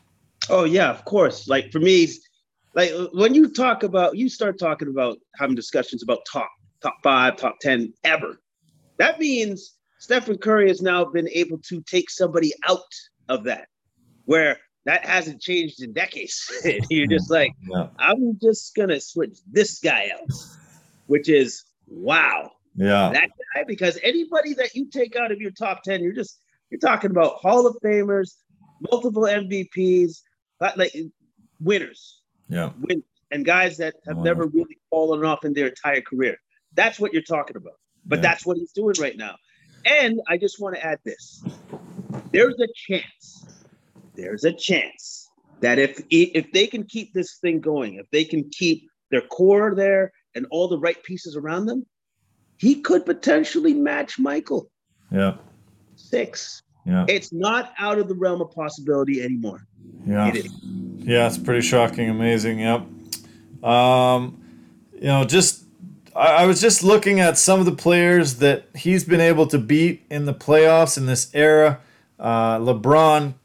Oh 0.49 0.63
yeah, 0.63 0.89
of 0.89 1.05
course. 1.05 1.47
Like 1.47 1.71
for 1.71 1.79
me, 1.79 2.07
like 2.73 2.91
when 3.13 3.33
you 3.33 3.49
talk 3.49 3.83
about 3.83 4.17
you 4.17 4.29
start 4.29 4.57
talking 4.57 4.87
about 4.87 5.17
having 5.35 5.55
discussions 5.55 6.03
about 6.03 6.19
top 6.31 6.49
top 6.81 6.95
five, 7.03 7.37
top 7.37 7.57
ten 7.61 7.93
ever. 8.03 8.41
That 8.97 9.19
means 9.19 9.75
Stephen 9.99 10.37
Curry 10.37 10.67
has 10.69 10.81
now 10.81 11.05
been 11.05 11.29
able 11.29 11.57
to 11.69 11.81
take 11.81 12.09
somebody 12.09 12.53
out 12.67 12.79
of 13.27 13.43
that, 13.45 13.67
where 14.25 14.57
that 14.85 15.05
hasn't 15.05 15.41
changed 15.41 15.81
in 15.83 15.93
decades. 15.93 16.49
You're 16.89 17.07
just 17.07 17.29
like, 17.31 17.53
Yeah, 17.69 17.87
I'm 17.97 18.37
just 18.41 18.75
gonna 18.75 18.99
switch 18.99 19.37
this 19.51 19.79
guy 19.79 20.11
out, 20.13 20.31
which 21.07 21.27
is 21.29 21.63
wow, 21.87 22.51
yeah, 22.75 23.09
that 23.13 23.29
guy. 23.53 23.63
Because 23.67 23.97
anybody 24.03 24.53
that 24.55 24.75
you 24.75 24.89
take 24.89 25.15
out 25.15 25.31
of 25.31 25.39
your 25.41 25.51
top 25.51 25.83
ten, 25.83 26.01
you're 26.01 26.13
just 26.13 26.39
you're 26.69 26.79
talking 26.79 27.11
about 27.11 27.33
Hall 27.35 27.65
of 27.67 27.75
Famers, 27.83 28.35
multiple 28.91 29.23
MVPs, 29.23 30.21
like 30.61 30.77
like 30.77 30.95
winners 31.59 32.21
yeah, 32.49 32.71
win 32.79 33.01
and 33.31 33.43
guys 33.45 33.77
that 33.77 33.95
have 34.07 34.17
Wow. 34.17 34.23
never 34.23 34.45
really 34.47 34.77
fallen 34.91 35.25
off 35.25 35.45
in 35.45 35.53
their 35.53 35.67
entire 35.67 36.01
career. 36.01 36.37
That's 36.73 36.99
what 36.99 37.11
you're 37.11 37.23
talking 37.23 37.55
about. 37.57 37.73
But 38.05 38.17
Yeah. 38.19 38.23
that's 38.23 38.45
what 38.45 38.57
he's 38.57 38.71
doing 38.71 38.95
right 38.99 39.17
now. 39.17 39.35
And 39.85 40.19
I 40.27 40.37
just 40.37 40.59
want 40.59 40.75
to 40.75 40.85
add 40.85 40.99
this. 41.03 41.43
There's 42.31 42.55
a 42.59 42.67
chance. 42.75 43.44
There's 44.15 44.43
a 44.43 44.53
chance 44.53 45.29
that 45.61 45.79
if 45.79 46.01
if 46.09 46.51
they 46.51 46.67
can 46.67 46.83
keep 46.83 47.13
this 47.13 47.37
thing 47.37 47.59
going, 47.59 47.95
if 47.95 48.09
they 48.11 48.23
can 48.23 48.49
keep 48.49 48.87
their 49.11 49.21
core 49.21 49.73
there 49.75 50.11
and 50.35 50.45
all 50.51 50.67
the 50.67 50.79
right 50.79 51.01
pieces 51.03 51.35
around 51.35 51.65
them, 51.65 51.85
he 52.57 52.81
could 52.81 53.05
potentially 53.05 53.73
match 53.73 54.19
Michael 54.19 54.69
yeah, 55.11 55.35
six. 55.95 56.61
yeah. 56.85 57.05
It's 57.07 57.31
not 57.31 57.73
out 57.79 57.99
of 57.99 58.07
the 58.07 58.15
realm 58.15 58.41
of 58.41 58.51
possibility 58.51 59.21
anymore. 59.21 59.65
Yeah. 60.05 60.33
Yeah, 60.97 61.27
it's 61.27 61.37
pretty 61.37 61.61
shocking, 61.61 62.09
amazing. 62.09 62.59
Yep. 62.59 62.87
Um, 63.63 64.41
you 64.93 65.07
know, 65.07 65.23
just 65.23 65.63
I, 66.15 66.27
I 66.27 66.45
was 66.45 66.61
just 66.61 66.83
looking 66.83 67.19
at 67.19 67.37
some 67.37 67.59
of 67.59 67.65
the 67.65 67.71
players 67.71 68.35
that 68.35 68.65
he's 68.75 69.03
been 69.03 69.21
able 69.21 69.47
to 69.47 69.57
beat 69.57 70.05
in 70.09 70.25
the 70.25 70.33
playoffs 70.33 70.97
in 70.97 71.05
this 71.05 71.29
era. 71.33 71.79
Uh, 72.19 72.57
LeBron, 72.59 73.35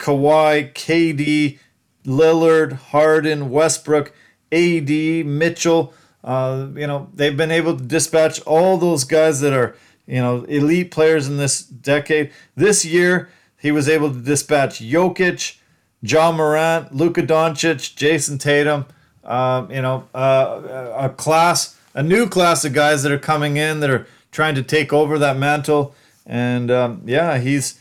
Kawhi, 0.00 0.72
KD, 0.72 1.58
Lillard, 2.04 2.72
Harden, 2.72 3.50
Westbrook, 3.50 4.12
AD, 4.50 4.90
Mitchell. 4.90 5.94
Uh, 6.24 6.68
you 6.74 6.86
know, 6.86 7.08
they've 7.14 7.36
been 7.36 7.50
able 7.50 7.76
to 7.76 7.84
dispatch 7.84 8.40
all 8.42 8.76
those 8.76 9.04
guys 9.04 9.40
that 9.40 9.52
are, 9.52 9.76
you 10.06 10.20
know, 10.20 10.42
elite 10.44 10.90
players 10.90 11.28
in 11.28 11.36
this 11.36 11.62
decade. 11.62 12.32
This 12.56 12.84
year, 12.84 13.28
he 13.58 13.70
was 13.70 13.88
able 13.88 14.12
to 14.12 14.20
dispatch 14.20 14.80
Jokic, 14.80 15.58
Ja 16.02 16.32
Morant, 16.32 16.94
Luka 16.94 17.22
Doncic, 17.22 17.94
Jayson 17.94 18.38
Tatum. 18.38 18.86
Um, 19.22 19.70
you 19.70 19.82
know, 19.82 20.08
uh, 20.14 20.92
a 20.96 21.10
class, 21.10 21.78
a 21.94 22.02
new 22.02 22.26
class 22.26 22.64
of 22.64 22.72
guys 22.72 23.02
that 23.02 23.12
are 23.12 23.18
coming 23.18 23.58
in 23.58 23.80
that 23.80 23.90
are 23.90 24.06
trying 24.32 24.54
to 24.54 24.62
take 24.62 24.92
over 24.92 25.18
that 25.18 25.36
mantle. 25.36 25.94
And 26.26 26.70
um, 26.70 27.02
yeah, 27.04 27.38
he's 27.38 27.78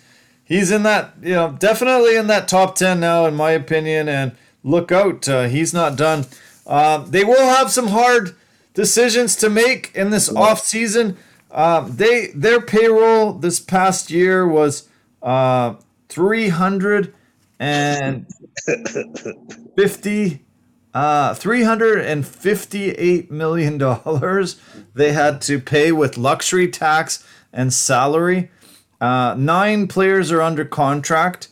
he's 0.49 0.71
in 0.71 0.83
that, 0.83 1.13
you 1.21 1.33
know, 1.33 1.55
definitely 1.57 2.17
in 2.17 2.27
that 2.27 2.49
top 2.49 2.75
ten 2.75 2.99
now, 2.99 3.25
in 3.25 3.35
my 3.35 3.51
opinion. 3.51 4.09
And 4.09 4.33
look 4.63 4.91
out, 4.91 5.29
uh, 5.29 5.43
he's 5.43 5.73
not 5.73 5.95
done. 5.95 6.25
Uh, 6.67 6.97
they 6.97 7.23
will 7.23 7.47
have 7.47 7.71
some 7.71 7.87
hard 7.87 8.35
decisions 8.73 9.37
to 9.37 9.49
make 9.49 9.95
in 9.95 10.09
this 10.09 10.29
off 10.29 10.59
season. 10.59 11.17
Um, 11.51 11.95
they 11.95 12.27
their 12.27 12.59
payroll 12.59 13.33
this 13.33 13.61
past 13.61 14.11
year 14.11 14.45
was 14.45 14.89
uh, 15.21 15.75
three 16.09 16.49
hundred 16.49 17.13
and 17.59 18.27
fifty 19.75 20.41
uh, 20.93 21.33
$358 21.33 23.29
million 23.29 23.77
they 24.95 25.11
had 25.11 25.41
to 25.41 25.59
pay 25.59 25.91
with 25.91 26.17
luxury 26.17 26.67
tax 26.67 27.23
and 27.53 27.73
salary. 27.73 28.49
Uh, 28.99 29.35
nine 29.37 29.87
players 29.87 30.31
are 30.31 30.41
under 30.41 30.65
contract, 30.65 31.47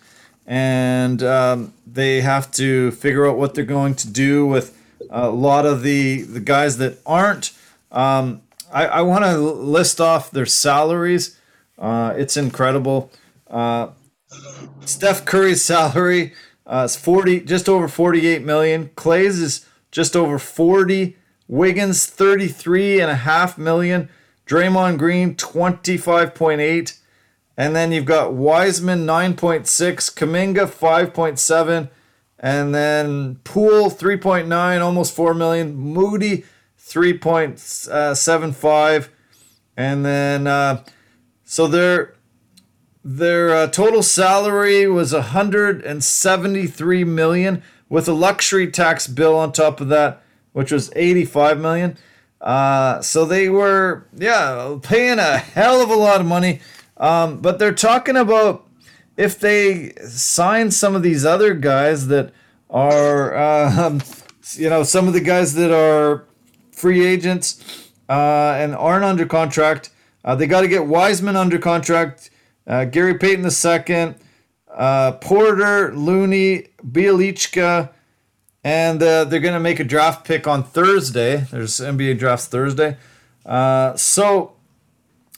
and 0.45 1.23
um, 1.23 1.73
they 1.85 2.21
have 2.21 2.51
to 2.51 2.91
figure 2.91 3.27
out 3.27 3.37
what 3.37 3.53
they're 3.53 3.65
going 3.65 3.95
to 3.95 4.09
do 4.09 4.45
with 4.45 4.77
a 5.09 5.29
lot 5.29 5.65
of 5.65 5.83
the, 5.83 6.23
the 6.23 6.39
guys 6.39 6.77
that 6.77 6.99
aren't. 7.05 7.51
Um, 7.91 8.41
I, 8.71 8.85
I 8.87 9.01
want 9.01 9.23
to 9.23 9.37
list 9.37 10.01
off 10.01 10.31
their 10.31 10.45
salaries. 10.45 11.39
Uh, 11.77 12.13
it's 12.17 12.35
incredible. 12.35 13.11
Uh, 13.49 13.89
Steph 14.85 15.23
Curry's 15.23 15.63
salary 15.63 16.33
uh, 16.67 16.81
it's 16.83 16.97
40, 16.97 17.41
just 17.41 17.69
over 17.69 17.87
48 17.87 18.43
million. 18.43 18.89
Klay's 18.95 19.39
is 19.39 19.65
just 19.89 20.15
over 20.15 20.37
40. 20.37 21.15
Wiggins, 21.47 22.05
33 22.05 22.99
and 22.99 23.09
a 23.09 23.15
half 23.15 23.57
million. 23.57 24.09
Draymond 24.45 24.97
Green, 24.97 25.35
25.8. 25.35 26.99
And 27.57 27.75
then 27.75 27.91
you've 27.91 28.05
got 28.05 28.33
Wiseman, 28.33 29.07
9.6. 29.07 29.65
Kuminga, 30.13 30.67
5.7. 30.67 31.89
And 32.39 32.75
then 32.75 33.37
Poole 33.43 33.89
3.9, 33.89 34.81
almost 34.81 35.15
4 35.15 35.33
million. 35.33 35.75
Moody, 35.75 36.45
3.75. 36.79 39.09
And 39.75 40.05
then, 40.05 40.45
uh, 40.45 40.83
so 41.43 41.65
they're 41.67 42.13
their 43.09 43.55
uh, 43.55 43.67
total 43.67 44.03
salary 44.03 44.85
was 44.85 45.13
173 45.13 47.03
million 47.05 47.63
with 47.87 48.09
a 48.09 48.13
luxury 48.13 48.69
tax 48.69 49.07
bill 49.07 49.37
on 49.37 49.53
top 49.53 49.79
of 49.79 49.87
that, 49.87 50.21
which 50.51 50.73
was 50.73 50.91
85 50.93 51.57
million. 51.57 51.97
Uh, 52.41 53.01
so 53.01 53.23
they 53.23 53.47
were, 53.47 54.05
yeah, 54.13 54.77
paying 54.81 55.19
a 55.19 55.37
hell 55.37 55.81
of 55.81 55.89
a 55.89 55.95
lot 55.95 56.19
of 56.19 56.27
money. 56.27 56.59
Um, 56.97 57.39
but 57.39 57.59
they're 57.59 57.73
talking 57.73 58.17
about 58.17 58.67
if 59.15 59.39
they 59.39 59.93
sign 60.07 60.71
some 60.71 60.95
of 60.95 61.03
these 61.03 61.25
other 61.25 61.53
guys 61.53 62.07
that 62.07 62.31
are, 62.69 63.35
uh, 63.35 63.99
you 64.53 64.69
know, 64.69 64.83
some 64.83 65.07
of 65.07 65.13
the 65.13 65.21
guys 65.21 65.53
that 65.55 65.71
are 65.71 66.25
free 66.71 67.05
agents 67.05 67.91
uh, 68.09 68.55
and 68.57 68.75
aren't 68.75 69.03
under 69.05 69.25
contract, 69.25 69.89
uh, 70.23 70.35
they 70.35 70.47
got 70.47 70.61
to 70.61 70.67
get 70.67 70.85
Wiseman 70.85 71.35
under 71.35 71.57
contract 71.57 72.29
uh, 72.67 72.85
Gary 72.85 73.17
Payton 73.17 73.45
II, 73.45 74.15
uh, 74.69 75.13
Porter, 75.13 75.95
Looney, 75.95 76.67
Bjelica, 76.85 77.89
and 78.63 79.01
uh, 79.01 79.23
they're 79.23 79.39
going 79.39 79.53
to 79.53 79.59
make 79.59 79.79
a 79.79 79.85
draft 79.85 80.27
pick 80.27 80.45
on 80.45 80.63
Thursday. 80.63 81.37
There's 81.49 81.79
NBA 81.79 82.19
drafts 82.19 82.47
Thursday. 82.47 82.97
Uh, 83.45 83.95
so 83.95 84.56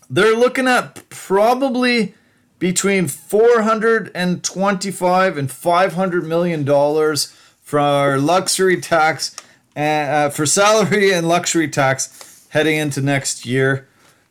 they're 0.10 0.36
looking 0.36 0.68
at 0.68 1.08
probably 1.10 2.16
between 2.58 3.08
425 3.08 5.38
and 5.38 5.52
500 5.52 6.26
million 6.26 6.66
dollars 6.66 7.36
for 7.62 8.18
luxury 8.18 8.82
tax 8.82 9.36
and 9.76 10.12
uh, 10.12 10.30
for 10.30 10.46
salary 10.46 11.14
and 11.14 11.28
luxury 11.28 11.68
tax 11.68 12.48
heading 12.50 12.78
into 12.78 13.02
next 13.02 13.46
year. 13.46 13.88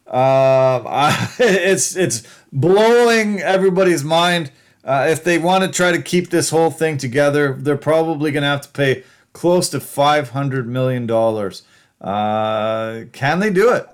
Uh, 0.07 0.83
I, 0.87 1.35
it's 1.39 1.97
it's 1.97 2.23
blowing 2.53 3.41
everybody's 3.41 4.05
mind. 4.05 4.51
Uh, 4.85 5.07
if 5.11 5.23
they 5.23 5.39
want 5.39 5.65
to 5.65 5.71
try 5.71 5.93
to 5.93 6.01
keep 6.01 6.31
this 6.31 6.51
whole 6.51 6.71
thing 6.71 6.99
together, 6.99 7.55
they're 7.59 7.77
probably 7.77 8.31
going 8.31 8.43
to 8.43 8.49
have 8.49 8.63
to 8.63 8.71
pay 8.71 9.05
close 9.33 9.69
to 9.71 9.81
five 9.81 10.31
hundred 10.31 10.67
million 10.67 11.07
dollars. 11.07 11.63
Uh, 12.01 13.03
can 13.13 13.41
they 13.41 13.51
do 13.51 13.73
it? 13.73 13.87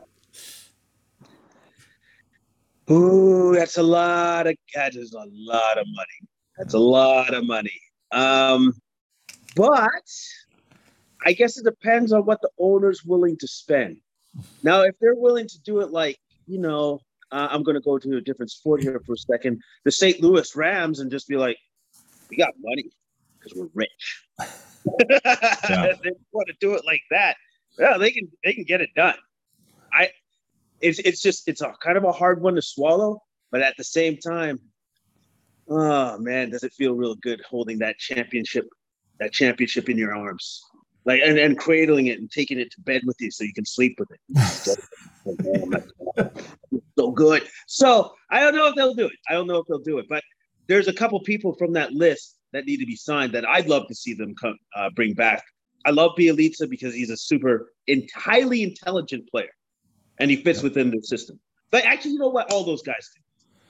Ooh, 2.90 3.54
that's 3.54 3.78
a 3.78 3.82
lot 3.82 4.46
of 4.46 4.56
that 4.74 4.94
is 4.94 5.12
a 5.14 5.26
lot 5.30 5.78
of 5.78 5.86
money. 5.88 6.28
That's 6.58 6.74
a 6.74 6.78
lot 6.78 7.32
of 7.32 7.46
money. 7.46 7.80
Um, 8.12 8.74
but 9.56 10.02
I 11.24 11.32
guess 11.32 11.56
it 11.56 11.64
depends 11.64 12.12
on 12.12 12.26
what 12.26 12.40
the 12.42 12.50
owner's 12.58 13.04
willing 13.04 13.36
to 13.38 13.48
spend. 13.48 13.98
Now, 14.62 14.82
if 14.82 14.94
they're 15.00 15.14
willing 15.14 15.48
to 15.48 15.60
do 15.62 15.80
it 15.80 15.90
like, 15.90 16.18
you 16.46 16.58
know, 16.58 17.00
uh, 17.32 17.48
I'm 17.50 17.62
going 17.62 17.76
to 17.76 17.80
go 17.80 17.98
to 17.98 18.16
a 18.16 18.20
different 18.20 18.50
sport 18.50 18.82
here 18.82 19.00
for 19.06 19.14
a 19.14 19.16
second, 19.16 19.62
the 19.84 19.90
St. 19.90 20.20
Louis 20.20 20.54
Rams, 20.54 21.00
and 21.00 21.10
just 21.10 21.26
be 21.26 21.36
like, 21.36 21.56
we 22.30 22.36
got 22.36 22.52
money 22.60 22.90
because 23.38 23.56
we're 23.56 23.68
rich. 23.74 24.24
yeah. 24.38 25.92
they 26.02 26.10
want 26.32 26.48
to 26.48 26.54
do 26.60 26.74
it 26.74 26.84
like 26.84 27.02
that. 27.10 27.36
Yeah, 27.78 27.96
they 27.98 28.10
can 28.10 28.28
they 28.44 28.52
can 28.52 28.64
get 28.64 28.80
it 28.80 28.90
done. 28.94 29.16
I 29.92 30.10
it's 30.84 30.98
it's 31.00 31.20
just 31.20 31.48
it's 31.48 31.60
a 31.60 31.72
kind 31.82 31.96
of 31.96 32.04
a 32.04 32.12
hard 32.12 32.40
one 32.40 32.54
to 32.54 32.62
swallow, 32.62 33.20
but 33.50 33.62
at 33.62 33.74
the 33.76 33.84
same 33.84 34.18
time, 34.18 34.60
oh 35.68 36.18
man, 36.18 36.50
does 36.50 36.62
it 36.62 36.72
feel 36.72 36.94
real 36.94 37.16
good 37.16 37.42
holding 37.48 37.78
that 37.78 37.98
championship 37.98 38.66
that 39.20 39.32
championship 39.32 39.88
in 39.88 39.96
your 39.96 40.14
arms 40.14 40.62
like 41.04 41.20
and, 41.24 41.38
and 41.38 41.56
cradling 41.58 42.06
it 42.06 42.18
and 42.18 42.30
taking 42.30 42.58
it 42.58 42.70
to 42.72 42.80
bed 42.80 43.02
with 43.04 43.20
you 43.20 43.30
so 43.30 43.44
you 43.44 43.52
can 43.52 43.66
sleep 43.66 43.98
with 43.98 44.10
it. 44.10 44.20
so, 46.98 47.10
good. 47.12 47.46
So 47.66 48.14
I 48.30 48.40
don't 48.40 48.54
know 48.54 48.68
if 48.68 48.74
they'll 48.74 48.94
do 48.94 49.06
it. 49.06 49.16
I 49.28 49.34
don't 49.34 49.46
know 49.46 49.58
if 49.58 49.66
they'll 49.66 49.78
do 49.78 49.98
it, 49.98 50.06
but 50.08 50.22
there's 50.66 50.88
a 50.88 50.92
couple 50.92 51.20
people 51.20 51.54
from 51.54 51.72
that 51.74 51.92
list 51.92 52.38
that 52.52 52.64
need 52.64 52.78
to 52.78 52.86
be 52.86 52.96
signed 52.96 53.32
that 53.32 53.46
I'd 53.46 53.68
love 53.68 53.86
to 53.88 53.94
see 53.94 54.14
them 54.14 54.34
come 54.34 54.56
uh, 54.76 54.88
bring 54.90 55.12
back. 55.12 55.44
I 55.84 55.90
love 55.90 56.12
Bjelica 56.18 56.70
because 56.70 56.94
he's 56.94 57.10
a 57.10 57.16
super 57.16 57.72
entirely 57.86 58.62
intelligent 58.62 59.28
player, 59.28 59.50
and 60.18 60.30
he 60.30 60.36
fits 60.36 60.62
within 60.62 60.90
the 60.90 61.02
system. 61.02 61.38
But 61.70 61.84
actually, 61.84 62.12
you 62.12 62.18
know 62.18 62.28
what? 62.28 62.52
All 62.52 62.64
those 62.64 62.82
guys 62.82 63.10
do. 63.14 63.20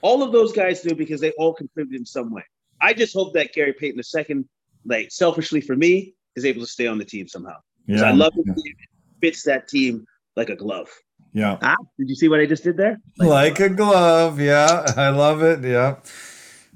All 0.03 0.23
of 0.23 0.33
those 0.33 0.53
guys 0.53 0.83
do 0.83 0.95
because 0.95 1.21
they 1.21 1.31
all 1.33 1.55
contribute 1.55 1.99
in 1.99 2.05
some 2.05 2.31
way. 2.31 2.45
I 2.81 2.93
just 2.93 3.15
hope 3.15 3.33
that 3.35 3.53
Gary 3.55 3.73
Payton 3.73 4.03
II, 4.29 4.45
like 4.85 5.11
selfishly 5.11 5.61
for 5.61 5.75
me, 5.77 6.15
is 6.37 6.45
able 6.45 6.61
to 6.61 6.67
stay 6.67 6.87
on 6.87 6.99
the 6.99 7.05
team 7.05 7.27
somehow. 7.27 7.57
Yeah, 7.87 8.03
I 8.03 8.13
love 8.13 8.33
yeah. 8.37 8.53
it. 8.57 8.77
Fits 9.21 9.43
that 9.45 9.69
team 9.69 10.07
like 10.37 10.51
a 10.51 10.57
glove. 10.57 10.89
Yeah. 11.33 11.59
Ah, 11.63 11.77
did 11.99 12.09
you 12.09 12.15
see 12.15 12.29
what 12.29 12.41
I 12.41 12.47
just 12.47 12.63
did 12.63 12.77
there? 12.77 13.01
Like, 13.19 13.59
like 13.59 13.61
a 13.61 13.69
glove. 13.71 14.41
Yeah, 14.41 14.85
I 14.97 15.09
love 15.09 15.43
it. 15.43 15.65
Yeah. 15.65 15.97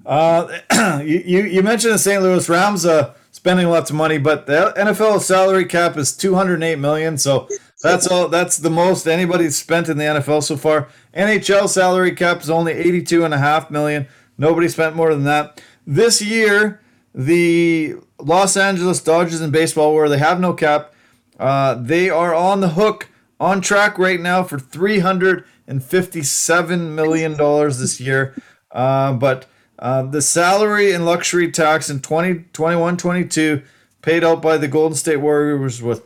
Uh, 0.05 0.59
you, 1.05 1.23
you 1.25 1.43
you 1.45 1.63
mentioned 1.63 1.95
the 1.95 1.99
St. 1.99 2.23
Louis 2.23 2.49
Rams 2.49 2.87
uh, 2.87 3.15
spending 3.31 3.69
lots 3.69 3.91
of 3.91 3.97
money, 3.97 4.19
but 4.19 4.47
the 4.47 4.73
NFL 4.77 5.21
salary 5.21 5.65
cap 5.65 5.97
is 5.97 6.17
208 6.17 6.77
million. 6.77 7.19
So 7.19 7.49
that's 7.81 8.07
all. 8.07 8.29
That's 8.29 8.57
the 8.59 8.71
most 8.71 9.07
anybody's 9.07 9.57
spent 9.57 9.89
in 9.89 9.97
the 9.99 10.05
NFL 10.05 10.43
so 10.43 10.57
far. 10.57 10.89
NHL 11.15 11.69
salary 11.69 12.13
cap 12.13 12.43
is 12.43 12.51
only 12.51 12.73
82 12.73 13.25
and 13.25 13.33
a 13.35 13.39
half 13.39 13.71
million. 13.71 14.07
Nobody 14.37 14.69
spent 14.69 14.97
more 14.97 15.13
than 15.15 15.25
that 15.25 15.61
this 15.87 16.21
year 16.21 16.81
the 17.15 17.97
Los 18.21 18.57
Angeles 18.57 19.01
Dodgers 19.03 19.41
in 19.41 19.51
baseball, 19.51 19.95
where 19.95 20.09
they 20.09 20.19
have 20.19 20.39
no 20.39 20.53
cap, 20.53 20.93
uh, 21.39 21.75
they 21.75 22.11
are 22.11 22.35
on 22.35 22.61
the 22.61 22.71
hook, 22.71 23.09
on 23.41 23.61
track 23.61 23.99
right 23.99 24.21
now 24.21 24.43
for 24.43 24.59
three 24.59 24.99
hundred 24.99 25.45
and 25.67 25.83
fifty-seven 25.83 26.95
million 26.95 27.37
dollars 27.37 27.79
this 27.79 28.01
year. 28.01 28.35
Uh, 28.71 29.13
but 29.15 29.47
Um, 29.81 30.11
the 30.11 30.21
salary 30.21 30.93
and 30.93 31.07
luxury 31.07 31.51
tax 31.53 31.89
in 31.89 32.01
2021 32.01 32.97
22 32.97 33.63
paid 34.03 34.25
out 34.25 34.43
by 34.43 34.57
the 34.57 34.67
Golden 34.67 34.97
State 34.97 35.19
Warriors 35.19 35.81
was 35.81 36.01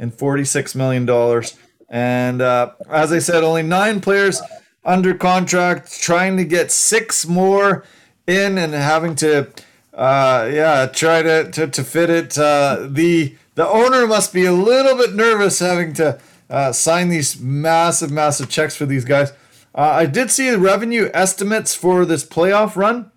$346 0.00 0.74
million. 0.74 1.42
And 1.88 2.42
uh, 2.42 2.72
as 2.90 3.12
I 3.12 3.18
said, 3.18 3.42
only 3.42 3.62
nine 3.62 4.00
players 4.00 4.40
under 4.84 5.14
contract, 5.14 6.00
trying 6.00 6.36
to 6.36 6.44
get 6.44 6.70
six 6.70 7.26
more 7.26 7.84
in 8.26 8.58
and 8.58 8.74
having 8.74 9.14
to, 9.16 9.50
uh, 9.94 10.48
yeah, 10.52 10.86
try 10.86 11.22
to, 11.22 11.50
to, 11.50 11.66
to 11.66 11.84
fit 11.84 12.10
it. 12.10 12.38
Uh, 12.38 12.86
the, 12.90 13.34
the 13.54 13.66
owner 13.66 14.06
must 14.06 14.32
be 14.32 14.44
a 14.44 14.52
little 14.52 14.96
bit 14.96 15.14
nervous 15.14 15.58
having 15.58 15.92
to 15.94 16.20
uh, 16.50 16.72
sign 16.72 17.08
these 17.08 17.40
massive, 17.40 18.10
massive 18.10 18.48
checks 18.48 18.76
for 18.76 18.86
these 18.86 19.04
guys. 19.04 19.32
Uh, 19.74 19.82
I 19.82 20.06
did 20.06 20.30
see 20.30 20.50
the 20.50 20.58
revenue 20.58 21.10
estimates 21.14 21.74
for 21.74 22.04
this 22.04 22.24
playoff 22.24 22.76
run. 22.76 23.10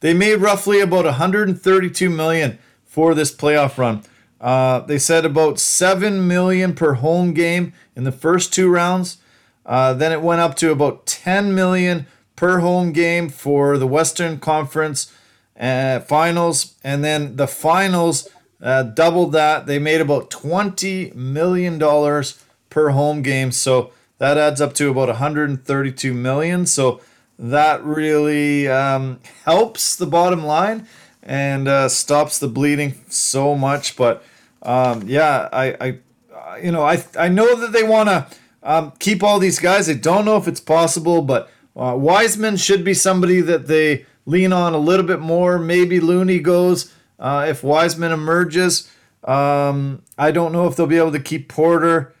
They 0.00 0.14
made 0.14 0.36
roughly 0.36 0.80
about 0.80 1.04
132 1.04 2.08
million 2.10 2.58
for 2.84 3.14
this 3.14 3.34
playoff 3.34 3.78
run. 3.78 4.02
Uh, 4.40 4.80
they 4.80 4.98
said 4.98 5.24
about 5.24 5.58
seven 5.58 6.26
million 6.26 6.74
per 6.74 6.94
home 6.94 7.32
game 7.32 7.72
in 7.96 8.04
the 8.04 8.12
first 8.12 8.52
two 8.52 8.68
rounds. 8.70 9.18
Uh, 9.66 9.92
then 9.92 10.12
it 10.12 10.22
went 10.22 10.40
up 10.40 10.54
to 10.56 10.70
about 10.70 11.04
10 11.06 11.54
million 11.54 12.06
per 12.36 12.60
home 12.60 12.92
game 12.92 13.28
for 13.28 13.76
the 13.76 13.86
Western 13.86 14.38
Conference 14.38 15.12
uh, 15.60 16.00
finals, 16.00 16.74
and 16.82 17.04
then 17.04 17.36
the 17.36 17.46
finals 17.48 18.28
uh, 18.62 18.82
doubled 18.82 19.32
that. 19.32 19.66
They 19.66 19.78
made 19.78 20.00
about 20.00 20.30
20 20.30 21.12
million 21.14 21.78
dollars 21.78 22.42
per 22.70 22.90
home 22.90 23.22
game, 23.22 23.52
so 23.52 23.92
that 24.18 24.38
adds 24.38 24.60
up 24.60 24.72
to 24.74 24.90
about 24.90 25.08
132 25.08 26.14
million. 26.14 26.64
So 26.64 27.00
that 27.38 27.84
really 27.84 28.68
um, 28.68 29.20
helps 29.44 29.96
the 29.96 30.06
bottom 30.06 30.44
line 30.44 30.86
and 31.22 31.68
uh, 31.68 31.88
stops 31.88 32.38
the 32.38 32.48
bleeding 32.48 32.94
so 33.08 33.54
much. 33.54 33.96
But 33.96 34.24
um, 34.62 35.08
yeah, 35.08 35.48
I, 35.52 35.76
I, 35.80 36.58
you 36.62 36.72
know, 36.72 36.82
I, 36.82 37.04
I 37.18 37.28
know 37.28 37.56
that 37.56 37.72
they 37.72 37.82
want 37.82 38.08
to 38.08 38.26
um, 38.62 38.92
keep 38.98 39.22
all 39.22 39.38
these 39.38 39.58
guys. 39.58 39.88
I 39.88 39.94
don't 39.94 40.24
know 40.24 40.36
if 40.36 40.48
it's 40.48 40.60
possible, 40.60 41.22
but 41.22 41.50
uh, 41.76 41.94
Wiseman 41.96 42.56
should 42.56 42.84
be 42.84 42.94
somebody 42.94 43.40
that 43.40 43.66
they 43.66 44.06
lean 44.26 44.52
on 44.52 44.74
a 44.74 44.78
little 44.78 45.06
bit 45.06 45.20
more. 45.20 45.58
Maybe 45.58 46.00
Looney 46.00 46.40
goes 46.40 46.92
uh, 47.18 47.46
if 47.48 47.62
Wiseman 47.62 48.12
emerges. 48.12 48.90
Um, 49.24 50.02
I 50.16 50.30
don't 50.30 50.52
know 50.52 50.66
if 50.66 50.76
they'll 50.76 50.86
be 50.86 50.98
able 50.98 51.12
to 51.12 51.20
keep 51.20 51.48
Porter. 51.48 52.14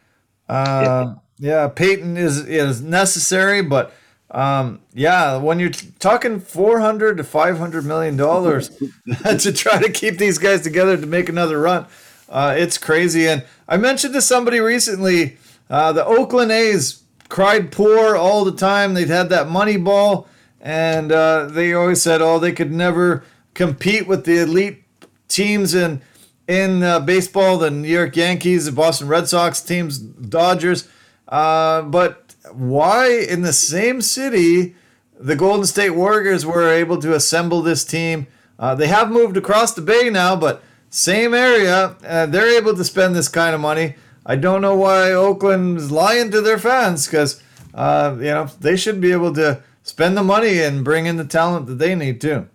Uh, 0.48 1.14
yeah. 1.38 1.48
yeah, 1.50 1.68
Payton 1.68 2.16
is 2.16 2.38
is 2.46 2.80
necessary, 2.80 3.62
but 3.62 3.92
um, 4.30 4.80
yeah, 4.94 5.36
when 5.36 5.58
you're 5.58 5.70
talking 5.70 6.40
400 6.40 7.16
to 7.16 7.24
500 7.24 7.84
million 7.84 8.16
dollars 8.16 8.68
to 9.24 9.52
try 9.52 9.80
to 9.80 9.90
keep 9.90 10.18
these 10.18 10.38
guys 10.38 10.62
together 10.62 10.96
to 10.96 11.06
make 11.06 11.28
another 11.28 11.60
run, 11.60 11.86
uh, 12.28 12.54
it's 12.56 12.78
crazy. 12.78 13.26
And 13.26 13.44
I 13.68 13.76
mentioned 13.76 14.14
to 14.14 14.22
somebody 14.22 14.60
recently, 14.60 15.38
uh, 15.70 15.92
the 15.92 16.04
Oakland 16.04 16.50
A's 16.50 17.02
cried 17.28 17.72
poor 17.72 18.16
all 18.16 18.44
the 18.44 18.52
time. 18.52 18.94
They'd 18.94 19.08
had 19.08 19.28
that 19.30 19.48
money 19.48 19.76
ball, 19.76 20.28
and 20.60 21.12
uh, 21.12 21.46
they 21.46 21.72
always 21.72 22.02
said, 22.02 22.22
oh, 22.22 22.38
they 22.38 22.52
could 22.52 22.72
never 22.72 23.24
compete 23.54 24.06
with 24.06 24.24
the 24.24 24.38
elite 24.42 24.84
teams 25.28 25.74
in 25.74 26.00
in 26.46 26.82
uh, 26.82 26.98
baseball, 27.00 27.58
the 27.58 27.70
New 27.70 27.88
York 27.88 28.16
Yankees, 28.16 28.64
the 28.64 28.72
Boston 28.72 29.06
Red 29.06 29.28
Sox 29.28 29.60
teams, 29.60 29.98
Dodgers. 29.98 30.88
Uh, 31.28 31.82
but 31.82 32.34
why 32.52 33.10
in 33.10 33.42
the 33.42 33.52
same 33.52 34.00
city 34.00 34.74
the 35.18 35.36
Golden 35.36 35.66
State 35.66 35.90
Warriors 35.90 36.46
were 36.46 36.70
able 36.70 36.98
to 36.98 37.14
assemble 37.14 37.60
this 37.60 37.84
team. 37.84 38.26
Uh, 38.58 38.74
they 38.74 38.86
have 38.86 39.10
moved 39.10 39.36
across 39.36 39.74
the 39.74 39.82
bay 39.82 40.10
now, 40.10 40.36
but 40.36 40.62
same 40.90 41.34
area. 41.34 41.96
Uh, 42.04 42.26
they're 42.26 42.56
able 42.56 42.74
to 42.76 42.84
spend 42.84 43.14
this 43.14 43.28
kind 43.28 43.54
of 43.54 43.60
money. 43.60 43.94
I 44.26 44.36
don't 44.36 44.60
know 44.60 44.76
why 44.76 45.12
Oakland's 45.12 45.90
lying 45.90 46.30
to 46.30 46.40
their 46.40 46.58
fans 46.58 47.06
because 47.06 47.42
uh, 47.74 48.14
you 48.18 48.26
know 48.26 48.46
they 48.60 48.76
should 48.76 49.00
be 49.00 49.12
able 49.12 49.32
to 49.34 49.62
spend 49.82 50.16
the 50.16 50.22
money 50.22 50.60
and 50.60 50.84
bring 50.84 51.06
in 51.06 51.16
the 51.16 51.24
talent 51.24 51.66
that 51.66 51.78
they 51.78 51.94
need 51.94 52.20
too. 52.20 52.48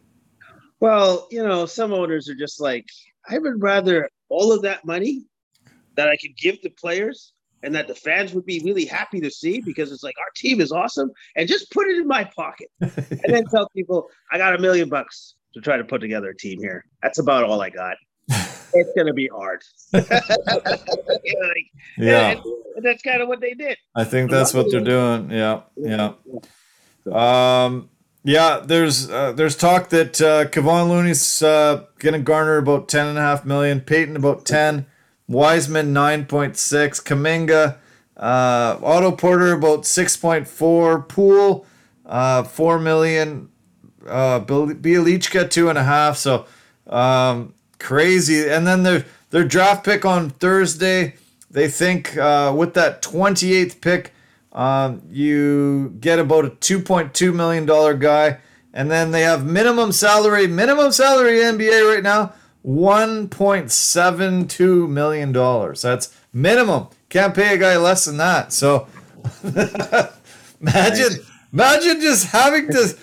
Well, 0.80 1.27
you 1.31 1.43
know, 1.43 1.65
some 1.65 1.93
owners 1.93 2.30
are 2.30 2.35
just 2.35 2.60
like, 2.60 2.85
I 3.30 3.39
would 3.39 3.61
rather 3.61 4.10
all 4.30 4.51
of 4.51 4.61
that 4.64 4.85
money 4.85 5.23
that 5.95 6.10
I 6.10 6.18
could 6.18 6.35
give 6.38 6.61
to 6.61 6.69
players 6.69 7.34
and 7.64 7.73
that 7.73 7.88
the 7.88 7.95
fans 7.95 8.34
would 8.34 8.45
be 8.45 8.61
really 8.65 8.85
happy 8.85 9.22
to 9.22 9.31
see 9.31 9.61
because 9.61 9.91
it's 9.91 10.03
like 10.03 10.15
our 10.19 10.30
team 10.35 10.60
is 10.60 10.72
awesome 10.72 11.10
and 11.35 11.47
just 11.47 11.72
put 11.72 11.88
it 11.88 11.97
in 11.97 12.07
my 12.07 12.26
pocket 12.26 12.68
and 12.81 13.22
then 13.27 13.45
tell 13.45 13.69
people 13.69 14.10
I 14.31 14.38
got 14.38 14.55
a 14.55 14.60
million 14.60 14.89
bucks 14.89 15.35
to 15.53 15.61
try 15.61 15.77
to 15.77 15.84
put 15.84 16.01
together 16.01 16.30
a 16.30 16.35
team 16.35 16.60
here. 16.60 16.84
That's 17.01 17.19
about 17.19 17.45
all 17.45 17.61
I 17.61 17.69
got. 17.69 17.95
It's 18.74 18.91
gonna 18.95 19.14
be 19.14 19.28
hard. 19.28 19.64
you 19.94 20.02
know, 20.02 21.48
like, 21.48 21.72
yeah, 21.98 22.32
and, 22.32 22.40
and 22.76 22.86
that's 22.86 23.02
kind 23.04 23.22
of 23.22 23.28
what 23.28 23.41
they 23.41 23.54
did. 23.54 23.78
I 23.95 24.04
think 24.04 24.32
that's 24.32 24.54
what 24.54 24.72
they're 24.72 24.82
doing. 24.82 25.30
Yeah, 25.32 25.62
yeah. 25.76 26.14
Um, 27.12 27.90
yeah, 28.24 28.62
there's 28.64 29.10
uh, 29.10 29.34
there's 29.34 29.56
talk 29.56 29.90
that 29.90 30.22
uh, 30.22 30.45
Kevon 30.45 30.90
Looney's 30.90 31.41
uh, 31.44 31.86
gonna 32.00 32.20
garner 32.20 32.58
about 32.58 32.88
ten 32.88 33.08
and 33.08 33.18
a 33.18 33.22
half 33.22 33.45
million, 33.45 33.82
Payton 33.82 34.16
about 34.16 34.45
ten. 34.45 34.88
Wiseman 35.28 35.94
9.6, 35.94 37.02
Kuminga, 37.04 37.78
uh, 38.18 38.78
Otto 38.84 39.12
Porter 39.12 39.54
about 39.54 39.84
6.4, 39.84 41.08
Poole 41.08 41.66
uh, 42.06 42.44
4 42.44 42.80
million, 42.80 43.50
uh, 44.08 44.41
Bjelica 44.41 45.50
two 45.50 45.70
and 45.70 45.78
a 45.78 45.84
half. 45.84 46.18
So 46.18 46.45
um, 46.88 47.54
crazy. 47.84 48.49
And 48.49 48.65
then 48.65 48.81
their 48.84 49.05
their 49.30 49.43
draft 49.43 49.85
pick 49.85 50.05
on 50.05 50.31
Thursday, 50.31 51.15
they 51.51 51.68
think 51.68 52.18
uh, 52.18 52.53
with 52.55 52.73
that 52.73 53.01
28th 53.01 53.81
pick, 53.81 54.14
um, 54.53 55.01
you 55.11 55.95
get 55.99 56.19
about 56.19 56.45
a 56.45 56.49
2.2 56.49 57.34
million 57.34 57.65
dollar 57.65 57.93
guy. 57.93 58.39
And 58.76 58.89
then 58.89 59.11
they 59.11 59.22
have 59.22 59.45
minimum 59.45 59.91
salary, 59.91 60.47
minimum 60.47 60.91
salary 60.91 61.38
NBA 61.39 61.93
right 61.93 62.01
now 62.01 62.34
$1.72 62.65 64.89
million. 64.89 65.31
That's 65.81 66.18
minimum. 66.31 66.88
Can't 67.10 67.35
pay 67.35 67.55
a 67.55 67.57
guy 67.57 67.76
less 67.77 68.05
than 68.05 68.15
that. 68.18 68.53
So 68.53 68.88
imagine, 70.61 71.19
imagine 71.51 71.99
just 72.01 72.27
having 72.27 72.68
to 72.69 72.97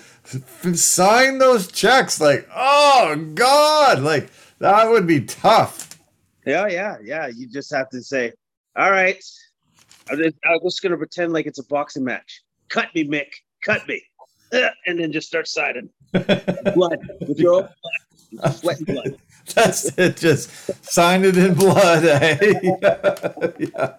sign 0.75 1.37
those 1.37 1.71
checks. 1.71 2.19
Like, 2.19 2.49
oh 2.53 3.15
God, 3.33 4.01
like 4.01 4.29
that 4.61 4.89
would 4.89 5.07
be 5.07 5.21
tough. 5.21 5.99
Yeah, 6.45 6.67
yeah, 6.67 6.97
yeah. 7.03 7.27
You 7.27 7.47
just 7.47 7.73
have 7.73 7.89
to 7.89 8.01
say, 8.01 8.31
all 8.75 8.91
right, 8.91 9.23
I'm 10.09 10.17
just, 10.17 10.35
I'm 10.45 10.59
just 10.63 10.81
going 10.81 10.91
to 10.91 10.97
pretend 10.97 11.33
like 11.33 11.45
it's 11.45 11.59
a 11.59 11.65
boxing 11.65 12.03
match. 12.03 12.41
Cut 12.69 12.87
me, 12.95 13.07
Mick. 13.07 13.27
Cut 13.63 13.87
me. 13.87 14.01
And 14.85 14.99
then 14.99 15.13
just 15.13 15.27
start 15.27 15.47
signing. 15.47 15.89
blood. 16.11 16.99
With 17.25 17.39
your 17.39 17.53
own 17.53 17.69
blood. 18.41 18.53
Sweat 18.53 18.79
and 18.79 18.87
blood. 18.87 19.17
That's 19.55 19.97
it. 19.97 20.17
Just 20.17 20.49
signed 20.83 21.23
it 21.23 21.37
in 21.37 21.53
blood. 21.53 22.03
Eh? 22.03 22.53
yeah. 23.57 23.93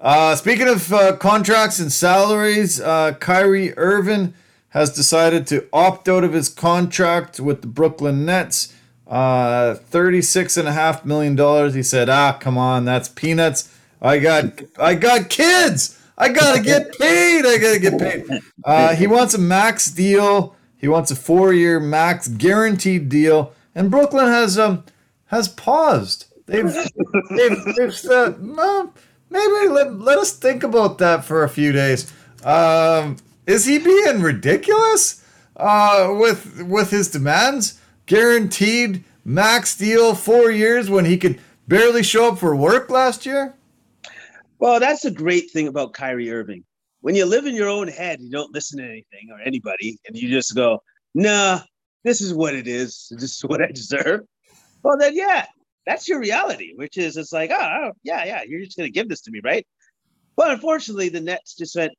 Uh, 0.00 0.34
speaking 0.34 0.66
of 0.66 0.92
uh, 0.92 1.16
contracts 1.18 1.78
and 1.78 1.92
salaries, 1.92 2.80
uh, 2.80 3.12
Kyrie 3.20 3.72
Irving 3.76 4.34
has 4.70 4.92
decided 4.92 5.46
to 5.46 5.68
opt 5.72 6.08
out 6.08 6.24
of 6.24 6.32
his 6.32 6.48
contract 6.48 7.38
with 7.38 7.60
the 7.60 7.68
Brooklyn 7.68 8.24
Nets. 8.24 8.74
Uh, 9.10 9.74
$36.5 9.90 11.04
million. 11.04 11.72
He 11.74 11.82
said, 11.82 12.08
ah, 12.08 12.38
come 12.40 12.56
on, 12.56 12.84
that's 12.84 13.08
peanuts. 13.08 13.76
I 14.00 14.18
got 14.18 14.62
I 14.78 14.94
got 14.94 15.28
kids. 15.28 16.00
I 16.16 16.30
gotta 16.30 16.62
get 16.62 16.92
paid. 16.98 17.44
I 17.44 17.58
gotta 17.58 17.78
get 17.78 17.98
paid. 17.98 18.40
Uh, 18.64 18.94
he 18.94 19.06
wants 19.06 19.34
a 19.34 19.38
max 19.38 19.90
deal. 19.90 20.56
He 20.78 20.88
wants 20.88 21.10
a 21.10 21.16
four-year 21.16 21.80
max 21.80 22.28
guaranteed 22.28 23.10
deal 23.10 23.52
and 23.74 23.90
Brooklyn 23.90 24.26
has 24.26 24.58
um 24.58 24.84
has 25.26 25.48
paused. 25.48 26.26
They've 26.46 26.72
they've, 27.30 27.64
they've 27.76 27.94
said, 27.94 28.36
well, 28.40 28.92
maybe 29.30 29.68
let, 29.68 29.94
let 29.98 30.18
us 30.18 30.32
think 30.32 30.62
about 30.62 30.98
that 30.98 31.24
for 31.24 31.44
a 31.44 31.48
few 31.48 31.72
days. 31.72 32.12
Um, 32.44 33.16
is 33.46 33.66
he 33.66 33.78
being 33.78 34.20
ridiculous 34.20 35.24
uh, 35.56 36.08
with 36.18 36.62
with 36.62 36.90
his 36.90 37.08
demands? 37.10 37.79
Guaranteed 38.10 39.04
max 39.24 39.76
deal, 39.76 40.16
four 40.16 40.50
years 40.50 40.90
when 40.90 41.04
he 41.04 41.16
could 41.16 41.38
barely 41.68 42.02
show 42.02 42.32
up 42.32 42.38
for 42.40 42.56
work 42.56 42.90
last 42.90 43.24
year. 43.24 43.54
Well, 44.58 44.80
that's 44.80 45.02
the 45.02 45.12
great 45.12 45.52
thing 45.52 45.68
about 45.68 45.92
Kyrie 45.92 46.28
Irving. 46.28 46.64
When 47.02 47.14
you 47.14 47.24
live 47.24 47.46
in 47.46 47.54
your 47.54 47.68
own 47.68 47.86
head, 47.86 48.20
you 48.20 48.28
don't 48.28 48.52
listen 48.52 48.78
to 48.78 48.84
anything 48.84 49.28
or 49.30 49.40
anybody, 49.40 49.96
and 50.08 50.16
you 50.16 50.28
just 50.28 50.56
go, 50.56 50.82
"Nah, 51.14 51.60
this 52.02 52.20
is 52.20 52.34
what 52.34 52.52
it 52.52 52.66
is. 52.66 53.12
This 53.12 53.36
is 53.36 53.44
what 53.44 53.62
I 53.62 53.68
deserve. 53.68 54.22
Well, 54.82 54.98
then, 54.98 55.14
yeah, 55.14 55.46
that's 55.86 56.08
your 56.08 56.18
reality, 56.18 56.72
which 56.74 56.98
is 56.98 57.16
it's 57.16 57.32
like, 57.32 57.52
oh, 57.52 57.60
oh 57.60 57.92
yeah, 58.02 58.24
yeah, 58.24 58.42
you're 58.44 58.64
just 58.64 58.76
going 58.76 58.88
to 58.88 58.92
give 58.92 59.08
this 59.08 59.20
to 59.20 59.30
me, 59.30 59.40
right? 59.44 59.64
But 60.34 60.50
unfortunately, 60.50 61.10
the 61.10 61.20
Nets 61.20 61.54
just 61.54 61.76
went, 61.76 61.92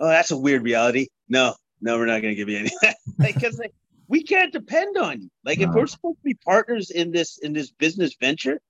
oh, 0.00 0.08
that's 0.08 0.30
a 0.30 0.38
weird 0.38 0.62
reality. 0.62 1.08
No, 1.28 1.54
no, 1.82 1.98
we're 1.98 2.06
not 2.06 2.22
going 2.22 2.34
to 2.34 2.36
give 2.36 2.48
you 2.48 2.56
any. 2.56 2.70
Because 3.18 3.58
like, 3.58 3.74
we 4.08 4.22
can't 4.22 4.52
depend 4.52 4.96
on 4.96 5.22
you. 5.22 5.30
Like, 5.44 5.60
if 5.60 5.70
we're 5.70 5.86
supposed 5.86 6.18
to 6.18 6.24
be 6.24 6.34
partners 6.34 6.90
in 6.90 7.12
this 7.12 7.38
in 7.38 7.52
this 7.52 7.70
business 7.70 8.16
venture, 8.18 8.60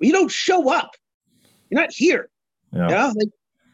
you 0.00 0.12
don't 0.12 0.30
show 0.30 0.70
up. 0.72 0.90
You're 1.70 1.80
not 1.80 1.92
here. 1.92 2.28
Yeah. 2.72 2.88
You 2.88 2.94
know, 2.94 3.12
like, 3.16 3.28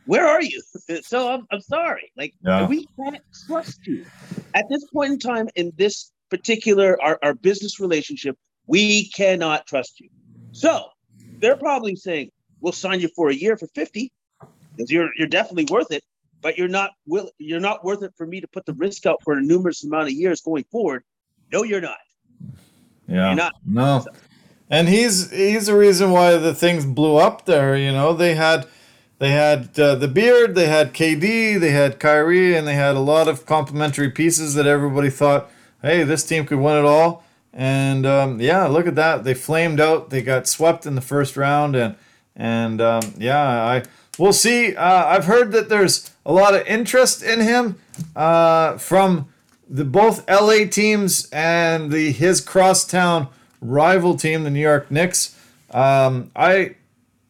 where 0.04 0.26
are 0.26 0.42
you? 0.42 0.62
so 1.02 1.32
I'm, 1.32 1.46
I'm 1.50 1.60
sorry. 1.60 2.12
Like, 2.16 2.34
Yeah. 2.44 2.66
we 2.66 2.86
can't 2.96 3.22
trust 3.46 3.86
you 3.86 4.04
at 4.54 4.66
this 4.70 4.84
point 4.92 5.14
in 5.14 5.18
time 5.18 5.48
in 5.56 5.72
this 5.76 6.12
particular 6.30 7.00
our, 7.02 7.18
our 7.22 7.34
business 7.34 7.80
relationship. 7.80 8.36
We 8.66 9.08
cannot 9.10 9.66
trust 9.66 10.00
you. 10.00 10.08
So 10.52 10.86
they're 11.38 11.56
probably 11.56 11.96
saying, 11.96 12.30
"We'll 12.60 12.72
sign 12.72 13.00
you 13.00 13.08
for 13.14 13.30
a 13.30 13.34
year 13.34 13.56
for 13.56 13.68
fifty, 13.68 14.12
because 14.76 14.90
you're 14.90 15.10
you're 15.16 15.28
definitely 15.28 15.66
worth 15.70 15.92
it." 15.92 16.02
But 16.42 16.58
you're 16.58 16.68
not 16.68 16.92
will 17.06 17.30
you're 17.38 17.60
not 17.60 17.84
worth 17.84 18.02
it 18.02 18.12
for 18.16 18.26
me 18.26 18.40
to 18.40 18.48
put 18.48 18.66
the 18.66 18.74
risk 18.74 19.06
out 19.06 19.22
for 19.24 19.34
a 19.34 19.42
numerous 19.42 19.84
amount 19.84 20.04
of 20.08 20.12
years 20.12 20.40
going 20.40 20.64
forward. 20.70 21.02
No, 21.52 21.62
you're 21.62 21.80
not. 21.80 21.98
Yeah. 23.08 23.28
You're 23.28 23.36
not. 23.36 23.52
No. 23.64 24.04
And 24.68 24.88
he's 24.88 25.30
he's 25.30 25.66
the 25.66 25.76
reason 25.76 26.10
why 26.10 26.36
the 26.36 26.54
things 26.54 26.84
blew 26.84 27.16
up 27.16 27.46
there. 27.46 27.76
You 27.76 27.92
know, 27.92 28.12
they 28.12 28.34
had 28.34 28.66
they 29.18 29.30
had 29.30 29.78
uh, 29.78 29.94
the 29.94 30.08
beard, 30.08 30.54
they 30.54 30.66
had 30.66 30.92
KD, 30.92 31.58
they 31.58 31.70
had 31.70 31.98
Kyrie, 31.98 32.54
and 32.56 32.66
they 32.66 32.74
had 32.74 32.96
a 32.96 33.00
lot 33.00 33.28
of 33.28 33.46
complementary 33.46 34.10
pieces 34.10 34.54
that 34.54 34.66
everybody 34.66 35.08
thought, 35.08 35.50
hey, 35.80 36.02
this 36.02 36.24
team 36.24 36.46
could 36.46 36.58
win 36.58 36.76
it 36.76 36.84
all. 36.84 37.24
And 37.52 38.04
um, 38.04 38.40
yeah, 38.40 38.66
look 38.66 38.86
at 38.86 38.96
that. 38.96 39.24
They 39.24 39.32
flamed 39.32 39.80
out. 39.80 40.10
They 40.10 40.20
got 40.20 40.46
swept 40.46 40.84
in 40.84 40.94
the 40.94 41.00
first 41.00 41.36
round, 41.36 41.74
and 41.74 41.96
and 42.34 42.82
um, 42.82 43.14
yeah, 43.16 43.40
I 43.40 43.84
we'll 44.18 44.32
see. 44.32 44.74
Uh, 44.74 45.06
I've 45.06 45.24
heard 45.24 45.52
that 45.52 45.68
there's 45.68 46.10
a 46.24 46.32
lot 46.32 46.54
of 46.54 46.66
interest 46.66 47.22
in 47.22 47.40
him 47.40 47.78
uh, 48.14 48.78
from 48.78 49.28
the 49.68 49.84
both 49.84 50.28
LA 50.28 50.66
teams 50.70 51.28
and 51.32 51.90
the 51.90 52.12
his 52.12 52.40
crosstown 52.40 53.28
rival 53.60 54.16
team, 54.16 54.44
the 54.44 54.50
New 54.50 54.60
York 54.60 54.90
Knicks. 54.90 55.36
Um, 55.70 56.30
I 56.36 56.76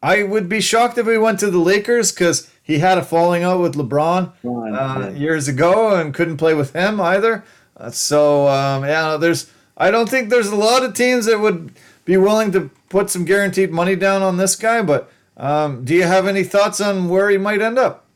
I 0.01 0.23
would 0.23 0.47
be 0.47 0.61
shocked 0.61 0.97
if 0.97 1.07
he 1.07 1.17
went 1.17 1.39
to 1.39 1.49
the 1.49 1.57
Lakers 1.57 2.11
because 2.11 2.49
he 2.61 2.79
had 2.79 2.97
a 2.97 3.03
falling 3.03 3.43
out 3.43 3.59
with 3.61 3.75
LeBron 3.75 4.33
uh, 4.75 5.09
years 5.11 5.47
ago 5.47 5.95
and 5.95 6.13
couldn't 6.13 6.37
play 6.37 6.53
with 6.53 6.73
him 6.73 7.01
either. 7.01 7.43
Uh, 7.75 7.89
so 7.91 8.47
um, 8.47 8.83
yeah, 8.83 9.17
there's 9.17 9.49
I 9.77 9.91
don't 9.91 10.09
think 10.09 10.29
there's 10.29 10.47
a 10.47 10.55
lot 10.55 10.83
of 10.83 10.93
teams 10.93 11.25
that 11.25 11.39
would 11.39 11.71
be 12.05 12.17
willing 12.17 12.51
to 12.51 12.69
put 12.89 13.09
some 13.09 13.25
guaranteed 13.25 13.71
money 13.71 13.95
down 13.95 14.21
on 14.21 14.37
this 14.37 14.55
guy. 14.55 14.81
But 14.81 15.11
um, 15.37 15.85
do 15.85 15.95
you 15.95 16.03
have 16.03 16.27
any 16.27 16.43
thoughts 16.43 16.81
on 16.81 17.09
where 17.09 17.29
he 17.29 17.37
might 17.37 17.61
end 17.61 17.79
up? 17.79 18.07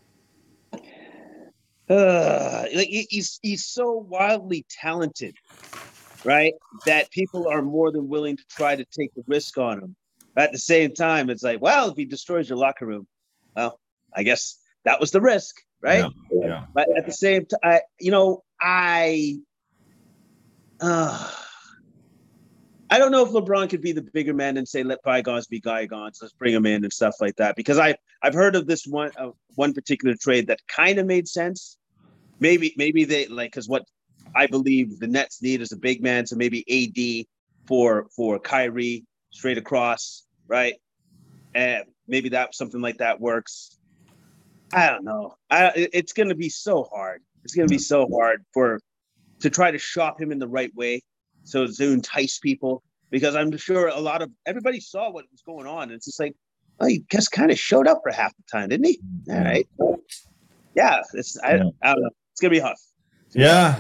uh, 1.92 2.66
like 2.74 2.88
he's 2.88 3.40
he's 3.42 3.66
so 3.66 3.92
wildly 3.92 4.66
talented, 4.70 5.36
right? 6.24 6.54
That 6.86 7.12
people 7.12 7.48
are 7.50 7.62
more 7.62 7.92
than 7.92 8.08
willing 8.08 8.38
to 8.38 8.44
try 8.50 8.76
to 8.76 8.86
take 8.86 9.14
the 9.14 9.24
risk 9.28 9.58
on 9.58 9.80
him. 9.80 9.96
At 10.38 10.54
the 10.54 10.58
same 10.58 10.94
time, 10.94 11.30
it's 11.30 11.44
like, 11.44 11.62
well, 11.62 11.90
if 11.90 11.98
he 11.98 12.06
destroys 12.06 12.48
your 12.48 12.58
locker 12.58 12.86
room, 12.86 13.06
well, 13.56 13.78
I 14.16 14.24
guess 14.24 14.58
that 14.86 15.02
was 15.02 15.12
the 15.12 15.20
risk, 15.20 15.58
right? 15.82 16.06
Yeah, 16.32 16.48
yeah. 16.48 16.66
But 16.74 16.88
at 16.98 17.06
the 17.06 17.12
same 17.12 17.46
time, 17.46 17.82
you 18.00 18.12
know, 18.12 18.44
I, 18.62 19.40
uh, 20.80 21.30
I 22.92 22.98
don't 22.98 23.12
know 23.12 23.26
if 23.26 23.32
LeBron 23.32 23.70
could 23.70 23.82
be 23.82 23.94
the 23.94 24.02
bigger 24.02 24.34
man 24.34 24.58
and 24.58 24.68
say, 24.68 24.84
"Let 24.84 25.02
bygones 25.02 25.48
be 25.48 25.62
bygones. 25.62 26.20
Let's 26.22 26.34
bring 26.34 26.54
him 26.54 26.66
in 26.66 26.84
and 26.84 26.92
stuff 26.92 27.16
like 27.22 27.38
that." 27.38 27.56
Because 27.56 27.80
I 27.80 27.96
I've 28.22 28.34
heard 28.34 28.56
of 28.56 28.68
this 28.68 28.86
one 28.86 29.12
uh, 29.18 29.30
one 29.56 29.74
particular 29.74 30.14
trade 30.16 30.48
that 30.48 30.60
kind 30.68 31.00
of 31.00 31.06
made 31.06 31.30
sense. 31.30 31.78
Maybe 32.42 32.74
maybe 32.76 33.06
they 33.06 33.28
like 33.28 33.52
because 33.52 33.70
what 33.70 33.84
I 34.36 34.48
believe 34.48 35.00
the 35.00 35.08
Nets 35.08 35.42
need 35.42 35.62
is 35.62 35.72
a 35.72 35.78
big 35.78 36.04
man, 36.04 36.28
so 36.28 36.36
maybe 36.36 36.66
AD 36.70 37.26
for 37.66 38.08
for 38.14 38.40
Kyrie 38.40 39.06
straight 39.30 39.58
across, 39.58 40.26
right? 40.48 40.76
And 41.56 41.86
maybe 42.08 42.30
that 42.30 42.54
something 42.56 42.82
like 42.82 42.98
that 42.98 43.22
works. 43.22 43.80
I 44.74 44.90
don't 44.90 45.06
know. 45.06 45.36
I 45.50 45.88
it's 45.94 46.12
going 46.12 46.30
to 46.30 46.36
be 46.36 46.50
so 46.50 46.84
hard. 46.84 47.22
It's 47.46 47.56
going 47.56 47.68
to 47.70 47.74
be 47.74 47.80
so 47.80 48.08
hard 48.12 48.44
for 48.54 48.80
to 49.40 49.50
try 49.50 49.72
to 49.72 49.78
shop 49.78 50.20
him 50.20 50.32
in 50.32 50.40
the 50.40 50.48
right 50.48 50.74
way, 50.76 51.02
so 51.44 51.68
to 51.68 51.92
entice 51.92 52.40
people. 52.40 52.84
Because 53.10 53.36
I'm 53.36 53.56
sure 53.58 53.90
a 53.90 54.00
lot 54.00 54.22
of 54.22 54.32
everybody 54.46 54.80
saw 54.80 55.12
what 55.12 55.26
was 55.32 55.42
going 55.42 55.68
on. 55.68 55.92
It's 55.92 56.06
just 56.06 56.18
like, 56.20 56.34
well, 56.80 56.88
he 56.88 57.04
just 57.12 57.32
kind 57.34 57.52
of 57.52 57.60
showed 57.60 57.86
up 57.86 58.00
for 58.04 58.12
half 58.12 58.34
the 58.38 58.44
time, 58.50 58.70
didn't 58.70 58.86
he? 58.86 59.00
All 59.30 59.40
right. 59.44 59.68
Yeah, 60.76 61.02
it's 61.14 61.38
I, 61.40 61.56
Yeah. 61.56 61.64
I 61.82 61.94
don't 61.94 62.04
know. 62.04 62.10
It's 62.32 62.42
gonna 62.42 62.52
be 62.52 62.60
tough. 62.62 62.80
Yeah, 63.34 63.78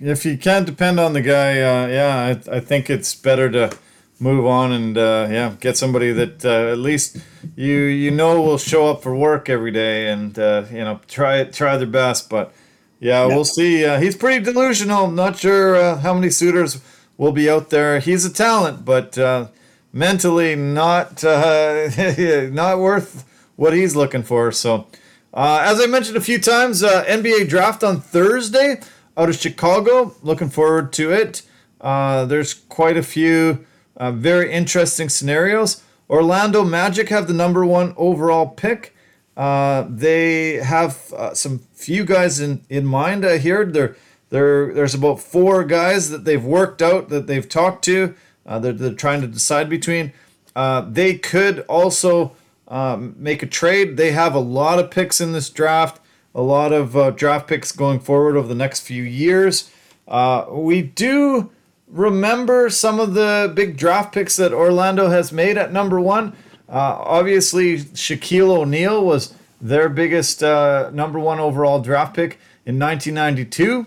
if 0.00 0.24
you 0.24 0.38
can't 0.38 0.66
depend 0.66 0.98
on 1.00 1.12
the 1.12 1.20
guy, 1.20 1.60
uh, 1.60 1.86
yeah, 1.88 2.36
I, 2.50 2.56
I 2.56 2.60
think 2.60 2.88
it's 2.90 3.14
better 3.14 3.50
to 3.50 3.76
move 4.20 4.46
on 4.46 4.72
and 4.72 4.96
uh, 4.98 5.28
yeah, 5.30 5.54
get 5.60 5.76
somebody 5.76 6.12
that 6.12 6.44
uh, 6.44 6.72
at 6.72 6.78
least 6.78 7.16
you 7.56 7.74
you 7.76 8.10
know 8.12 8.40
will 8.40 8.58
show 8.58 8.88
up 8.88 9.02
for 9.02 9.14
work 9.14 9.48
every 9.48 9.70
day 9.72 10.08
and 10.10 10.38
uh, 10.38 10.64
you 10.70 10.78
know 10.84 11.00
try 11.08 11.42
try 11.44 11.76
their 11.76 11.86
best. 11.88 12.30
But 12.30 12.52
yeah, 13.00 13.26
Yeah. 13.26 13.34
we'll 13.34 13.44
see. 13.44 13.84
Uh, 13.84 13.98
he's 14.00 14.16
pretty 14.16 14.44
delusional. 14.44 15.10
Not 15.10 15.36
sure 15.38 15.74
uh, 15.76 15.98
how 15.98 16.14
many 16.14 16.30
suitors 16.30 16.80
will 17.18 17.32
be 17.32 17.50
out 17.50 17.68
there. 17.68 17.98
He's 17.98 18.24
a 18.24 18.32
talent, 18.32 18.86
but 18.86 19.18
uh, 19.18 19.48
mentally 19.92 20.56
not 20.56 21.22
uh, 21.22 21.90
not 22.50 22.78
worth 22.78 23.26
what 23.56 23.74
he's 23.74 23.94
looking 23.94 24.22
for. 24.22 24.50
So. 24.52 24.86
Uh, 25.34 25.60
as 25.62 25.78
I 25.78 25.84
mentioned 25.84 26.16
a 26.16 26.22
few 26.22 26.40
times, 26.40 26.82
uh, 26.82 27.04
NBA 27.04 27.50
draft 27.50 27.84
on 27.84 28.00
Thursday 28.00 28.80
out 29.14 29.28
of 29.28 29.36
Chicago. 29.36 30.14
Looking 30.22 30.48
forward 30.48 30.90
to 30.94 31.12
it. 31.12 31.42
Uh, 31.82 32.24
there's 32.24 32.54
quite 32.54 32.96
a 32.96 33.02
few 33.02 33.66
uh, 33.98 34.10
very 34.10 34.50
interesting 34.50 35.10
scenarios. 35.10 35.82
Orlando 36.08 36.64
Magic 36.64 37.10
have 37.10 37.28
the 37.28 37.34
number 37.34 37.64
one 37.66 37.92
overall 37.98 38.48
pick. 38.48 38.96
They 39.36 40.60
have 40.64 41.12
some 41.34 41.58
few 41.74 42.04
guys 42.06 42.40
in, 42.40 42.64
in 42.70 42.86
mind. 42.86 43.24
I 43.26 43.36
hear 43.36 43.66
there, 43.66 43.96
there 44.30 44.72
there's 44.72 44.94
about 44.94 45.20
four 45.20 45.64
guys 45.64 46.10
that 46.10 46.24
they've 46.24 46.44
worked 46.44 46.82
out 46.82 47.08
that 47.08 47.26
they've 47.26 47.48
talked 47.48 47.84
to. 47.84 48.14
Uh, 48.46 48.58
they're, 48.58 48.72
they're 48.72 48.94
trying 48.94 49.20
to 49.20 49.26
decide 49.26 49.68
between. 49.68 50.12
Uh, 50.56 50.80
they 50.80 51.14
could 51.14 51.60
also 51.60 52.32
um, 52.66 53.14
make 53.18 53.42
a 53.42 53.46
trade. 53.46 53.96
They 53.96 54.12
have 54.12 54.34
a 54.34 54.40
lot 54.40 54.78
of 54.78 54.90
picks 54.90 55.20
in 55.20 55.32
this 55.32 55.50
draft, 55.50 56.00
a 56.34 56.42
lot 56.42 56.72
of 56.72 56.96
uh, 56.96 57.10
draft 57.10 57.46
picks 57.46 57.72
going 57.72 58.00
forward 58.00 58.36
over 58.36 58.48
the 58.48 58.54
next 58.54 58.80
few 58.80 59.02
years. 59.02 59.70
Uh, 60.06 60.46
we 60.50 60.82
do 60.82 61.50
remember 61.86 62.70
some 62.70 63.00
of 63.00 63.14
the 63.14 63.50
big 63.54 63.76
draft 63.76 64.12
picks 64.12 64.36
that 64.36 64.52
Orlando 64.52 65.08
has 65.08 65.32
made 65.32 65.56
at 65.56 65.72
number 65.72 66.00
one. 66.00 66.34
Uh, 66.68 67.00
obviously, 67.00 67.78
Shaquille 67.78 68.50
O'Neal 68.50 69.04
was 69.04 69.34
their 69.60 69.88
biggest 69.88 70.42
uh, 70.42 70.90
number 70.92 71.18
one 71.18 71.40
overall 71.40 71.80
draft 71.80 72.14
pick 72.14 72.38
in 72.66 72.78
1992. 72.78 73.86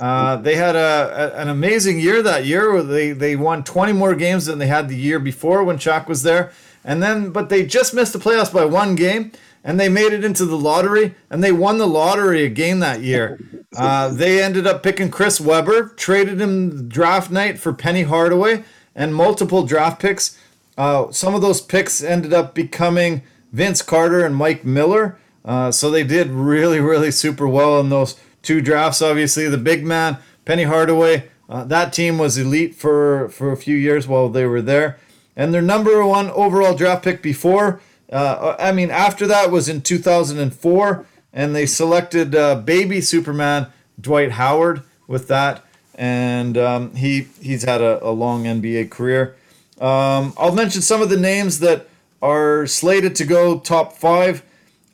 Uh, 0.00 0.36
they 0.36 0.56
had 0.56 0.74
a, 0.74 1.34
a- 1.36 1.40
an 1.42 1.48
amazing 1.48 2.00
year 2.00 2.22
that 2.22 2.44
year. 2.46 2.82
They 2.82 3.12
they 3.12 3.36
won 3.36 3.62
20 3.62 3.92
more 3.92 4.14
games 4.14 4.46
than 4.46 4.58
they 4.58 4.66
had 4.66 4.88
the 4.88 4.96
year 4.96 5.18
before 5.18 5.62
when 5.62 5.78
Chuck 5.78 6.08
was 6.08 6.22
there. 6.22 6.50
And 6.84 7.02
then, 7.02 7.30
but 7.30 7.50
they 7.50 7.66
just 7.66 7.92
missed 7.92 8.14
the 8.14 8.18
playoffs 8.18 8.50
by 8.52 8.64
one 8.64 8.94
game, 8.94 9.32
and 9.62 9.78
they 9.78 9.90
made 9.90 10.14
it 10.14 10.24
into 10.24 10.46
the 10.46 10.56
lottery, 10.56 11.14
and 11.28 11.44
they 11.44 11.52
won 11.52 11.76
the 11.76 11.86
lottery 11.86 12.42
again 12.44 12.78
that 12.80 13.02
year. 13.02 13.38
Uh, 13.76 14.08
they 14.08 14.42
ended 14.42 14.66
up 14.66 14.82
picking 14.82 15.10
Chris 15.10 15.38
Webber, 15.40 15.88
traded 15.96 16.40
him 16.40 16.88
draft 16.88 17.30
night 17.30 17.58
for 17.58 17.74
Penny 17.74 18.04
Hardaway, 18.04 18.64
and 18.96 19.14
multiple 19.14 19.64
draft 19.66 20.00
picks. 20.00 20.38
Uh, 20.78 21.12
some 21.12 21.34
of 21.34 21.42
those 21.42 21.60
picks 21.60 22.02
ended 22.02 22.32
up 22.32 22.54
becoming 22.54 23.20
Vince 23.52 23.82
Carter 23.82 24.24
and 24.24 24.34
Mike 24.34 24.64
Miller. 24.64 25.18
Uh, 25.44 25.70
so 25.70 25.90
they 25.90 26.02
did 26.04 26.28
really, 26.30 26.80
really 26.80 27.10
super 27.10 27.46
well 27.46 27.78
in 27.78 27.90
those 27.90 28.18
two 28.42 28.60
drafts. 28.60 29.02
Obviously, 29.02 29.48
the 29.48 29.58
big 29.58 29.84
man, 29.84 30.18
Penny 30.44 30.64
Hardaway, 30.64 31.28
uh, 31.48 31.64
that 31.64 31.92
team 31.92 32.18
was 32.18 32.38
elite 32.38 32.74
for, 32.74 33.28
for 33.30 33.52
a 33.52 33.56
few 33.56 33.76
years 33.76 34.06
while 34.06 34.28
they 34.28 34.46
were 34.46 34.62
there. 34.62 34.98
And 35.36 35.52
their 35.52 35.62
number 35.62 36.04
one 36.04 36.30
overall 36.30 36.74
draft 36.74 37.02
pick 37.04 37.22
before, 37.22 37.80
uh, 38.12 38.56
I 38.58 38.72
mean, 38.72 38.90
after 38.90 39.26
that 39.26 39.50
was 39.50 39.68
in 39.68 39.82
2004, 39.82 41.06
and 41.32 41.54
they 41.54 41.66
selected 41.66 42.34
uh, 42.34 42.56
baby 42.56 43.00
Superman 43.00 43.68
Dwight 44.00 44.32
Howard 44.32 44.82
with 45.06 45.28
that. 45.28 45.64
And 45.94 46.56
um, 46.56 46.94
he 46.94 47.28
he's 47.42 47.64
had 47.64 47.82
a, 47.82 48.02
a 48.04 48.10
long 48.10 48.44
NBA 48.44 48.90
career. 48.90 49.36
Um, 49.80 50.32
I'll 50.38 50.54
mention 50.54 50.82
some 50.82 51.02
of 51.02 51.10
the 51.10 51.16
names 51.16 51.60
that 51.60 51.88
are 52.22 52.66
slated 52.66 53.14
to 53.16 53.24
go 53.24 53.58
top 53.58 53.92
five. 53.92 54.42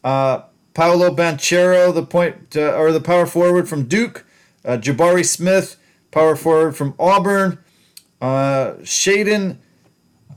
Uh, 0.02 0.42
Paolo 0.76 1.08
Banchero, 1.10 1.90
the 1.94 2.02
point 2.02 2.54
uh, 2.54 2.76
or 2.76 2.92
the 2.92 3.00
power 3.00 3.24
forward 3.24 3.66
from 3.66 3.84
Duke. 3.84 4.26
Uh, 4.62 4.76
Jabari 4.76 5.24
Smith, 5.24 5.78
power 6.10 6.36
forward 6.36 6.76
from 6.76 6.94
Auburn. 6.98 7.58
Uh, 8.20 8.74
Shaedon, 8.82 9.56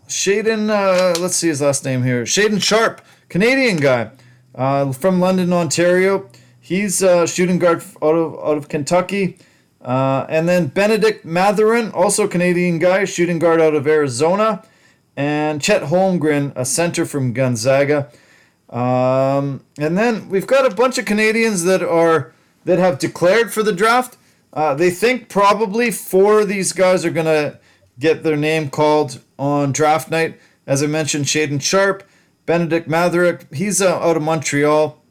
Shaedon, 0.08 0.70
uh, 0.70 1.20
let's 1.20 1.36
see 1.36 1.50
his 1.50 1.60
last 1.60 1.84
name 1.84 2.04
here. 2.04 2.24
Shaedon 2.24 2.64
Sharpe, 2.64 3.02
Canadian 3.28 3.78
guy 3.78 4.12
uh, 4.56 4.94
from 4.94 5.20
London, 5.20 5.52
Ontario. 5.52 6.30
he's 6.62 7.02
a 7.02 7.28
shooting 7.28 7.60
guard 7.60 7.84
out 8.02 8.16
of 8.16 8.34
out 8.36 8.58
of 8.58 8.70
Kentucky. 8.70 9.38
Uh, 9.82 10.26
and 10.30 10.48
then 10.48 10.68
Bennedict 10.68 11.26
Mathurin, 11.26 11.92
also 11.92 12.30
Canadian 12.30 12.80
guy, 12.80 13.04
shooting 13.04 13.40
guard 13.40 13.60
out 13.60 13.76
of 13.76 13.86
Arizona. 13.86 14.64
And 15.18 15.62
Chet 15.62 15.82
Holmgren, 15.84 16.54
a 16.56 16.64
center 16.64 17.06
from 17.06 17.34
Gonzaga. 17.34 18.10
Um, 18.70 19.64
and 19.80 19.98
then 19.98 20.30
we've 20.30 20.48
got 20.48 20.72
a 20.72 20.76
bunch 20.76 20.98
of 20.98 21.06
Canadians 21.06 21.64
that 21.64 21.82
are 21.82 22.34
that 22.66 22.78
have 22.78 23.00
declared 23.00 23.52
for 23.52 23.64
the 23.64 23.72
draft. 23.72 24.18
Uh, 24.54 24.74
they 24.76 24.92
think 24.92 25.30
probably 25.30 25.92
four 25.92 26.42
of 26.42 26.48
these 26.48 26.72
guys 26.74 27.06
are 27.06 27.12
gonna 27.12 27.60
get 27.98 28.24
their 28.24 28.38
name 28.38 28.70
called 28.70 29.22
on 29.38 29.72
draft 29.72 30.12
night. 30.12 30.40
As 30.68 30.84
I 30.84 30.88
mentioned, 30.88 31.26
Shaedon 31.26 31.62
Sharpe, 31.62 32.04
Bennedict 32.46 32.88
Mathurin, 32.88 33.40
he's 33.52 33.82
uh, 33.82 33.98
out 33.98 34.18
of 34.18 34.24
Montreal. 34.24 35.02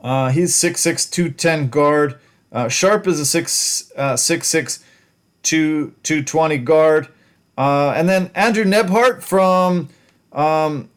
Uh, 0.00 0.30
he's 0.30 0.54
6'6", 0.54 1.10
210 1.10 1.68
guard. 1.68 2.18
Uh, 2.52 2.68
Sharpe 2.68 3.06
is 3.06 3.18
a 3.18 3.26
6 3.26 3.92
uh, 3.96 4.14
6'6", 4.14 4.82
2, 5.42 5.94
220 6.02 6.58
guard. 6.58 7.08
Uh, 7.58 7.92
and 7.96 8.08
then 8.08 8.30
Andrew 8.34 8.64
Nembhard 8.64 9.22
from 9.22 9.88
um, 10.32 10.90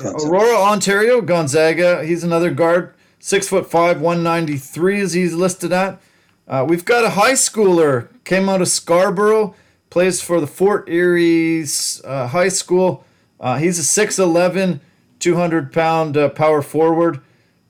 Aurora, 0.00 0.56
Ontario, 0.56 1.20
Gonzaga. 1.20 2.04
He's 2.04 2.22
another 2.22 2.50
guard, 2.50 2.94
six 3.18 3.48
foot 3.48 3.70
five, 3.70 4.00
193 4.00 5.00
as 5.00 5.12
he's 5.12 5.34
listed 5.34 5.72
at. 5.72 6.00
Uh, 6.46 6.64
we've 6.68 6.84
got 6.84 7.04
a 7.04 7.10
high 7.10 7.32
schooler, 7.32 8.08
came 8.24 8.48
out 8.48 8.62
of 8.62 8.68
Scarborough, 8.68 9.54
plays 9.90 10.22
for 10.22 10.40
the 10.40 10.46
Fort 10.46 10.88
Erie 10.88 11.64
uh, 12.04 12.28
High 12.28 12.48
School. 12.48 13.04
Uh, 13.40 13.58
he's 13.58 13.78
a 13.78 14.06
6'11, 14.06 14.80
200 15.18 15.72
pound 15.72 16.16
uh, 16.16 16.28
power 16.30 16.62
forward. 16.62 17.20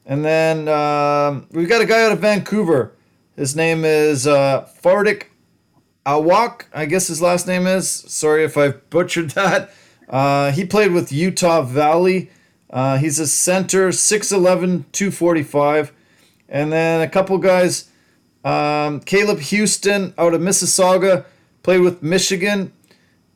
And 0.06 0.24
then 0.24 0.68
um, 0.68 1.46
we've 1.50 1.68
got 1.68 1.82
a 1.82 1.86
guy 1.86 2.04
out 2.04 2.12
of 2.12 2.20
Vancouver. 2.20 2.94
His 3.36 3.54
name 3.54 3.84
is 3.84 4.26
uh, 4.26 4.68
Fardik 4.82 5.24
Awak, 6.06 6.64
I 6.72 6.86
guess 6.86 7.08
his 7.08 7.20
last 7.20 7.46
name 7.46 7.66
is. 7.66 7.90
Sorry 7.90 8.44
if 8.44 8.56
I 8.56 8.68
butchered 8.70 9.30
that. 9.32 9.70
Uh, 10.08 10.52
he 10.52 10.64
played 10.64 10.92
with 10.92 11.12
Utah 11.12 11.62
Valley. 11.62 12.30
Uh, 12.70 12.98
he's 12.98 13.18
a 13.18 13.26
center, 13.26 13.88
6'11, 13.88 14.84
245. 14.92 15.92
And 16.48 16.72
then 16.72 17.00
a 17.00 17.08
couple 17.08 17.36
guys, 17.38 17.90
um, 18.44 19.00
Caleb 19.00 19.38
Houstan 19.38 20.14
out 20.16 20.34
of 20.34 20.40
Mississauga, 20.40 21.24
played 21.62 21.80
with 21.80 22.02
Michigan. 22.02 22.72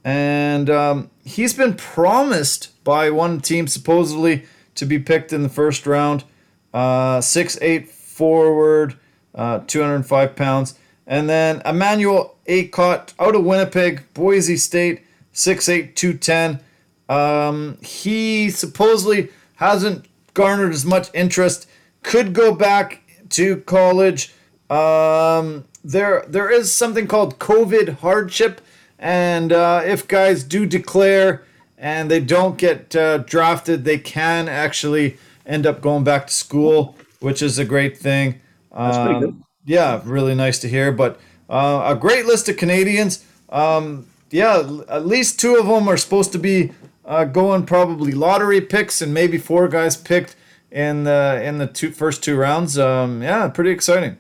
And 0.05 0.69
um, 0.71 1.11
he's 1.25 1.55
been 1.55 1.75
promised 1.75 2.83
by 2.85 3.11
one 3.11 3.41
team 3.41 3.67
supposedly 3.67 4.45
to 4.75 4.87
be 4.87 4.99
picked 4.99 5.33
in 5.33 5.43
the 5.43 5.49
first 5.49 5.87
round. 5.87 6.25
Uh, 6.73 7.19
6'8 7.19 7.89
forward, 7.89 8.97
uh, 9.35 9.61
205 9.67 10.35
pounds. 10.35 10.79
And 11.07 11.29
then 11.29 11.61
Emmanuel 11.67 12.37
Akot 12.47 13.13
out 13.19 13.35
of 13.35 13.45
Winnipeg, 13.45 14.03
Boise 14.15 14.57
State, 14.57 15.03
6'8", 15.35 15.95
210. 15.95 16.61
Um, 17.09 17.79
he 17.83 18.51
supposedly 18.51 19.31
hasn't 19.57 20.07
garnered 20.35 20.73
as 20.73 20.85
much 20.85 21.09
interest. 21.15 21.69
Could 22.03 22.33
go 22.33 22.55
back 22.55 23.03
to 23.31 23.59
college. 23.59 24.33
Um, 24.71 25.67
there, 25.85 26.25
there 26.29 26.51
is 26.51 26.73
something 26.73 27.07
called 27.07 27.39
COVID 27.39 27.99
hardship, 27.99 28.61
and 28.99 29.53
uh, 29.53 29.83
if 29.85 30.07
guys 30.07 30.45
do 30.45 30.65
declare 30.65 31.45
and 31.77 32.11
they 32.11 32.21
don't 32.21 32.57
get 32.57 32.95
uh, 32.95 33.19
drafted, 33.19 33.85
they 33.85 33.99
can 33.99 34.49
actually 34.49 35.19
end 35.45 35.67
up 35.67 35.81
going 35.81 36.05
back 36.05 36.29
to 36.29 36.33
school, 36.33 36.97
which 37.21 37.43
is 37.43 37.59
a 37.59 37.65
great 37.65 37.99
thing. 37.99 38.41
Um, 38.71 39.45
yeah, 39.65 40.01
really 40.05 40.35
nice 40.35 40.59
to 40.61 40.69
hear. 40.69 40.93
But 40.93 41.21
uh, 41.51 41.83
a 41.87 41.97
great 41.97 42.27
list 42.27 42.49
of 42.49 42.57
Canadians. 42.57 43.25
Um, 43.49 44.07
yeah, 44.33 44.81
at 44.89 45.07
least 45.07 45.39
two 45.39 45.57
of 45.57 45.67
them 45.67 45.89
are 45.89 45.97
supposed 45.97 46.33
to 46.33 46.39
be 46.39 46.73
uh, 47.05 47.25
going 47.25 47.67
probably 47.67 48.13
lottery 48.13 48.61
picks, 48.61 49.03
and 49.03 49.13
maybe 49.13 49.39
four 49.39 49.69
guys 49.69 49.97
picked 49.97 50.37
in 50.71 51.05
the 51.05 51.41
in 51.45 51.59
the 51.59 51.67
two 51.67 51.91
first 51.91 52.25
two 52.25 52.37
rounds. 52.37 52.79
Um, 52.79 53.23
yeah, 53.23 53.49
pretty 53.49 53.71
exciting. 53.71 54.19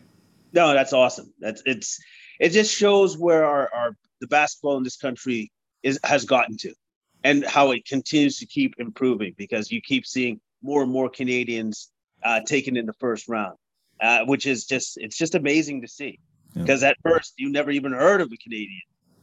No, 0.52 0.74
that's 0.74 0.92
awesome. 0.92 1.32
That's 1.40 1.62
it's 1.64 1.98
it 2.38 2.50
just 2.50 2.74
shows 2.74 3.16
where 3.16 3.44
our, 3.44 3.70
our 3.72 3.96
the 4.20 4.26
basketball 4.26 4.76
in 4.76 4.82
this 4.82 4.96
country 4.96 5.50
is 5.82 5.98
has 6.04 6.24
gotten 6.24 6.56
to, 6.58 6.74
and 7.24 7.44
how 7.46 7.70
it 7.70 7.86
continues 7.86 8.36
to 8.38 8.46
keep 8.46 8.74
improving 8.78 9.34
because 9.36 9.70
you 9.70 9.80
keep 9.80 10.06
seeing 10.06 10.40
more 10.62 10.82
and 10.82 10.92
more 10.92 11.08
Canadians 11.08 11.90
uh, 12.22 12.40
taken 12.40 12.76
in 12.76 12.86
the 12.86 12.92
first 12.94 13.28
round, 13.28 13.56
uh, 14.00 14.24
which 14.26 14.46
is 14.46 14.66
just 14.66 14.98
it's 14.98 15.16
just 15.16 15.34
amazing 15.34 15.80
to 15.82 15.88
see. 15.88 16.18
Because 16.54 16.82
yeah. 16.82 16.90
at 16.90 16.96
first 17.02 17.32
you 17.38 17.50
never 17.50 17.70
even 17.70 17.92
heard 17.92 18.20
of 18.20 18.30
a 18.30 18.36
Canadian 18.36 18.82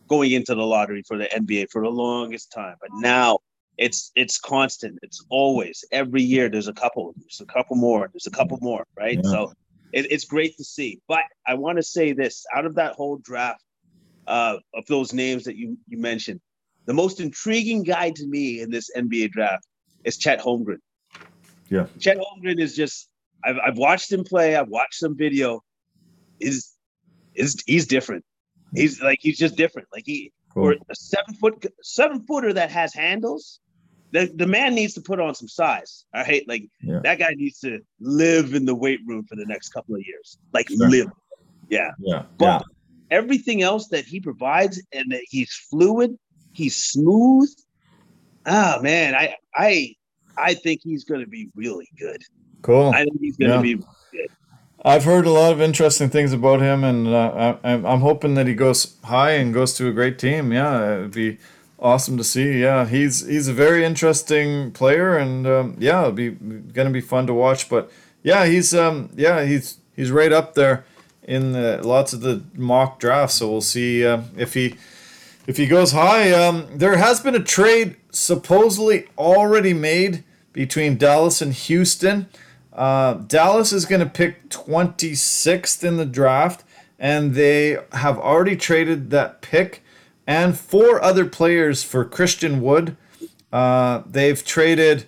going 0.10 0.31
into 0.31 0.56
the 0.56 0.65
lottery 0.65 1.03
for 1.07 1.18
the 1.18 1.26
NBA 1.26 1.69
for 1.72 1.84
the 1.84 1.90
longest 1.90 2.52
time, 2.52 2.76
but 2.81 2.90
now 2.94 3.40
it's 3.80 4.11
it's 4.15 4.38
constant. 4.38 4.99
It's 5.02 5.23
always 5.30 5.86
every 5.91 6.22
year. 6.22 6.49
There's 6.49 6.68
a 6.68 6.73
couple. 6.73 7.14
There's 7.18 7.41
a 7.41 7.45
couple 7.45 7.77
more. 7.77 8.10
There's 8.11 8.27
a 8.27 8.31
couple 8.31 8.60
more. 8.61 8.86
Right. 8.98 9.19
Yeah. 9.23 9.30
So 9.30 9.53
it, 9.94 10.11
it's 10.11 10.26
great 10.26 10.57
to 10.57 10.64
see. 10.64 10.99
But 11.07 11.23
I 11.48 11.53
want 11.53 11.77
to 11.77 11.84
say 11.84 12.11
this: 12.11 12.45
out 12.53 12.65
of 12.65 12.76
that 12.76 12.94
whole 12.95 13.18
draft 13.18 13.64
uh, 14.27 14.57
of 14.73 14.86
those 14.88 15.14
names 15.14 15.45
that 15.45 15.56
you 15.56 15.77
you 15.88 15.98
mentioned, 15.98 16.41
the 16.86 16.94
most 16.94 17.22
intriguing 17.22 17.84
guy 17.84 18.11
to 18.11 18.27
me 18.27 18.60
in 18.61 18.69
this 18.69 18.91
NBA 18.95 19.31
draft 19.31 19.65
is 20.03 20.18
Chet 20.18 20.41
Holmgren. 20.41 20.80
Yeah. 21.69 21.86
Chet 21.99 22.18
Holmgren 22.18 22.60
is 22.60 22.76
just. 22.76 23.07
I've 23.45 23.57
I've 23.65 23.77
watched 23.77 24.11
him 24.11 24.26
play. 24.26 24.57
I've 24.57 24.68
watched 24.68 24.95
some 24.95 25.15
video. 25.15 25.64
Is 26.41 26.73
is 27.34 27.64
he's 27.65 27.88
different. 27.88 28.26
He's 28.74 29.02
like 29.02 29.20
he's 29.22 29.38
just 29.38 29.56
different. 29.56 29.88
Like 29.91 30.04
he 30.06 30.32
cool. 30.54 30.66
or 30.66 30.72
a 30.74 30.96
seven 30.96 31.34
foot 31.36 31.66
seven 31.82 32.22
footer 32.22 32.54
that 32.54 32.72
has 32.72 32.94
handles. 32.94 33.60
The, 34.12 34.32
the 34.34 34.48
man 34.48 34.74
needs 34.74 34.96
to 34.96 35.02
put 35.02 35.20
on 35.20 35.36
some 35.36 35.48
size. 35.48 36.06
All 36.16 36.24
right. 36.24 36.48
Like 36.48 36.64
yeah. 36.82 37.00
that 37.04 37.20
guy 37.20 37.34
needs 37.36 37.60
to 37.60 37.80
live 38.00 38.56
in 38.56 38.66
the 38.66 38.74
weight 38.74 39.02
room 39.06 39.24
for 39.26 39.36
the 39.36 39.46
next 39.46 39.70
couple 39.70 39.96
of 39.96 40.02
years. 40.04 40.40
Like 40.52 40.68
sure. 40.68 40.90
live. 40.90 41.10
Yeah. 41.70 41.91
Yeah. 42.00 42.24
But 42.40 42.46
yeah. 42.46 43.18
everything 43.18 43.62
else 43.62 43.88
that 43.90 44.06
he 44.06 44.20
provides 44.20 44.82
and 44.91 45.12
that 45.12 45.22
he's 45.30 45.54
fluid, 45.70 46.18
he's 46.54 46.76
smooth. 46.76 47.54
Ah 48.48 48.80
man, 48.82 49.14
I 49.14 49.36
I 49.56 49.96
I 50.38 50.56
think 50.56 50.82
he's 50.84 51.04
gonna 51.04 51.28
be 51.28 51.50
really 51.56 51.90
good. 52.00 52.24
Cool. 52.64 52.90
I 52.90 53.04
think 53.04 53.20
he's 53.20 53.38
gonna 53.38 53.56
yeah. 53.58 53.62
be 53.62 53.76
good. 53.76 54.30
I've 54.84 55.03
heard 55.03 55.26
a 55.26 55.31
lot 55.31 55.51
of 55.51 55.61
interesting 55.61 56.10
things 56.10 56.31
about 56.31 56.61
him, 56.61 56.84
and 56.84 57.07
uh, 57.07 57.57
I, 57.64 57.73
I'm 57.73 57.99
hoping 57.99 58.35
that 58.35 58.47
he 58.47 58.53
goes 58.53 58.95
high 59.03 59.31
and 59.31 59.53
goes 59.53 59.73
to 59.76 59.88
a 59.88 59.91
great 59.91 60.18
team. 60.18 60.53
Yeah, 60.53 60.93
it'd 60.93 61.11
be 61.11 61.38
awesome 61.77 62.18
to 62.18 62.23
see. 62.23 62.61
Yeah, 62.61 62.85
he's 62.85 63.26
he's 63.27 63.49
a 63.49 63.53
very 63.53 63.84
interesting 63.84 64.72
player, 64.72 65.18
and 65.18 65.45
um, 65.45 65.76
yeah, 65.80 65.99
it'll 66.01 66.14
be 66.14 66.30
gonna 66.30 66.91
be 66.91 67.01
fun 67.01 67.27
to 67.27 67.34
watch. 67.34 67.68
But 67.68 67.91
yeah, 68.23 68.45
he's 68.45 68.73
um, 68.73 69.10
yeah 69.15 69.43
he's 69.43 69.80
he's 69.95 70.11
right 70.11 70.31
up 70.31 70.56
there 70.56 70.85
in 71.23 71.51
the, 71.51 71.81
lots 71.84 72.14
of 72.14 72.22
the 72.22 72.43
mock 72.56 72.99
drafts. 72.99 73.35
So 73.35 73.51
we'll 73.51 73.61
see 73.61 74.06
uh, 74.06 74.22
if 74.38 74.53
he 74.53 74.76
if 75.45 75.57
he 75.57 75.68
goes 75.68 75.91
high. 75.91 76.31
Um, 76.31 76.68
there 76.73 76.95
has 76.97 77.19
been 77.19 77.35
a 77.35 77.43
trade 77.43 77.97
supposedly 78.11 79.07
already 79.18 79.73
made 79.73 80.23
between 80.53 80.97
Dallas 80.97 81.41
and 81.41 81.53
Houston. 81.53 82.27
Uh, 82.80 83.15
Dallas 83.15 83.73
is 83.73 83.84
going 83.84 83.99
to 83.99 84.10
pick 84.10 84.47
26th 84.47 85.84
in 85.84 85.97
the 85.97 86.06
draft, 86.06 86.64
and 86.97 87.35
they 87.35 87.77
have 87.91 88.18
already 88.18 88.56
traded 88.56 89.10
that 89.10 89.41
pick 89.41 89.84
and 90.26 90.57
four 90.57 91.03
other 91.03 91.26
players 91.26 91.84
for 91.84 92.06
Christian 92.06 92.61
Wood. 92.61 92.95
Uh, 93.51 94.03
they've 94.06 94.41
traded 94.45 95.07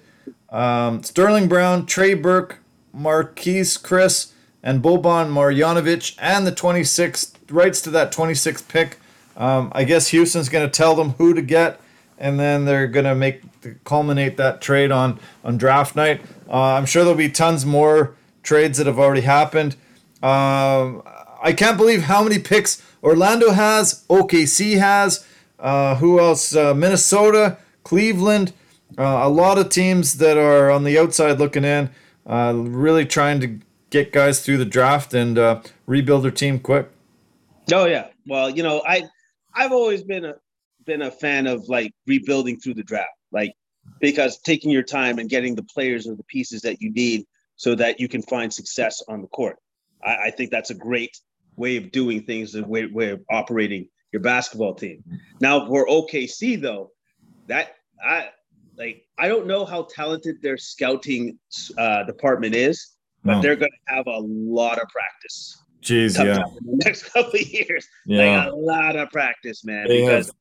um, 0.50 1.02
Sterling 1.02 1.48
Brown, 1.48 1.86
Trey 1.86 2.14
Burke, 2.14 2.60
Marquese 2.94 3.82
Chriss, 3.82 4.34
and 4.62 4.84
Boban 4.84 5.32
Marjanovic, 5.32 6.18
and 6.20 6.46
the 6.46 6.52
26th 6.52 7.36
rights 7.50 7.80
to 7.84 7.90
that 7.92 8.12
26th 8.12 8.68
pick. 8.68 9.00
Um, 9.38 9.72
I 9.74 9.86
guess 9.86 10.10
Houston's 10.10 10.50
going 10.50 10.70
to 10.70 10.78
tell 10.78 10.94
them 10.94 11.12
who 11.12 11.34
to 11.34 11.42
get, 11.42 11.80
and 12.22 12.40
then 12.40 12.66
they're 12.66 12.88
to 13.04 13.16
make 13.16 13.42
culminate 13.84 14.38
that 14.38 14.62
trade 14.62 14.92
on 14.92 15.20
on 15.44 15.58
draft 15.58 15.96
night. 15.96 16.22
Uh, 16.48 16.76
I'm 16.76 16.86
sure 16.86 17.04
there'll 17.04 17.18
be 17.18 17.30
tons 17.30 17.66
more 17.66 18.16
trades 18.44 18.78
that 18.78 18.88
have 18.88 19.00
already 19.00 19.22
happened. 19.22 19.76
Um, 20.22 21.02
I 21.44 21.54
can't 21.58 21.78
believe 21.78 22.04
how 22.04 22.24
many 22.24 22.38
picks 22.38 22.82
Orlando 23.04 23.52
has, 23.52 24.06
OKC 24.08 24.78
has, 24.78 25.26
uh, 25.60 25.96
who 25.96 26.20
else? 26.20 26.56
Uh, 26.56 26.76
Minnesota, 26.76 27.58
Cleveland, 27.84 28.54
uh, 28.98 29.22
a 29.24 29.30
lot 29.30 29.58
of 29.58 29.70
teams 29.70 30.18
that 30.18 30.38
are 30.38 30.70
on 30.70 30.84
the 30.84 31.00
outside 31.00 31.40
looking 31.40 31.66
in, 31.66 31.90
uh, 32.28 32.54
really 32.56 33.06
trying 33.06 33.40
to 33.40 33.60
get 33.90 34.12
guys 34.12 34.46
through 34.46 34.58
the 34.58 34.66
draft 34.66 35.16
and 35.16 35.40
uh, 35.40 35.62
rebuild 35.88 36.24
their 36.24 36.32
team 36.32 36.60
quick. 36.60 36.88
Oh 37.74 37.86
yeah, 37.86 38.08
well 38.28 38.50
you 38.50 38.62
know 38.62 38.84
I 38.86 39.10
I've 39.56 39.72
always 39.72 40.04
been 40.04 40.26
a 40.26 40.36
been 40.86 41.02
a 41.02 41.12
fan 41.12 41.48
of 41.48 41.68
like 41.68 41.94
rebuilding 42.08 42.60
through 42.60 42.76
the 42.76 42.84
draft, 42.84 43.12
like 43.32 43.54
because 44.00 44.40
taking 44.40 44.72
your 44.72 44.84
time 44.84 45.20
and 45.20 45.30
getting 45.30 45.56
the 45.56 45.64
players 45.64 46.08
or 46.08 46.16
the 46.16 46.24
pieces 46.24 46.62
that 46.62 46.82
you 46.82 46.92
need 46.92 47.26
so 47.56 47.76
that 47.76 48.00
you 48.00 48.08
can 48.08 48.22
find 48.24 48.54
success 48.54 49.02
on 49.08 49.22
the 49.22 49.28
court. 49.28 49.58
I, 50.04 50.16
I 50.26 50.32
think 50.32 50.52
that's 50.52 50.70
a 50.70 50.76
great 50.76 51.18
way 51.56 51.78
of 51.78 51.92
doing 51.92 52.24
things, 52.24 52.56
a 52.56 52.64
way, 52.64 52.86
way 52.86 53.10
of 53.10 53.22
operating 53.30 53.88
your 54.12 54.22
basketball 54.22 54.76
team. 54.76 55.04
Now 55.40 55.68
for 55.68 55.88
OKC 55.88 56.62
though, 56.62 56.92
that 57.48 57.76
I 58.04 58.30
like 58.78 59.04
I 59.18 59.28
don't 59.28 59.48
know 59.48 59.66
how 59.66 59.88
talented 59.94 60.42
their 60.42 60.58
scouting 60.58 61.38
uh, 61.78 62.04
department 62.04 62.56
is, 62.56 62.96
but 63.24 63.36
no. 63.36 63.42
they're 63.42 63.56
going 63.56 63.72
to 63.72 63.96
have 63.96 64.08
a 64.08 64.20
lot 64.20 64.82
of 64.82 64.88
practice. 64.90 65.58
Jeez, 65.82 66.18
yeah. 66.24 66.44
In 66.66 66.78
the 66.78 66.84
next 66.86 67.04
couple 67.04 67.40
of 67.40 67.48
years, 67.48 67.88
yeah, 68.06 68.46
like 68.46 68.54
a 68.54 68.56
lot 68.56 68.96
of 68.96 69.10
practice, 69.10 69.64
man. 69.64 69.88
They 69.88 70.02
because 70.02 70.28
have, 70.28 70.36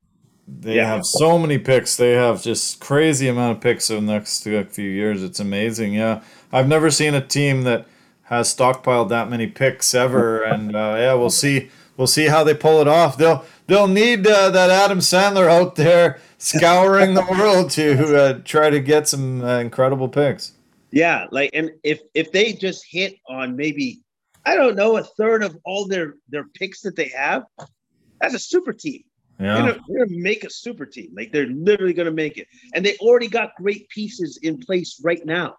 they 0.59 0.77
yeah. 0.77 0.87
have 0.87 1.07
so 1.07 1.39
many 1.39 1.59
picks. 1.59 1.97
They 1.97 2.13
have 2.13 2.43
just 2.43 2.81
crazy 2.81 3.29
amount 3.29 3.57
of 3.57 3.63
picks 3.63 3.89
in 3.91 4.07
the 4.07 4.13
next 4.13 4.43
few 4.43 4.91
years. 4.91 5.23
It's 5.23 5.41
amazing. 5.41 5.95
Yeah, 5.95 6.23
I've 6.53 6.69
never 6.69 6.91
seen 6.91 7.15
a 7.15 7.25
team 7.25 7.63
that 7.63 7.87
has 8.25 8.55
stockpiled 8.55 9.09
that 9.11 9.31
many 9.31 9.47
picks 9.47 9.95
ever, 9.95 10.43
and 10.43 10.75
uh, 10.75 10.97
yeah, 10.99 11.15
we'll 11.15 11.31
see. 11.31 11.71
We'll 11.97 12.07
see 12.07 12.27
how 12.27 12.45
they 12.45 12.55
pull 12.55 12.81
it 12.81 12.89
off. 12.89 13.19
They'll 13.19 13.45
they'll 13.67 13.89
need 13.89 14.27
uh, 14.27 14.51
that 14.51 14.71
Adam 14.71 14.99
Sandler 14.99 15.49
out 15.49 15.77
there 15.77 16.19
scouring 16.39 17.15
the 17.15 17.27
world 17.31 17.71
to 17.73 18.17
uh, 18.17 18.41
try 18.45 18.71
to 18.71 18.81
get 18.81 19.07
some 19.07 19.45
uh, 19.45 19.59
incredible 19.59 20.09
picks. 20.09 20.53
Yeah, 20.91 21.27
like 21.31 21.51
and 21.53 21.71
if 21.85 22.01
if 22.15 22.33
they 22.33 22.53
just 22.53 22.85
hit 22.89 23.15
on 23.29 23.55
maybe 23.55 24.01
I 24.45 24.57
don't 24.57 24.77
know 24.77 24.97
a 24.97 25.05
third 25.05 25.43
of 25.43 25.57
all 25.65 25.87
their 25.87 26.15
their 26.29 26.45
picks 26.55 26.81
that 26.83 26.97
they 26.97 27.09
have, 27.17 27.45
that's 28.21 28.35
a 28.35 28.39
super 28.39 28.73
team. 28.73 29.03
Yeah. 29.41 29.55
They're, 29.55 29.73
gonna, 29.73 29.85
they're 29.89 30.07
gonna 30.07 30.19
make 30.19 30.45
a 30.45 30.51
super 30.51 30.85
team. 30.85 31.12
Like 31.17 31.33
they're 31.33 31.47
literally 31.47 31.95
gonna 31.95 32.11
make 32.11 32.37
it, 32.37 32.47
and 32.75 32.85
they 32.85 32.97
already 32.99 33.29
got 33.29 33.55
great 33.57 33.89
pieces 33.89 34.39
in 34.43 34.59
place 34.59 35.01
right 35.03 35.25
now. 35.25 35.57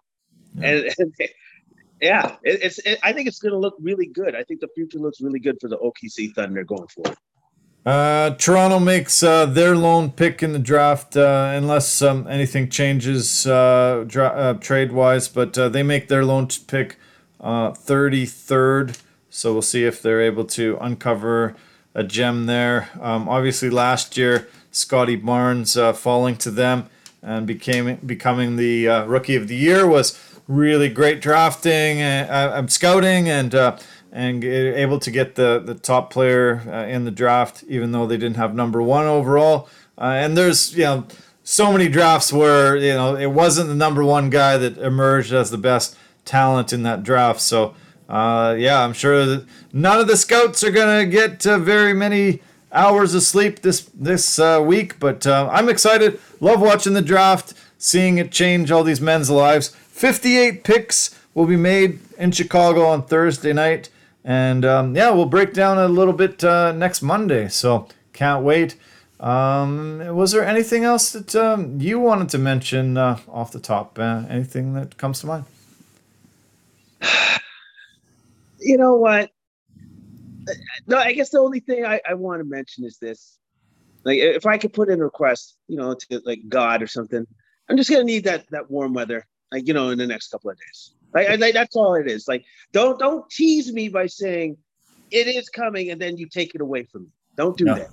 Yeah. 0.54 0.68
And, 0.68 0.94
and 0.98 1.14
yeah, 2.00 2.36
it, 2.44 2.62
it's. 2.62 2.78
It, 2.80 3.00
I 3.02 3.12
think 3.12 3.26
it's 3.26 3.40
gonna 3.40 3.58
look 3.58 3.74
really 3.80 4.06
good. 4.06 4.36
I 4.36 4.44
think 4.44 4.60
the 4.60 4.68
future 4.74 4.98
looks 4.98 5.20
really 5.20 5.40
good 5.40 5.58
for 5.60 5.68
the 5.68 5.78
OKC 5.78 6.32
Thunder 6.34 6.62
going 6.62 6.86
forward. 6.88 7.16
Uh, 7.84 8.30
Toronto 8.36 8.78
makes 8.78 9.24
uh, 9.24 9.44
their 9.44 9.74
lone 9.74 10.12
pick 10.12 10.40
in 10.40 10.52
the 10.52 10.58
draft 10.60 11.16
uh, 11.16 11.52
unless 11.52 12.00
um, 12.00 12.28
anything 12.28 12.68
changes 12.68 13.44
uh, 13.44 14.04
dra- 14.06 14.28
uh, 14.28 14.54
trade 14.54 14.92
wise, 14.92 15.26
but 15.26 15.58
uh, 15.58 15.68
they 15.68 15.82
make 15.82 16.06
their 16.06 16.24
lone 16.24 16.46
pick 16.68 16.96
33rd. 17.40 19.00
So 19.30 19.52
we'll 19.52 19.62
see 19.62 19.84
if 19.84 20.00
they're 20.00 20.20
able 20.20 20.44
to 20.44 20.78
uncover 20.80 21.56
a 21.94 22.02
gem 22.04 22.46
there. 22.46 22.88
Um, 23.00 23.28
obviously, 23.28 23.70
last 23.70 24.16
year, 24.16 24.48
Scottie 24.70 25.16
Barnes 25.16 25.76
falling 25.94 26.36
to 26.36 26.50
them 26.50 26.88
and 27.22 27.46
became 27.46 27.96
becoming 27.96 28.56
the 28.56 28.86
rookie 29.06 29.36
of 29.36 29.48
the 29.48 29.56
year 29.56 29.86
was 29.86 30.18
really 30.48 30.88
great 30.88 31.20
drafting 31.20 32.00
and 32.00 32.72
scouting 32.72 33.28
and 33.28 33.54
and 34.12 34.44
able 34.44 34.98
to 34.98 35.10
get 35.10 35.36
the, 35.36 35.58
the 35.58 35.74
top 35.74 36.12
player 36.12 36.62
uh, 36.68 36.86
in 36.86 37.04
the 37.04 37.10
draft, 37.10 37.64
even 37.66 37.92
though 37.92 38.06
they 38.06 38.18
didn't 38.18 38.36
have 38.36 38.54
number 38.54 38.82
one 38.82 39.06
overall. 39.06 39.68
Uh, 39.96 40.04
and 40.04 40.36
there's, 40.36 40.76
you 40.76 40.84
know, 40.84 41.06
so 41.44 41.72
many 41.72 41.88
drafts 41.88 42.30
where, 42.30 42.76
you 42.76 42.92
know, 42.92 43.16
it 43.16 43.30
wasn't 43.30 43.68
the 43.68 43.74
number 43.74 44.04
one 44.04 44.28
guy 44.28 44.58
that 44.58 44.76
emerged 44.76 45.32
as 45.32 45.50
the 45.50 45.56
best 45.56 45.96
talent 46.26 46.74
in 46.74 46.82
that 46.82 47.02
draft. 47.02 47.40
So, 47.40 47.74
uh, 48.12 48.54
yeah, 48.58 48.84
I'm 48.84 48.92
sure 48.92 49.24
that 49.24 49.46
none 49.72 49.98
of 49.98 50.06
the 50.06 50.18
scouts 50.18 50.62
are 50.62 50.70
going 50.70 51.02
to 51.02 51.10
get 51.10 51.46
uh, 51.46 51.58
very 51.58 51.94
many 51.94 52.42
hours 52.70 53.14
of 53.14 53.22
sleep 53.22 53.60
this, 53.62 53.88
this 53.94 54.38
uh, 54.38 54.62
week, 54.62 55.00
but 55.00 55.26
uh, 55.26 55.48
I'm 55.50 55.70
excited. 55.70 56.20
Love 56.38 56.60
watching 56.60 56.92
the 56.92 57.00
draft, 57.00 57.54
seeing 57.78 58.18
it 58.18 58.30
change 58.30 58.70
all 58.70 58.84
these 58.84 59.00
men's 59.00 59.30
lives. 59.30 59.68
58 59.68 60.62
picks 60.62 61.18
will 61.32 61.46
be 61.46 61.56
made 61.56 62.00
in 62.18 62.32
Chicago 62.32 62.84
on 62.84 63.02
Thursday 63.02 63.54
night. 63.54 63.88
And 64.24 64.66
um, 64.66 64.94
yeah, 64.94 65.10
we'll 65.10 65.24
break 65.24 65.54
down 65.54 65.78
a 65.78 65.88
little 65.88 66.12
bit 66.12 66.44
uh, 66.44 66.72
next 66.72 67.00
Monday. 67.00 67.48
So 67.48 67.88
can't 68.12 68.44
wait. 68.44 68.76
Um, 69.20 70.14
was 70.14 70.32
there 70.32 70.44
anything 70.44 70.84
else 70.84 71.12
that 71.12 71.34
um, 71.34 71.80
you 71.80 71.98
wanted 71.98 72.28
to 72.28 72.38
mention 72.38 72.98
uh, 72.98 73.20
off 73.26 73.52
the 73.52 73.60
top? 73.60 73.98
Uh, 73.98 74.24
anything 74.28 74.74
that 74.74 74.98
comes 74.98 75.20
to 75.20 75.26
mind? 75.26 75.44
You 78.62 78.78
know 78.78 78.96
what? 78.96 79.30
No, 80.86 80.98
I 80.98 81.12
guess 81.12 81.30
the 81.30 81.38
only 81.38 81.60
thing 81.60 81.84
I, 81.84 82.00
I 82.08 82.14
want 82.14 82.40
to 82.40 82.44
mention 82.44 82.84
is 82.84 82.98
this. 82.98 83.38
Like, 84.04 84.18
if 84.18 84.46
I 84.46 84.58
could 84.58 84.72
put 84.72 84.88
in 84.88 85.00
a 85.00 85.04
request, 85.04 85.56
you 85.68 85.76
know, 85.76 85.94
to 85.94 86.22
like 86.24 86.40
God 86.48 86.82
or 86.82 86.86
something, 86.86 87.26
I'm 87.68 87.76
just 87.76 87.90
gonna 87.90 88.04
need 88.04 88.24
that 88.24 88.46
that 88.50 88.70
warm 88.70 88.92
weather, 88.92 89.26
like 89.52 89.66
you 89.66 89.74
know, 89.74 89.90
in 89.90 89.98
the 89.98 90.06
next 90.06 90.28
couple 90.28 90.50
of 90.50 90.58
days. 90.58 90.94
Like, 91.14 91.38
like 91.38 91.54
that's 91.54 91.76
all 91.76 91.94
it 91.94 92.08
is. 92.08 92.26
Like, 92.26 92.44
don't 92.72 92.98
don't 92.98 93.28
tease 93.30 93.72
me 93.72 93.88
by 93.88 94.06
saying 94.06 94.56
it 95.10 95.28
is 95.28 95.48
coming 95.48 95.90
and 95.90 96.00
then 96.00 96.16
you 96.16 96.28
take 96.28 96.54
it 96.54 96.60
away 96.60 96.84
from 96.84 97.04
me. 97.04 97.08
Don't 97.36 97.56
do 97.56 97.66
no. 97.66 97.74
that. 97.74 97.90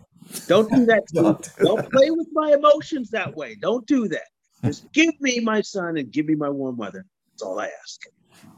Don't 0.47 0.69
do 0.71 0.85
that. 0.85 1.03
don't, 1.13 1.43
do 1.43 1.65
don't 1.65 1.77
that. 1.77 1.91
play 1.91 2.11
with 2.11 2.27
my 2.31 2.53
emotions 2.53 3.09
that 3.11 3.35
way. 3.35 3.55
Don't 3.55 3.85
do 3.85 4.07
that. 4.07 4.27
Just 4.63 4.91
give 4.91 5.19
me 5.21 5.39
my 5.39 5.61
sun 5.61 5.97
and 5.97 6.11
give 6.11 6.25
me 6.25 6.35
my 6.35 6.49
warm 6.49 6.77
weather. 6.77 7.05
That's 7.31 7.43
all 7.43 7.59
I 7.59 7.65
ask. 7.67 8.01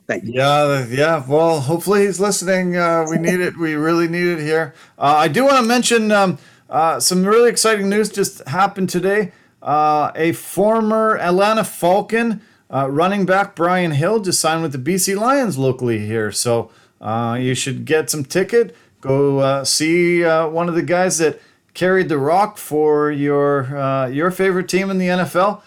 Thank 0.07 0.25
you. 0.25 0.33
Yeah, 0.33 0.85
yeah. 0.87 1.23
Well, 1.25 1.61
hopefully 1.61 2.05
he's 2.05 2.19
listening. 2.19 2.75
Uh, 2.75 3.05
we 3.09 3.17
need 3.17 3.39
it. 3.39 3.57
We 3.57 3.75
really 3.75 4.07
need 4.07 4.27
it 4.27 4.39
here. 4.39 4.73
Uh, 4.97 5.15
I 5.17 5.27
do 5.27 5.45
want 5.45 5.57
to 5.57 5.63
mention 5.63 6.11
um, 6.11 6.37
uh, 6.69 6.99
some 6.99 7.23
really 7.23 7.49
exciting 7.49 7.89
news 7.89 8.09
just 8.09 8.45
happened 8.47 8.89
today. 8.89 9.31
Uh, 9.61 10.11
a 10.15 10.31
former 10.33 11.17
Atlanta 11.19 11.63
Falcon 11.63 12.41
uh, 12.73 12.89
running 12.89 13.25
back 13.25 13.55
Brian 13.55 13.91
Hill 13.91 14.19
just 14.19 14.39
signed 14.39 14.63
with 14.63 14.71
the 14.71 14.77
BC 14.77 15.17
Lions 15.19 15.57
locally 15.57 15.99
here, 15.99 16.31
so 16.31 16.71
uh, 16.99 17.37
you 17.39 17.53
should 17.53 17.85
get 17.85 18.09
some 18.09 18.25
ticket. 18.25 18.75
Go 19.01 19.63
see 19.63 20.23
one 20.23 20.69
of 20.69 20.75
the 20.75 20.83
guys 20.83 21.17
that 21.17 21.41
carried 21.73 22.09
the 22.09 22.17
rock 22.17 22.57
for 22.57 23.11
your 23.11 24.09
your 24.11 24.29
favorite 24.29 24.69
team 24.69 24.89
in 24.89 24.97
the 24.99 25.07
NFL. 25.07 25.61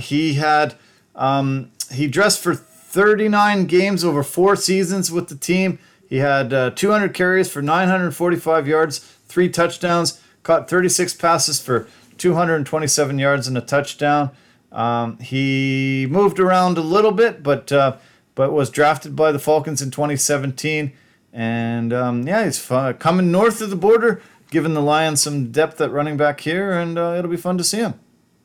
He 0.00 0.34
had 0.34 0.74
um, 1.14 1.70
he 1.90 2.06
dressed 2.06 2.40
for 2.40 2.54
39 2.88 3.66
games 3.66 4.02
over 4.02 4.22
four 4.22 4.56
seasons 4.56 5.12
with 5.12 5.28
the 5.28 5.36
team. 5.36 5.78
He 6.08 6.16
had 6.16 6.74
200 6.74 7.12
carries 7.12 7.50
for 7.50 7.60
945 7.60 8.66
yards, 8.66 8.98
three 9.28 9.50
touchdowns, 9.50 10.20
caught 10.42 10.70
36 10.70 11.12
passes 11.14 11.60
for 11.60 11.86
227 12.16 13.18
yards 13.18 13.46
and 13.46 13.58
a 13.58 13.60
touchdown. 13.60 14.30
Um, 14.72 15.18
he 15.18 16.06
moved 16.10 16.40
around 16.40 16.78
a 16.78 16.82
little 16.82 17.12
bit, 17.12 17.42
but 17.42 17.70
uh, 17.70 17.96
but 18.34 18.52
was 18.52 18.70
drafted 18.70 19.16
by 19.16 19.32
the 19.32 19.38
Falcons 19.38 19.82
in 19.82 19.90
2017, 19.90 20.92
and 21.32 21.92
um, 21.92 22.26
yeah, 22.26 22.44
he's 22.44 22.58
fun, 22.58 22.94
coming 22.94 23.30
north 23.30 23.60
of 23.60 23.70
the 23.70 23.76
border, 23.76 24.22
giving 24.50 24.74
the 24.74 24.82
Lions 24.82 25.22
some 25.22 25.50
depth 25.50 25.80
at 25.80 25.90
running 25.90 26.16
back 26.16 26.40
here, 26.40 26.72
and 26.72 26.98
uh, 26.98 27.14
it'll 27.18 27.30
be 27.30 27.36
fun 27.36 27.58
to 27.58 27.64
see 27.64 27.78
him. 27.78 27.94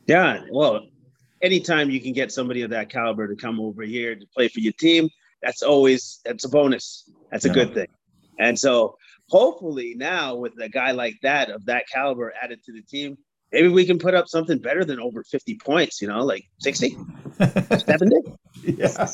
Yeah, 0.07 0.41
well, 0.51 0.87
anytime 1.43 1.91
you 1.91 2.01
can 2.01 2.13
get 2.13 2.31
somebody 2.31 2.63
of 2.63 2.71
that 2.71 2.89
caliber 2.89 3.27
to 3.27 3.35
come 3.35 3.59
over 3.59 3.83
here 3.83 4.15
to 4.15 4.25
play 4.35 4.47
for 4.47 4.59
your 4.59 4.73
team, 4.73 5.09
that's 5.43 5.61
always 5.61 6.19
that's 6.25 6.45
a 6.45 6.49
bonus. 6.49 7.09
That's 7.31 7.45
a 7.45 7.49
yeah. 7.49 7.53
good 7.53 7.73
thing, 7.75 7.87
and 8.39 8.57
so 8.57 8.97
hopefully 9.29 9.93
now 9.95 10.35
with 10.35 10.53
a 10.59 10.69
guy 10.69 10.91
like 10.91 11.15
that 11.21 11.49
of 11.49 11.65
that 11.65 11.87
caliber 11.87 12.33
added 12.41 12.63
to 12.63 12.73
the 12.73 12.81
team 12.81 13.17
maybe 13.53 13.67
we 13.67 13.85
can 13.85 13.99
put 13.99 14.15
up 14.15 14.27
something 14.27 14.57
better 14.57 14.83
than 14.83 14.99
over 14.99 15.23
50 15.23 15.55
points, 15.59 16.01
you 16.01 16.07
know, 16.07 16.25
like 16.25 16.43
60, 16.59 16.97
70. 17.85 18.15
yeah. 18.63 19.07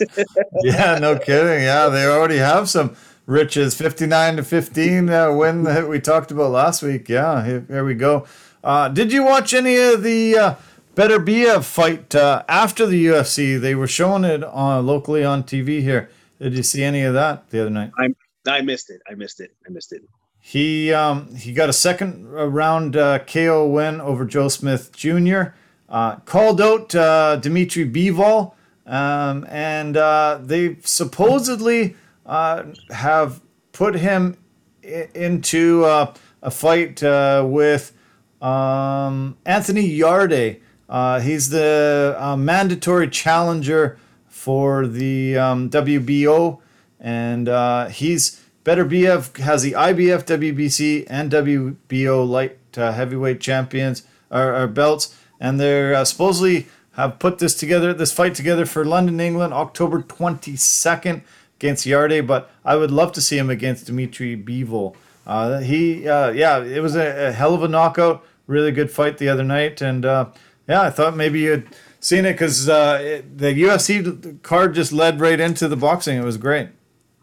yeah, 0.63 0.97
no 0.97 1.19
kidding. 1.19 1.63
Yeah, 1.63 1.89
they 1.89 2.05
already 2.05 2.37
have 2.37 2.69
some 2.69 2.95
riches 3.25 3.75
59 3.75 4.37
to 4.37 4.43
15 4.43 5.09
uh, 5.09 5.33
win 5.33 5.63
that 5.63 5.87
we 5.87 5.99
talked 5.99 6.31
about 6.31 6.51
last 6.51 6.81
week. 6.81 7.09
Yeah, 7.09 7.45
here, 7.45 7.65
here 7.67 7.85
we 7.85 7.93
go. 7.93 8.25
Uh, 8.63 8.87
did 8.87 9.11
you 9.11 9.23
watch 9.23 9.53
any 9.53 9.77
of 9.77 10.03
the 10.03 10.37
uh, 10.37 10.55
Beterbiev 10.95 11.63
fight 11.63 12.13
uh, 12.15 12.43
after 12.47 12.85
the 12.85 13.05
UFC? 13.05 13.59
They 13.59 13.75
were 13.75 13.87
showing 13.87 14.23
it 14.23 14.43
on, 14.43 14.85
locally 14.85 15.23
on 15.23 15.43
TV 15.43 15.81
here. 15.81 16.09
Did 16.41 16.53
you 16.55 16.63
see 16.63 16.83
any 16.83 17.03
of 17.03 17.13
that 17.13 17.49
the 17.49 17.61
other 17.61 17.69
night? 17.69 17.91
I 17.97 18.13
I 18.47 18.61
missed 18.61 18.89
it. 18.89 19.01
I 19.09 19.15
missed 19.15 19.39
it. 19.39 19.53
I 19.67 19.69
missed 19.71 19.91
it. 19.93 20.01
He 20.39 20.91
um, 20.93 21.35
he 21.35 21.53
got 21.53 21.69
a 21.69 21.73
second 21.73 22.27
round 22.29 22.95
uh, 22.95 23.19
KO 23.19 23.67
win 23.67 23.99
over 24.01 24.25
Joe 24.25 24.47
Smith 24.47 24.91
Jr. 24.93 25.53
Uh, 25.87 26.17
called 26.17 26.61
out 26.61 26.93
uh, 26.95 27.35
Dimitri 27.35 27.89
Bivol, 27.89 28.53
um, 28.85 29.45
and 29.49 29.97
uh, 29.97 30.39
they 30.41 30.77
supposedly 30.83 31.95
uh, 32.25 32.63
have 32.91 33.41
put 33.73 33.95
him 33.95 34.37
I- 34.83 35.09
into 35.13 35.83
uh, 35.83 36.13
a 36.41 36.51
fight 36.51 37.01
with 37.01 37.93
um, 38.41 39.37
Anthony 39.45 39.85
Yarde. 39.85 40.61
He's 40.89 41.49
the 41.49 42.35
mandatory 42.37 43.09
challenger 43.09 43.97
for 44.27 44.87
the 44.87 45.37
um, 45.37 45.69
WBO, 45.69 46.59
and 46.99 47.47
he's 47.91 48.39
Beterbiev 48.69 49.37
has 49.37 49.63
the 49.63 49.71
IBF, 49.71 50.25
WBC, 50.25 51.07
and 51.09 51.31
WBO 51.31 52.27
light 52.27 52.59
uh, 52.77 52.91
heavyweight 52.91 53.39
champions 53.39 54.03
or, 54.29 54.55
or, 54.55 54.67
belts, 54.67 55.17
and 55.39 55.59
they're 55.59 55.95
uh, 55.95 56.05
supposedly 56.05 56.67
have 56.91 57.17
put 57.17 57.39
this 57.39 57.55
together, 57.55 57.93
this 57.93 58.11
fight 58.11 58.35
together 58.35 58.65
for 58.65 58.85
London, 58.85 59.19
England, 59.19 59.53
October 59.53 60.01
22nd 60.03 61.23
against 61.57 61.85
Yarde, 61.85 62.27
but 62.27 62.51
I 62.65 62.75
would 62.75 62.91
love 62.91 63.11
to 63.13 63.21
see 63.21 63.37
him 63.37 63.49
against 63.49 63.85
Dimitri 63.85 64.35
Bivol. 64.37 64.95
Uh, 65.25 65.59
he, 65.59 66.07
uh, 66.07 66.29
yeah, 66.31 66.59
it 66.59 66.81
was 66.81 66.95
a, 66.95 67.29
a, 67.29 67.31
hell 67.31 67.53
of 67.53 67.63
a 67.63 67.67
knockout. 67.67 68.23
Really 68.45 68.71
good 68.71 68.91
fight 68.91 69.17
the 69.17 69.29
other 69.29 69.43
night, 69.43 69.81
and 69.81 70.05
uh, 70.05 70.27
yeah, 70.69 70.83
I 70.83 70.91
thought 70.91 71.17
maybe 71.17 71.39
you'd 71.39 71.67
seen 71.99 72.25
it 72.25 72.33
because 72.33 72.69
uh, 72.69 73.21
the 73.35 73.47
UFC 73.63 74.41
card 74.43 74.75
just 74.75 74.91
led 74.91 75.19
right 75.19 75.39
into 75.39 75.67
the 75.67 75.75
boxing. 75.75 76.17
It 76.17 76.23
was 76.23 76.37
great. 76.37 76.69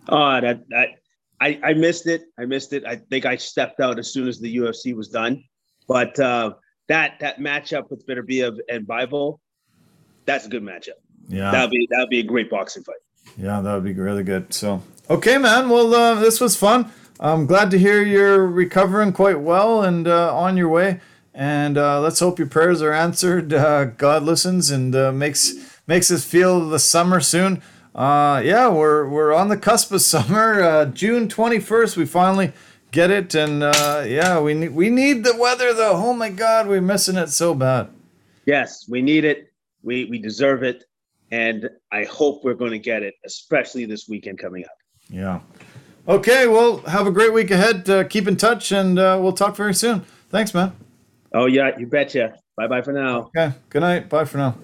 Oh, 0.09 0.40
that 0.40 0.68
that 0.68 0.89
I 1.40 1.60
I 1.62 1.73
missed 1.74 2.06
it. 2.06 2.24
I 2.39 2.44
missed 2.44 2.73
it. 2.73 2.85
I 2.85 2.97
think 2.97 3.24
I 3.24 3.36
stepped 3.36 3.81
out 3.81 3.98
as 3.98 4.12
soon 4.12 4.28
as 4.28 4.40
the 4.40 4.56
UFC 4.56 4.94
was 4.94 5.09
done. 5.09 5.44
But 5.86 6.18
uh, 6.18 6.55
that 6.89 7.20
that 7.20 7.39
matchup 7.39 7.90
with 7.90 8.06
Beterbiev 8.06 8.59
and 8.68 8.86
Bivol, 8.86 9.39
that's 10.24 10.47
a 10.47 10.48
good 10.48 10.62
matchup. 10.62 10.98
Yeah, 11.28 11.51
that'd 11.52 11.70
be 11.70 11.89
that'd 11.90 12.10
be 12.10 12.20
a 12.20 12.24
great 12.24 12.51
boxing 12.51 12.82
fight. 12.82 12.97
Yeah, 13.39 13.60
that 13.60 13.74
would 13.74 13.85
be 13.85 13.93
really 13.93 14.23
good. 14.24 14.52
So, 14.52 14.82
okay, 15.10 15.39
man. 15.39 15.68
Well, 15.68 15.94
uh, 15.94 16.14
this 16.16 16.40
was 16.40 16.56
fun. 16.56 16.90
I'm 17.18 17.47
glad 17.47 17.70
to 17.70 17.78
hear 17.78 18.02
you're 18.02 18.47
recovering 18.47 19.12
quite 19.12 19.40
well 19.40 19.82
and 19.82 20.06
uh, 20.06 20.36
on 20.36 20.56
your 20.56 20.68
way. 20.68 21.01
And 21.37 21.77
uh, 21.77 22.01
let's 22.01 22.19
hope 22.19 22.39
your 22.39 22.49
prayers 22.49 22.81
are 22.81 22.95
answered. 22.95 23.53
Uh, 23.53 23.85
God 23.85 24.23
listens 24.23 24.71
and 24.71 24.97
uh, 24.97 25.13
makes 25.13 25.53
makes 25.87 26.11
us 26.11 26.25
feel 26.25 26.67
the 26.67 26.79
summer 26.79 27.21
soon. 27.21 27.63
Uh, 27.95 28.41
yeah, 28.43 28.69
we're 28.69 29.07
we're 29.07 29.35
on 29.35 29.49
the 29.49 29.57
cusp 29.59 29.93
of 29.93 30.01
summer. 30.15 30.87
June 30.87 31.29
21st, 31.29 31.97
we 31.99 32.07
finally 32.07 32.53
get 32.91 33.11
it. 33.11 33.35
And 33.35 33.61
yeah, 33.61 34.41
we 34.41 34.55
need 34.55 34.75
we 34.75 34.89
need 34.89 35.25
the 35.25 35.37
weather 35.37 35.75
though. 35.75 35.93
Oh 35.97 36.15
my 36.15 36.31
God, 36.31 36.69
we're 36.69 36.81
missing 36.81 37.17
it 37.17 37.29
so 37.29 37.55
bad. 37.55 37.91
Yes, 38.47 38.87
we 38.89 39.03
need 39.03 39.27
it. 39.27 39.53
We 39.83 40.07
we 40.07 40.19
deserve 40.19 40.63
it 40.63 40.85
and 41.31 41.69
I 41.93 42.05
hope 42.05 42.45
we're 42.45 42.55
going 42.55 42.71
to 42.73 42.79
get 42.79 43.03
it, 43.03 43.15
especially 43.25 43.85
this 43.85 44.09
weekend 44.09 44.39
coming 44.39 44.65
up. 44.65 44.71
Yeah. 45.09 45.41
Okay. 46.09 46.47
Well, 46.47 46.79
have 46.79 47.07
a 47.07 47.11
great 47.11 47.33
week 47.33 47.51
ahead. 47.51 47.89
Uh, 47.89 48.05
keep 48.05 48.29
in 48.29 48.37
touch, 48.37 48.73
and 48.73 48.99
uh, 48.99 49.19
we'll 49.21 49.33
talk 49.33 49.57
very 49.57 49.75
soon. 49.75 50.05
Thanks, 50.31 50.55
man. 50.55 50.73
Oh 51.32 51.47
yeah, 51.47 51.78
you 51.78 51.86
betcha. 51.86 52.39
Bye 52.57 52.69
bye 52.69 52.82
for 52.82 52.93
now. 52.93 53.31
Okay. 53.36 53.53
Good 53.69 53.81
night. 53.81 54.09
Bye 54.09 54.24
for 54.24 54.39
now. 54.39 54.57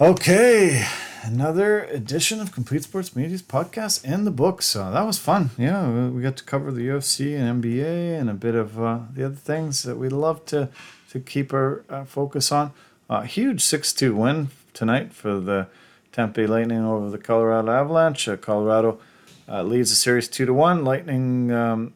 Okay. 0.00 0.86
Another 1.22 1.84
edition 1.84 2.40
of 2.40 2.52
Complete 2.52 2.84
Sports 2.84 3.16
Media's 3.16 3.42
podcast 3.42 4.02
and 4.04 4.24
the 4.24 4.30
books. 4.30 4.66
So 4.66 4.92
that 4.92 5.02
was 5.04 5.18
fun. 5.18 5.50
Yeah, 5.58 6.08
we 6.08 6.22
got 6.22 6.36
to 6.36 6.44
cover 6.44 6.70
the 6.70 6.86
UFC 6.86 7.36
and 7.36 7.64
NBA 7.64 8.20
and 8.20 8.30
a 8.30 8.34
bit 8.34 8.54
of 8.54 8.80
uh, 8.80 9.00
the 9.12 9.24
other 9.24 9.34
things 9.34 9.82
that 9.82 9.96
we 9.96 10.08
love 10.08 10.44
to 10.46 10.68
to 11.10 11.18
keep 11.18 11.52
our 11.52 11.84
uh, 11.88 12.04
focus 12.04 12.52
on. 12.52 12.72
A 13.08 13.24
huge 13.24 13.62
6 13.62 13.92
2 13.94 14.14
win 14.14 14.48
tonight 14.72 15.12
for 15.12 15.40
the 15.40 15.66
Tampa 16.12 16.42
Lightning 16.42 16.84
over 16.84 17.10
the 17.10 17.18
Colorado 17.18 17.72
Avalanche. 17.72 18.28
Uh, 18.28 18.36
Colorado 18.36 19.00
uh, 19.48 19.62
leads 19.62 19.90
the 19.90 19.96
series 19.96 20.28
2 20.28 20.46
to 20.46 20.54
1. 20.54 20.84
Lightning, 20.84 21.50
um, 21.50 21.94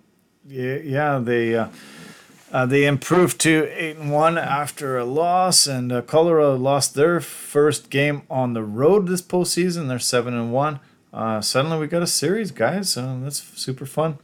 yeah, 0.48 0.76
yeah, 0.76 1.18
they. 1.18 1.54
Uh, 2.52 2.66
they 2.66 2.84
improved 2.84 3.40
to 3.40 3.68
eight 3.76 3.96
and 3.96 4.10
one 4.10 4.36
after 4.36 4.98
a 4.98 5.04
loss, 5.04 5.68
and 5.68 5.92
uh, 5.92 6.02
Colorado 6.02 6.56
lost 6.56 6.94
their 6.94 7.20
first 7.20 7.90
game 7.90 8.22
on 8.28 8.54
the 8.54 8.62
road 8.64 9.06
this 9.06 9.22
postseason. 9.22 9.86
They're 9.86 10.00
seven 10.00 10.34
and 10.34 10.52
one. 10.52 10.80
Uh, 11.12 11.40
suddenly 11.40 11.78
we 11.78 11.86
got 11.86 12.02
a 12.02 12.08
series, 12.08 12.50
guys. 12.50 12.96
Uh, 12.96 13.18
that's 13.22 13.40
super 13.60 13.86
fun. 13.86 14.18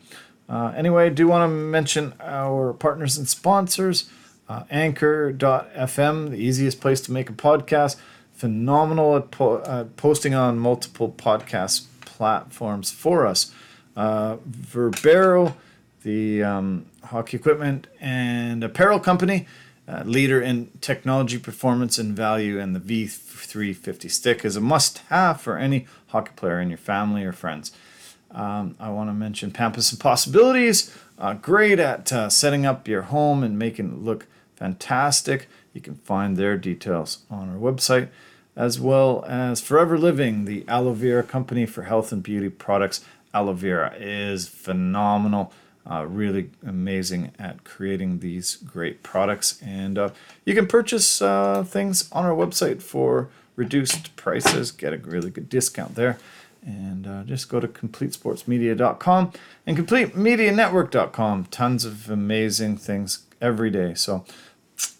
Uh, 0.49 0.73
anyway, 0.77 1.07
I 1.07 1.09
do 1.11 1.29
want 1.29 1.49
to 1.49 1.55
mention 1.55 2.15
our 2.21 2.73
partners 2.73 3.17
and 3.17 3.29
sponsors 3.29 4.11
uh, 4.49 4.65
anchor.fm, 4.71 6.31
the 6.31 6.37
easiest 6.37 6.81
place 6.81 7.01
to 7.03 7.13
make 7.13 7.31
a 7.31 7.33
podcast. 7.33 7.97
Phenomenal 8.33 9.17
at 9.17 9.31
po- 9.31 9.59
uh, 9.59 9.85
posting 9.97 10.35
on 10.35 10.59
multiple 10.59 11.15
podcast 11.17 11.87
platforms 12.05 12.91
for 12.91 13.25
us. 13.27 13.53
Verbero, 13.97 15.55
the 16.03 16.43
um, 16.43 16.87
hockey 17.07 17.37
equipment 17.37 17.87
and 18.01 18.63
apparel 18.63 19.01
company, 19.01 19.47
uh, 19.89 20.03
leader 20.05 20.41
in 20.41 20.71
technology, 20.81 21.39
performance, 21.39 21.99
and 21.99 22.17
value, 22.17 22.59
and 22.59 22.75
the 22.75 22.81
V350 22.81 24.11
stick 24.11 24.45
is 24.45 24.57
a 24.57 24.61
must 24.61 24.99
have 25.09 25.41
for 25.41 25.57
any 25.57 25.87
hockey 26.09 26.33
player 26.37 26.61
in 26.61 26.69
your 26.69 26.79
family 26.79 27.25
or 27.25 27.33
friends. 27.33 27.73
Um, 28.33 28.77
I 28.81 28.91
want 28.91 29.09
to 29.09 29.15
mention 29.15 29.51
Pampas 29.51 29.93
and 29.93 30.01
Possibilities, 30.01 30.95
uh, 31.19 31.35
great 31.35 31.79
at 31.79 32.13
uh, 32.13 32.29
setting 32.29 32.67
up 32.67 32.89
your 32.89 33.03
home 33.03 33.43
and 33.43 33.59
making 33.59 33.93
it 33.93 33.99
look 33.99 34.27
fantastic. 34.57 35.49
You 35.73 35.81
can 35.81 35.97
find 35.97 36.37
their 36.37 36.57
details 36.57 37.19
on 37.31 37.49
our 37.49 37.57
website, 37.57 38.09
as 38.57 38.81
well 38.81 39.25
as 39.29 39.61
Forever 39.61 39.99
Living, 39.99 40.45
the 40.45 40.65
aloe 40.67 40.93
vera 40.93 41.23
company 41.23 41.65
for 41.67 41.83
health 41.83 42.13
and 42.13 42.23
beauty 42.23 42.49
products. 42.49 43.05
Aloe 43.33 43.53
vera 43.53 43.95
is 43.99 44.49
phenomenal, 44.49 45.53
uh, 45.91 46.05
really 46.07 46.51
amazing 46.65 47.33
at 47.39 47.65
creating 47.65 48.21
these 48.21 48.57
great 48.57 49.03
products. 49.03 49.61
And 49.63 49.99
uh, 49.99 50.11
you 50.45 50.55
can 50.55 50.67
purchase 50.67 51.23
uh, 51.23 51.65
things 51.65 52.11
on 52.13 52.25
our 52.25 52.35
website 52.35 52.83
for 52.83 53.29
reduced 53.55 54.17
prices, 54.17 54.71
get 54.73 54.93
a 54.93 54.99
really 54.99 55.31
good 55.31 55.49
discount 55.49 55.95
there. 55.95 56.19
And 56.65 57.07
uh, 57.07 57.23
just 57.23 57.49
go 57.49 57.61
to 57.61 57.69
completesportsmedia.com 57.69 59.33
and 59.67 59.77
completemedianetwork.com. 59.79 61.45
Tons 61.45 61.85
of 61.85 62.11
amazing 62.11 62.77
things 62.77 63.25
every 63.41 63.71
day. 63.71 63.95
So, 63.95 64.25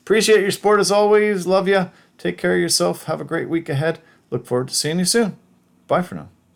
Appreciate 0.07 0.41
your 0.41 0.53
support 0.53 0.79
as 0.79 0.93
always. 0.93 1.49
Love 1.49 1.67
you. 1.67 1.91
Take 2.17 2.39
care 2.39 2.55
of 2.55 2.61
yourself. 2.61 3.07
Have 3.07 3.21
a 3.21 3.25
great 3.25 3.49
week 3.49 3.69
ahead. 3.69 3.99
Look 4.31 4.47
forward 4.47 4.69
to 4.69 4.75
seeing 4.75 5.01
you 5.01 5.05
soon. 5.05 5.37
Bye 5.89 6.03
for 6.03 6.15
now. 6.15 6.36